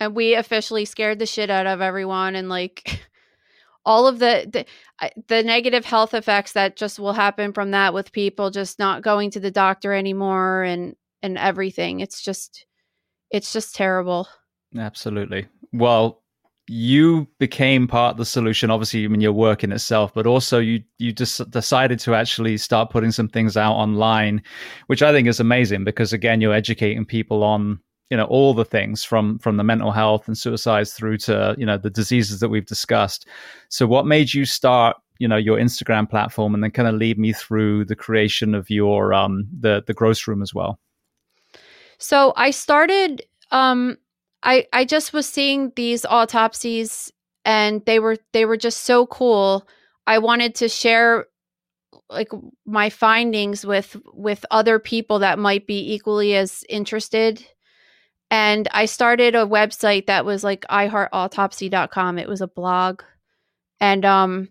and 0.00 0.14
we 0.14 0.34
officially 0.34 0.86
scared 0.86 1.18
the 1.18 1.26
shit 1.26 1.50
out 1.50 1.66
of 1.66 1.80
everyone, 1.80 2.34
and 2.34 2.48
like 2.48 3.00
all 3.84 4.06
of 4.06 4.18
the, 4.18 4.48
the 4.50 5.12
the 5.28 5.42
negative 5.42 5.84
health 5.84 6.14
effects 6.14 6.52
that 6.52 6.76
just 6.76 6.98
will 6.98 7.12
happen 7.12 7.52
from 7.52 7.70
that 7.70 7.94
with 7.94 8.12
people 8.12 8.50
just 8.50 8.78
not 8.78 9.02
going 9.02 9.30
to 9.30 9.40
the 9.40 9.50
doctor 9.50 9.92
anymore 9.92 10.62
and 10.62 10.96
and 11.22 11.38
everything. 11.38 12.00
It's 12.00 12.22
just 12.22 12.66
it's 13.30 13.52
just 13.52 13.74
terrible. 13.74 14.26
Absolutely. 14.76 15.46
Well, 15.72 16.22
you 16.72 17.26
became 17.40 17.88
part 17.88 18.12
of 18.12 18.16
the 18.16 18.24
solution 18.24 18.70
obviously 18.70 19.04
i 19.04 19.08
mean 19.08 19.20
your 19.20 19.32
work 19.32 19.64
in 19.64 19.72
itself 19.72 20.14
but 20.14 20.24
also 20.24 20.60
you 20.60 20.80
you 20.98 21.12
just 21.12 21.50
decided 21.50 21.98
to 21.98 22.14
actually 22.14 22.56
start 22.56 22.90
putting 22.90 23.10
some 23.10 23.26
things 23.26 23.56
out 23.56 23.72
online 23.72 24.40
which 24.86 25.02
i 25.02 25.10
think 25.10 25.26
is 25.26 25.40
amazing 25.40 25.82
because 25.82 26.12
again 26.12 26.40
you're 26.40 26.54
educating 26.54 27.04
people 27.04 27.42
on 27.42 27.80
you 28.10 28.16
know 28.16 28.24
all 28.24 28.54
the 28.54 28.64
things 28.64 29.04
from 29.04 29.38
from 29.38 29.56
the 29.56 29.64
mental 29.64 29.90
health 29.90 30.26
and 30.26 30.36
suicides 30.36 30.92
through 30.92 31.16
to 31.16 31.54
you 31.58 31.66
know 31.66 31.78
the 31.78 31.90
diseases 31.90 32.40
that 32.40 32.48
we've 32.48 32.66
discussed 32.66 33.26
so 33.68 33.86
what 33.86 34.06
made 34.06 34.34
you 34.34 34.44
start 34.44 34.96
you 35.18 35.28
know 35.28 35.36
your 35.36 35.58
instagram 35.58 36.08
platform 36.08 36.54
and 36.54 36.62
then 36.62 36.70
kind 36.70 36.88
of 36.88 36.94
lead 36.94 37.18
me 37.18 37.32
through 37.32 37.84
the 37.84 37.96
creation 37.96 38.54
of 38.54 38.68
your 38.70 39.14
um 39.14 39.46
the 39.60 39.82
the 39.86 39.94
gross 39.94 40.26
room 40.26 40.42
as 40.42 40.52
well 40.52 40.78
so 41.98 42.32
i 42.36 42.50
started 42.50 43.22
um 43.52 43.96
I 44.42 44.66
I 44.72 44.84
just 44.84 45.12
was 45.12 45.28
seeing 45.28 45.72
these 45.76 46.04
autopsies 46.04 47.12
and 47.44 47.84
they 47.86 47.98
were 47.98 48.16
they 48.32 48.44
were 48.44 48.56
just 48.56 48.82
so 48.84 49.06
cool. 49.06 49.66
I 50.06 50.18
wanted 50.18 50.54
to 50.56 50.68
share 50.68 51.26
like 52.08 52.28
my 52.66 52.90
findings 52.90 53.64
with 53.64 53.96
with 54.14 54.44
other 54.50 54.78
people 54.78 55.18
that 55.20 55.38
might 55.38 55.66
be 55.66 55.94
equally 55.94 56.34
as 56.34 56.64
interested. 56.68 57.44
And 58.30 58.68
I 58.72 58.84
started 58.84 59.34
a 59.34 59.46
website 59.46 60.06
that 60.06 60.24
was 60.24 60.44
like 60.44 60.64
iheartautopsy.com. 60.70 62.18
It 62.18 62.28
was 62.28 62.40
a 62.40 62.48
blog. 62.48 63.02
And 63.80 64.04
um 64.04 64.48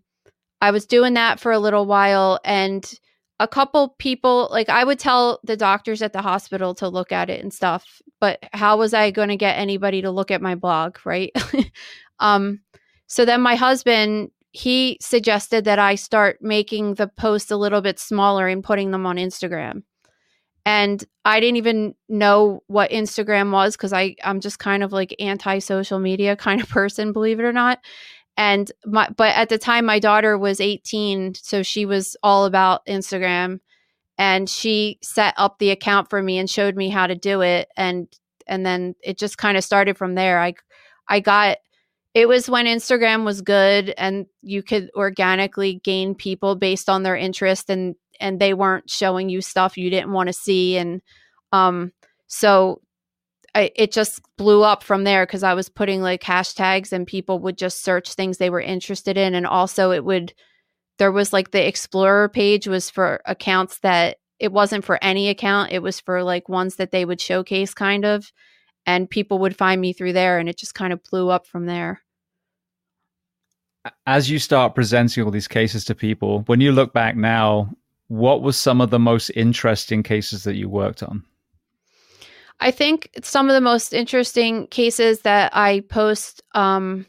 I 0.62 0.72
was 0.72 0.86
doing 0.86 1.14
that 1.14 1.40
for 1.40 1.52
a 1.52 1.60
little 1.60 1.86
while 1.86 2.40
and 2.44 2.92
a 3.40 3.48
couple 3.48 3.96
people 4.00 4.50
like 4.52 4.68
I 4.70 4.84
would 4.84 5.00
tell 5.00 5.40
the 5.44 5.56
doctors 5.56 6.02
at 6.02 6.12
the 6.14 6.22
hospital 6.22 6.76
to 6.76 6.90
look 6.90 7.12
at 7.12 7.30
it 7.30 7.42
and 7.42 7.54
stuff, 7.54 8.02
but 8.20 8.40
how 8.52 8.78
was 8.78 8.94
I 8.94 9.12
going 9.12 9.30
to 9.30 9.38
get 9.38 9.58
anybody 9.58 10.02
to 10.02 10.12
look 10.12 10.30
at 10.30 10.42
my 10.42 10.56
blog, 10.56 10.98
right? 11.06 11.32
um 12.20 12.60
so 13.08 13.24
then 13.26 13.42
my 13.42 13.56
husband 13.56 14.32
he 14.52 14.98
suggested 15.00 15.66
that 15.66 15.80
I 15.80 15.96
start 15.96 16.40
making 16.42 16.96
the 16.96 17.08
posts 17.08 17.52
a 17.52 17.58
little 17.58 17.82
bit 17.82 18.00
smaller 18.00 18.48
and 18.48 18.64
putting 18.64 18.92
them 18.92 19.06
on 19.06 19.18
Instagram. 19.18 19.84
And 20.70 21.04
I 21.26 21.40
didn't 21.40 21.56
even 21.56 21.96
know 22.10 22.62
what 22.68 22.92
Instagram 22.92 23.52
was 23.52 23.76
cuz 23.76 23.92
I 23.92 24.16
I'm 24.24 24.40
just 24.40 24.60
kind 24.60 24.84
of 24.84 24.94
like 24.94 25.16
anti-social 25.20 25.98
media 25.98 26.36
kind 26.48 26.62
of 26.62 26.70
person, 26.70 27.12
believe 27.12 27.40
it 27.40 27.44
or 27.44 27.52
not. 27.52 27.80
And 28.38 28.72
my 28.86 29.10
but 29.18 29.36
at 29.36 29.50
the 29.50 29.58
time 29.58 29.86
my 29.86 29.98
daughter 29.98 30.38
was 30.38 30.62
18 30.62 31.34
so 31.34 31.64
she 31.64 31.86
was 31.88 32.16
all 32.22 32.46
about 32.46 32.86
instagram. 32.86 33.62
And 34.20 34.48
she 34.50 35.00
set 35.02 35.34
up 35.38 35.58
the 35.58 35.72
account 35.72 36.10
for 36.12 36.22
me 36.22 36.38
and 36.38 36.48
showed 36.50 36.76
me 36.76 36.90
how 36.90 37.08
to 37.08 37.16
do 37.16 37.42
it. 37.42 37.70
And 37.76 38.08
and 38.48 38.64
then 38.66 38.96
it 39.02 39.18
just 39.18 39.40
kind 39.40 39.58
of 39.58 39.64
started 39.64 39.98
from 39.98 40.14
there. 40.14 40.40
I 40.40 40.54
I 41.08 41.20
got 41.20 41.58
it 42.14 42.28
was 42.28 42.50
when 42.50 42.68
Instagram 42.68 43.26
was 43.26 43.42
good 43.42 43.94
and 43.98 44.28
you 44.44 44.62
could 44.62 44.92
organically 44.96 45.82
gain 45.84 46.14
people 46.16 46.56
based 46.56 46.90
on 46.90 47.04
their 47.04 47.16
interest 47.16 47.70
and 47.72 47.96
and 48.20 48.40
they 48.40 48.54
weren't 48.54 48.90
showing 48.90 49.30
you 49.30 49.42
stuff 49.42 49.78
you 49.78 49.90
didn't 49.90 50.12
want 50.12 50.28
to 50.28 50.34
see 50.34 50.78
and 50.78 51.02
um 51.52 51.92
so 52.28 52.82
I, 53.56 53.72
it 53.76 53.92
just 53.92 54.22
blew 54.38 54.64
up 54.64 54.84
from 54.84 55.04
there 55.04 55.26
because 55.26 55.42
I 55.42 55.56
was 55.56 55.70
putting 55.70 56.02
like 56.02 56.22
hashtags 56.22 56.92
and 56.92 57.08
people 57.08 57.40
would 57.40 57.58
just 57.58 57.84
search 57.84 58.14
things 58.14 58.38
they 58.38 58.52
were 58.52 58.62
interested 58.62 59.18
in 59.18 59.34
and 59.34 59.48
also 59.48 59.92
it 59.92 60.06
would 60.06 60.34
there 61.00 61.12
was 61.12 61.34
like 61.34 61.52
the 61.52 61.68
explorer 61.68 62.30
page 62.30 62.68
was 62.68 62.90
for 62.90 63.22
accounts 63.26 63.80
that 63.80 64.18
it 64.38 64.52
wasn't 64.52 64.86
for 64.86 65.00
any 65.04 65.30
account 65.30 65.72
it 65.72 65.82
was 65.82 66.00
for 66.00 66.24
like 66.24 66.48
ones 66.48 66.76
that 66.76 66.92
they 66.92 67.06
would 67.06 67.20
showcase 67.20 67.74
kind 67.74 68.06
of 68.06 68.32
and 68.86 69.10
people 69.10 69.40
would 69.40 69.56
find 69.56 69.80
me 69.80 69.94
through 69.94 70.14
there 70.14 70.40
and 70.40 70.50
it 70.50 70.58
just 70.58 70.74
kind 70.74 70.94
of 70.94 71.04
blew 71.04 71.30
up 71.30 71.46
from 71.46 71.66
there. 71.66 72.02
As 74.06 74.30
you 74.30 74.40
start 74.40 74.76
presenting 74.76 75.24
all 75.24 75.32
these 75.32 75.48
cases 75.48 75.86
to 75.86 75.96
people 75.96 76.42
when 76.48 76.60
you 76.60 76.72
look 76.72 76.94
back 76.94 77.16
now 77.16 77.72
what 78.10 78.42
was 78.42 78.58
some 78.58 78.82
of 78.82 78.90
the 78.90 79.00
most 79.00 79.30
interesting 79.32 80.04
cases 80.04 80.44
that 80.44 80.56
you 80.56 80.68
worked 80.68 81.02
on 81.02 81.24
I 82.60 82.72
think 82.72 83.10
some 83.24 83.50
of 83.50 83.54
the 83.54 83.62
most 83.62 83.94
interesting 83.94 84.68
cases 84.68 85.22
that 85.22 85.56
I 85.56 85.82
post 85.90 86.44
um, 86.54 87.06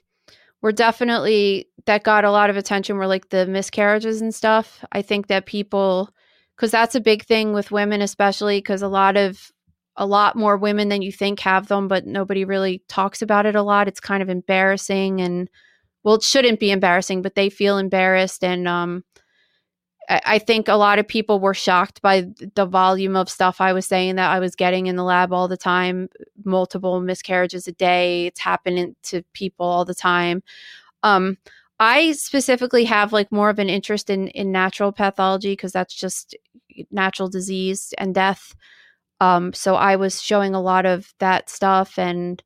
were 0.62 0.72
definitely 0.72 1.68
that 1.86 2.04
got 2.04 2.24
a 2.24 2.30
lot 2.30 2.50
of 2.50 2.56
attention 2.56 2.96
were 2.96 3.06
like 3.06 3.30
the 3.30 3.46
miscarriages 3.46 4.20
and 4.20 4.34
stuff. 4.34 4.84
I 4.92 5.02
think 5.02 5.26
that 5.26 5.46
people, 5.46 6.10
because 6.56 6.70
that's 6.70 6.94
a 6.94 7.00
big 7.00 7.24
thing 7.24 7.52
with 7.52 7.72
women, 7.72 8.00
especially 8.00 8.58
because 8.58 8.82
a 8.82 8.88
lot 8.88 9.16
of 9.16 9.50
a 9.96 10.06
lot 10.06 10.36
more 10.36 10.56
women 10.56 10.88
than 10.88 11.02
you 11.02 11.10
think 11.10 11.40
have 11.40 11.66
them, 11.66 11.88
but 11.88 12.06
nobody 12.06 12.44
really 12.44 12.82
talks 12.88 13.20
about 13.20 13.44
it 13.44 13.56
a 13.56 13.62
lot. 13.62 13.88
It's 13.88 14.00
kind 14.00 14.22
of 14.22 14.28
embarrassing 14.28 15.20
and 15.20 15.50
well, 16.04 16.14
it 16.14 16.22
shouldn't 16.22 16.60
be 16.60 16.70
embarrassing, 16.70 17.22
but 17.22 17.34
they 17.34 17.50
feel 17.50 17.76
embarrassed 17.76 18.44
and 18.44 18.66
um, 18.68 19.04
I 20.10 20.40
think 20.40 20.66
a 20.66 20.74
lot 20.74 20.98
of 20.98 21.06
people 21.06 21.38
were 21.38 21.54
shocked 21.54 22.02
by 22.02 22.26
the 22.56 22.66
volume 22.66 23.14
of 23.14 23.30
stuff 23.30 23.60
I 23.60 23.72
was 23.72 23.86
saying 23.86 24.16
that 24.16 24.30
I 24.30 24.40
was 24.40 24.56
getting 24.56 24.86
in 24.86 24.96
the 24.96 25.04
lab 25.04 25.32
all 25.32 25.46
the 25.46 25.56
time, 25.56 26.08
multiple 26.44 27.00
miscarriages 27.00 27.68
a 27.68 27.72
day. 27.72 28.26
It's 28.26 28.40
happening 28.40 28.96
to 29.04 29.22
people 29.34 29.66
all 29.66 29.84
the 29.84 29.94
time. 29.94 30.42
Um, 31.04 31.38
I 31.78 32.12
specifically 32.12 32.84
have 32.86 33.12
like 33.12 33.30
more 33.30 33.50
of 33.50 33.60
an 33.60 33.70
interest 33.70 34.10
in 34.10 34.28
in 34.28 34.50
natural 34.50 34.90
pathology 34.90 35.52
because 35.52 35.72
that's 35.72 35.94
just 35.94 36.36
natural 36.90 37.28
disease 37.28 37.94
and 37.96 38.14
death. 38.14 38.54
Um, 39.20 39.52
so 39.52 39.76
I 39.76 39.96
was 39.96 40.20
showing 40.20 40.54
a 40.54 40.60
lot 40.60 40.86
of 40.86 41.14
that 41.20 41.48
stuff 41.48 41.98
and 41.98 42.42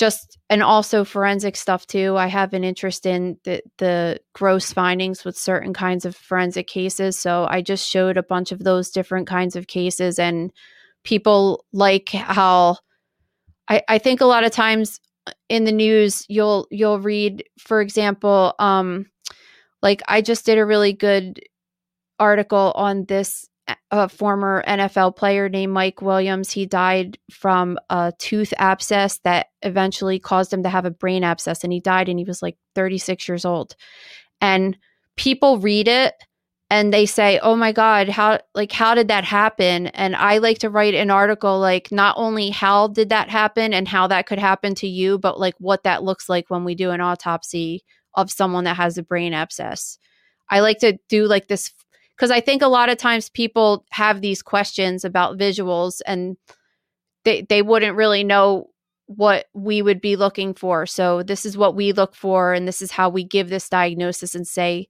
just 0.00 0.38
and 0.48 0.62
also 0.62 1.04
forensic 1.04 1.56
stuff 1.56 1.86
too. 1.86 2.16
I 2.16 2.26
have 2.26 2.54
an 2.54 2.64
interest 2.64 3.04
in 3.04 3.36
the 3.44 3.62
the 3.76 4.18
gross 4.32 4.72
findings 4.72 5.26
with 5.26 5.36
certain 5.36 5.74
kinds 5.74 6.06
of 6.06 6.16
forensic 6.16 6.66
cases. 6.66 7.18
So 7.18 7.46
I 7.50 7.60
just 7.60 7.86
showed 7.86 8.16
a 8.16 8.22
bunch 8.22 8.50
of 8.50 8.64
those 8.64 8.88
different 8.90 9.26
kinds 9.28 9.56
of 9.56 9.66
cases 9.66 10.18
and 10.18 10.52
people 11.04 11.66
like 11.74 12.08
how 12.08 12.78
I, 13.68 13.82
I 13.88 13.98
think 13.98 14.22
a 14.22 14.26
lot 14.26 14.44
of 14.44 14.52
times 14.52 15.00
in 15.50 15.64
the 15.64 15.72
news 15.72 16.24
you'll 16.30 16.66
you'll 16.70 17.00
read, 17.00 17.44
for 17.58 17.82
example, 17.82 18.54
um 18.58 19.04
like 19.82 20.00
I 20.08 20.22
just 20.22 20.46
did 20.46 20.56
a 20.56 20.64
really 20.64 20.94
good 20.94 21.40
article 22.18 22.72
on 22.74 23.04
this 23.04 23.49
a 23.90 24.08
former 24.08 24.64
NFL 24.66 25.16
player 25.16 25.48
named 25.48 25.72
Mike 25.72 26.02
Williams. 26.02 26.50
He 26.50 26.66
died 26.66 27.18
from 27.30 27.78
a 27.88 28.12
tooth 28.18 28.52
abscess 28.58 29.18
that 29.24 29.48
eventually 29.62 30.18
caused 30.18 30.52
him 30.52 30.62
to 30.62 30.68
have 30.68 30.84
a 30.84 30.90
brain 30.90 31.24
abscess, 31.24 31.64
and 31.64 31.72
he 31.72 31.80
died 31.80 32.08
and 32.08 32.18
he 32.18 32.24
was 32.24 32.42
like 32.42 32.56
36 32.74 33.28
years 33.28 33.44
old. 33.44 33.76
And 34.40 34.76
people 35.16 35.58
read 35.58 35.88
it 35.88 36.14
and 36.70 36.92
they 36.92 37.04
say, 37.04 37.40
"Oh 37.42 37.56
my 37.56 37.72
god, 37.72 38.08
how 38.08 38.38
like 38.54 38.72
how 38.72 38.94
did 38.94 39.08
that 39.08 39.24
happen?" 39.24 39.88
And 39.88 40.14
I 40.14 40.38
like 40.38 40.58
to 40.60 40.70
write 40.70 40.94
an 40.94 41.10
article 41.10 41.58
like 41.58 41.90
not 41.90 42.14
only 42.16 42.50
how 42.50 42.88
did 42.88 43.08
that 43.10 43.28
happen 43.28 43.74
and 43.74 43.88
how 43.88 44.06
that 44.06 44.26
could 44.26 44.38
happen 44.38 44.74
to 44.76 44.86
you, 44.88 45.18
but 45.18 45.38
like 45.38 45.54
what 45.58 45.82
that 45.82 46.04
looks 46.04 46.28
like 46.28 46.48
when 46.48 46.64
we 46.64 46.74
do 46.74 46.90
an 46.90 47.00
autopsy 47.00 47.82
of 48.14 48.30
someone 48.30 48.64
that 48.64 48.76
has 48.76 48.98
a 48.98 49.02
brain 49.02 49.34
abscess. 49.34 49.98
I 50.48 50.60
like 50.60 50.78
to 50.78 50.98
do 51.08 51.26
like 51.26 51.48
this 51.48 51.72
because 52.20 52.30
I 52.30 52.42
think 52.42 52.60
a 52.60 52.68
lot 52.68 52.90
of 52.90 52.98
times 52.98 53.30
people 53.30 53.86
have 53.92 54.20
these 54.20 54.42
questions 54.42 55.06
about 55.06 55.38
visuals 55.38 56.02
and 56.04 56.36
they 57.24 57.46
they 57.48 57.62
wouldn't 57.62 57.96
really 57.96 58.24
know 58.24 58.68
what 59.06 59.46
we 59.54 59.80
would 59.80 60.02
be 60.02 60.16
looking 60.16 60.52
for. 60.52 60.84
So 60.84 61.22
this 61.22 61.46
is 61.46 61.56
what 61.56 61.74
we 61.74 61.92
look 61.92 62.14
for 62.14 62.52
and 62.52 62.68
this 62.68 62.82
is 62.82 62.90
how 62.90 63.08
we 63.08 63.24
give 63.24 63.48
this 63.48 63.70
diagnosis 63.70 64.34
and 64.34 64.46
say 64.46 64.86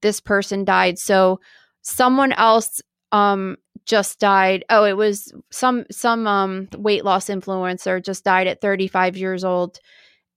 this 0.00 0.20
person 0.20 0.64
died. 0.64 0.98
So 0.98 1.40
someone 1.82 2.32
else 2.32 2.80
um 3.12 3.58
just 3.84 4.18
died. 4.18 4.64
Oh, 4.70 4.84
it 4.84 4.96
was 4.96 5.34
some 5.50 5.84
some 5.90 6.26
um 6.26 6.68
weight 6.78 7.04
loss 7.04 7.26
influencer 7.26 8.02
just 8.02 8.24
died 8.24 8.46
at 8.46 8.62
35 8.62 9.18
years 9.18 9.44
old 9.44 9.80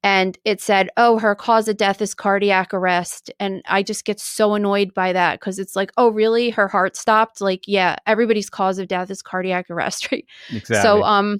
and 0.03 0.37
it 0.45 0.61
said, 0.61 0.89
"Oh, 0.97 1.17
her 1.19 1.33
cause 1.35 1.67
of 1.67 1.77
death 1.77 2.01
is 2.01 2.13
cardiac 2.13 2.73
arrest." 2.73 3.31
And 3.39 3.61
I 3.67 3.83
just 3.83 4.05
get 4.05 4.19
so 4.19 4.53
annoyed 4.53 4.93
by 4.93 5.13
that 5.13 5.39
cuz 5.41 5.59
it's 5.59 5.75
like, 5.75 5.91
"Oh, 5.97 6.09
really? 6.09 6.49
Her 6.49 6.67
heart 6.67 6.95
stopped?" 6.97 7.41
Like, 7.41 7.63
yeah, 7.67 7.95
everybody's 8.05 8.49
cause 8.49 8.79
of 8.79 8.87
death 8.87 9.09
is 9.09 9.21
cardiac 9.21 9.69
arrest, 9.69 10.07
right? 10.11 10.25
Exactly. 10.51 10.81
So, 10.81 11.03
um 11.03 11.39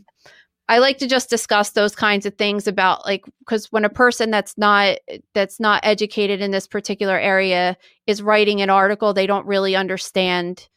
I 0.69 0.77
like 0.80 0.98
to 0.99 1.07
just 1.07 1.30
discuss 1.30 1.72
those 1.72 1.94
kinds 1.94 2.26
of 2.26 2.35
things 2.35 2.68
about 2.68 3.06
like 3.06 3.26
cuz 3.48 3.68
when 3.72 3.85
a 3.85 3.90
person 3.90 4.31
that's 4.31 4.57
not 4.57 4.98
that's 5.34 5.60
not 5.60 5.81
educated 5.84 6.41
in 6.41 6.52
this 6.52 6.68
particular 6.68 7.19
area 7.19 7.77
is 8.07 8.22
writing 8.23 8.61
an 8.61 8.69
article, 8.69 9.14
they 9.14 9.27
don't 9.27 9.45
really 9.45 9.76
understand 9.76 10.69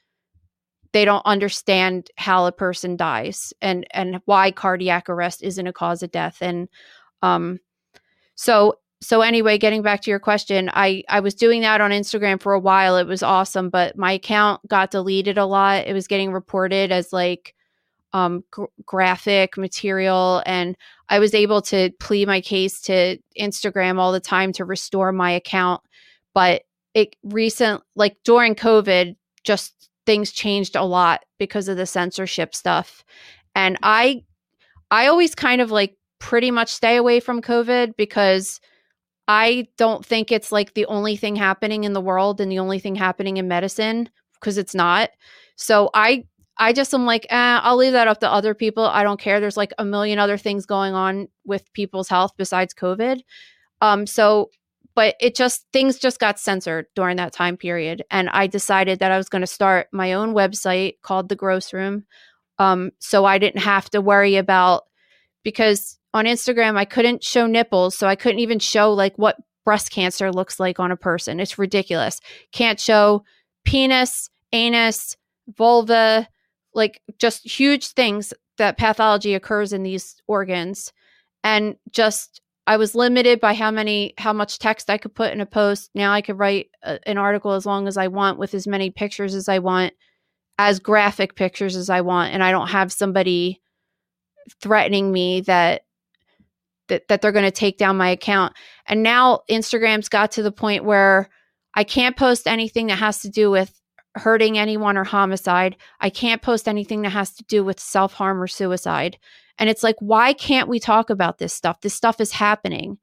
they 0.92 1.04
don't 1.04 1.24
understand 1.26 2.10
how 2.16 2.46
a 2.46 2.52
person 2.52 2.96
dies 2.96 3.52
and 3.60 3.86
and 3.92 4.20
why 4.24 4.50
cardiac 4.50 5.08
arrest 5.08 5.42
isn't 5.42 5.66
a 5.66 5.72
cause 5.72 6.02
of 6.02 6.10
death 6.10 6.38
and 6.40 6.68
um 7.22 7.58
so 8.36 8.76
so 9.02 9.20
anyway, 9.20 9.58
getting 9.58 9.82
back 9.82 10.00
to 10.02 10.10
your 10.10 10.18
question, 10.18 10.70
I 10.72 11.02
I 11.08 11.20
was 11.20 11.34
doing 11.34 11.60
that 11.62 11.80
on 11.80 11.90
Instagram 11.90 12.40
for 12.40 12.54
a 12.54 12.60
while. 12.60 12.96
It 12.96 13.06
was 13.06 13.22
awesome, 13.22 13.68
but 13.68 13.96
my 13.96 14.12
account 14.12 14.66
got 14.68 14.90
deleted 14.90 15.36
a 15.36 15.44
lot. 15.44 15.86
It 15.86 15.92
was 15.92 16.06
getting 16.06 16.32
reported 16.32 16.90
as 16.90 17.12
like 17.12 17.54
um, 18.12 18.42
gr- 18.50 18.64
graphic 18.86 19.58
material, 19.58 20.42
and 20.46 20.76
I 21.08 21.18
was 21.18 21.34
able 21.34 21.60
to 21.62 21.90
plead 22.00 22.26
my 22.26 22.40
case 22.40 22.80
to 22.82 23.18
Instagram 23.38 23.98
all 23.98 24.12
the 24.12 24.20
time 24.20 24.52
to 24.54 24.64
restore 24.64 25.12
my 25.12 25.30
account. 25.30 25.82
But 26.32 26.62
it 26.94 27.16
recent 27.22 27.82
like 27.96 28.16
during 28.24 28.54
COVID, 28.54 29.14
just 29.44 29.90
things 30.06 30.32
changed 30.32 30.74
a 30.74 30.84
lot 30.84 31.24
because 31.38 31.68
of 31.68 31.76
the 31.76 31.86
censorship 31.86 32.54
stuff, 32.54 33.04
and 33.54 33.76
I 33.82 34.24
I 34.90 35.08
always 35.08 35.34
kind 35.34 35.60
of 35.60 35.70
like 35.70 35.96
pretty 36.18 36.51
much 36.51 36.70
stay 36.70 36.97
away 36.97 37.20
from 37.20 37.43
COVID 37.43 37.97
because 37.97 38.60
I 39.28 39.68
don't 39.76 40.05
think 40.05 40.30
it's 40.30 40.52
like 40.52 40.74
the 40.74 40.86
only 40.86 41.16
thing 41.16 41.36
happening 41.36 41.84
in 41.84 41.93
the 41.93 42.01
world 42.01 42.40
and 42.40 42.51
the 42.51 42.59
only 42.59 42.78
thing 42.78 42.94
happening 42.94 43.36
in 43.38 43.48
medicine 43.48 44.09
because 44.40 44.59
it's 44.59 44.74
not. 44.74 45.10
So 45.56 45.90
I 45.94 46.24
I 46.59 46.72
just 46.72 46.94
am 46.94 47.05
like, 47.05 47.26
eh, 47.28 47.60
I'll 47.62 47.76
leave 47.76 47.93
that 47.93 48.09
up 48.09 48.20
to 48.20 48.32
other 48.32 48.55
people. 48.55 48.84
I 48.84 49.02
don't 49.02 49.20
care. 49.20 49.40
There's 49.40 49.59
like 49.59 49.74
a 49.78 49.84
million 49.84 50.18
other 50.18 50.38
things 50.38 50.64
going 50.64 50.94
on 50.94 51.28
with 51.44 51.70
people's 51.74 52.09
health 52.09 52.32
besides 52.38 52.72
COVID. 52.72 53.20
Um, 53.82 54.06
so 54.06 54.51
but 54.97 55.14
it 55.20 55.34
just 55.34 55.66
things 55.74 55.98
just 55.98 56.18
got 56.18 56.40
censored 56.40 56.86
during 56.97 57.18
that 57.18 57.34
time 57.34 57.56
period. 57.59 58.02
And 58.10 58.30
I 58.30 58.47
decided 58.47 58.98
that 58.98 59.12
I 59.12 59.18
was 59.18 59.28
going 59.28 59.43
to 59.43 59.47
start 59.47 59.88
my 59.93 60.14
own 60.14 60.32
website 60.32 60.94
called 61.02 61.28
The 61.28 61.36
Gross 61.36 61.72
Room. 61.74 62.05
Um, 62.59 62.90
so 62.98 63.26
I 63.26 63.36
didn't 63.36 63.60
have 63.60 63.90
to 63.90 64.01
worry 64.01 64.36
about 64.36 64.84
because 65.44 65.98
on 66.16 66.24
Instagram, 66.24 66.78
I 66.78 66.86
couldn't 66.86 67.22
show 67.22 67.47
nipples, 67.47 67.94
so 67.94 68.06
I 68.06 68.16
couldn't 68.16 68.38
even 68.38 68.59
show 68.59 68.94
like 68.94 69.14
what 69.16 69.36
breast 69.66 69.90
cancer 69.90 70.32
looks 70.32 70.59
like 70.59 70.80
on 70.80 70.90
a 70.90 70.97
person. 70.97 71.40
It's 71.40 71.59
ridiculous. 71.59 72.20
Can't 72.52 72.80
show 72.80 73.22
penis, 73.66 74.30
anus, 74.51 75.18
vulva, 75.59 76.26
like 76.72 77.02
just 77.18 77.47
huge 77.47 77.88
things 77.88 78.32
that 78.56 78.78
pathology 78.78 79.34
occurs 79.34 79.74
in 79.74 79.82
these 79.82 80.16
organs. 80.26 80.90
And 81.44 81.76
just 81.90 82.40
I 82.66 82.78
was 82.78 82.94
limited 82.94 83.38
by 83.38 83.52
how 83.52 83.70
many 83.70 84.14
how 84.16 84.32
much 84.32 84.59
text 84.59 84.88
I 84.88 84.97
could 84.97 85.14
put 85.14 85.34
in 85.34 85.43
a 85.43 85.47
post. 85.47 85.90
Now 85.94 86.12
I 86.12 86.22
could 86.22 86.38
write 86.38 86.70
a, 86.82 86.98
an 87.06 87.18
article 87.18 87.52
as 87.52 87.66
long 87.66 87.86
as 87.88 87.98
I 87.98 88.09
want 88.09 88.38
with 88.38 88.55
as 88.55 88.66
many 88.66 88.88
pictures 88.88 89.34
as 89.34 89.51
I 89.51 89.59
want, 89.59 89.93
as 90.59 90.80
graphic 90.80 91.34
pictures 91.36 91.76
as 91.76 91.90
I 91.90 92.01
want, 92.01 92.32
and 92.32 92.43
I 92.43 92.52
don't 92.52 92.68
have 92.68 92.90
somebody 92.90 93.60
threatening 94.62 95.12
me 95.12 95.43
that 95.43 95.82
that, 96.88 97.08
that 97.08 97.20
they're 97.22 97.32
going 97.32 97.44
to 97.44 97.50
take 97.50 97.78
down 97.78 97.96
my 97.96 98.08
account. 98.10 98.54
And 98.86 99.02
now 99.02 99.40
Instagram's 99.50 100.08
got 100.08 100.32
to 100.32 100.42
the 100.42 100.52
point 100.52 100.84
where 100.84 101.28
I 101.74 101.84
can't 101.84 102.16
post 102.16 102.46
anything 102.46 102.86
that 102.86 102.98
has 102.98 103.20
to 103.20 103.28
do 103.28 103.50
with 103.50 103.72
hurting 104.14 104.58
anyone 104.58 104.96
or 104.96 105.04
homicide. 105.04 105.76
I 106.00 106.10
can't 106.10 106.42
post 106.42 106.68
anything 106.68 107.02
that 107.02 107.10
has 107.10 107.34
to 107.34 107.44
do 107.44 107.64
with 107.64 107.78
self 107.78 108.14
harm 108.14 108.42
or 108.42 108.46
suicide. 108.46 109.18
And 109.58 109.70
it's 109.70 109.82
like, 109.82 109.96
why 110.00 110.32
can't 110.32 110.68
we 110.68 110.80
talk 110.80 111.10
about 111.10 111.38
this 111.38 111.52
stuff? 111.52 111.80
This 111.80 111.94
stuff 111.94 112.20
is 112.20 112.32
happening. 112.32 112.98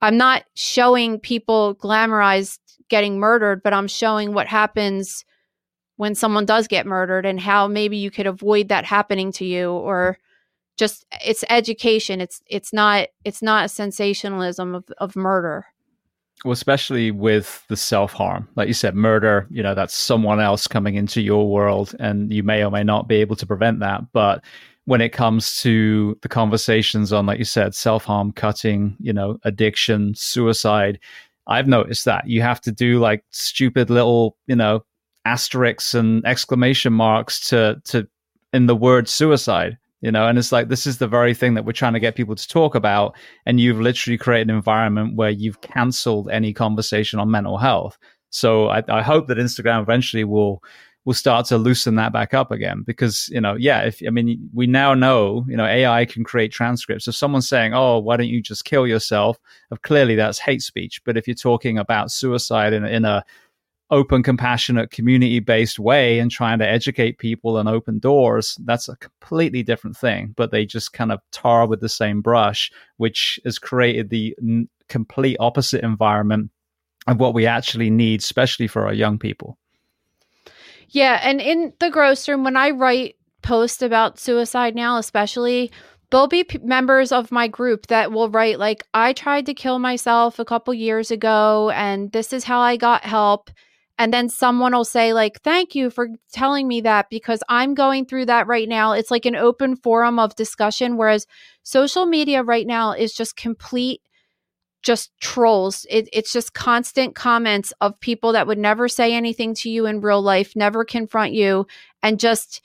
I'm 0.00 0.16
not 0.16 0.44
showing 0.54 1.20
people 1.20 1.76
glamorized 1.76 2.58
getting 2.88 3.18
murdered, 3.18 3.62
but 3.62 3.72
I'm 3.72 3.88
showing 3.88 4.34
what 4.34 4.48
happens 4.48 5.24
when 5.96 6.14
someone 6.14 6.44
does 6.44 6.66
get 6.66 6.86
murdered 6.86 7.24
and 7.24 7.40
how 7.40 7.68
maybe 7.68 7.96
you 7.96 8.10
could 8.10 8.26
avoid 8.26 8.68
that 8.68 8.84
happening 8.84 9.32
to 9.32 9.44
you 9.44 9.70
or 9.70 10.18
just 10.76 11.04
it's 11.24 11.44
education. 11.50 12.20
It's 12.20 12.40
it's 12.46 12.72
not 12.72 13.08
it's 13.24 13.42
not 13.42 13.64
a 13.64 13.68
sensationalism 13.68 14.74
of, 14.74 14.84
of 14.98 15.16
murder. 15.16 15.66
Well 16.44 16.52
especially 16.52 17.10
with 17.10 17.64
the 17.68 17.76
self-harm. 17.76 18.48
Like 18.56 18.68
you 18.68 18.74
said 18.74 18.94
murder 18.94 19.46
you 19.50 19.62
know 19.62 19.74
that's 19.74 19.94
someone 19.94 20.40
else 20.40 20.66
coming 20.66 20.94
into 20.94 21.20
your 21.20 21.50
world 21.50 21.94
and 22.00 22.32
you 22.32 22.42
may 22.42 22.64
or 22.64 22.70
may 22.70 22.82
not 22.82 23.08
be 23.08 23.16
able 23.16 23.36
to 23.36 23.46
prevent 23.46 23.80
that. 23.80 24.12
But 24.12 24.42
when 24.84 25.00
it 25.00 25.10
comes 25.10 25.60
to 25.62 26.18
the 26.22 26.28
conversations 26.28 27.12
on 27.12 27.26
like 27.26 27.38
you 27.38 27.44
said 27.44 27.74
self-harm 27.74 28.32
cutting 28.32 28.96
you 28.98 29.12
know 29.12 29.38
addiction 29.44 30.12
suicide 30.14 30.98
i've 31.46 31.68
noticed 31.68 32.04
that. 32.04 32.26
You 32.26 32.42
have 32.42 32.60
to 32.62 32.72
do 32.72 32.98
like 32.98 33.24
stupid 33.30 33.90
little 33.90 34.36
you 34.46 34.56
know 34.56 34.84
asterisks 35.24 35.94
and 35.94 36.24
exclamation 36.26 36.92
marks 36.92 37.48
to 37.48 37.80
to 37.84 38.08
in 38.52 38.66
the 38.66 38.76
word 38.76 39.08
suicide 39.08 39.78
you 40.02 40.12
know 40.12 40.26
and 40.26 40.38
it's 40.38 40.52
like 40.52 40.68
this 40.68 40.86
is 40.86 40.98
the 40.98 41.08
very 41.08 41.34
thing 41.34 41.54
that 41.54 41.64
we're 41.64 41.72
trying 41.72 41.94
to 41.94 42.00
get 42.00 42.16
people 42.16 42.34
to 42.34 42.48
talk 42.48 42.74
about. 42.74 43.16
And 43.46 43.58
you've 43.58 43.80
literally 43.80 44.18
created 44.18 44.50
an 44.50 44.56
environment 44.56 45.16
where 45.16 45.30
you've 45.30 45.60
cancelled 45.62 46.28
any 46.30 46.52
conversation 46.52 47.18
on 47.18 47.30
mental 47.30 47.56
health. 47.56 47.96
So 48.30 48.68
I, 48.68 48.82
I, 48.88 49.02
hope 49.02 49.28
that 49.28 49.38
instagram 49.38 49.82
eventually 49.82 50.24
will 50.24 50.62
will 51.04 51.14
start 51.14 51.46
to 51.46 51.58
loosen 51.58 51.96
that 51.96 52.12
back 52.12 52.32
up 52.32 52.50
again 52.50 52.82
because 52.86 53.28
you 53.32 53.40
know 53.40 53.56
yeah 53.56 53.82
if 53.82 54.00
i 54.06 54.10
mean 54.10 54.48
we 54.54 54.68
now 54.68 54.94
know 54.94 55.44
you 55.48 55.56
know 55.56 55.66
ai 55.66 56.04
can 56.04 56.24
create 56.24 56.52
transcripts. 56.52 57.08
If 57.08 57.14
someone's 57.14 57.48
saying 57.48 57.72
oh 57.74 57.98
why 57.98 58.16
don't 58.16 58.28
you 58.28 58.42
just 58.42 58.64
kill 58.64 58.86
yourself? 58.86 59.38
Of 59.70 59.82
clearly 59.82 60.16
that's 60.16 60.38
hate 60.38 60.62
speech. 60.62 61.02
But 61.04 61.16
if 61.16 61.26
you're 61.26 61.34
talking 61.34 61.78
about 61.78 62.10
suicide 62.10 62.72
in, 62.72 62.84
in 62.84 63.04
a 63.04 63.24
open, 63.92 64.22
compassionate, 64.22 64.90
community 64.90 65.38
based 65.38 65.78
way 65.78 66.18
and 66.18 66.30
trying 66.30 66.58
to 66.58 66.68
educate 66.68 67.18
people 67.18 67.58
and 67.58 67.68
open 67.68 67.98
doors, 67.98 68.58
that's 68.64 68.88
a 68.88 68.96
completely 68.96 69.62
different 69.62 69.96
thing. 69.96 70.32
But 70.34 70.50
they 70.50 70.64
just 70.64 70.94
kind 70.94 71.12
of 71.12 71.20
tar 71.30 71.66
with 71.66 71.80
the 71.80 71.90
same 71.90 72.22
brush, 72.22 72.72
which 72.96 73.38
has 73.44 73.58
created 73.58 74.08
the 74.08 74.34
n- 74.42 74.68
complete 74.88 75.36
opposite 75.38 75.84
environment 75.84 76.50
of 77.06 77.20
what 77.20 77.34
we 77.34 77.46
actually 77.46 77.90
need, 77.90 78.20
especially 78.20 78.66
for 78.66 78.86
our 78.86 78.94
young 78.94 79.18
people. 79.18 79.58
Yeah. 80.88 81.20
And 81.22 81.40
in 81.40 81.74
the 81.78 81.90
gross 81.90 82.26
room, 82.28 82.44
when 82.44 82.56
I 82.56 82.70
write 82.70 83.16
posts 83.42 83.82
about 83.82 84.18
suicide 84.18 84.74
now, 84.74 84.96
especially, 84.96 85.70
there'll 86.10 86.28
be 86.28 86.44
p- 86.44 86.58
members 86.58 87.12
of 87.12 87.30
my 87.30 87.46
group 87.48 87.88
that 87.88 88.12
will 88.12 88.28
write 88.28 88.58
like 88.58 88.84
i 88.92 89.14
tried 89.14 89.46
to 89.46 89.54
kill 89.54 89.78
myself 89.78 90.38
a 90.38 90.44
couple 90.44 90.74
years 90.74 91.10
ago 91.10 91.70
and 91.70 92.12
this 92.12 92.34
is 92.34 92.44
how 92.44 92.60
i 92.60 92.76
got 92.76 93.02
help 93.02 93.50
and 93.98 94.12
then 94.12 94.28
someone 94.28 94.72
will 94.72 94.84
say 94.84 95.12
like 95.12 95.40
thank 95.42 95.74
you 95.74 95.90
for 95.90 96.08
telling 96.32 96.66
me 96.66 96.80
that 96.80 97.08
because 97.10 97.42
i'm 97.48 97.74
going 97.74 98.04
through 98.06 98.26
that 98.26 98.46
right 98.46 98.68
now. 98.68 98.92
It's 98.92 99.10
like 99.10 99.26
an 99.26 99.36
open 99.36 99.76
forum 99.76 100.18
of 100.18 100.34
discussion 100.34 100.96
whereas 100.96 101.26
social 101.62 102.06
media 102.06 102.42
right 102.42 102.66
now 102.66 102.92
is 102.92 103.12
just 103.12 103.36
complete 103.36 104.00
just 104.82 105.12
trolls. 105.20 105.86
It, 105.88 106.08
it's 106.12 106.32
just 106.32 106.54
constant 106.54 107.14
comments 107.14 107.72
of 107.80 107.98
people 108.00 108.32
that 108.32 108.46
would 108.46 108.58
never 108.58 108.88
say 108.88 109.14
anything 109.14 109.54
to 109.56 109.70
you 109.70 109.86
in 109.86 110.00
real 110.00 110.20
life 110.20 110.54
never 110.56 110.84
confront 110.84 111.32
you 111.32 111.66
and 112.02 112.18
just 112.18 112.60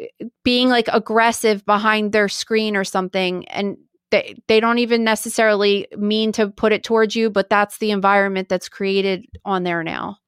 eh, 0.00 0.06
being 0.44 0.68
like 0.68 0.88
aggressive 0.92 1.64
behind 1.64 2.12
their 2.12 2.28
screen 2.28 2.76
or 2.76 2.84
something 2.84 3.46
and 3.48 3.76
they, 4.10 4.36
they 4.46 4.60
don't 4.60 4.78
even 4.78 5.04
necessarily 5.04 5.86
mean 5.96 6.32
to 6.32 6.48
put 6.48 6.72
it 6.72 6.84
towards 6.84 7.16
you 7.16 7.30
but 7.30 7.48
that's 7.48 7.78
the 7.78 7.92
environment 7.92 8.48
that's 8.48 8.68
created 8.68 9.24
on 9.44 9.62
there 9.62 9.82
now 9.82 10.18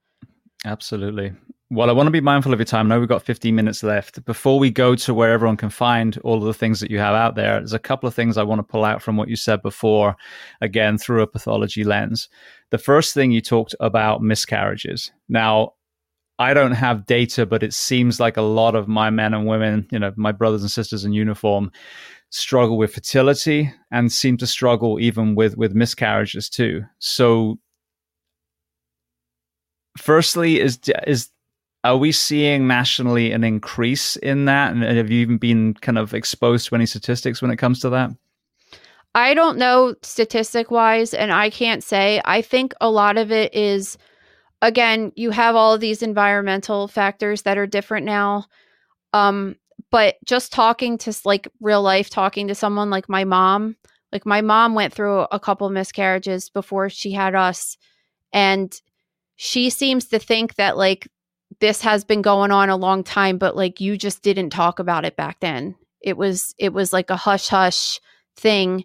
Absolutely. 0.65 1.33
Well, 1.71 1.91
I 1.91 1.93
want 1.93 2.07
to 2.07 2.13
be 2.13 2.21
mindful 2.21 2.53
of 2.53 2.59
your 2.59 2.65
time. 2.65 2.87
I 2.87 2.95
know 2.95 3.01
we've 3.01 3.09
got 3.09 3.23
15 3.25 3.55
minutes 3.55 3.83
left. 3.83 4.25
Before 4.25 4.59
we 4.59 4.71
go 4.71 4.95
to 4.95 5.15
where 5.15 5.33
everyone 5.33 5.57
can 5.57 5.71
find 5.71 6.17
all 6.19 6.37
of 6.37 6.45
the 6.45 6.55
things 6.55 6.81
that 6.81 6.91
you 6.91 6.99
have 6.99 7.15
out 7.15 7.35
there, 7.35 7.59
there's 7.59 7.73
a 7.73 7.79
couple 7.79 8.07
of 8.07 8.15
things 8.15 8.37
I 8.37 8.43
want 8.45 8.61
to 8.61 8.63
pull 8.63 8.85
out 8.85 9.03
from 9.03 9.17
what 9.17 9.29
you 9.29 9.37
said 9.37 9.61
before, 9.63 10.17
again, 10.61 10.99
through 10.99 11.23
a 11.23 11.27
pathology 11.27 11.83
lens. 11.83 12.29
The 12.71 12.79
first 12.79 13.13
thing 13.13 13.31
you 13.31 13.41
talked 13.41 13.75
about 13.81 14.23
miscarriages. 14.23 15.11
Now, 15.29 15.73
I 16.39 16.55
don't 16.55 16.73
have 16.73 17.07
data, 17.07 17.47
but 17.47 17.63
it 17.63 17.75
seems 17.75 18.21
like 18.21 18.37
a 18.37 18.43
lot 18.43 18.75
of 18.75 18.89
my 18.89 19.11
men 19.11 19.35
and 19.35 19.47
women, 19.47 19.87
you 19.91 19.99
know, 19.99 20.13
my 20.17 20.33
brothers 20.33 20.63
and 20.63 20.71
sisters 20.71 21.05
in 21.05 21.13
uniform, 21.13 21.71
struggle 22.31 22.77
with 22.77 22.93
fertility 22.95 23.73
and 23.93 24.11
seem 24.11 24.37
to 24.37 24.47
struggle 24.47 24.99
even 25.01 25.37
with 25.37 25.57
with 25.57 25.73
miscarriages 25.73 26.49
too. 26.49 26.83
So 26.99 27.59
firstly, 29.97 30.61
is 30.61 30.79
is 31.07 31.31
are 31.85 31.99
we 31.99 32.13
seeing 32.13 32.67
nationally 32.67 33.31
an 33.33 33.45
increase 33.45 34.17
in 34.17 34.47
that? 34.47 34.73
And 34.73 34.83
have 34.83 35.11
you 35.11 35.21
even 35.21 35.37
been 35.37 35.75
kind 35.75 35.99
of 35.99 36.15
exposed 36.15 36.69
to 36.69 36.75
any 36.75 36.87
statistics 36.87 37.43
when 37.43 37.51
it 37.51 37.59
comes 37.59 37.81
to 37.81 37.91
that? 37.91 38.11
I 39.15 39.35
don't 39.35 39.59
know 39.59 39.95
statistic 40.03 40.71
wise, 40.71 41.15
and 41.15 41.33
I 41.33 41.51
can't 41.51 41.85
say. 41.85 42.21
I 42.25 42.43
think 42.43 42.73
a 42.81 42.91
lot 42.91 43.17
of 43.17 43.31
it 43.31 43.55
is, 43.55 43.97
again, 44.63 45.13
you 45.15 45.31
have 45.31 45.55
all 45.55 45.75
of 45.75 45.81
these 45.81 46.03
environmental 46.03 46.89
factors 46.89 47.43
that 47.43 47.59
are 47.59 47.67
different 47.67 48.07
now. 48.07 48.47
Um, 49.13 49.55
but 49.91 50.17
just 50.25 50.53
talking 50.53 50.99
to 50.99 51.15
like 51.25 51.47
real 51.61 51.83
life, 51.83 52.11
talking 52.11 52.49
to 52.49 52.55
someone 52.55 52.91
like 52.91 53.09
my 53.09 53.23
mom, 53.25 53.77
like 54.11 54.27
my 54.27 54.41
mom 54.41 54.75
went 54.75 54.93
through 54.93 55.21
a 55.31 55.39
couple 55.39 55.69
miscarriages 55.71 56.49
before 56.49 56.89
she 56.89 57.13
had 57.13 57.35
us. 57.37 57.77
And 58.33 58.81
she 59.37 59.71
seems 59.71 60.07
to 60.07 60.19
think 60.19 60.55
that 60.57 60.77
like 60.77 61.09
this 61.61 61.81
has 61.83 62.05
been 62.05 62.23
going 62.23 62.51
on 62.51 62.69
a 62.69 62.77
long 62.77 63.05
time 63.05 63.39
but 63.39 63.57
like 63.57 63.81
you 63.81 63.97
just 63.97 64.23
didn't 64.23 64.51
talk 64.51 64.79
about 64.79 65.05
it 65.05 65.17
back 65.17 65.41
then. 65.41 65.75
It 66.01 66.17
was 66.17 66.55
it 66.59 66.73
was 66.73 66.93
like 66.93 67.11
a 67.11 67.17
hush 67.17 67.49
hush 67.49 68.01
thing. 68.37 68.85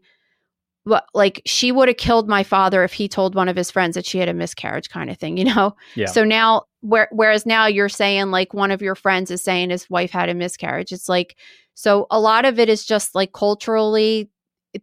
But 0.85 1.05
like 1.13 1.41
she 1.45 1.71
would 1.71 1.87
have 1.87 1.97
killed 1.97 2.27
my 2.27 2.43
father 2.43 2.83
if 2.83 2.93
he 2.93 3.07
told 3.07 3.35
one 3.35 3.49
of 3.49 3.55
his 3.55 3.69
friends 3.69 3.95
that 3.95 4.05
she 4.05 4.17
had 4.17 4.29
a 4.29 4.33
miscarriage 4.33 4.89
kind 4.89 5.09
of 5.09 5.17
thing 5.17 5.37
you 5.37 5.45
know? 5.45 5.75
Yeah. 5.95 6.07
so 6.07 6.23
now 6.23 6.63
where, 6.81 7.09
whereas 7.11 7.45
now 7.45 7.65
you're 7.65 7.89
saying 7.89 8.31
like 8.31 8.53
one 8.53 8.71
of 8.71 8.81
your 8.81 8.95
friends 8.95 9.29
is 9.29 9.43
saying 9.43 9.69
his 9.69 9.89
wife 9.89 10.11
had 10.11 10.29
a 10.29 10.33
miscarriage 10.33 10.91
it's 10.91 11.09
like 11.09 11.35
so 11.73 12.07
a 12.09 12.19
lot 12.19 12.45
of 12.45 12.57
it 12.57 12.69
is 12.69 12.85
just 12.85 13.13
like 13.13 13.33
culturally 13.33 14.29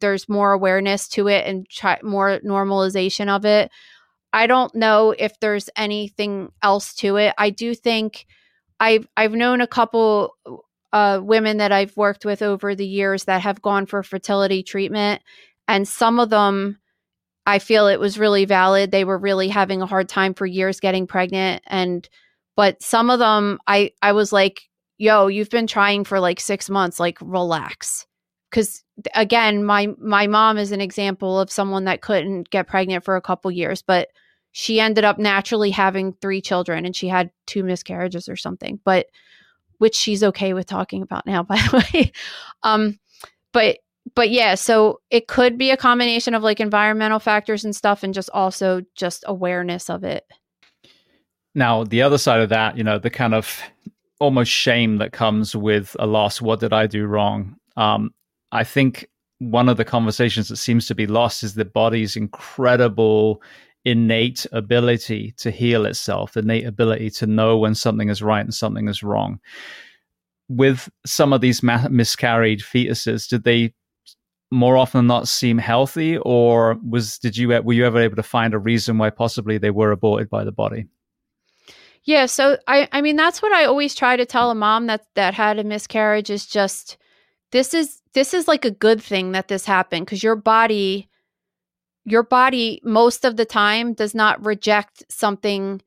there's 0.01 0.29
more 0.29 0.53
awareness 0.53 1.09
to 1.09 1.29
it 1.29 1.47
and 1.47 1.69
try, 1.69 1.99
more 2.03 2.41
normalization 2.45 3.29
of 3.29 3.45
it 3.45 3.71
I 4.33 4.47
don't 4.47 4.75
know 4.75 5.15
if 5.19 5.39
there's 5.41 5.71
anything 5.77 6.51
else 6.63 6.95
to 6.97 7.17
it. 7.17 7.35
I 7.39 7.51
do 7.51 7.75
think 7.75 8.27
I've 8.81 9.07
I've 9.17 9.33
known 9.33 9.61
a 9.61 9.67
couple 9.67 10.37
uh, 10.93 11.21
women 11.23 11.59
that 11.59 11.73
I've 11.73 11.97
worked 11.97 12.25
with 12.25 12.43
over 12.43 12.75
the 12.75 12.87
years 12.87 13.25
that 13.25 13.43
have 13.43 13.63
gone 13.63 13.87
for 13.87 14.03
fertility 14.03 14.63
treatment, 14.63 15.23
and 15.69 15.87
some 15.89 16.21
of 16.21 16.31
them 16.31 16.79
I 17.47 17.61
feel 17.61 17.87
it 17.87 18.01
was 18.01 18.19
really 18.19 18.45
valid. 18.45 18.91
They 18.91 19.05
were 19.05 19.19
really 19.19 19.49
having 19.49 19.83
a 19.83 19.87
hard 19.87 20.09
time 20.09 20.35
for 20.35 20.47
years 20.47 20.81
getting 20.81 21.07
pregnant, 21.07 21.63
and 21.67 22.09
but 22.57 22.83
some 22.83 23.11
of 23.11 23.19
them 23.21 23.59
I 23.67 23.93
I 24.03 24.13
was 24.13 24.33
like, 24.33 24.63
"Yo, 24.99 25.29
you've 25.29 25.51
been 25.51 25.67
trying 25.69 26.05
for 26.05 26.21
like 26.21 26.41
six 26.41 26.69
months. 26.71 26.99
Like, 27.01 27.19
relax." 27.21 28.07
Because 28.51 28.83
again, 29.15 29.65
my 29.65 29.89
my 29.99 30.27
mom 30.27 30.59
is 30.59 30.73
an 30.73 30.81
example 30.81 31.39
of 31.39 31.51
someone 31.51 31.85
that 31.85 32.01
couldn't 32.01 32.51
get 32.51 32.67
pregnant 32.67 33.05
for 33.05 33.17
a 33.17 33.23
couple 33.23 33.51
years, 33.51 33.83
but 33.83 34.09
she 34.59 34.81
ended 34.81 35.05
up 35.05 35.19
naturally 35.19 35.71
having 35.71 36.15
three 36.15 36.41
children 36.41 36.87
and 36.87 36.97
she 36.97 37.09
had 37.09 37.31
two 37.45 37.63
miscarriages 37.63 38.27
or 38.27 38.37
something 38.37 38.81
but 38.87 39.05
which 39.77 39.95
she's 39.95 40.23
okay 40.23 40.55
with 40.55 40.67
talking 40.67 41.03
about 41.03 41.27
now 41.27 41.43
by 41.43 41.57
the 41.57 41.85
way. 41.93 42.13
Um 42.63 42.99
but 43.53 43.77
but 44.15 44.31
yeah 44.31 44.55
so 44.55 45.01
it 45.11 45.29
could 45.29 45.59
be 45.59 45.71
a 45.71 45.77
combination 45.77 46.33
of 46.33 46.43
like 46.43 46.59
environmental 46.59 47.19
factors 47.19 47.67
and 47.67 47.77
stuff 47.77 48.03
and 48.03 48.15
just 48.15 48.31
also 48.33 48.81
just 48.95 49.25
awareness 49.27 49.91
of 49.91 50.05
it. 50.05 50.25
Now 51.55 51.85
the 51.85 52.01
other 52.01 52.17
side 52.17 52.41
of 52.41 52.49
that 52.49 52.79
you 52.79 52.85
know 52.85 52.99
the 52.99 53.11
kind 53.11 53.35
of 53.35 53.61
almost 54.21 54.51
shame 54.51 54.97
that 54.97 55.13
comes 55.13 55.55
with 55.55 55.95
a 55.99 56.07
loss 56.07 56.41
what 56.41 56.61
did 56.61 56.73
i 56.73 56.87
do 56.87 57.05
wrong? 57.05 57.57
Um 57.77 58.15
i 58.57 58.65
think 58.65 59.07
one 59.39 59.69
of 59.69 59.77
the 59.77 59.85
conversations 59.85 60.49
that 60.49 60.57
seems 60.57 60.87
to 60.87 60.95
be 60.95 61.07
lost 61.07 61.43
is 61.43 61.55
the 61.55 61.65
body's 61.65 62.17
incredible 62.17 63.43
innate 63.87 64.45
ability 64.51 65.33
to 65.37 65.51
heal 65.51 65.87
itself, 65.87 66.37
innate 66.37 66.67
ability 66.67 67.09
to 67.09 67.27
know 67.27 67.57
when 67.57 67.75
something 67.75 68.09
is 68.09 68.21
right 68.21 68.41
and 68.41 68.53
something 68.53 68.89
is 68.89 69.03
wrong. 69.03 69.39
With 70.49 70.91
some 71.07 71.33
of 71.33 71.41
these 71.41 71.63
ma- 71.63 71.89
miscarried 71.89 72.61
fetuses, 72.61 73.29
did 73.29 73.45
they 73.45 73.73
more 74.51 74.77
often 74.77 74.99
than 74.99 75.07
not 75.07 75.29
seem 75.29 75.59
healthy, 75.59 76.19
or 76.19 76.79
was 76.89 77.19
did 77.19 77.37
you 77.37 77.49
were 77.49 77.73
you 77.73 77.87
ever 77.87 78.01
able 78.01 78.17
to 78.17 78.23
find 78.23 78.55
a 78.55 78.59
reason 78.59 78.99
why 78.99 79.11
possibly 79.11 79.59
they 79.59 79.71
were 79.71 79.93
aborted 79.93 80.29
by 80.29 80.45
the 80.45 80.53
body? 80.53 80.87
Yeah, 82.05 82.27
so 82.27 82.59
I 82.67 82.89
I 82.93 83.03
mean 83.03 83.17
that's 83.17 83.43
what 83.43 83.53
I 83.53 83.65
always 83.65 83.95
try 83.95 84.17
to 84.17 84.27
tell 84.27 84.51
a 84.51 84.55
mom 84.55 84.87
that 84.87 85.07
that 85.15 85.35
had 85.35 85.59
a 85.59 85.65
miscarriage 85.65 86.31
is 86.31 86.47
just 86.47 86.97
this 87.53 87.75
is 87.75 88.03
this 88.15 88.35
is 88.35 88.49
like 88.49 88.65
a 88.65 88.71
good 88.71 89.03
thing 89.03 89.33
that 89.33 89.49
this 89.49 89.65
happened 89.65 90.07
cuz 90.07 90.23
your 90.23 90.37
body 90.37 91.09
your 92.05 92.23
body 92.23 92.81
most 92.85 93.25
of 93.25 93.37
the 93.37 93.45
time 93.45 93.93
does 93.93 94.15
not 94.15 94.45
reject 94.45 95.05
something 95.11 95.83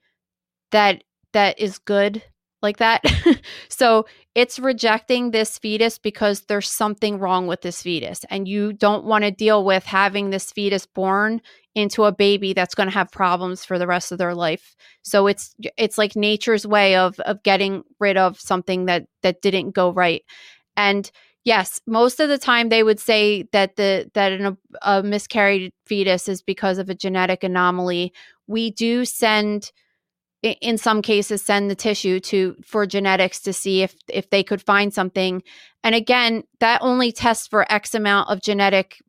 that 0.71 1.03
that 1.33 1.59
is 1.59 1.77
good 1.79 2.23
like 2.61 2.77
that. 2.77 3.03
so 3.69 4.05
it's 4.35 4.59
rejecting 4.59 5.31
this 5.31 5.57
fetus 5.57 5.97
because 5.97 6.41
there's 6.41 6.69
something 6.69 7.19
wrong 7.19 7.47
with 7.47 7.61
this 7.61 7.81
fetus 7.81 8.25
and 8.29 8.47
you 8.47 8.73
don't 8.73 9.05
want 9.05 9.23
to 9.23 9.31
deal 9.31 9.63
with 9.63 9.83
having 9.85 10.29
this 10.29 10.51
fetus 10.51 10.85
born 10.85 11.41
into 11.75 12.03
a 12.03 12.11
baby 12.11 12.53
that's 12.53 12.75
going 12.75 12.89
to 12.89 12.93
have 12.93 13.11
problems 13.11 13.63
for 13.63 13.79
the 13.79 13.87
rest 13.87 14.11
of 14.11 14.17
their 14.17 14.35
life. 14.35 14.75
So 15.03 15.27
it's 15.27 15.55
it's 15.77 15.97
like 15.97 16.15
nature's 16.15 16.67
way 16.67 16.95
of 16.95 17.19
of 17.21 17.43
getting 17.43 17.83
rid 17.99 18.17
of 18.17 18.39
something 18.39 18.85
that 18.85 19.05
that 19.21 19.41
didn't 19.41 19.71
go 19.71 19.91
right. 19.93 20.23
And 20.75 21.09
yes, 21.43 21.79
most 21.87 22.19
of 22.19 22.29
the 22.29 22.37
time 22.37 22.69
they 22.69 22.83
would 22.83 22.99
say 22.99 23.43
that 23.51 23.75
the 23.75 24.09
that 24.13 24.31
an, 24.33 24.57
a 24.81 25.03
miscarried 25.03 25.73
fetus 25.85 26.27
is 26.27 26.41
because 26.41 26.77
of 26.77 26.89
a 26.89 26.95
genetic 26.95 27.43
anomaly. 27.43 28.13
We 28.47 28.71
do 28.71 29.05
send 29.05 29.71
in 30.41 30.77
some 30.77 31.01
cases 31.01 31.41
send 31.41 31.69
the 31.69 31.75
tissue 31.75 32.19
to 32.19 32.55
for 32.63 32.85
genetics 32.85 33.41
to 33.41 33.53
see 33.53 33.81
if 33.81 33.95
if 34.07 34.29
they 34.29 34.43
could 34.43 34.61
find 34.61 34.93
something. 34.93 35.43
And 35.83 35.95
again 35.95 36.43
that 36.59 36.81
only 36.81 37.11
tests 37.11 37.47
for 37.47 37.69
x 37.71 37.93
amount 37.93 38.29
of 38.29 38.41
genetic 38.41 39.01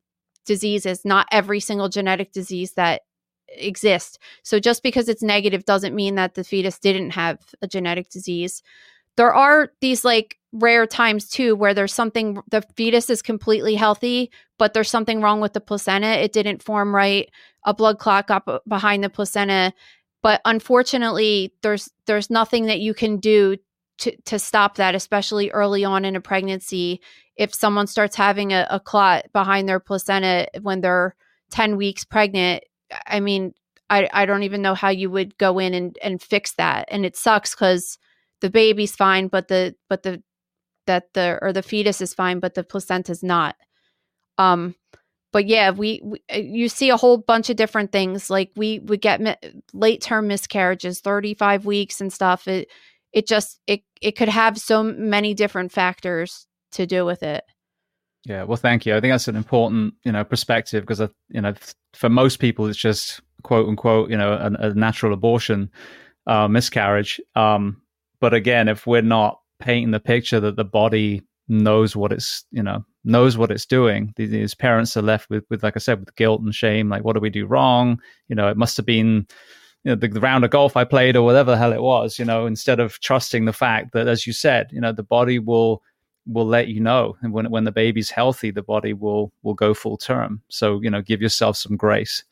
diseases 0.47 1.05
not 1.05 1.29
every 1.31 1.61
single 1.61 1.89
genetic 1.89 2.33
disease 2.33 2.73
that 2.73 3.03
exists. 3.49 4.19
So 4.43 4.59
just 4.59 4.83
because 4.83 5.09
it's 5.09 5.23
negative 5.23 5.65
doesn't 5.65 5.95
mean 5.95 6.17
that 6.17 6.35
the 6.35 6.45
fetus 6.45 6.79
didn't 6.79 7.11
have 7.11 7.39
a 7.63 7.67
genetic 7.67 8.09
disease 8.11 8.63
there 9.21 9.35
are 9.35 9.71
these 9.83 10.03
like 10.03 10.39
rare 10.51 10.87
times 10.87 11.29
too 11.29 11.55
where 11.55 11.75
there's 11.75 11.93
something 11.93 12.41
the 12.51 12.63
fetus 12.75 13.11
is 13.11 13.21
completely 13.21 13.75
healthy 13.75 14.31
but 14.57 14.73
there's 14.73 14.89
something 14.89 15.21
wrong 15.21 15.43
with 15.43 15.53
the 15.53 15.61
placenta. 15.61 16.23
It 16.23 16.33
didn't 16.33 16.63
form 16.63 16.95
right. 16.95 17.31
A 17.67 17.75
blood 17.75 17.99
clot 17.99 18.27
got 18.27 18.47
behind 18.67 19.05
the 19.05 19.11
placenta. 19.11 19.75
But 20.23 20.41
unfortunately 20.47 21.53
there's 21.61 21.91
there's 22.07 22.31
nothing 22.31 22.65
that 22.65 22.81
you 22.81 22.95
can 22.95 23.19
do 23.19 23.59
to, 23.99 24.17
to 24.23 24.39
stop 24.39 24.77
that 24.77 24.95
especially 24.95 25.51
early 25.51 25.85
on 25.85 26.07
in 26.07 26.17
a 26.17 26.23
pregnancy. 26.23 27.03
If 27.37 27.55
someone 27.55 27.89
starts 27.89 28.17
having 28.17 28.55
a, 28.55 28.67
a 28.71 28.81
clot 28.81 29.27
behind 29.35 29.69
their 29.69 29.81
placenta 29.81 30.49
when 30.63 30.81
they're 30.81 31.15
10 31.51 31.77
weeks 31.77 32.05
pregnant 32.05 32.65
i 33.07 33.19
mean 33.21 33.53
I, 33.91 34.09
I 34.13 34.25
don't 34.25 34.45
even 34.45 34.63
know 34.63 34.75
how 34.75 34.89
you 34.89 35.11
would 35.11 35.37
go 35.37 35.59
in 35.59 35.75
and, 35.75 35.99
and 36.01 36.23
fix 36.23 36.53
that. 36.55 36.85
And 36.93 37.05
it 37.05 37.17
sucks 37.17 37.57
because 37.57 37.99
the 38.41 38.51
baby's 38.51 38.97
fine 38.97 39.29
but 39.29 39.49
the 39.49 39.75
but 39.89 40.03
the 40.03 40.23
that 40.87 41.13
the 41.15 41.39
or 41.43 41.53
the 41.53 41.63
fetus 41.63 42.01
is 42.01 42.15
fine 42.15 42.41
but 42.41 42.55
the 42.55 42.65
placenta 42.65 43.13
is 43.13 43.23
not 43.23 43.57
um 44.39 44.75
but 45.33 45.47
yeah, 45.47 45.71
we, 45.71 46.01
we, 46.03 46.23
uh, 46.33 46.39
you 46.39 46.69
see 46.69 46.91
a 46.91 46.97
whole 46.97 47.19
bunch 47.19 47.51
of 47.51 47.57
different 47.57 47.93
things. 47.93 48.31
Like 48.31 48.51
we 48.57 48.81
we 48.81 48.97
get 48.97 49.21
mi- 49.21 49.37
late 49.73 50.01
term 50.01 50.27
miscarriages, 50.27 51.01
thirty 51.01 51.35
five 51.35 51.65
weeks 51.65 52.01
and 52.01 52.13
stuff. 52.13 52.49
It 52.49 52.69
it 53.13 53.27
just 53.27 53.61
it 53.67 53.83
it 54.01 54.13
could 54.13 54.29
have 54.29 54.59
so 54.59 54.83
many 54.83 55.35
different 55.35 55.73
factors 55.73 56.47
to 56.73 56.87
do 56.87 57.05
with 57.05 57.23
it. 57.23 57.45
Yeah, 58.25 58.43
well, 58.43 58.57
thank 58.57 58.85
you. 58.85 58.95
I 58.95 59.01
think 59.01 59.13
that's 59.13 59.29
an 59.29 59.37
important 59.37 59.95
you 60.05 60.13
know 60.13 60.25
perspective 60.25 60.83
because 60.85 61.01
you 61.29 61.41
know 61.41 61.55
for 61.95 62.09
most 62.09 62.39
people 62.39 62.67
it's 62.67 62.79
just 62.79 63.21
quote 63.43 63.69
unquote 63.69 64.11
you 64.11 64.17
know 64.17 64.33
a, 64.33 64.69
a 64.69 64.75
natural 64.75 65.13
abortion, 65.13 65.71
uh, 66.27 66.49
miscarriage. 66.49 67.21
Um, 67.37 67.83
but 68.21 68.35
again, 68.35 68.69
if 68.69 68.87
we're 68.87 69.03
not 69.03 69.41
painting 69.59 69.91
the 69.91 70.01
picture 70.01 70.41
that 70.41 70.57
the 70.57 70.65
body 70.65 71.23
knows 71.49 71.97
what 71.97 72.13
it's 72.13 72.45
you 72.53 72.63
know 72.63 72.85
knows 73.03 73.37
what 73.37 73.51
it's 73.51 73.67
doing 73.67 74.13
these 74.17 74.55
parents 74.55 74.97
are 74.97 75.03
left 75.03 75.29
with 75.29 75.43
with 75.51 75.65
like 75.65 75.77
i 75.77 75.81
said 75.81 75.99
with 75.99 76.15
guilt 76.15 76.41
and 76.43 76.55
shame 76.55 76.89
like 76.89 77.03
what 77.03 77.15
do 77.15 77.21
we 77.21 77.29
do 77.29 77.45
wrong? 77.45 78.01
You 78.29 78.37
know 78.37 78.49
it 78.49 78.57
must 78.57 78.77
have 78.77 78.87
been 78.87 79.27
you 79.83 79.91
know 79.91 79.97
the, 79.97 80.07
the 80.07 80.21
round 80.21 80.45
of 80.45 80.53
golf 80.53 80.77
i 80.77 80.85
played 80.85 81.17
or 81.17 81.23
whatever 81.25 81.51
the 81.51 81.57
hell 81.57 81.73
it 81.73 81.83
was 81.83 82.21
you 82.21 82.25
know 82.25 82.47
instead 82.47 82.79
of 82.79 83.01
trusting 83.01 83.47
the 83.47 83.53
fact 83.53 83.93
that 83.95 84.07
as 84.07 84.29
you 84.29 84.33
said 84.33 84.69
you 84.71 84.81
know 84.81 84.93
the 84.93 85.03
body 85.03 85.41
will 85.41 85.83
will 86.27 86.47
let 86.47 86.69
you 86.69 86.81
know. 86.81 87.17
And 87.23 87.33
when 87.33 87.51
when 87.51 87.65
the 87.65 87.73
baby's 87.73 88.11
healthy 88.11 88.51
the 88.51 88.63
body 88.63 88.93
will 88.93 89.33
will 89.43 89.55
go 89.55 89.75
full 89.75 89.97
term. 89.97 90.43
So 90.49 90.81
you 90.83 90.91
know 90.91 91.03
give 91.03 91.23
yourself 91.23 91.57
some 91.57 91.77
grace. 91.77 92.25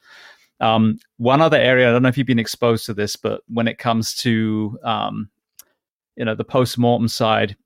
Um, 0.60 0.98
one 1.19 1.40
other 1.40 1.56
area 1.56 1.89
i 1.89 1.93
don't 1.93 2.02
know 2.02 2.09
if 2.09 2.19
you've 2.19 2.27
been 2.27 2.40
exposed 2.40 2.85
to 2.86 2.94
this 2.94 3.15
but 3.15 3.43
when 3.47 3.69
it 3.69 3.78
comes 3.78 4.12
to 4.16 4.77
um, 4.82 5.31
you 6.19 6.24
know 6.24 6.35
the 6.35 6.45
post-mortem 6.45 7.09
side 7.09 7.57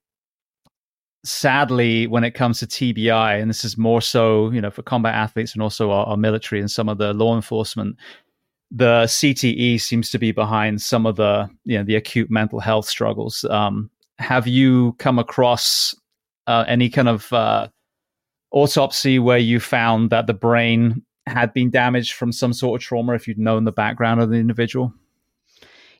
sadly, 1.25 2.07
when 2.07 2.25
it 2.25 2.33
comes 2.33 2.59
to 2.61 2.67
TBI, 2.67 3.41
and 3.41 3.49
this 3.49 3.65
is 3.65 3.79
more 3.79 4.01
so, 4.01 4.51
you 4.51 4.61
know, 4.61 4.71
for 4.71 4.83
combat 4.83 5.15
athletes 5.15 5.53
and 5.53 5.63
also 5.63 5.91
our, 5.91 6.07
our, 6.07 6.17
military 6.17 6.61
and 6.61 6.71
some 6.71 6.89
of 6.89 6.99
the 6.99 7.13
law 7.13 7.35
enforcement, 7.35 7.97
the 8.71 9.05
CTE 9.05 9.81
seems 9.81 10.11
to 10.11 10.19
be 10.19 10.33
behind 10.33 10.83
some 10.83 11.07
of 11.07 11.17
the, 11.17 11.49
you 11.65 11.79
know, 11.79 11.85
the 11.85 11.95
acute 11.95 12.31
mental 12.31 12.59
health 12.59 12.87
struggles. 12.87 13.45
Um, 13.51 13.91
have 14.19 14.47
you 14.47 14.95
come 14.99 15.19
across 15.19 15.95
uh, 16.47 16.65
any 16.67 16.89
kind 16.89 17.09
of 17.09 17.33
uh, 17.33 17.69
autopsy 18.51 19.19
where 19.19 19.39
you 19.39 19.61
found 19.61 20.11
that 20.11 20.27
the 20.27 20.35
brain 20.35 21.03
had 21.27 21.53
been 21.53 21.71
damaged 21.71 22.15
from 22.15 22.33
some 22.33 22.53
sort 22.53 22.81
of 22.81 22.85
trauma 22.85 23.13
if 23.15 23.29
you'd 23.29 23.39
known 23.39 23.65
the 23.65 23.73
background 23.73 24.21
of 24.21 24.31
the 24.31 24.37
individual? 24.37 24.93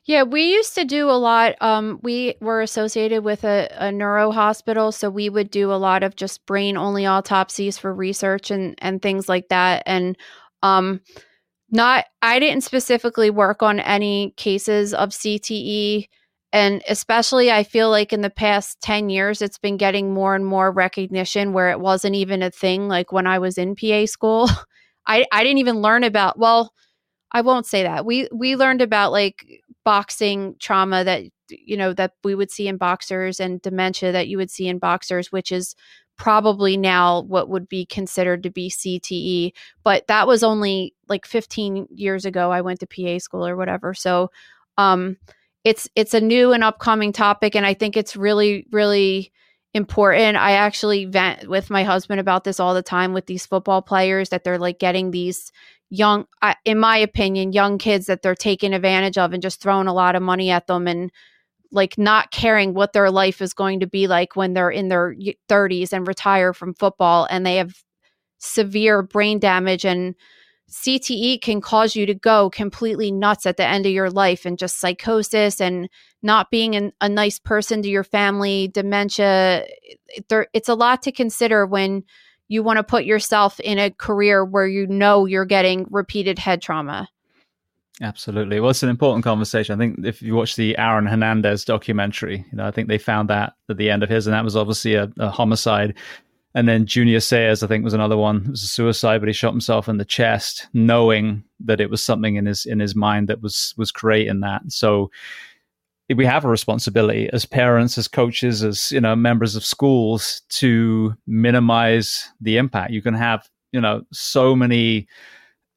Yeah, 0.05 0.23
we 0.23 0.51
used 0.51 0.75
to 0.75 0.83
do 0.83 1.09
a 1.09 1.13
lot. 1.17 1.55
Um, 1.61 1.99
we 2.03 2.35
were 2.41 2.61
associated 2.61 3.23
with 3.23 3.45
a, 3.45 3.69
a 3.77 3.91
neuro 3.91 4.31
hospital, 4.31 4.91
so 4.91 5.09
we 5.09 5.29
would 5.29 5.49
do 5.49 5.71
a 5.71 5.75
lot 5.79 6.03
of 6.03 6.17
just 6.17 6.45
brain 6.45 6.75
only 6.75 7.05
autopsies 7.05 7.77
for 7.77 7.93
research 7.93 8.51
and 8.51 8.75
and 8.79 9.01
things 9.01 9.29
like 9.29 9.47
that. 9.49 9.83
And 9.85 10.17
um, 10.61 10.99
not, 11.71 12.05
I 12.21 12.39
didn't 12.39 12.63
specifically 12.63 13.29
work 13.31 13.63
on 13.63 13.79
any 13.79 14.33
cases 14.37 14.93
of 14.93 15.13
CTE, 15.13 16.09
and 16.53 16.83
especially 16.89 17.51
I 17.51 17.63
feel 17.63 17.89
like 17.89 18.13
in 18.13 18.21
the 18.21 18.29
past 18.29 18.81
ten 18.81 19.09
years, 19.09 19.41
it's 19.41 19.59
been 19.59 19.77
getting 19.77 20.13
more 20.13 20.35
and 20.35 20.45
more 20.45 20.71
recognition 20.71 21.53
where 21.53 21.71
it 21.71 21.79
wasn't 21.79 22.15
even 22.15 22.43
a 22.43 22.51
thing. 22.51 22.89
Like 22.89 23.11
when 23.13 23.27
I 23.27 23.39
was 23.39 23.57
in 23.57 23.75
PA 23.75 24.05
school, 24.07 24.49
I 25.07 25.25
I 25.31 25.43
didn't 25.43 25.59
even 25.59 25.81
learn 25.81 26.03
about 26.03 26.39
well. 26.39 26.73
I 27.31 27.41
won't 27.41 27.65
say 27.65 27.83
that. 27.83 28.05
We 28.05 28.27
we 28.31 28.55
learned 28.55 28.81
about 28.81 29.11
like 29.11 29.45
boxing 29.83 30.55
trauma 30.59 31.03
that 31.03 31.23
you 31.49 31.77
know 31.77 31.93
that 31.93 32.13
we 32.23 32.35
would 32.35 32.51
see 32.51 32.67
in 32.67 32.77
boxers 32.77 33.39
and 33.39 33.61
dementia 33.61 34.11
that 34.11 34.27
you 34.27 34.37
would 34.37 34.51
see 34.51 34.67
in 34.67 34.79
boxers 34.79 35.31
which 35.31 35.51
is 35.51 35.75
probably 36.15 36.77
now 36.77 37.21
what 37.23 37.49
would 37.49 37.67
be 37.67 37.85
considered 37.85 38.43
to 38.43 38.49
be 38.49 38.69
CTE 38.69 39.51
but 39.83 40.07
that 40.07 40.27
was 40.27 40.43
only 40.43 40.93
like 41.07 41.25
15 41.25 41.87
years 41.91 42.25
ago 42.25 42.51
I 42.51 42.61
went 42.61 42.79
to 42.81 42.87
PA 42.87 43.19
school 43.19 43.45
or 43.45 43.55
whatever 43.55 43.93
so 43.93 44.29
um 44.77 45.17
it's 45.63 45.89
it's 45.95 46.13
a 46.13 46.21
new 46.21 46.51
and 46.53 46.63
upcoming 46.63 47.13
topic 47.13 47.55
and 47.55 47.65
I 47.65 47.73
think 47.73 47.97
it's 47.97 48.15
really 48.15 48.67
really 48.71 49.31
important. 49.73 50.37
I 50.37 50.51
actually 50.51 51.05
vent 51.05 51.47
with 51.49 51.69
my 51.69 51.83
husband 51.83 52.19
about 52.19 52.43
this 52.43 52.59
all 52.59 52.73
the 52.73 52.83
time 52.83 53.13
with 53.13 53.25
these 53.25 53.45
football 53.45 53.81
players 53.81 54.29
that 54.29 54.43
they're 54.43 54.59
like 54.59 54.79
getting 54.79 55.11
these 55.11 55.51
young 55.93 56.25
in 56.65 56.79
my 56.79 56.97
opinion 56.97 57.53
young 57.53 57.77
kids 57.77 58.07
that 58.07 58.23
they're 58.23 58.33
taking 58.33 58.73
advantage 58.73 59.15
of 59.15 59.31
and 59.31 59.43
just 59.43 59.61
throwing 59.61 59.85
a 59.85 59.93
lot 59.93 60.15
of 60.15 60.23
money 60.23 60.49
at 60.49 60.65
them 60.65 60.87
and 60.87 61.11
like 61.71 61.99
not 61.99 62.31
caring 62.31 62.73
what 62.73 62.93
their 62.93 63.11
life 63.11 63.43
is 63.43 63.53
going 63.53 63.79
to 63.79 63.85
be 63.85 64.07
like 64.07 64.35
when 64.35 64.53
they're 64.53 64.71
in 64.71 64.87
their 64.87 65.15
30s 65.49 65.93
and 65.93 66.07
retire 66.07 66.51
from 66.51 66.73
football 66.73 67.27
and 67.29 67.45
they 67.45 67.57
have 67.57 67.75
severe 68.39 69.03
brain 69.03 69.37
damage 69.37 69.85
and 69.85 70.15
CTE 70.71 71.41
can 71.43 71.61
cause 71.61 71.95
you 71.95 72.07
to 72.07 72.15
go 72.15 72.49
completely 72.49 73.11
nuts 73.11 73.45
at 73.45 73.57
the 73.57 73.65
end 73.65 73.85
of 73.85 73.91
your 73.91 74.09
life 74.09 74.45
and 74.45 74.57
just 74.57 74.79
psychosis 74.79 75.61
and 75.61 75.87
not 76.23 76.49
being 76.49 76.75
an, 76.75 76.91
a 77.01 77.07
nice 77.07 77.37
person 77.37 77.83
to 77.83 77.89
your 77.89 78.03
family, 78.03 78.69
dementia. 78.69 79.65
There, 80.29 80.47
it's 80.53 80.69
a 80.69 80.73
lot 80.73 81.03
to 81.03 81.11
consider 81.11 81.67
when 81.67 82.03
you 82.47 82.63
want 82.63 82.77
to 82.77 82.83
put 82.83 83.05
yourself 83.05 83.59
in 83.59 83.79
a 83.79 83.91
career 83.91 84.43
where 84.45 84.67
you 84.67 84.87
know 84.87 85.25
you're 85.25 85.45
getting 85.45 85.87
repeated 85.89 86.37
head 86.39 86.61
trauma. 86.61 87.09
Absolutely. 88.01 88.59
Well, 88.59 88.71
it's 88.71 88.83
an 88.83 88.89
important 88.89 89.23
conversation. 89.23 89.75
I 89.75 89.77
think 89.77 90.05
if 90.05 90.21
you 90.21 90.35
watch 90.35 90.55
the 90.55 90.77
Aaron 90.77 91.05
Hernandez 91.05 91.63
documentary, 91.63 92.45
you 92.51 92.57
know, 92.57 92.65
I 92.65 92.71
think 92.71 92.87
they 92.87 92.97
found 92.97 93.29
that 93.29 93.53
at 93.69 93.77
the 93.77 93.89
end 93.89 94.01
of 94.03 94.09
his, 94.09 94.25
and 94.25 94.33
that 94.33 94.43
was 94.43 94.55
obviously 94.55 94.95
a, 94.95 95.11
a 95.19 95.29
homicide. 95.29 95.95
And 96.55 96.67
then 96.67 96.85
Junior 96.85 97.19
Seau, 97.19 97.63
I 97.63 97.67
think, 97.67 97.83
was 97.83 97.93
another 97.93 98.17
one. 98.17 98.43
It 98.45 98.51
was 98.51 98.63
a 98.63 98.67
suicide, 98.67 99.19
but 99.19 99.27
he 99.27 99.33
shot 99.33 99.51
himself 99.51 99.87
in 99.87 99.97
the 99.97 100.05
chest, 100.05 100.67
knowing 100.73 101.43
that 101.61 101.81
it 101.81 101.89
was 101.89 102.03
something 102.03 102.35
in 102.35 102.45
his 102.45 102.65
in 102.65 102.79
his 102.79 102.95
mind 102.95 103.27
that 103.27 103.41
was 103.41 103.73
was 103.77 103.91
creating 103.91 104.41
that. 104.41 104.61
So 104.69 105.09
we 106.15 106.25
have 106.25 106.45
a 106.45 106.49
responsibility 106.49 107.29
as 107.31 107.45
parents, 107.45 107.97
as 107.97 108.07
coaches, 108.07 108.63
as 108.63 108.91
you 108.91 109.01
know, 109.01 109.15
members 109.15 109.55
of 109.55 109.63
schools 109.63 110.41
to 110.49 111.15
minimize 111.27 112.29
the 112.41 112.57
impact. 112.57 112.91
You 112.91 113.01
can 113.01 113.13
have 113.13 113.47
you 113.71 113.81
know 113.81 114.03
so 114.11 114.55
many 114.55 115.07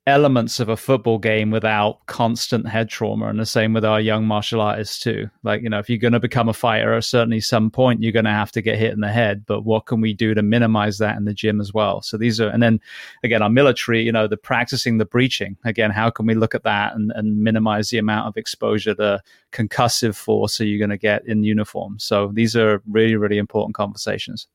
elements 0.07 0.61
of 0.61 0.69
a 0.69 0.77
football 0.77 1.19
game 1.19 1.51
without 1.51 2.07
constant 2.07 2.69
head 2.69 2.89
trauma 2.89 3.27
and 3.27 3.41
the 3.41 3.47
same 3.47 3.73
with 3.73 3.85
our 3.85 4.01
young 4.01 4.25
martial 4.25 4.61
artists 4.61 5.01
too. 5.01 5.29
Like 5.43 5.63
you 5.63 5.69
know 5.69 5.81
if 5.81 5.91
you're 5.91 5.99
going 5.99 6.13
to 6.13 6.21
become 6.21 6.49
a 6.49 6.53
fighter 6.53 6.95
at 6.95 7.05
certainly 7.05 7.41
some 7.41 7.73
point 7.73 8.03
you're 8.03 8.13
going 8.13 8.25
to 8.25 8.31
have 8.31 8.53
to 8.53 8.63
get 8.63 8.79
hit 8.79 8.93
in 8.93 9.01
the 9.01 9.09
head 9.09 9.45
but 9.47 9.63
what 9.63 9.87
can 9.87 10.01
we 10.01 10.15
do 10.15 10.33
to 10.33 10.43
minimize 10.43 10.99
that 10.99 11.17
in 11.17 11.25
the 11.25 11.35
gym 11.35 11.61
as 11.61 11.75
well? 11.75 12.03
So 12.03 12.17
these 12.17 12.41
are 12.41 12.49
and 12.49 12.63
then 12.63 12.81
again 13.25 13.43
our 13.43 13.51
military 13.51 14.03
you 14.03 14.13
know 14.13 14.29
the 14.29 14.37
practicing 14.37 14.99
the 14.99 15.05
breaching. 15.05 15.57
Again 15.65 15.91
how 15.91 16.11
can 16.11 16.27
we 16.27 16.35
look 16.35 16.55
at 16.55 16.63
that 16.63 16.95
and, 16.95 17.13
and 17.17 17.43
minimize 17.43 17.91
the 17.91 17.99
amount 17.99 18.29
of 18.29 18.37
exposure 18.37 18.95
to 18.95 19.21
concussive 19.51 20.15
force 20.15 20.59
that 20.59 20.67
you're 20.67 20.79
going 20.79 20.91
to 20.91 20.97
get 20.97 21.27
in 21.27 21.43
uniform? 21.43 21.99
So 21.99 22.31
these 22.33 22.55
are 22.55 22.81
really 22.89 23.17
really 23.17 23.39
important 23.39 23.75
conversations. 23.75 24.47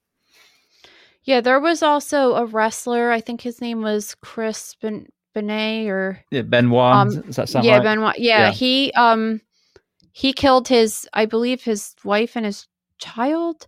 Yeah, 1.23 1.41
there 1.41 1.59
was 1.59 1.83
also 1.83 2.35
a 2.35 2.45
wrestler. 2.45 3.11
I 3.11 3.19
think 3.21 3.41
his 3.41 3.61
name 3.61 3.81
was 3.81 4.15
Chris 4.21 4.75
ben- 4.81 5.07
Benet 5.33 5.87
or 5.87 6.19
yeah, 6.31 6.41
Benoit. 6.41 6.93
Um, 6.93 7.21
Does 7.21 7.35
that 7.35 7.49
sound 7.49 7.65
yeah, 7.65 7.77
right? 7.77 7.83
Benoit. 7.83 8.19
Yeah, 8.19 8.47
yeah, 8.47 8.51
he 8.51 8.91
um 8.93 9.41
he 10.11 10.33
killed 10.33 10.67
his, 10.67 11.07
I 11.13 11.25
believe, 11.25 11.63
his 11.63 11.95
wife 12.03 12.35
and 12.35 12.45
his 12.45 12.67
child. 12.97 13.67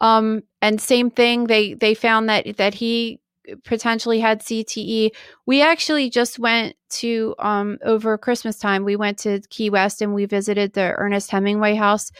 Um, 0.00 0.42
and 0.62 0.80
same 0.80 1.10
thing. 1.10 1.44
They 1.44 1.74
they 1.74 1.94
found 1.94 2.28
that 2.28 2.56
that 2.56 2.74
he 2.74 3.20
potentially 3.64 4.20
had 4.20 4.40
CTE. 4.40 5.10
We 5.46 5.62
actually 5.62 6.10
just 6.10 6.38
went 6.38 6.76
to 6.90 7.34
um 7.38 7.78
over 7.82 8.16
Christmas 8.18 8.58
time. 8.58 8.84
We 8.84 8.96
went 8.96 9.18
to 9.20 9.40
Key 9.50 9.70
West 9.70 10.02
and 10.02 10.14
we 10.14 10.26
visited 10.26 10.72
the 10.72 10.92
Ernest 10.96 11.30
Hemingway 11.30 11.74
house 11.74 12.10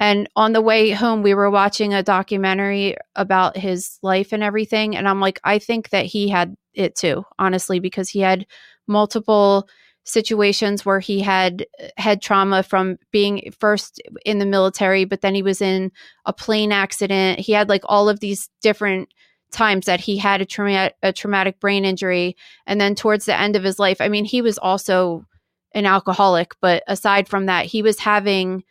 and 0.00 0.28
on 0.36 0.52
the 0.52 0.60
way 0.60 0.90
home, 0.90 1.22
we 1.22 1.34
were 1.34 1.50
watching 1.50 1.92
a 1.92 2.02
documentary 2.02 2.96
about 3.16 3.56
his 3.56 3.98
life 4.02 4.32
and 4.32 4.42
everything. 4.42 4.96
And 4.96 5.08
I'm 5.08 5.20
like, 5.20 5.40
I 5.42 5.58
think 5.58 5.90
that 5.90 6.06
he 6.06 6.28
had 6.28 6.56
it 6.74 6.94
too, 6.94 7.24
honestly, 7.38 7.80
because 7.80 8.08
he 8.08 8.20
had 8.20 8.46
multiple 8.86 9.68
situations 10.04 10.86
where 10.86 11.00
he 11.00 11.20
had 11.20 11.66
uh, 11.82 11.88
head 11.96 12.22
trauma 12.22 12.62
from 12.62 12.96
being 13.10 13.52
first 13.58 14.00
in 14.24 14.38
the 14.38 14.46
military, 14.46 15.04
but 15.04 15.20
then 15.20 15.34
he 15.34 15.42
was 15.42 15.60
in 15.60 15.92
a 16.24 16.32
plane 16.32 16.72
accident. 16.72 17.40
He 17.40 17.52
had 17.52 17.68
like 17.68 17.82
all 17.84 18.08
of 18.08 18.20
these 18.20 18.48
different 18.62 19.12
times 19.50 19.86
that 19.86 20.00
he 20.00 20.16
had 20.16 20.40
a, 20.40 20.90
a 21.02 21.12
traumatic 21.12 21.60
brain 21.60 21.84
injury. 21.84 22.36
And 22.66 22.80
then 22.80 22.94
towards 22.94 23.26
the 23.26 23.38
end 23.38 23.56
of 23.56 23.64
his 23.64 23.78
life, 23.78 24.00
I 24.00 24.08
mean, 24.08 24.24
he 24.24 24.42
was 24.42 24.58
also 24.58 25.26
an 25.72 25.86
alcoholic, 25.86 26.54
but 26.60 26.82
aside 26.86 27.28
from 27.28 27.46
that, 27.46 27.66
he 27.66 27.82
was 27.82 27.98
having 27.98 28.64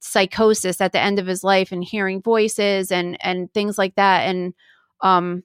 psychosis 0.00 0.80
at 0.80 0.92
the 0.92 1.00
end 1.00 1.18
of 1.18 1.26
his 1.26 1.44
life 1.44 1.72
and 1.72 1.84
hearing 1.84 2.22
voices 2.22 2.90
and 2.90 3.16
and 3.22 3.52
things 3.52 3.78
like 3.78 3.94
that. 3.96 4.22
And 4.22 4.54
um 5.02 5.42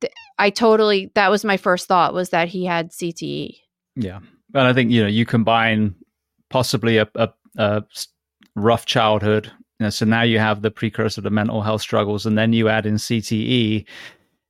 th- 0.00 0.12
i 0.38 0.50
totally 0.50 1.10
that 1.14 1.30
was 1.30 1.44
my 1.44 1.56
first 1.56 1.86
thought 1.86 2.14
was 2.14 2.30
that 2.30 2.48
he 2.48 2.64
had 2.64 2.90
cte 2.90 3.56
yeah. 3.96 4.20
And 4.54 4.66
i 4.66 4.72
think 4.72 4.90
you 4.90 5.02
know 5.02 5.08
you 5.08 5.26
combine 5.26 5.94
possibly 6.48 6.96
a, 6.96 7.08
a, 7.14 7.28
a 7.58 7.84
rough 8.56 8.86
childhood 8.86 9.46
you 9.78 9.84
know, 9.84 9.90
so 9.90 10.04
now 10.04 10.22
you 10.22 10.38
have 10.38 10.62
the 10.62 10.70
precursor 10.70 11.22
to 11.22 11.30
mental 11.30 11.62
health 11.62 11.82
struggles 11.82 12.26
and 12.26 12.36
then 12.36 12.52
you 12.52 12.68
add 12.68 12.86
in 12.86 12.94
cte 12.94 13.86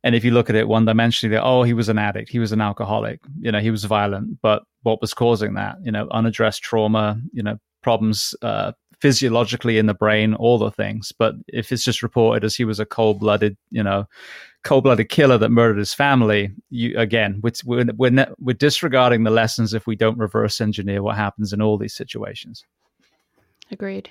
and 0.02 0.14
if 0.14 0.24
you 0.24 0.30
look 0.30 0.48
at 0.48 0.56
it 0.56 0.68
one 0.68 0.86
dimensionally 0.86 1.40
oh 1.42 1.62
he 1.62 1.74
was 1.74 1.88
an 1.88 1.98
addict. 1.98 2.30
He 2.30 2.38
was 2.38 2.52
an 2.52 2.62
alcoholic. 2.62 3.20
You 3.38 3.52
know 3.52 3.60
he 3.60 3.70
was 3.70 3.84
violent. 3.84 4.40
But 4.40 4.62
what 4.82 5.02
was 5.02 5.12
causing 5.12 5.52
that? 5.54 5.76
You 5.82 5.92
know 5.92 6.08
unaddressed 6.10 6.62
trauma 6.62 7.20
you 7.34 7.42
know 7.42 7.58
problems 7.82 8.34
uh, 8.40 8.72
physiologically 9.00 9.78
in 9.78 9.86
the 9.86 9.94
brain, 9.94 10.34
all 10.34 10.58
the 10.58 10.70
things. 10.70 11.12
But 11.16 11.34
if 11.48 11.72
it's 11.72 11.84
just 11.84 12.02
reported 12.02 12.44
as 12.44 12.54
he 12.54 12.64
was 12.64 12.78
a 12.78 12.86
cold 12.86 13.20
blooded, 13.20 13.56
you 13.70 13.82
know, 13.82 14.06
cold 14.62 14.84
blooded 14.84 15.08
killer 15.08 15.38
that 15.38 15.50
murdered 15.50 15.78
his 15.78 15.94
family, 15.94 16.52
you 16.68 16.98
again, 16.98 17.40
we're, 17.42 17.52
we're, 17.64 17.84
we're, 17.96 18.34
we're 18.38 18.54
disregarding 18.54 19.24
the 19.24 19.30
lessons 19.30 19.74
if 19.74 19.86
we 19.86 19.96
don't 19.96 20.18
reverse 20.18 20.60
engineer 20.60 21.02
what 21.02 21.16
happens 21.16 21.52
in 21.52 21.62
all 21.62 21.78
these 21.78 21.94
situations. 21.94 22.64
Agreed. 23.70 24.10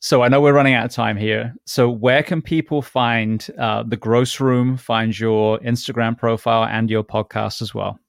So 0.00 0.22
I 0.22 0.28
know 0.28 0.40
we're 0.40 0.52
running 0.52 0.74
out 0.74 0.86
of 0.86 0.90
time 0.90 1.16
here. 1.16 1.54
So 1.64 1.88
where 1.88 2.24
can 2.24 2.42
people 2.42 2.82
find 2.82 3.46
uh, 3.56 3.84
the 3.84 3.96
Gross 3.96 4.40
Room, 4.40 4.76
find 4.76 5.16
your 5.16 5.60
Instagram 5.60 6.18
profile 6.18 6.64
and 6.64 6.90
your 6.90 7.04
podcast 7.04 7.62
as 7.62 7.72
well? 7.72 8.00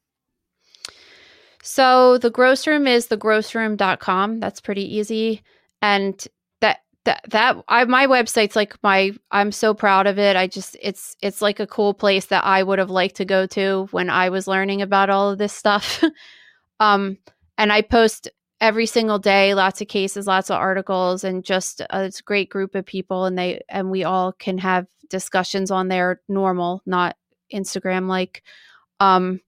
So 1.65 2.17
the 2.17 2.29
gross 2.29 2.67
room 2.67 2.87
is 2.87 3.07
thegrossroom.com. 3.07 4.41
That's 4.41 4.59
pretty 4.59 4.97
easy. 4.97 5.41
And 5.83 6.27
that 6.61 6.79
that 7.05 7.21
that 7.29 7.57
I 7.67 7.85
my 7.85 8.07
website's 8.07 8.55
like 8.55 8.75
my 8.81 9.11
I'm 9.31 9.51
so 9.51 9.73
proud 9.73 10.07
of 10.07 10.17
it. 10.17 10.35
I 10.35 10.47
just 10.47 10.77
it's 10.81 11.15
it's 11.21 11.41
like 11.41 11.59
a 11.59 11.67
cool 11.67 11.93
place 11.93 12.25
that 12.27 12.43
I 12.45 12.63
would 12.63 12.79
have 12.79 12.89
liked 12.89 13.17
to 13.17 13.25
go 13.25 13.45
to 13.47 13.87
when 13.91 14.09
I 14.09 14.29
was 14.29 14.47
learning 14.47 14.81
about 14.81 15.11
all 15.11 15.29
of 15.29 15.37
this 15.37 15.53
stuff. 15.53 16.03
um 16.79 17.17
and 17.57 17.71
I 17.71 17.81
post 17.81 18.29
every 18.61 18.85
single 18.85 19.19
day 19.19 19.53
lots 19.53 19.81
of 19.81 19.89
cases 19.89 20.25
lots 20.25 20.49
of 20.49 20.55
articles 20.55 21.25
and 21.25 21.43
just 21.43 21.81
uh, 21.81 22.05
it's 22.07 22.21
a 22.21 22.23
great 22.23 22.49
group 22.49 22.75
of 22.75 22.85
people 22.85 23.25
and 23.25 23.37
they 23.37 23.61
and 23.67 23.91
we 23.91 24.05
all 24.05 24.31
can 24.31 24.57
have 24.57 24.87
discussions 25.09 25.69
on 25.69 25.89
there 25.89 26.21
normal 26.29 26.81
not 26.85 27.17
instagram 27.53 28.07
like 28.07 28.41
um 29.01 29.41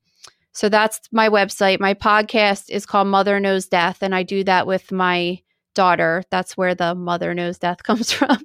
so 0.56 0.70
that's 0.70 1.02
my 1.12 1.28
website. 1.28 1.82
My 1.82 1.94
podcast 1.94 2.70
is 2.70 2.86
called 2.86 3.10
Mother 3.10 3.42
Knows 3.42 3.68
Death, 3.68 4.02
and 4.02 4.16
I 4.16 4.24
do 4.24 4.46
that 4.46 4.66
with 4.66 4.90
my 4.90 5.42
daughter. 5.76 6.24
That's 6.32 6.58
where 6.58 6.74
the 6.74 6.96
Mother 6.96 7.34
Knows 7.34 7.60
Death 7.60 7.84
comes 7.84 8.12
from. 8.12 8.38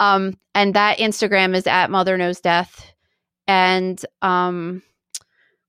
um, 0.00 0.34
and 0.54 0.74
that 0.74 0.98
Instagram 0.98 1.54
is 1.54 1.66
at 1.66 1.90
Mother 1.90 2.16
Knows 2.16 2.40
Death. 2.40 2.92
And 3.46 4.02
um, 4.22 4.82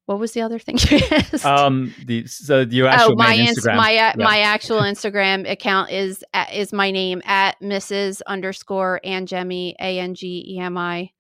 what 0.06 0.20
was 0.20 0.32
the 0.32 0.42
other 0.42 0.60
thing 0.60 0.78
you 0.90 1.00
asked? 1.12 1.46
Um, 1.46 1.94
the 2.06 2.26
so 2.28 2.62
your 2.62 2.88
actual 2.88 3.14
oh, 3.14 3.16
my 3.16 3.36
Instagram. 3.36 3.76
my 3.76 3.96
uh, 3.98 4.14
yeah. 4.18 4.24
my 4.24 4.40
actual 4.40 4.80
Instagram 4.82 5.50
account 5.50 5.92
is 5.92 6.24
at, 6.34 6.54
is 6.54 6.72
my 6.72 6.92
name 6.92 7.22
at 7.26 7.60
Mrs. 7.60 8.22
underscore 8.26 9.02
Angemi 9.04 9.74
A 9.82 10.00
N 10.00 10.16
G 10.16 10.46
E 10.48 10.60
M 10.60 10.78
I 10.78 11.12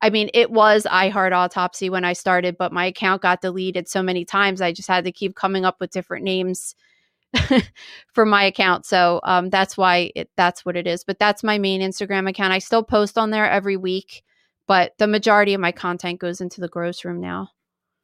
I 0.00 0.10
mean, 0.10 0.30
it 0.32 0.50
was 0.50 0.86
I 0.86 1.08
Heart 1.08 1.32
Autopsy 1.32 1.90
when 1.90 2.04
I 2.04 2.12
started, 2.12 2.56
but 2.56 2.72
my 2.72 2.86
account 2.86 3.22
got 3.22 3.40
deleted 3.40 3.88
so 3.88 4.02
many 4.02 4.24
times. 4.24 4.60
I 4.60 4.72
just 4.72 4.88
had 4.88 5.04
to 5.04 5.12
keep 5.12 5.34
coming 5.34 5.64
up 5.64 5.80
with 5.80 5.90
different 5.90 6.24
names 6.24 6.74
for 8.14 8.24
my 8.24 8.44
account. 8.44 8.86
So 8.86 9.20
um, 9.24 9.50
that's 9.50 9.76
why 9.76 10.10
it, 10.14 10.30
that's 10.36 10.64
what 10.64 10.76
it 10.76 10.86
is. 10.86 11.04
But 11.04 11.18
that's 11.18 11.44
my 11.44 11.58
main 11.58 11.80
Instagram 11.80 12.28
account. 12.28 12.52
I 12.52 12.58
still 12.58 12.82
post 12.82 13.18
on 13.18 13.30
there 13.30 13.48
every 13.48 13.76
week, 13.76 14.22
but 14.66 14.92
the 14.98 15.06
majority 15.06 15.54
of 15.54 15.60
my 15.60 15.72
content 15.72 16.20
goes 16.20 16.40
into 16.40 16.60
the 16.60 16.68
gross 16.68 17.04
room 17.04 17.20
now. 17.20 17.50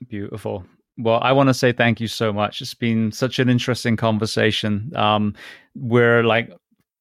Beautiful. 0.08 0.64
Well, 0.96 1.18
I 1.22 1.32
want 1.32 1.48
to 1.48 1.54
say 1.54 1.72
thank 1.72 2.00
you 2.00 2.06
so 2.06 2.32
much. 2.32 2.60
It's 2.60 2.74
been 2.74 3.10
such 3.10 3.38
an 3.38 3.48
interesting 3.48 3.96
conversation. 3.96 4.92
Um, 4.94 5.34
we're 5.74 6.22
like 6.22 6.52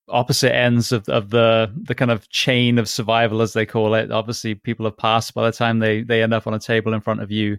opposite 0.09 0.53
ends 0.53 0.91
of, 0.91 1.07
of 1.09 1.29
the 1.29 1.71
the 1.75 1.95
kind 1.95 2.11
of 2.11 2.29
chain 2.29 2.77
of 2.77 2.89
survival 2.89 3.41
as 3.41 3.53
they 3.53 3.65
call 3.65 3.93
it. 3.95 4.11
Obviously 4.11 4.55
people 4.55 4.85
have 4.85 4.97
passed 4.97 5.33
by 5.33 5.45
the 5.45 5.55
time 5.55 5.79
they 5.79 6.03
they 6.03 6.21
end 6.21 6.33
up 6.33 6.45
on 6.45 6.53
a 6.53 6.59
table 6.59 6.93
in 6.93 7.01
front 7.01 7.21
of 7.21 7.31
you. 7.31 7.57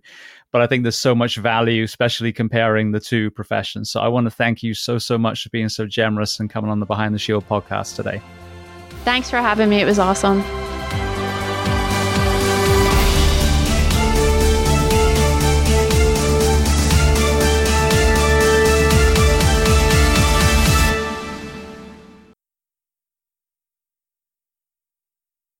But 0.52 0.60
i 0.60 0.68
think 0.68 0.84
there's 0.84 0.98
so 0.98 1.14
much 1.14 1.36
value 1.36 1.82
especially 1.82 2.32
comparing 2.32 2.92
the 2.92 3.00
two 3.00 3.30
professions. 3.30 3.90
So 3.90 4.00
i 4.00 4.08
want 4.08 4.26
to 4.26 4.30
thank 4.30 4.62
you 4.62 4.74
so 4.74 4.98
so 4.98 5.18
much 5.18 5.42
for 5.42 5.48
being 5.50 5.68
so 5.68 5.86
generous 5.86 6.38
and 6.38 6.50
coming 6.50 6.70
on 6.70 6.80
the 6.80 6.86
behind 6.86 7.14
the 7.14 7.18
shield 7.18 7.48
podcast 7.48 7.96
today. 7.96 8.20
Thanks 9.04 9.30
for 9.30 9.38
having 9.38 9.68
me. 9.68 9.80
It 9.80 9.86
was 9.86 9.98
awesome 9.98 10.42